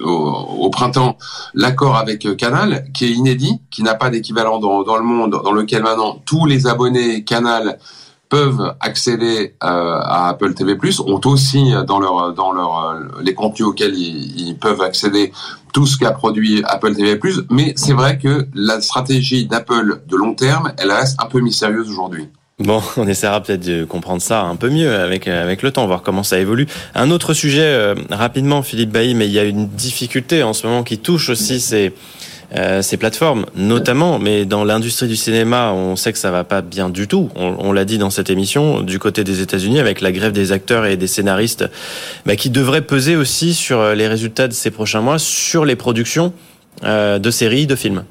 au, 0.00 0.68
printemps 0.70 1.16
l'accord 1.54 1.96
avec 1.96 2.36
Canal 2.36 2.84
qui 2.92 3.06
est 3.06 3.10
inédit, 3.10 3.60
qui 3.70 3.82
n'a 3.82 3.94
pas 3.94 4.10
d'équivalent 4.10 4.58
dans, 4.58 4.96
le 4.96 5.04
monde, 5.04 5.40
dans 5.42 5.52
lequel 5.52 5.82
maintenant 5.82 6.20
tous 6.26 6.46
les 6.46 6.66
abonnés 6.66 7.24
Canal 7.24 7.78
peuvent 8.30 8.74
accéder 8.80 9.54
euh, 9.62 10.00
à 10.02 10.28
Apple 10.28 10.54
TV+ 10.54 10.76
ont 11.06 11.20
aussi 11.24 11.72
dans 11.86 12.00
leur 12.00 12.32
dans 12.32 12.52
leur 12.52 12.96
les 13.22 13.34
contenus 13.34 13.68
auxquels 13.68 13.94
ils, 13.94 14.56
peuvent 14.58 14.80
accéder 14.80 15.32
tout 15.72 15.86
ce 15.86 15.98
qu'a 15.98 16.12
produit 16.12 16.62
Apple 16.64 16.94
TV+. 16.94 17.20
Mais 17.50 17.74
c'est 17.76 17.92
vrai 17.92 18.18
que 18.18 18.46
la 18.54 18.80
stratégie 18.80 19.46
d'Apple 19.46 20.02
de 20.06 20.16
long 20.16 20.34
terme, 20.34 20.72
elle 20.78 20.90
reste 20.90 21.20
un 21.22 21.26
peu 21.26 21.40
mystérieuse 21.40 21.90
aujourd'hui. 21.90 22.28
Bon, 22.60 22.82
on 22.96 23.08
essaiera 23.08 23.42
peut-être 23.42 23.66
de 23.66 23.84
comprendre 23.84 24.22
ça 24.22 24.42
un 24.42 24.56
peu 24.56 24.70
mieux 24.70 24.94
avec 24.94 25.26
avec 25.26 25.62
le 25.62 25.72
temps, 25.72 25.86
voir 25.86 26.02
comment 26.02 26.22
ça 26.22 26.38
évolue. 26.38 26.66
Un 26.94 27.10
autre 27.10 27.34
sujet 27.34 27.64
euh, 27.64 27.94
rapidement, 28.10 28.62
Philippe 28.62 28.90
Bailly, 28.90 29.14
mais 29.14 29.26
il 29.26 29.32
y 29.32 29.38
a 29.38 29.44
une 29.44 29.68
difficulté 29.68 30.42
en 30.42 30.52
ce 30.52 30.66
moment 30.66 30.84
qui 30.84 30.98
touche 30.98 31.30
aussi 31.30 31.60
ces 31.60 31.92
euh, 32.56 32.82
ces 32.82 32.96
plateformes, 32.96 33.46
notamment, 33.54 34.18
mais 34.18 34.44
dans 34.44 34.64
l'industrie 34.64 35.06
du 35.06 35.16
cinéma, 35.16 35.72
on 35.72 35.96
sait 35.96 36.12
que 36.12 36.18
ça 36.18 36.30
va 36.30 36.44
pas 36.44 36.62
bien 36.62 36.88
du 36.88 37.06
tout. 37.06 37.30
On, 37.36 37.72
l'a 37.72 37.84
dit 37.84 37.98
dans 37.98 38.10
cette 38.10 38.30
émission, 38.30 38.80
du 38.80 38.98
côté 38.98 39.22
des 39.22 39.40
États-Unis, 39.40 39.78
avec 39.78 40.00
la 40.00 40.10
grève 40.10 40.32
des 40.32 40.52
acteurs 40.52 40.84
et 40.86 40.96
des 40.96 41.06
scénaristes, 41.06 41.64
bah, 42.26 42.36
qui 42.36 42.50
devrait 42.50 42.82
peser 42.82 43.16
aussi 43.16 43.54
sur 43.54 43.94
les 43.94 44.08
résultats 44.08 44.48
de 44.48 44.52
ces 44.52 44.70
prochains 44.70 45.00
mois, 45.00 45.18
sur 45.18 45.64
les 45.64 45.76
productions 45.76 46.32
euh, 46.84 47.18
de 47.18 47.30
séries, 47.30 47.66
de 47.66 47.76
films. 47.76 48.04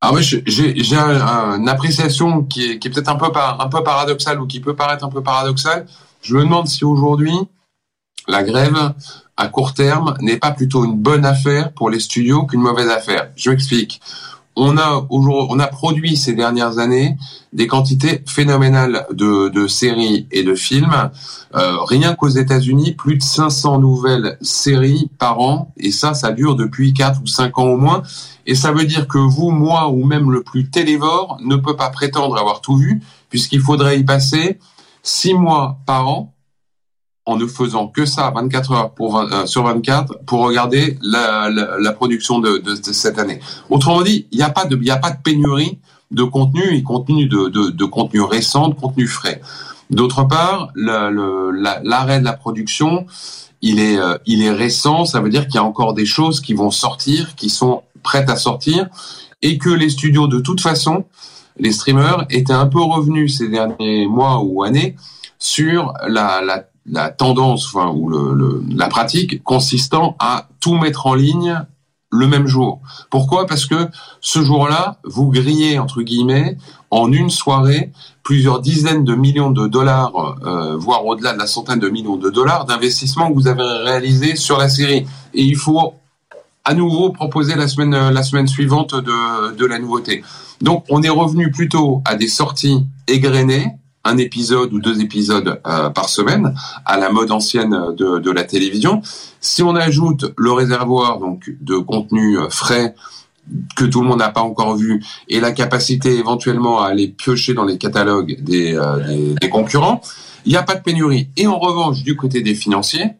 Ah 0.00 0.12
oui, 0.12 0.22
j'ai 0.22 0.96
un, 0.96 1.58
une 1.58 1.68
appréciation 1.68 2.42
qui 2.42 2.70
est, 2.70 2.78
qui 2.78 2.88
est 2.88 2.90
peut-être 2.90 3.08
un 3.08 3.16
peu 3.16 3.32
par, 3.32 3.60
un 3.60 3.68
peu 3.68 3.82
paradoxale 3.82 4.40
ou 4.40 4.46
qui 4.46 4.60
peut 4.60 4.74
paraître 4.74 5.04
un 5.04 5.08
peu 5.08 5.22
paradoxale. 5.22 5.86
Je 6.22 6.36
me 6.36 6.42
demande 6.42 6.68
si 6.68 6.84
aujourd'hui 6.84 7.34
la 8.28 8.42
grève 8.42 8.94
à 9.36 9.48
court 9.48 9.74
terme 9.74 10.14
n'est 10.20 10.36
pas 10.36 10.50
plutôt 10.50 10.84
une 10.84 10.96
bonne 10.96 11.24
affaire 11.24 11.72
pour 11.72 11.90
les 11.90 12.00
studios 12.00 12.44
qu'une 12.44 12.60
mauvaise 12.60 12.88
affaire. 12.88 13.30
Je 13.36 13.50
m'explique. 13.50 14.00
On 14.54 14.76
a 14.76 15.06
on 15.08 15.58
a 15.58 15.66
produit 15.66 16.16
ces 16.16 16.34
dernières 16.34 16.78
années 16.78 17.16
des 17.52 17.66
quantités 17.66 18.22
phénoménales 18.26 19.06
de, 19.12 19.48
de 19.48 19.66
séries 19.66 20.26
et 20.30 20.42
de 20.42 20.54
films. 20.54 21.10
Euh, 21.54 21.78
rien 21.84 22.14
qu'aux 22.14 22.28
États-Unis, 22.28 22.92
plus 22.92 23.16
de 23.16 23.22
500 23.22 23.78
nouvelles 23.78 24.38
séries 24.40 25.10
par 25.18 25.40
an, 25.40 25.72
et 25.76 25.90
ça, 25.90 26.14
ça 26.14 26.32
dure 26.32 26.56
depuis 26.56 26.94
4 26.94 27.20
ou 27.22 27.26
5 27.26 27.58
ans 27.58 27.64
au 27.64 27.76
moins. 27.76 28.02
Et 28.46 28.54
ça 28.54 28.72
veut 28.72 28.84
dire 28.84 29.06
que 29.06 29.18
vous, 29.18 29.50
moi 29.50 29.88
ou 29.88 30.04
même 30.04 30.30
le 30.30 30.42
plus 30.42 30.70
télévore 30.70 31.38
ne 31.44 31.56
peut 31.56 31.76
pas 31.76 31.90
prétendre 31.90 32.38
avoir 32.38 32.60
tout 32.60 32.76
vu, 32.76 33.02
puisqu'il 33.28 33.60
faudrait 33.60 33.98
y 33.98 34.04
passer 34.04 34.58
6 35.02 35.34
mois 35.34 35.78
par 35.86 36.08
an 36.08 36.31
en 37.24 37.36
ne 37.36 37.46
faisant 37.46 37.86
que 37.86 38.04
ça 38.04 38.32
24 38.34 38.72
heures 38.72 38.92
euh, 39.00 39.46
sur 39.46 39.64
24 39.64 40.20
pour 40.26 40.40
regarder 40.40 40.98
la, 41.02 41.92
production 41.92 42.40
de, 42.40 42.62
cette 42.92 43.18
année. 43.18 43.40
Autrement 43.70 44.02
dit, 44.02 44.26
il 44.32 44.38
n'y 44.38 44.44
a 44.44 44.50
pas 44.50 44.64
de 44.64 44.76
pénurie 45.22 45.78
de 46.10 46.24
contenu 46.24 46.62
et 46.76 46.82
de, 46.82 47.70
de, 47.70 47.84
contenu 47.84 48.20
récent, 48.20 48.68
de 48.68 48.74
contenu 48.74 49.06
frais. 49.06 49.40
D'autre 49.90 50.24
part, 50.24 50.70
l'arrêt 50.74 51.82
la, 51.84 52.18
de 52.18 52.24
la 52.24 52.32
production, 52.32 53.06
il 53.62 53.78
est 53.78 53.98
euh, 53.98 54.18
il 54.26 54.42
est 54.42 54.50
récent. 54.50 55.04
Ça 55.04 55.20
veut 55.20 55.30
dire 55.30 55.46
qu'il 55.46 55.56
y 55.56 55.58
a 55.58 55.64
encore 55.64 55.94
des 55.94 56.06
choses 56.06 56.40
qui 56.40 56.54
vont 56.54 56.70
sortir, 56.70 57.34
qui 57.34 57.50
sont 57.50 57.82
prêtes 58.02 58.28
à 58.28 58.36
sortir, 58.36 58.88
et 59.42 59.58
que 59.58 59.70
les 59.70 59.90
studios 59.90 60.28
de 60.28 60.40
toute 60.40 60.60
façon, 60.60 61.04
les 61.58 61.72
streamers 61.72 62.26
étaient 62.30 62.52
un 62.52 62.66
peu 62.66 62.80
revenus 62.80 63.38
ces 63.38 63.48
derniers 63.48 64.06
mois 64.06 64.42
ou 64.42 64.62
années 64.64 64.96
sur 65.38 65.92
la 66.06 66.40
la 66.86 67.10
tendance 67.10 67.66
enfin, 67.74 67.90
ou 67.94 68.08
le, 68.08 68.34
le, 68.34 68.64
la 68.74 68.88
pratique 68.88 69.42
consistant 69.42 70.16
à 70.18 70.48
tout 70.60 70.74
mettre 70.74 71.06
en 71.06 71.14
ligne 71.14 71.60
le 72.10 72.26
même 72.26 72.46
jour. 72.46 72.80
Pourquoi? 73.10 73.46
Parce 73.46 73.66
que 73.66 73.88
ce 74.20 74.42
jour-là, 74.42 74.98
vous 75.04 75.30
grillez, 75.30 75.78
entre 75.78 76.02
guillemets, 76.02 76.58
en 76.90 77.10
une 77.10 77.30
soirée, 77.30 77.90
plusieurs 78.22 78.60
dizaines 78.60 79.04
de 79.04 79.14
millions 79.14 79.50
de 79.50 79.66
dollars, 79.66 80.36
euh, 80.44 80.76
voire 80.76 81.06
au-delà 81.06 81.32
de 81.32 81.38
la 81.38 81.46
centaine 81.46 81.78
de 81.78 81.88
millions 81.88 82.16
de 82.16 82.28
dollars 82.28 82.66
d'investissement 82.66 83.30
que 83.30 83.34
vous 83.34 83.48
avez 83.48 83.62
réalisé 83.62 84.36
sur 84.36 84.58
la 84.58 84.68
série. 84.68 85.06
Et 85.32 85.42
il 85.42 85.56
faut 85.56 85.94
à 86.64 86.74
nouveau 86.74 87.10
proposer 87.10 87.54
la 87.54 87.66
semaine, 87.66 88.10
la 88.10 88.22
semaine 88.22 88.46
suivante 88.46 88.94
de, 88.94 89.54
de 89.56 89.66
la 89.66 89.78
nouveauté. 89.78 90.22
Donc 90.60 90.84
on 90.90 91.02
est 91.02 91.08
revenu 91.08 91.50
plutôt 91.50 92.02
à 92.04 92.14
des 92.14 92.28
sorties 92.28 92.86
égrenées, 93.08 93.68
un 94.04 94.18
épisode 94.18 94.72
ou 94.72 94.80
deux 94.80 95.00
épisodes 95.00 95.60
euh, 95.66 95.90
par 95.90 96.08
semaine 96.08 96.54
à 96.84 96.98
la 96.98 97.10
mode 97.10 97.30
ancienne 97.30 97.94
de, 97.96 98.30
la 98.30 98.44
télévision. 98.44 99.02
Si 99.40 99.62
on 99.62 99.76
ajoute 99.76 100.32
le 100.36 100.52
réservoir 100.52 101.18
donc 101.18 101.50
de 101.60 101.76
contenu 101.76 102.38
euh, 102.38 102.48
frais 102.48 102.94
que 103.76 103.84
tout 103.84 104.00
le 104.00 104.08
monde 104.08 104.20
n'a 104.20 104.30
pas 104.30 104.40
encore 104.40 104.76
vu 104.76 105.04
et 105.28 105.40
la 105.40 105.52
capacité 105.52 106.16
éventuellement 106.16 106.80
à 106.80 106.88
aller 106.88 107.08
piocher 107.08 107.54
dans 107.54 107.64
les 107.64 107.76
catalogues 107.76 108.40
des, 108.40 108.74
euh, 108.74 109.34
des, 109.40 109.48
concurrents, 109.48 110.00
il 110.44 110.52
n'y 110.52 110.56
a 110.56 110.62
pas 110.62 110.76
de 110.76 110.82
pénurie. 110.82 111.28
Et 111.36 111.46
en 111.46 111.58
revanche, 111.58 112.02
du 112.02 112.16
côté 112.16 112.40
des 112.40 112.54
financiers, 112.54 113.10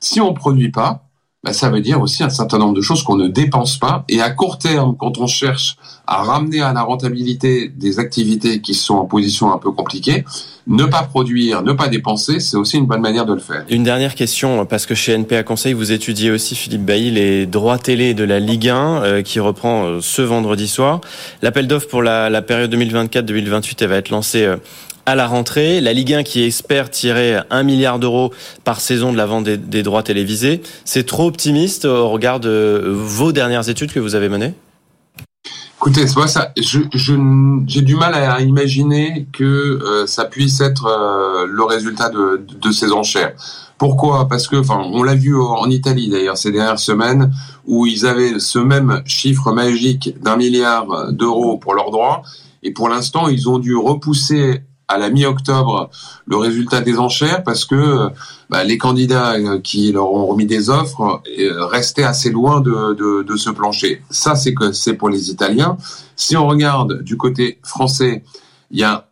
si 0.00 0.20
on 0.20 0.34
produit 0.34 0.70
pas, 0.70 1.05
bah, 1.46 1.52
ça 1.52 1.70
veut 1.70 1.80
dire 1.80 2.00
aussi 2.00 2.24
un 2.24 2.28
certain 2.28 2.58
nombre 2.58 2.74
de 2.74 2.80
choses 2.80 3.04
qu'on 3.04 3.14
ne 3.14 3.28
dépense 3.28 3.78
pas. 3.78 4.04
Et 4.08 4.20
à 4.20 4.30
court 4.30 4.58
terme, 4.58 4.96
quand 4.98 5.18
on 5.18 5.28
cherche 5.28 5.76
à 6.04 6.24
ramener 6.24 6.60
à 6.60 6.72
la 6.72 6.82
rentabilité 6.82 7.68
des 7.68 8.00
activités 8.00 8.60
qui 8.60 8.74
sont 8.74 8.94
en 8.94 9.04
position 9.04 9.52
un 9.52 9.58
peu 9.58 9.70
compliquée, 9.70 10.24
ne 10.66 10.84
pas 10.84 11.04
produire, 11.04 11.62
ne 11.62 11.72
pas 11.72 11.86
dépenser, 11.86 12.40
c'est 12.40 12.56
aussi 12.56 12.78
une 12.78 12.86
bonne 12.86 13.00
manière 13.00 13.26
de 13.26 13.34
le 13.34 13.38
faire. 13.38 13.64
Une 13.70 13.84
dernière 13.84 14.16
question, 14.16 14.66
parce 14.66 14.86
que 14.86 14.96
chez 14.96 15.12
NPA 15.12 15.44
Conseil, 15.44 15.72
vous 15.72 15.92
étudiez 15.92 16.32
aussi, 16.32 16.56
Philippe 16.56 16.84
Bailly, 16.84 17.12
les 17.12 17.46
droits 17.46 17.78
télé 17.78 18.14
de 18.14 18.24
la 18.24 18.40
Ligue 18.40 18.68
1 18.68 19.04
euh, 19.04 19.22
qui 19.22 19.38
reprend 19.38 19.84
euh, 19.84 19.98
ce 20.00 20.22
vendredi 20.22 20.66
soir. 20.66 21.00
L'appel 21.42 21.68
d'offres 21.68 21.86
pour 21.86 22.02
la, 22.02 22.42
période 22.42 22.74
2024-2028 22.74 23.86
va 23.86 23.96
être 23.96 24.10
lancé 24.10 24.44
euh, 24.44 24.56
à 25.06 25.14
la 25.14 25.26
rentrée. 25.26 25.80
La 25.80 25.92
Ligue 25.92 26.12
1 26.12 26.22
qui 26.24 26.42
espère 26.42 26.90
tirer 26.90 27.38
un 27.50 27.62
milliard 27.62 27.98
d'euros 27.98 28.32
par 28.64 28.80
saison 28.80 29.12
de 29.12 29.16
la 29.16 29.24
vente 29.24 29.44
des, 29.44 29.82
droits 29.82 30.02
télévisés. 30.02 30.60
C'est 30.84 31.06
trop 31.06 31.26
optimiste 31.26 31.84
au 31.84 32.10
regard 32.10 32.40
de 32.40 32.82
vos 32.86 33.32
dernières 33.32 33.68
études 33.68 33.92
que 33.92 34.00
vous 34.00 34.14
avez 34.14 34.28
menées? 34.28 34.54
Écoutez, 35.78 36.06
moi, 36.16 36.26
je, 36.56 36.80
j'ai 37.66 37.82
du 37.82 37.94
mal 37.94 38.14
à 38.14 38.40
imaginer 38.40 39.28
que 39.32 39.44
euh, 39.44 40.06
ça 40.06 40.24
puisse 40.24 40.60
être 40.60 40.86
euh, 40.86 41.46
le 41.48 41.62
résultat 41.62 42.08
de, 42.08 42.44
de, 42.60 42.72
ces 42.72 42.90
enchères. 42.90 43.34
Pourquoi? 43.78 44.26
Parce 44.26 44.48
que, 44.48 44.56
enfin, 44.56 44.82
on 44.84 45.02
l'a 45.02 45.14
vu 45.14 45.38
en 45.38 45.68
Italie 45.70 46.08
d'ailleurs 46.08 46.38
ces 46.38 46.50
dernières 46.50 46.78
semaines, 46.78 47.30
où 47.66 47.86
ils 47.86 48.06
avaient 48.06 48.40
ce 48.40 48.58
même 48.58 49.02
chiffre 49.04 49.52
magique 49.52 50.20
d'un 50.20 50.36
milliard 50.36 51.12
d'euros 51.12 51.58
pour 51.58 51.74
leurs 51.74 51.90
droits, 51.90 52.22
et 52.62 52.72
pour 52.72 52.88
l'instant, 52.88 53.28
ils 53.28 53.48
ont 53.48 53.58
dû 53.58 53.76
repousser 53.76 54.62
à 54.88 54.98
la 54.98 55.10
mi-octobre 55.10 55.90
le 56.26 56.36
résultat 56.36 56.80
des 56.80 56.98
enchères 56.98 57.42
parce 57.42 57.64
que 57.64 58.08
bah, 58.50 58.64
les 58.64 58.78
candidats 58.78 59.34
euh, 59.34 59.60
qui 59.60 59.92
leur 59.92 60.12
ont 60.12 60.26
remis 60.26 60.46
des 60.46 60.70
offres 60.70 61.22
euh, 61.38 61.64
restaient 61.66 62.04
assez 62.04 62.30
loin 62.30 62.60
de, 62.60 62.94
de, 62.94 63.22
de 63.22 63.36
ce 63.36 63.50
plancher. 63.50 64.02
Ça, 64.10 64.36
c'est 64.36 64.54
que 64.54 64.72
c'est 64.72 64.94
pour 64.94 65.08
les 65.08 65.30
Italiens. 65.30 65.76
Si 66.14 66.36
on 66.36 66.46
regarde 66.46 67.02
du 67.02 67.16
côté 67.16 67.58
français, 67.64 68.22
il 68.70 68.78
y 68.78 68.84
a 68.84 69.08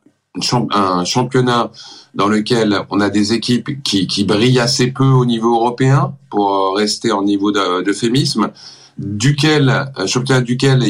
un 0.72 1.04
championnat 1.04 1.70
dans 2.14 2.28
lequel 2.28 2.80
on 2.90 3.00
a 3.00 3.08
des 3.08 3.32
équipes 3.32 3.82
qui, 3.82 4.06
qui 4.06 4.24
brillent 4.24 4.60
assez 4.60 4.88
peu 4.88 5.06
au 5.06 5.24
niveau 5.24 5.54
européen 5.54 6.14
pour 6.30 6.76
rester 6.76 7.12
en 7.12 7.22
niveau 7.22 7.52
d'euphémisme, 7.52 8.50
duquel, 8.98 9.92
un 9.96 10.06
championnat 10.06 10.40
duquel 10.40 10.82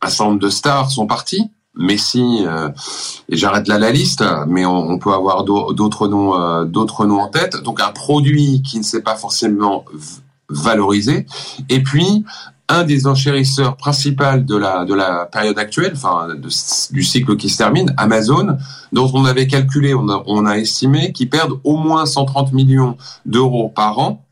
un 0.00 0.08
certain 0.08 0.30
nombre 0.30 0.40
de 0.40 0.48
stars 0.48 0.90
sont 0.90 1.06
partis 1.06 1.50
Messi, 1.78 2.44
euh, 2.44 2.68
et 3.28 3.36
j'arrête 3.36 3.68
là 3.68 3.78
la 3.78 3.90
liste, 3.90 4.24
mais 4.48 4.66
on, 4.66 4.98
peut 4.98 5.12
avoir 5.12 5.44
d'autres 5.44 6.08
noms, 6.08 6.38
euh, 6.38 6.64
d'autres 6.64 7.06
noms 7.06 7.20
en 7.20 7.28
tête. 7.28 7.62
Donc 7.62 7.80
un 7.80 7.92
produit 7.92 8.62
qui 8.62 8.78
ne 8.78 8.82
s'est 8.82 9.02
pas 9.02 9.14
forcément 9.14 9.84
valorisé. 10.50 11.26
Et 11.68 11.82
puis 11.82 12.24
un 12.68 12.84
des 12.84 13.06
enchérisseurs 13.06 13.76
principaux 13.76 14.38
de 14.38 14.56
la 14.56 14.84
de 14.84 14.92
la 14.92 15.24
période 15.24 15.58
actuelle, 15.58 15.92
enfin 15.94 16.28
du 16.90 17.02
cycle 17.02 17.36
qui 17.36 17.48
se 17.48 17.56
termine, 17.56 17.94
Amazon, 17.96 18.58
dont 18.92 19.10
on 19.14 19.24
avait 19.24 19.46
calculé, 19.46 19.94
on 19.94 20.08
a, 20.08 20.22
on 20.26 20.44
a 20.44 20.58
estimé 20.58 21.12
qu'ils 21.12 21.30
perdent 21.30 21.58
au 21.64 21.76
moins 21.76 22.04
130 22.04 22.52
millions 22.52 22.96
d'euros 23.24 23.72
par 23.74 23.98
an 23.98 24.24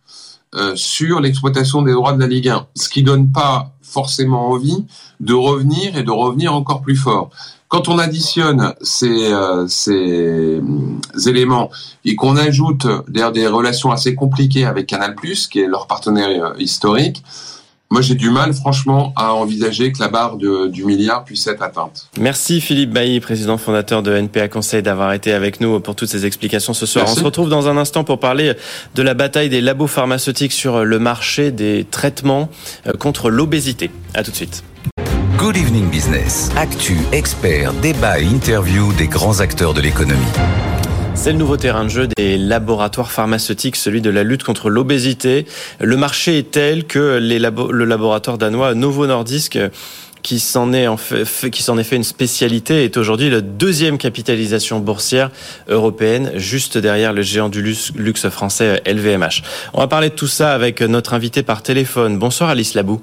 sur 0.74 1.20
l'exploitation 1.20 1.82
des 1.82 1.92
droits 1.92 2.12
de 2.12 2.20
la 2.20 2.26
Ligue 2.26 2.48
1, 2.48 2.66
ce 2.74 2.88
qui 2.88 3.02
donne 3.02 3.30
pas 3.30 3.72
forcément 3.82 4.50
envie 4.50 4.84
de 5.20 5.34
revenir 5.34 5.96
et 5.96 6.02
de 6.02 6.10
revenir 6.10 6.54
encore 6.54 6.82
plus 6.82 6.96
fort. 6.96 7.30
Quand 7.68 7.88
on 7.88 7.98
additionne 7.98 8.74
ces, 8.80 9.32
euh, 9.32 9.66
ces 9.66 10.60
éléments 11.26 11.70
et 12.04 12.14
qu'on 12.14 12.36
ajoute 12.36 12.86
d'ailleurs 13.08 13.32
des 13.32 13.48
relations 13.48 13.90
assez 13.90 14.14
compliquées 14.14 14.64
avec 14.64 14.86
Canal+, 14.86 15.16
qui 15.16 15.60
est 15.60 15.66
leur 15.66 15.86
partenaire 15.88 16.28
euh, 16.28 16.54
historique, 16.58 17.24
moi, 17.90 18.02
j'ai 18.02 18.14
du 18.14 18.30
mal, 18.30 18.52
franchement, 18.52 19.12
à 19.14 19.32
envisager 19.32 19.92
que 19.92 20.00
la 20.00 20.08
barre 20.08 20.36
de, 20.36 20.66
du 20.66 20.84
milliard 20.84 21.24
puisse 21.24 21.46
être 21.46 21.62
atteinte. 21.62 22.08
Merci 22.18 22.60
Philippe 22.60 22.90
Bailly, 22.90 23.20
président 23.20 23.58
fondateur 23.58 24.02
de 24.02 24.12
NPA 24.12 24.48
Conseil, 24.48 24.82
d'avoir 24.82 25.12
été 25.12 25.32
avec 25.32 25.60
nous 25.60 25.78
pour 25.78 25.94
toutes 25.94 26.08
ces 26.08 26.26
explications 26.26 26.74
ce 26.74 26.84
soir. 26.84 27.04
Merci. 27.04 27.18
On 27.18 27.20
se 27.20 27.24
retrouve 27.24 27.48
dans 27.48 27.68
un 27.68 27.76
instant 27.76 28.02
pour 28.02 28.18
parler 28.18 28.54
de 28.96 29.02
la 29.02 29.14
bataille 29.14 29.48
des 29.48 29.60
labos 29.60 29.86
pharmaceutiques 29.86 30.52
sur 30.52 30.84
le 30.84 30.98
marché 30.98 31.52
des 31.52 31.86
traitements 31.88 32.48
euh, 32.86 32.92
contre 32.92 33.30
l'obésité. 33.30 33.90
À 34.14 34.24
tout 34.24 34.32
de 34.32 34.36
suite. 34.36 34.64
Good 35.38 35.56
Evening 35.56 35.88
Business. 35.88 36.50
Actu, 36.56 36.96
experts, 37.12 37.72
débat 37.74 38.18
et 38.18 38.24
interview 38.24 38.92
des 38.94 39.06
grands 39.06 39.40
acteurs 39.40 39.74
de 39.74 39.80
l'économie. 39.80 40.24
C'est 41.16 41.32
le 41.32 41.38
nouveau 41.38 41.56
terrain 41.56 41.84
de 41.84 41.88
jeu 41.88 42.06
des 42.16 42.38
laboratoires 42.38 43.10
pharmaceutiques, 43.10 43.74
celui 43.74 44.00
de 44.00 44.10
la 44.10 44.22
lutte 44.22 44.44
contre 44.44 44.70
l'obésité. 44.70 45.46
Le 45.80 45.96
marché 45.96 46.38
est 46.38 46.52
tel 46.52 46.86
que 46.86 47.18
le 47.18 47.84
laboratoire 47.84 48.38
danois 48.38 48.74
Novo 48.74 49.06
Nordisk 49.06 49.58
qui 50.22 50.40
s'en 50.40 50.72
est, 50.72 50.86
fait, 50.96 51.50
qui 51.50 51.62
s'en 51.62 51.78
est 51.78 51.84
fait 51.84 51.96
une 51.96 52.04
spécialité, 52.04 52.84
est 52.84 52.96
aujourd'hui 52.96 53.30
la 53.30 53.40
deuxième 53.40 53.96
capitalisation 53.96 54.80
boursière 54.80 55.30
européenne, 55.68 56.32
juste 56.34 56.78
derrière 56.78 57.12
le 57.12 57.22
géant 57.22 57.48
du 57.48 57.62
luxe 57.62 58.28
français 58.28 58.82
LVMH. 58.86 59.42
On 59.72 59.80
va 59.80 59.86
parler 59.86 60.10
de 60.10 60.14
tout 60.14 60.26
ça 60.26 60.52
avec 60.52 60.80
notre 60.80 61.14
invité 61.14 61.42
par 61.42 61.62
téléphone. 61.62 62.18
Bonsoir 62.18 62.50
Alice 62.50 62.74
Labou. 62.74 63.00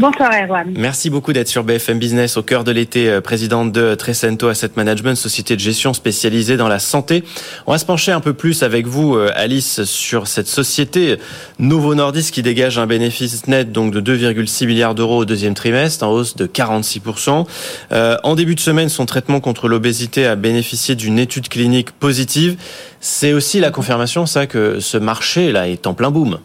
Bonsoir 0.00 0.30
Erwan. 0.32 0.72
Merci 0.76 1.10
beaucoup 1.10 1.32
d'être 1.32 1.48
sur 1.48 1.64
BFM 1.64 1.98
Business 1.98 2.36
au 2.36 2.44
cœur 2.44 2.62
de 2.62 2.70
l'été, 2.70 3.10
euh, 3.10 3.20
présidente 3.20 3.72
de 3.72 3.96
Trecento 3.96 4.46
Asset 4.46 4.70
Management, 4.76 5.16
société 5.16 5.56
de 5.56 5.60
gestion 5.60 5.92
spécialisée 5.92 6.56
dans 6.56 6.68
la 6.68 6.78
santé. 6.78 7.24
On 7.66 7.72
va 7.72 7.78
se 7.78 7.84
pencher 7.84 8.12
un 8.12 8.20
peu 8.20 8.32
plus 8.32 8.62
avec 8.62 8.86
vous, 8.86 9.16
euh, 9.16 9.32
Alice, 9.34 9.82
sur 9.82 10.28
cette 10.28 10.46
société 10.46 11.16
Novo 11.58 11.96
Nordisk 11.96 12.34
qui 12.34 12.42
dégage 12.42 12.78
un 12.78 12.86
bénéfice 12.86 13.48
net 13.48 13.72
donc 13.72 13.92
de 13.92 14.00
2,6 14.00 14.66
milliards 14.66 14.94
d'euros 14.94 15.22
au 15.22 15.24
deuxième 15.24 15.54
trimestre, 15.54 16.06
en 16.06 16.12
hausse 16.12 16.36
de 16.36 16.46
46%. 16.46 17.48
Euh, 17.90 18.16
en 18.22 18.36
début 18.36 18.54
de 18.54 18.60
semaine, 18.60 18.88
son 18.88 19.04
traitement 19.04 19.40
contre 19.40 19.66
l'obésité 19.66 20.26
a 20.26 20.36
bénéficié 20.36 20.94
d'une 20.94 21.18
étude 21.18 21.48
clinique 21.48 21.90
positive. 21.90 22.56
C'est 23.00 23.32
aussi 23.32 23.58
la 23.58 23.72
confirmation, 23.72 24.26
ça, 24.26 24.46
que 24.46 24.78
ce 24.78 24.96
marché 24.96 25.50
là 25.50 25.66
est 25.66 25.88
en 25.88 25.94
plein 25.94 26.12
boom 26.12 26.38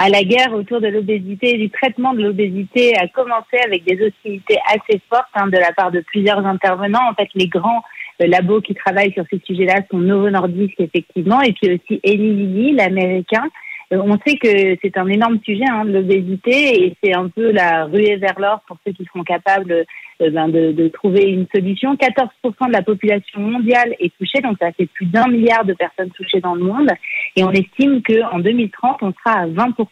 à 0.00 0.08
la 0.08 0.24
guerre 0.24 0.54
autour 0.54 0.80
de 0.80 0.88
l'obésité 0.88 1.56
et 1.56 1.58
du 1.58 1.68
traitement 1.68 2.14
de 2.14 2.22
l'obésité 2.22 2.96
a 2.96 3.06
commencé 3.08 3.58
avec 3.62 3.84
des 3.84 4.02
hostilités 4.02 4.56
assez 4.66 4.98
fortes 5.10 5.28
hein, 5.34 5.48
de 5.48 5.58
la 5.58 5.72
part 5.72 5.90
de 5.90 6.00
plusieurs 6.00 6.38
intervenants. 6.46 7.10
En 7.10 7.14
fait, 7.14 7.28
les 7.34 7.48
grands 7.48 7.82
euh, 8.22 8.26
labos 8.26 8.62
qui 8.62 8.74
travaillent 8.74 9.12
sur 9.12 9.26
ces 9.30 9.42
sujets-là 9.44 9.82
sont 9.90 9.98
Novo 9.98 10.30
Nordisk, 10.30 10.80
effectivement, 10.80 11.42
et 11.42 11.52
puis 11.52 11.74
aussi 11.74 12.00
Eli 12.02 12.34
Lilly, 12.34 12.72
l'américain. 12.72 13.44
On 13.92 14.18
sait 14.24 14.36
que 14.36 14.76
c'est 14.82 14.96
un 14.96 15.08
énorme 15.08 15.38
sujet, 15.44 15.64
hein, 15.68 15.84
l'obésité, 15.84 16.84
et 16.84 16.96
c'est 17.02 17.14
un 17.14 17.28
peu 17.28 17.50
la 17.50 17.86
ruée 17.86 18.16
vers 18.16 18.38
l'or 18.38 18.60
pour 18.66 18.76
ceux 18.86 18.92
qui 18.92 19.04
seront 19.04 19.24
capables 19.24 19.84
ben, 20.20 20.48
de, 20.48 20.88
trouver 20.88 21.24
une 21.24 21.46
solution. 21.52 21.94
14% 21.94 22.68
de 22.68 22.72
la 22.72 22.82
population 22.82 23.40
mondiale 23.40 23.94
est 23.98 24.12
touchée, 24.16 24.40
donc 24.42 24.58
ça 24.60 24.72
fait 24.72 24.86
plus 24.86 25.06
d'un 25.06 25.26
milliard 25.28 25.64
de 25.64 25.74
personnes 25.74 26.10
touchées 26.10 26.40
dans 26.40 26.54
le 26.54 26.62
monde, 26.62 26.90
et 27.36 27.42
on 27.42 27.50
estime 27.50 28.02
qu'en 28.02 28.38
2030, 28.38 29.02
on 29.02 29.12
sera 29.12 29.40
à 29.40 29.46
20%. 29.46 29.86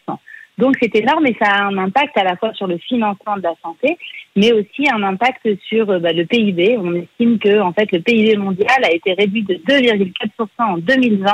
Donc 0.59 0.75
c'est 0.81 0.93
énorme 0.95 1.25
et 1.25 1.37
ça 1.41 1.49
a 1.49 1.63
un 1.63 1.77
impact 1.77 2.17
à 2.17 2.23
la 2.25 2.35
fois 2.35 2.53
sur 2.53 2.67
le 2.67 2.77
financement 2.79 3.37
de 3.37 3.43
la 3.43 3.53
santé, 3.63 3.97
mais 4.35 4.51
aussi 4.51 4.89
un 4.91 5.03
impact 5.03 5.47
sur 5.69 5.85
bah, 5.85 6.11
le 6.11 6.25
PIB. 6.25 6.77
On 6.77 6.95
estime 6.95 7.39
que 7.39 7.61
en 7.61 7.71
fait 7.71 7.89
le 7.93 8.01
PIB 8.01 8.35
mondial 8.35 8.83
a 8.83 8.91
été 8.91 9.13
réduit 9.13 9.43
de 9.43 9.53
2,4% 9.53 10.47
en 10.57 10.77
2020 10.77 11.31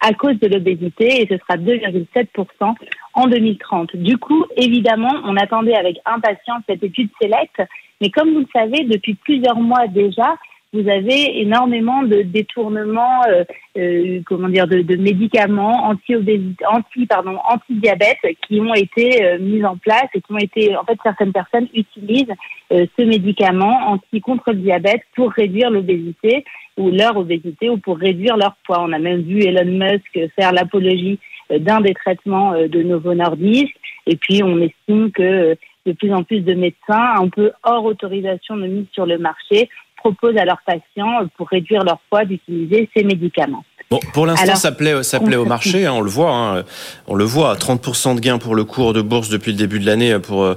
à 0.00 0.12
cause 0.12 0.38
de 0.38 0.48
l'obésité 0.48 1.22
et 1.22 1.26
ce 1.28 1.36
sera 1.38 1.56
2,7% 1.56 2.74
en 3.14 3.26
2030. 3.26 3.96
Du 3.96 4.18
coup, 4.18 4.44
évidemment, 4.56 5.12
on 5.24 5.36
attendait 5.36 5.76
avec 5.76 5.98
impatience 6.04 6.62
cette 6.68 6.82
étude 6.82 7.10
SELECT, 7.20 7.62
mais 8.00 8.10
comme 8.10 8.32
vous 8.32 8.40
le 8.40 8.48
savez, 8.52 8.84
depuis 8.84 9.14
plusieurs 9.14 9.58
mois 9.58 9.86
déjà, 9.88 10.36
vous 10.76 10.88
avez 10.88 11.40
énormément 11.40 12.02
de 12.02 12.22
détournements, 12.22 13.22
euh, 13.28 13.44
euh, 13.78 14.20
comment 14.26 14.48
dire, 14.48 14.66
de, 14.66 14.96
médicaments 14.96 15.88
anti-diabète 15.88 18.18
qui 18.46 18.60
ont 18.60 18.74
été 18.74 19.24
euh, 19.24 19.38
mis 19.38 19.64
en 19.64 19.78
place 19.78 20.08
et 20.14 20.20
qui 20.20 20.32
ont 20.32 20.38
été, 20.38 20.76
en 20.76 20.84
fait, 20.84 20.98
certaines 21.02 21.32
personnes 21.32 21.68
utilisent 21.74 22.34
ce 22.70 23.02
médicament 23.02 23.92
anti 23.92 24.20
contre 24.20 24.50
le 24.50 24.58
diabète 24.58 25.02
pour 25.14 25.30
réduire 25.30 25.70
l'obésité 25.70 26.44
ou 26.76 26.90
leur 26.90 27.16
obésité 27.16 27.70
ou 27.70 27.78
pour 27.78 27.96
réduire 27.96 28.36
leur 28.36 28.56
poids. 28.66 28.82
On 28.82 28.92
a 28.92 28.98
même 28.98 29.22
vu 29.22 29.44
Elon 29.44 29.64
Musk 29.64 30.18
faire 30.34 30.52
l'apologie 30.52 31.18
d'un 31.48 31.80
des 31.80 31.94
traitements 31.94 32.54
de 32.54 32.82
Novo 32.82 33.14
Nordisk. 33.14 33.72
Et 34.06 34.16
puis, 34.16 34.42
on 34.42 34.60
estime 34.60 35.12
que 35.12 35.56
de 35.86 35.92
plus 35.92 36.12
en 36.12 36.24
plus 36.24 36.40
de 36.40 36.54
médecins, 36.54 37.14
un 37.20 37.28
peu 37.28 37.52
hors 37.62 37.84
autorisation 37.84 38.56
de 38.56 38.66
mise 38.66 38.86
sur 38.92 39.06
le 39.06 39.18
marché, 39.18 39.70
proposent 40.06 40.36
à 40.36 40.44
leurs 40.44 40.62
patients 40.62 41.26
pour 41.36 41.48
réduire 41.48 41.82
leur 41.82 41.98
poids 42.08 42.24
d'utiliser 42.24 42.88
ces 42.96 43.02
médicaments. 43.02 43.64
Bon, 43.90 44.00
pour 44.12 44.26
l'instant, 44.26 44.56
ça 44.56 44.72
plaît, 44.72 45.02
ça 45.02 45.20
plaît 45.20 45.36
au 45.36 45.44
marché, 45.44 45.86
hein, 45.86 45.92
on 45.94 46.00
le 46.00 46.10
voit. 46.10 46.32
Hein, 46.32 46.64
on 47.06 47.14
le 47.14 47.24
voit, 47.24 47.54
30% 47.54 48.16
de 48.16 48.20
gains 48.20 48.38
pour 48.38 48.54
le 48.54 48.64
cours 48.64 48.92
de 48.92 49.00
bourse 49.00 49.28
depuis 49.28 49.52
le 49.52 49.58
début 49.58 49.78
de 49.78 49.86
l'année 49.86 50.18
pour 50.18 50.56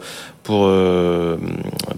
pour 0.50 0.66
euh, 0.66 1.38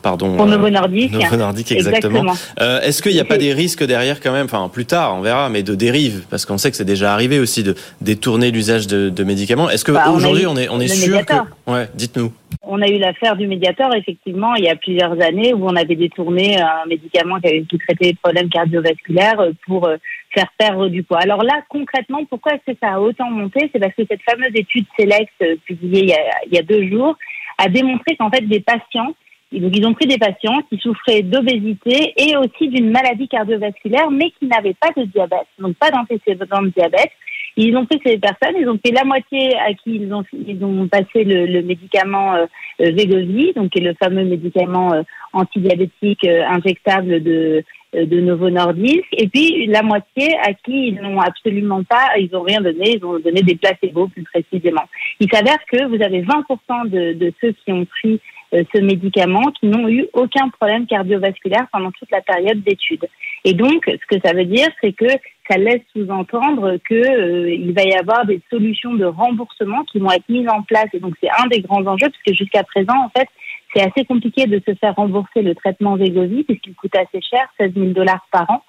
pardon 0.04 0.36
pour 0.36 0.46
Novo 0.46 0.70
Nordisk. 0.70 1.14
Novo 1.14 1.38
Nordisk 1.38 1.72
exactement. 1.72 2.34
Euh, 2.60 2.82
Est-ce 2.82 3.02
qu'il 3.02 3.14
n'y 3.14 3.20
a 3.22 3.24
pas 3.24 3.38
des 3.38 3.54
risques 3.54 3.86
derrière 3.86 4.20
quand 4.20 4.34
même, 4.34 4.46
enfin 4.46 4.68
plus 4.68 4.86
tard, 4.86 5.16
on 5.18 5.22
verra, 5.22 5.50
mais 5.50 5.64
de 5.64 5.74
dérive, 5.74 6.26
parce 6.30 6.46
qu'on 6.46 6.58
sait 6.58 6.70
que 6.70 6.76
c'est 6.76 6.84
déjà 6.84 7.14
arrivé 7.14 7.40
aussi 7.40 7.64
de 7.64 7.76
détourner 8.02 8.52
l'usage 8.52 8.88
de, 8.88 9.10
de, 9.10 9.24
médicaments. 9.24 9.70
Est-ce 9.70 9.86
que 9.86 9.94
bah, 9.94 10.10
aujourd'hui 10.10 10.48
on 10.48 10.58
est 10.58 10.68
on 10.68 10.82
est 10.82 10.90
sûr 10.90 11.16
médiator. 11.16 11.46
que 11.66 11.72
ouais, 11.72 11.88
dites-nous. 11.96 12.34
On 12.64 12.82
a 12.82 12.88
eu 12.90 12.98
l'affaire 12.98 13.38
du 13.38 13.48
médiateur, 13.48 13.96
effectivement, 13.96 14.54
il 14.56 14.66
y 14.66 14.70
a 14.70 14.76
plusieurs 14.76 15.14
années 15.22 15.54
où 15.54 15.66
on 15.66 15.76
avait 15.78 15.96
détourné 15.96 16.60
un 16.60 16.86
médicament 16.90 17.40
qui, 17.40 17.48
avait, 17.48 17.64
qui 17.64 17.78
traitait 17.78 18.08
les 18.08 18.14
problèmes 18.16 18.50
cardiovasculaires 18.50 19.42
pour 19.66 19.90
faire 20.34 20.52
perdre 20.58 20.88
du 20.88 21.04
poids. 21.04 21.20
Alors 21.20 21.44
là, 21.44 21.62
concrètement, 21.70 22.24
pourquoi 22.26 22.54
est-ce 22.54 22.74
que 22.74 22.78
ça 22.82 22.94
a 22.94 23.00
autant 23.00 23.30
monté? 23.30 23.70
C'est 23.72 23.80
parce 23.80 23.94
que 23.94 24.04
cette 24.10 24.22
fameuse 24.30 24.52
étude 24.56 24.86
Select 24.98 25.34
publiée 25.66 26.14
il 26.48 26.54
y 26.54 26.58
a, 26.58 26.64
deux 26.64 26.88
jours 26.88 27.16
a 27.58 27.68
démontré 27.68 28.16
qu'en 28.16 28.30
fait, 28.30 28.42
des 28.42 28.60
patients, 28.62 29.14
donc 29.52 29.76
ils 29.76 29.86
ont 29.86 29.94
pris 29.94 30.08
des 30.08 30.18
patients 30.18 30.62
qui 30.70 30.78
souffraient 30.78 31.22
d'obésité 31.22 32.14
et 32.18 32.38
aussi 32.38 32.70
d'une 32.70 32.90
maladie 32.90 33.28
cardiovasculaire, 33.28 34.10
mais 34.10 34.32
qui 34.40 34.48
n'avaient 34.48 34.76
pas 34.80 34.90
de 34.96 35.04
diabète, 35.06 35.48
donc 35.60 35.76
pas 35.76 35.92
d'antécédent 35.92 36.62
de 36.62 36.70
diabète. 36.70 37.12
Ils 37.58 37.76
ont 37.76 37.86
pris 37.86 38.00
ces 38.06 38.18
personnes, 38.18 38.56
ils 38.58 38.70
ont 38.70 38.78
pris 38.78 38.94
la 38.94 39.04
moitié 39.04 39.58
à 39.58 39.74
qui 39.74 39.96
ils 39.96 40.14
ont, 40.14 40.24
ils 40.32 40.64
ont 40.64 40.88
passé 40.88 41.26
le, 41.26 41.46
le 41.46 41.62
médicament 41.64 42.36
euh, 42.36 42.46
donc 42.80 43.70
qui 43.72 43.80
est 43.80 43.82
le 43.82 43.94
fameux 44.02 44.24
médicament 44.24 44.94
euh, 44.94 45.02
antidiabétique 45.34 46.24
euh, 46.26 46.44
injectable 46.48 47.22
de, 47.22 47.32
euh, 47.32 47.62
de 47.94 48.22
Novo 48.22 48.50
Nordisk, 48.50 49.06
et 49.12 49.28
puis 49.28 49.66
la 49.68 49.82
moitié 49.82 50.38
à 50.40 50.54
qui 50.54 50.88
ils 50.88 51.02
n'ont 51.02 51.20
absolument 51.20 51.84
pas, 51.84 52.18
ils 52.18 52.30
n'ont 52.32 52.44
rien 52.44 52.62
donné, 52.62 52.98
ils 52.98 53.06
ont 53.06 53.20
donné 53.20 53.42
des 53.42 53.56
placebos 53.56 54.08
plus 54.08 54.24
précisément. 54.24 54.84
Il 55.20 55.30
s'avère 55.32 55.58
que 55.72 55.86
vous 55.86 56.02
avez 56.02 56.22
20% 56.22 56.90
de, 56.90 57.34
ceux 57.42 57.54
qui 57.64 57.72
ont 57.72 57.86
pris 57.86 58.20
euh, 58.54 58.64
ce 58.74 58.80
médicament 58.80 59.52
qui 59.60 59.68
n'ont 59.68 59.88
eu 59.88 60.08
aucun 60.14 60.50
problème 60.50 60.86
cardiovasculaire 60.86 61.68
pendant 61.72 61.92
toute 61.92 62.12
la 62.12 62.22
période 62.22 62.62
d'étude. 62.64 63.08
Et 63.44 63.54
donc, 63.54 63.86
ce 63.86 64.16
que 64.16 64.22
ça 64.24 64.34
veut 64.34 64.46
dire, 64.46 64.68
c'est 64.82 64.94
que 64.94 65.08
ça 65.50 65.58
laisse 65.58 65.82
sous-entendre 65.94 66.78
que 66.88 66.96
euh, 66.96 67.74
va 67.74 67.84
y 67.84 67.94
avoir 67.94 68.26
des 68.26 68.40
solutions 68.50 68.94
de 68.94 69.06
remboursement 69.06 69.84
qui 69.86 70.00
vont 70.00 70.12
être 70.12 70.28
mises 70.30 70.48
en 70.48 70.62
place. 70.62 70.88
Et 70.94 71.00
donc, 71.00 71.16
c'est 71.22 71.30
un 71.30 71.48
des 71.48 71.62
grands 71.62 71.86
enjeux, 71.86 72.10
puisque 72.10 72.38
jusqu'à 72.38 72.64
présent, 72.64 72.96
en 73.06 73.10
fait, 73.10 73.28
c'est 73.74 73.82
assez 73.82 74.06
compliqué 74.06 74.46
de 74.48 74.62
se 74.66 74.76
faire 74.76 74.96
rembourser 74.96 75.42
le 75.42 75.56
traitement 75.56 75.96
Wegovy 75.96 76.44
puisqu'il 76.44 76.76
coûte 76.76 76.96
assez 76.96 77.22
cher, 77.22 77.48
16 77.60 77.74
000 77.74 77.86
dollars 77.88 78.26
par 78.32 78.50
an. 78.50 78.64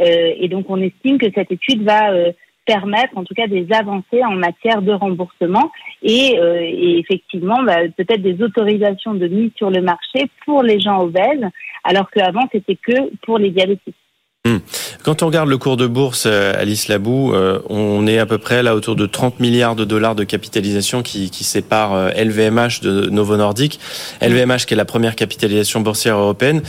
Euh, 0.00 0.34
et 0.38 0.48
donc, 0.48 0.66
on 0.68 0.80
estime 0.80 1.18
que 1.18 1.30
cette 1.34 1.52
étude 1.52 1.82
va 1.82 2.10
euh, 2.10 2.32
permettre, 2.66 3.16
en 3.16 3.24
tout 3.24 3.34
cas, 3.34 3.46
des 3.46 3.66
avancées 3.72 4.24
en 4.24 4.32
matière 4.32 4.82
de 4.82 4.92
remboursement 4.92 5.70
et, 6.02 6.38
euh, 6.38 6.60
effectivement, 6.98 7.62
bah, 7.62 7.88
peut-être 7.96 8.22
des 8.22 8.42
autorisations 8.42 9.14
de 9.14 9.28
mise 9.28 9.52
sur 9.56 9.70
le 9.70 9.82
marché 9.82 10.30
pour 10.44 10.62
les 10.62 10.80
gens 10.80 11.00
obèses, 11.02 11.46
alors 11.84 12.10
qu'avant, 12.10 12.48
c'était 12.50 12.76
que 12.76 13.14
pour 13.24 13.38
les 13.38 13.50
diabétiques. 13.50 13.94
Hmm. 14.46 14.58
Quand 15.02 15.22
on 15.22 15.26
regarde 15.26 15.48
le 15.48 15.56
cours 15.56 15.78
de 15.78 15.86
bourse, 15.86 16.26
Alice 16.26 16.88
Labou, 16.88 17.32
euh, 17.32 17.60
on 17.70 18.06
est 18.06 18.18
à 18.18 18.26
peu 18.26 18.36
près 18.36 18.62
là 18.62 18.74
autour 18.74 18.94
de 18.94 19.06
30 19.06 19.40
milliards 19.40 19.74
de 19.74 19.86
dollars 19.86 20.14
de 20.14 20.22
capitalisation 20.22 21.02
qui, 21.02 21.28
sépare 21.28 22.10
LVMH 22.14 22.82
de 22.82 23.08
Novo 23.08 23.38
Nordisk. 23.38 23.80
LVMH 24.20 24.66
qui 24.66 24.74
est 24.74 24.76
la 24.76 24.84
première 24.84 25.16
capitalisation 25.16 25.80
boursière 25.80 26.18
européenne. 26.18 26.60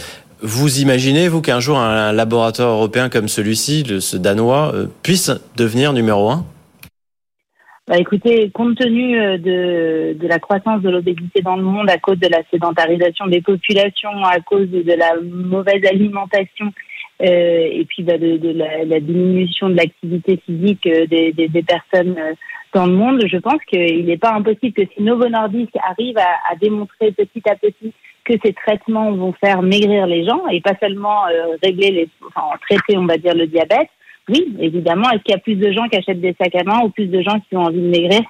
Vous 0.42 0.80
imaginez, 0.80 1.28
vous, 1.28 1.42
qu'un 1.42 1.60
jour 1.60 1.78
un 1.78 2.14
laboratoire 2.14 2.70
européen 2.70 3.10
comme 3.10 3.28
celui-ci, 3.28 3.84
ce 4.00 4.16
danois, 4.16 4.72
euh, 4.74 4.88
puisse 5.04 5.32
devenir 5.58 5.92
numéro 5.92 6.30
un? 6.30 6.46
Bah 7.88 7.98
écoutez, 7.98 8.50
compte 8.52 8.78
tenu 8.78 9.16
de, 9.38 10.14
de 10.14 10.28
la 10.28 10.40
croissance 10.40 10.82
de 10.82 10.90
l'obésité 10.90 11.42
dans 11.42 11.56
le 11.56 11.62
monde 11.62 11.90
à 11.90 11.98
cause 11.98 12.18
de 12.20 12.28
la 12.28 12.42
sédentarisation 12.50 13.28
des 13.28 13.42
populations, 13.42 14.24
à 14.24 14.40
cause 14.40 14.70
de 14.70 14.94
la 14.94 15.14
mauvaise 15.22 15.86
alimentation 15.86 16.66
euh, 16.68 16.95
et 17.20 17.86
puis 17.88 18.04
bah, 18.04 18.18
de, 18.18 18.38
de 18.38 18.50
la, 18.50 18.84
la, 18.84 19.00
diminution 19.00 19.70
de 19.70 19.76
l'activité 19.76 20.38
physique 20.46 20.86
euh, 20.88 21.06
des, 21.08 21.32
des, 21.32 21.48
des, 21.48 21.64
personnes 21.64 22.16
euh, 22.18 22.34
dans 22.74 22.86
le 22.86 22.94
monde, 22.94 23.24
je 23.26 23.38
pense 23.38 23.64
qu'il 23.70 24.06
n'est 24.06 24.18
pas 24.18 24.34
impossible 24.34 24.74
que 24.74 24.92
si 24.94 25.02
Novo 25.02 25.30
Nordisk 25.30 25.72
arrive 25.88 26.18
à, 26.18 26.28
à, 26.52 26.56
démontrer 26.56 27.14
petit 27.14 27.42
à 27.50 27.56
petit 27.56 27.94
que 28.26 28.34
ces 28.44 28.54
traitements 28.54 29.12
vont 29.14 29.34
faire 29.34 29.62
maigrir 29.62 30.08
les 30.08 30.26
gens 30.26 30.48
et 30.48 30.60
pas 30.60 30.74
seulement 30.82 31.26
euh, 31.28 31.56
régler 31.64 31.92
les, 31.92 32.10
enfin 32.28 32.58
traiter, 32.68 32.98
on 32.98 33.06
va 33.06 33.18
dire, 33.18 33.36
le 33.36 33.48
diabète. 33.48 33.90
Oui, 34.28 34.56
évidemment. 34.60 35.10
Est-ce 35.12 35.22
qu'il 35.22 35.36
y 35.36 35.38
a 35.38 35.42
plus 35.42 35.56
de 35.56 35.72
gens 35.72 35.88
qui 35.88 35.98
achètent 35.98 36.20
des 36.20 36.36
sacs 36.42 36.56
à 36.56 36.64
main 36.64 36.82
ou 36.84 36.90
plus 36.90 37.06
de 37.06 37.22
gens 37.22 37.40
qui 37.48 37.56
ont 37.56 37.62
envie 37.62 37.80
de 37.80 37.90
maigrir? 37.90 38.22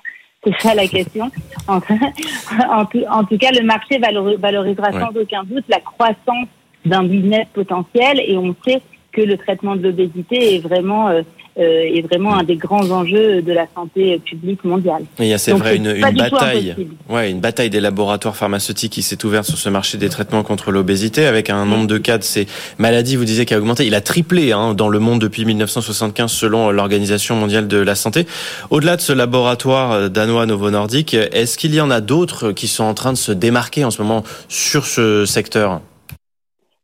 C'est 0.43 0.59
ça 0.59 0.75
la 0.75 0.87
question. 0.87 1.31
En, 1.67 1.77
en, 2.69 2.85
tout, 2.85 3.03
en, 3.09 3.23
tout, 3.23 3.37
cas, 3.37 3.49
le 3.51 3.63
marché 3.63 3.97
valorisera 3.97 4.91
sans 4.91 5.17
aucun 5.17 5.43
doute 5.43 5.63
la 5.69 5.79
croissance 5.79 6.49
d'un 6.85 7.03
business 7.03 7.47
potentiel 7.53 8.21
et 8.25 8.37
on 8.37 8.55
sait 8.65 8.81
que 9.11 9.21
le 9.21 9.37
traitement 9.37 9.75
de 9.75 9.83
l'obésité 9.83 10.55
est 10.55 10.59
vraiment 10.59 11.07
euh, 11.07 11.21
euh, 11.57 11.83
est 11.85 12.01
vraiment 12.01 12.35
un 12.35 12.43
des 12.43 12.57
grands 12.57 12.91
enjeux 12.91 13.41
de 13.41 13.53
la 13.53 13.65
santé 13.73 14.19
publique 14.19 14.65
mondiale. 14.65 15.03
Il 15.19 15.27
y 15.27 15.33
a 15.33 15.37
c'est 15.37 15.53
vrai 15.53 15.77
une, 15.77 15.87
une 15.87 16.17
bataille, 16.17 16.75
ouais, 17.07 17.31
une 17.31 17.39
bataille 17.39 17.69
des 17.69 17.79
laboratoires 17.79 18.35
pharmaceutiques 18.35 18.91
qui 18.91 19.01
s'est 19.01 19.23
ouverte 19.23 19.45
sur 19.45 19.57
ce 19.57 19.69
marché 19.69 19.97
des 19.97 20.09
traitements 20.09 20.43
contre 20.43 20.71
l'obésité 20.71 21.25
avec 21.25 21.49
un 21.49 21.63
nombre 21.63 21.87
de 21.87 21.97
cas 21.97 22.17
de 22.17 22.23
ces 22.23 22.45
maladies, 22.77 23.15
vous 23.15 23.23
disiez, 23.23 23.45
qui 23.45 23.53
a 23.53 23.57
augmenté. 23.57 23.87
Il 23.87 23.95
a 23.95 24.01
triplé 24.01 24.51
hein, 24.51 24.73
dans 24.73 24.89
le 24.89 24.99
monde 24.99 25.21
depuis 25.21 25.45
1975 25.45 26.29
selon 26.29 26.71
l'Organisation 26.71 27.37
mondiale 27.37 27.69
de 27.69 27.77
la 27.77 27.95
santé. 27.95 28.27
Au-delà 28.69 28.97
de 28.97 29.01
ce 29.01 29.13
laboratoire 29.13 30.09
danois 30.09 30.45
Novo 30.45 30.69
Nordisk, 30.71 31.13
est-ce 31.13 31.57
qu'il 31.57 31.73
y 31.73 31.79
en 31.79 31.89
a 31.89 32.01
d'autres 32.01 32.51
qui 32.51 32.67
sont 32.67 32.83
en 32.83 32.93
train 32.93 33.13
de 33.13 33.17
se 33.17 33.31
démarquer 33.31 33.85
en 33.85 33.91
ce 33.91 34.01
moment 34.01 34.25
sur 34.49 34.85
ce 34.85 35.25
secteur? 35.25 35.79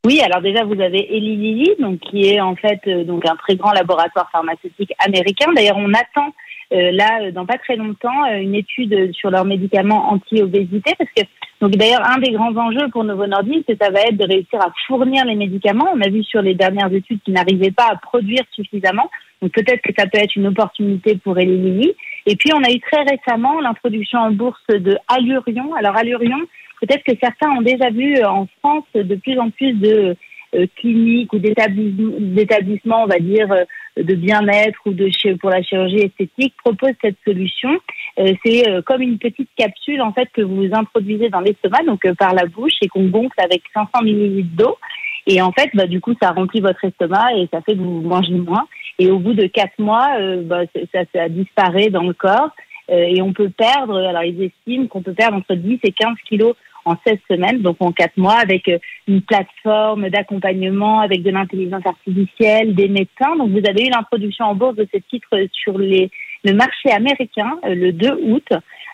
Oui, 0.03 0.19
alors 0.21 0.41
déjà 0.41 0.63
vous 0.63 0.81
avez 0.81 1.15
Eli 1.15 1.35
Lilly, 1.35 1.75
donc 1.79 1.99
qui 1.99 2.27
est 2.27 2.41
en 2.41 2.55
fait 2.55 2.79
euh, 2.87 3.03
donc 3.03 3.23
un 3.29 3.35
très 3.35 3.55
grand 3.55 3.71
laboratoire 3.71 4.31
pharmaceutique 4.31 4.91
américain. 4.97 5.53
D'ailleurs, 5.55 5.77
on 5.77 5.93
attend 5.93 6.33
euh, 6.73 6.91
là 6.91 7.29
dans 7.31 7.45
pas 7.45 7.59
très 7.59 7.75
longtemps 7.75 8.25
euh, 8.25 8.37
une 8.37 8.55
étude 8.55 9.13
sur 9.13 9.29
leurs 9.29 9.45
médicaments 9.45 10.11
anti-obésité 10.11 10.95
parce 10.97 11.11
que 11.15 11.21
donc 11.59 11.75
d'ailleurs 11.75 12.03
un 12.03 12.17
des 12.17 12.31
grands 12.31 12.55
enjeux 12.55 12.89
pour 12.91 13.03
Novo 13.03 13.27
Nordisk, 13.27 13.65
ça 13.79 13.91
va 13.91 14.01
être 14.01 14.17
de 14.17 14.25
réussir 14.25 14.59
à 14.59 14.73
fournir 14.87 15.23
les 15.25 15.35
médicaments. 15.35 15.91
On 15.93 16.01
a 16.01 16.09
vu 16.09 16.23
sur 16.23 16.41
les 16.41 16.55
dernières 16.55 16.91
études 16.91 17.21
qu'ils 17.21 17.35
n'arrivaient 17.35 17.69
pas 17.69 17.89
à 17.91 17.95
produire 17.95 18.43
suffisamment. 18.53 19.07
Donc 19.43 19.51
peut-être 19.51 19.81
que 19.81 19.93
ça 19.95 20.07
peut 20.07 20.17
être 20.17 20.35
une 20.35 20.47
opportunité 20.47 21.15
pour 21.23 21.37
Eli 21.37 21.57
Lilly. 21.57 21.93
Et 22.25 22.35
puis 22.35 22.51
on 22.55 22.63
a 22.63 22.71
eu 22.71 22.79
très 22.79 23.03
récemment 23.03 23.61
l'introduction 23.61 24.17
en 24.17 24.31
bourse 24.31 24.65
de 24.67 24.97
Allurion. 25.07 25.75
Alors 25.75 25.95
Allurion, 25.95 26.39
peut-être 26.81 27.03
que 27.03 27.17
certains 27.21 27.51
ont 27.51 27.61
déjà 27.61 27.89
vu 27.89 28.17
euh, 28.17 28.27
en 28.27 28.47
France 28.59 28.85
de 28.93 29.15
plus 29.15 29.39
en 29.39 29.49
plus 29.49 29.73
de 29.73 30.15
euh, 30.55 30.65
cliniques 30.75 31.31
ou 31.31 31.39
d'établissements, 31.39 33.03
on 33.03 33.07
va 33.07 33.19
dire, 33.19 33.47
de 33.95 34.15
bien-être 34.15 34.79
ou 34.85 34.91
de 34.91 35.09
pour 35.37 35.49
la 35.49 35.61
chirurgie 35.61 36.01
esthétique 36.01 36.55
propose 36.57 36.91
cette 37.01 37.17
solution. 37.25 37.69
c'est 38.17 38.65
comme 38.85 39.01
une 39.01 39.17
petite 39.17 39.49
capsule 39.55 40.01
en 40.01 40.11
fait 40.11 40.29
que 40.33 40.41
vous 40.41 40.67
introduisez 40.73 41.29
dans 41.29 41.39
l'estomac, 41.39 41.83
donc 41.83 42.01
par 42.17 42.33
la 42.33 42.45
bouche, 42.45 42.73
et 42.81 42.87
qu'on 42.87 43.07
gonfle 43.07 43.39
avec 43.41 43.61
500 43.73 43.89
ml 44.03 44.43
d'eau. 44.55 44.77
Et 45.27 45.41
en 45.41 45.51
fait, 45.51 45.69
bah, 45.73 45.87
du 45.87 46.01
coup, 46.01 46.15
ça 46.21 46.31
remplit 46.31 46.61
votre 46.61 46.83
estomac 46.83 47.33
et 47.35 47.47
ça 47.53 47.61
fait 47.61 47.73
que 47.73 47.79
vous 47.79 48.01
mangez 48.01 48.33
moins. 48.33 48.67
Et 48.99 49.09
au 49.09 49.19
bout 49.19 49.33
de 49.33 49.47
quatre 49.47 49.77
mois, 49.77 50.09
bah, 50.43 50.63
ça, 50.93 51.01
ça 51.13 51.29
disparaît 51.29 51.89
dans 51.89 52.03
le 52.03 52.13
corps. 52.13 52.51
et 52.89 53.21
on 53.21 53.31
peut 53.31 53.49
perdre, 53.49 53.97
alors 53.97 54.23
ils 54.23 54.43
estiment 54.43 54.87
qu'on 54.87 55.01
peut 55.01 55.13
perdre 55.13 55.37
entre 55.37 55.55
10 55.55 55.79
et 55.83 55.91
15 55.91 56.15
kilos 56.27 56.55
en 56.85 56.95
16 57.05 57.17
semaines, 57.29 57.61
donc 57.61 57.77
en 57.79 57.91
4 57.91 58.17
mois, 58.17 58.37
avec 58.37 58.67
euh, 58.67 58.77
une 59.07 59.21
plateforme 59.21 60.09
d'accompagnement, 60.09 60.99
avec 61.01 61.23
de 61.23 61.31
l'intelligence 61.31 61.85
artificielle, 61.85 62.75
des 62.75 62.87
médecins. 62.87 63.35
Donc 63.37 63.49
vous 63.49 63.65
avez 63.67 63.87
eu 63.87 63.89
l'introduction 63.89 64.45
en 64.45 64.55
bourse 64.55 64.75
de 64.75 64.87
ce 64.93 64.99
titre 65.09 65.29
sur 65.51 65.77
les, 65.77 66.09
le 66.43 66.53
marché 66.53 66.91
américain 66.91 67.57
euh, 67.65 67.75
le 67.75 67.91
2 67.91 68.09
août. 68.23 68.47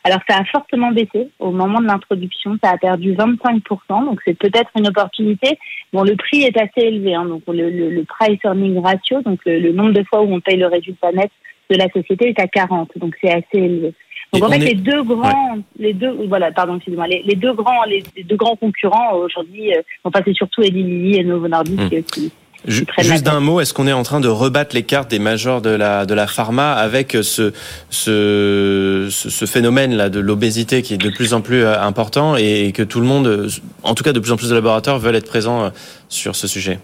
Alors 0.03 0.19
ça 0.29 0.37
a 0.37 0.45
fortement 0.45 0.91
baissé 0.91 1.29
au 1.39 1.51
moment 1.51 1.81
de 1.81 1.87
l'introduction, 1.87 2.57
ça 2.63 2.71
a 2.71 2.77
perdu 2.77 3.13
25%, 3.13 4.05
donc 4.05 4.21
c'est 4.25 4.37
peut-être 4.37 4.69
une 4.77 4.87
opportunité. 4.87 5.59
Bon, 5.91 6.03
le 6.03 6.15
prix 6.15 6.43
est 6.43 6.57
assez 6.57 6.87
élevé, 6.87 7.13
hein, 7.13 7.25
donc 7.25 7.43
le, 7.47 7.69
le, 7.69 7.89
le, 7.89 8.03
price 8.03 8.39
earning 8.45 8.81
ratio, 8.81 9.21
donc 9.21 9.39
le, 9.45 9.59
le 9.59 9.73
nombre 9.73 9.91
de 9.91 10.03
fois 10.03 10.21
où 10.21 10.33
on 10.33 10.39
paye 10.39 10.57
le 10.57 10.67
résultat 10.67 11.11
net 11.11 11.31
de 11.69 11.75
la 11.75 11.89
société 11.89 12.29
est 12.29 12.39
à 12.39 12.47
40, 12.47 12.97
donc 12.97 13.15
c'est 13.21 13.31
assez 13.31 13.45
élevé. 13.55 13.93
Donc 14.33 14.43
en 14.43 14.49
fait, 14.49 14.59
les 14.59 14.73
deux 14.73 15.03
grands, 15.03 15.57
les 15.79 15.93
deux, 15.93 16.15
voilà, 16.27 16.51
pardon, 16.51 16.75
excusez-moi, 16.75 17.07
les, 17.07 17.23
les, 17.23 17.35
deux 17.35 17.53
grands, 17.53 17.83
les, 17.85 18.03
deux 18.23 18.35
grands 18.35 18.55
concurrents 18.55 19.15
aujourd'hui, 19.15 19.73
euh, 19.73 19.81
enfin 20.03 20.19
c'est 20.25 20.33
surtout 20.33 20.61
Eli 20.61 20.83
Lilly 20.83 21.17
et 21.17 21.23
Novo 21.23 21.47
Nordisk 21.47 21.93
hum. 21.93 22.03
qui, 22.03 22.31
Juste 22.65 23.23
d'un 23.23 23.39
mot, 23.39 23.61
est-ce 23.61 23.73
qu'on 23.73 23.87
est 23.87 23.93
en 23.93 24.03
train 24.03 24.19
de 24.19 24.27
rebattre 24.27 24.75
les 24.75 24.83
cartes 24.83 25.09
des 25.09 25.19
majors 25.19 25.61
de 25.61 25.69
la 25.69 26.05
de 26.05 26.13
la 26.13 26.27
pharma 26.27 26.73
avec 26.73 27.15
ce 27.21 27.53
ce, 27.89 29.07
ce 29.09 29.45
phénomène 29.45 29.95
là 29.95 30.09
de 30.09 30.19
l'obésité 30.19 30.81
qui 30.81 30.95
est 30.95 30.97
de 30.97 31.09
plus 31.09 31.33
en 31.33 31.41
plus 31.41 31.63
euh, 31.63 31.79
important 31.79 32.35
et 32.35 32.71
que 32.73 32.83
tout 32.83 32.99
le 32.99 33.05
monde, 33.05 33.47
en 33.83 33.93
tout 33.93 34.03
cas 34.03 34.11
de 34.11 34.19
plus 34.19 34.31
en 34.31 34.37
plus 34.37 34.49
de 34.49 34.55
laboratoires 34.55 34.99
veulent 34.99 35.15
être 35.15 35.27
présents 35.27 35.65
euh, 35.65 35.69
sur 36.09 36.35
ce 36.35 36.47
sujet? 36.47 36.79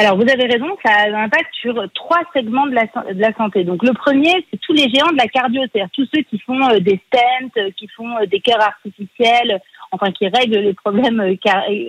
Alors, 0.00 0.14
vous 0.14 0.30
avez 0.30 0.44
raison, 0.44 0.76
ça 0.86 0.92
a 0.92 1.08
un 1.08 1.24
impact 1.24 1.52
sur 1.60 1.74
trois 1.92 2.20
segments 2.32 2.68
de 2.68 2.74
la, 2.74 3.32
santé. 3.36 3.64
Donc, 3.64 3.82
le 3.82 3.92
premier, 3.92 4.30
c'est 4.48 4.60
tous 4.60 4.72
les 4.72 4.88
géants 4.88 5.10
de 5.10 5.16
la 5.16 5.26
cardio, 5.26 5.60
c'est-à-dire 5.62 5.90
tous 5.92 6.06
ceux 6.14 6.22
qui 6.22 6.38
font 6.38 6.70
euh, 6.70 6.78
des 6.78 7.00
stents, 7.08 7.50
euh, 7.56 7.70
qui 7.76 7.88
font 7.88 8.16
euh, 8.18 8.26
des 8.26 8.38
cœurs 8.38 8.62
artificiels, 8.62 9.60
enfin, 9.90 10.12
qui 10.12 10.28
règlent 10.28 10.60
les 10.60 10.74
problèmes, 10.74 11.16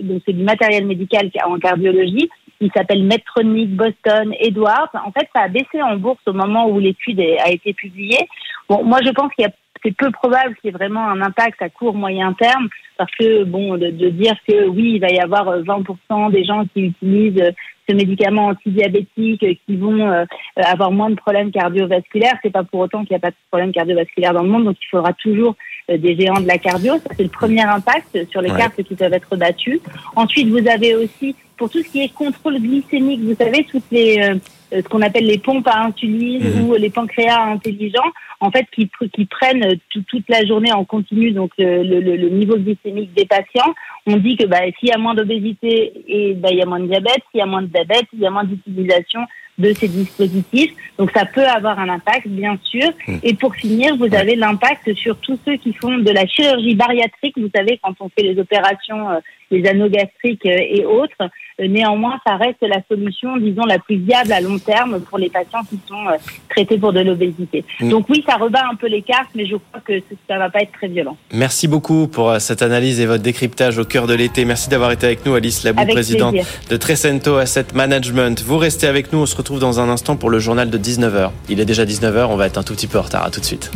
donc 0.02 0.24
c'est 0.26 0.34
du 0.34 0.44
matériel 0.44 0.88
médical 0.88 1.30
en 1.46 1.60
cardiologie. 1.60 2.32
Il 2.62 2.72
s'appelle 2.76 3.04
Medtronic, 3.04 3.76
Boston, 3.76 4.34
Edwards. 4.40 4.90
En 5.06 5.12
fait, 5.12 5.30
ça 5.36 5.44
a 5.44 5.48
baissé 5.48 5.80
en 5.80 5.96
bourse 5.98 6.24
au 6.26 6.34
moment 6.34 6.68
où 6.68 6.80
l'étude 6.80 7.20
a 7.20 7.52
été 7.52 7.74
publiée. 7.74 8.28
Bon, 8.68 8.84
moi, 8.84 9.02
je 9.06 9.12
pense 9.12 9.32
qu'il 9.36 9.44
y 9.44 9.48
a 9.48 9.52
c'est 9.84 9.96
peu 9.96 10.12
probable 10.12 10.56
qu'il 10.56 10.70
y 10.72 10.74
ait 10.74 10.78
vraiment 10.78 11.08
un 11.08 11.22
impact 11.22 11.62
à 11.62 11.70
court 11.70 11.96
moyen 11.96 12.34
terme 12.34 12.68
parce 12.98 13.12
que 13.16 13.46
bon 13.46 13.78
de, 13.78 13.90
dire 14.10 14.36
que 14.46 14.68
oui 14.68 14.96
il 14.96 15.00
va 15.00 15.10
y 15.10 15.20
avoir 15.20 15.46
20% 15.60 16.32
des 16.32 16.44
gens 16.44 16.66
qui 16.74 16.88
utilisent 16.88 17.54
ce 17.90 17.96
médicament 17.96 18.48
antidiabétique 18.48 19.60
qui 19.66 19.76
vont 19.76 20.00
euh, 20.00 20.26
avoir 20.56 20.92
moins 20.92 21.10
de 21.10 21.16
problèmes 21.16 21.52
cardiovasculaires. 21.52 22.38
C'est 22.44 22.52
pas 22.52 22.64
pour 22.64 22.82
autant 22.82 23.00
qu'il 23.00 23.12
n'y 23.12 23.18
a 23.18 23.20
pas 23.20 23.32
de 23.32 23.36
problème 23.50 23.72
cardiovasculaire 23.72 24.34
dans 24.34 24.44
le 24.44 24.50
monde, 24.50 24.66
donc 24.66 24.78
il 24.82 24.88
faudra 24.88 25.14
toujours 25.14 25.56
euh, 25.90 25.98
des 25.98 26.16
géants 26.16 26.40
de 26.40 26.48
la 26.48 26.58
cardio. 26.58 26.94
Ça, 26.98 27.10
c'est 27.18 27.24
le 27.24 27.30
premier 27.30 27.64
impact 27.64 28.30
sur 28.30 28.42
les 28.42 28.52
cartes 28.52 28.82
qui 28.84 28.96
peuvent 28.96 29.14
être 29.14 29.36
battues. 29.36 29.80
Ensuite, 30.16 30.50
vous 30.50 30.68
avez 30.68 30.96
aussi, 30.96 31.36
pour 31.58 31.70
tout 31.70 31.82
ce 31.82 31.90
qui 31.90 32.04
est 32.04 32.14
contrôle 32.14 32.60
glycémique, 32.60 33.22
vous 33.22 33.36
savez, 33.36 33.66
toutes 33.70 33.90
les, 33.92 34.20
euh, 34.20 34.36
ce 34.72 34.88
qu'on 34.88 35.02
appelle 35.02 35.26
les 35.26 35.38
pompes 35.38 35.68
à 35.68 35.86
insuline 35.86 36.44
mhm. 36.44 36.70
ou 36.70 36.76
les 36.76 36.90
pancréas 36.90 37.42
intelligents, 37.42 38.12
en 38.40 38.52
fait, 38.52 38.66
qui, 38.72 38.90
qui 39.14 39.26
prennent 39.26 39.78
toute 39.90 40.30
la 40.30 40.46
journée 40.46 40.72
en 40.72 40.86
continu 40.86 41.32
donc 41.32 41.52
le, 41.58 41.84
le, 41.84 42.00
le, 42.00 42.30
niveau 42.30 42.58
glycémique 42.58 43.14
des 43.14 43.26
patients. 43.26 43.74
On 44.06 44.18
dit 44.18 44.38
que 44.38 44.46
bah, 44.46 44.60
s'il 44.80 44.90
y 44.90 44.94
a 44.94 44.98
moins 44.98 45.16
d'obésité, 45.16 45.94
et 46.08 46.34
bah, 46.34 46.50
il 46.52 46.58
y 46.58 46.62
a 46.62 46.66
moins 46.66 46.80
de 46.80 46.88
diabète. 46.88 47.22
S'il 47.32 47.40
y 47.40 47.44
a 47.44 47.46
moins 47.46 47.62
de 47.62 47.68
diabète, 47.68 48.06
il 48.14 48.20
y 48.20 48.28
a 48.28 48.32
moins 48.32 48.44
d'utilisation 48.44 49.22
de 49.60 49.74
ces 49.74 49.90
dispositifs. 49.90 50.72
Donc 50.98 51.12
ça 51.12 51.26
peut 51.26 51.46
avoir 51.46 51.78
un 51.80 51.90
impact, 51.90 52.28
bien 52.28 52.58
sûr. 52.64 52.90
Hmm. 53.08 53.18
Et 53.22 53.34
pour 53.34 53.54
finir, 53.56 53.96
vous 53.98 54.14
avez 54.16 54.36
l'impact 54.36 54.94
sur 54.96 55.18
tous 55.18 55.38
ceux 55.46 55.58
qui 55.58 55.74
font 55.74 55.98
de 55.98 56.12
la 56.12 56.26
chirurgie 56.26 56.76
bariatrique. 56.76 57.38
Vous 57.38 57.52
savez, 57.54 57.80
quand 57.84 57.94
on 58.00 58.10
fait 58.10 58.24
les 58.24 58.40
opérations, 58.40 59.10
euh, 59.10 59.20
les 59.52 59.68
anneaux 59.68 59.90
gastriques 59.90 60.46
euh, 60.46 60.60
et 60.60 60.86
autres, 60.86 61.14
euh, 61.22 61.28
néanmoins, 61.68 62.20
ça 62.26 62.36
reste 62.36 62.62
la 62.62 62.82
solution, 62.90 63.38
disons, 63.38 63.66
la 63.66 63.80
plus 63.80 63.98
viable 63.98 64.32
à 64.32 64.42
long 64.42 64.60
terme 64.60 65.00
pour 65.02 65.18
les 65.18 65.30
patients 65.30 65.64
qui 65.70 65.80
sont 65.88 66.06
traités 66.50 66.78
pour 66.78 66.94
de 66.94 67.02
l'obésité. 67.02 67.66
Hmm. 67.80 67.90
Donc 67.90 68.06
oui, 68.10 68.24
ça 68.28 68.36
rebat 68.36 68.64
un 68.72 68.76
peu 68.76 68.88
les 68.88 69.02
cartes, 69.02 69.30
mais 69.36 69.46
je 69.46 69.56
crois 69.56 69.82
que 69.82 69.94
ça 70.28 70.38
va 70.38 70.50
pas 70.50 70.62
être 70.62 70.72
très 70.72 70.88
violent. 70.88 71.18
Merci 71.34 71.68
beaucoup 71.68 72.08
pour 72.08 72.36
cette 72.40 72.62
analyse 72.62 73.00
et 73.00 73.06
votre 73.06 73.24
décryptage 73.24 73.78
au 73.78 73.86
cœur 73.86 74.08
de 74.08 74.14
l'été. 74.14 74.46
Merci 74.46 74.70
d'avoir 74.70 74.92
été 74.92 75.06
avec 75.06 75.26
nous, 75.26 75.34
Alice 75.36 75.64
Labou, 75.64 75.86
présidente 75.86 76.36
de 76.70 76.78
Trecento 76.78 77.36
Asset 77.36 77.68
Management. 77.74 78.42
Vous 78.42 78.58
restez 78.58 78.88
avec 78.88 79.12
nous, 79.14 79.20
on 79.20 79.26
se 79.26 79.36
retrouve 79.36 79.60
dans 79.60 79.80
un 79.80 79.90
instant 79.90 80.16
pour 80.16 80.30
le 80.30 80.40
journal 80.40 80.70
de 80.70 80.78
19h. 80.78 81.32
Il 81.50 81.60
est 81.60 81.66
déjà 81.66 81.86
19h, 81.86 82.26
on 82.26 82.36
va 82.36 82.48
être 82.48 82.58
un 82.58 82.64
tout 82.64 82.74
petit 82.74 82.88
peu 82.88 83.00
en 83.00 83.04
retard. 83.04 83.26
À 83.26 83.32
tout 83.32 83.40
de 83.40 83.46
suite. 83.46 83.72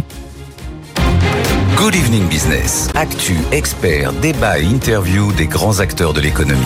Good 1.76 1.96
Evening 1.96 2.28
Business. 2.30 2.90
Actu, 2.96 3.36
expert, 3.52 4.14
débat 4.14 4.60
et 4.60 4.64
interview 4.64 5.34
des 5.34 5.48
grands 5.48 5.80
acteurs 5.80 6.14
de 6.14 6.22
l'économie. 6.22 6.62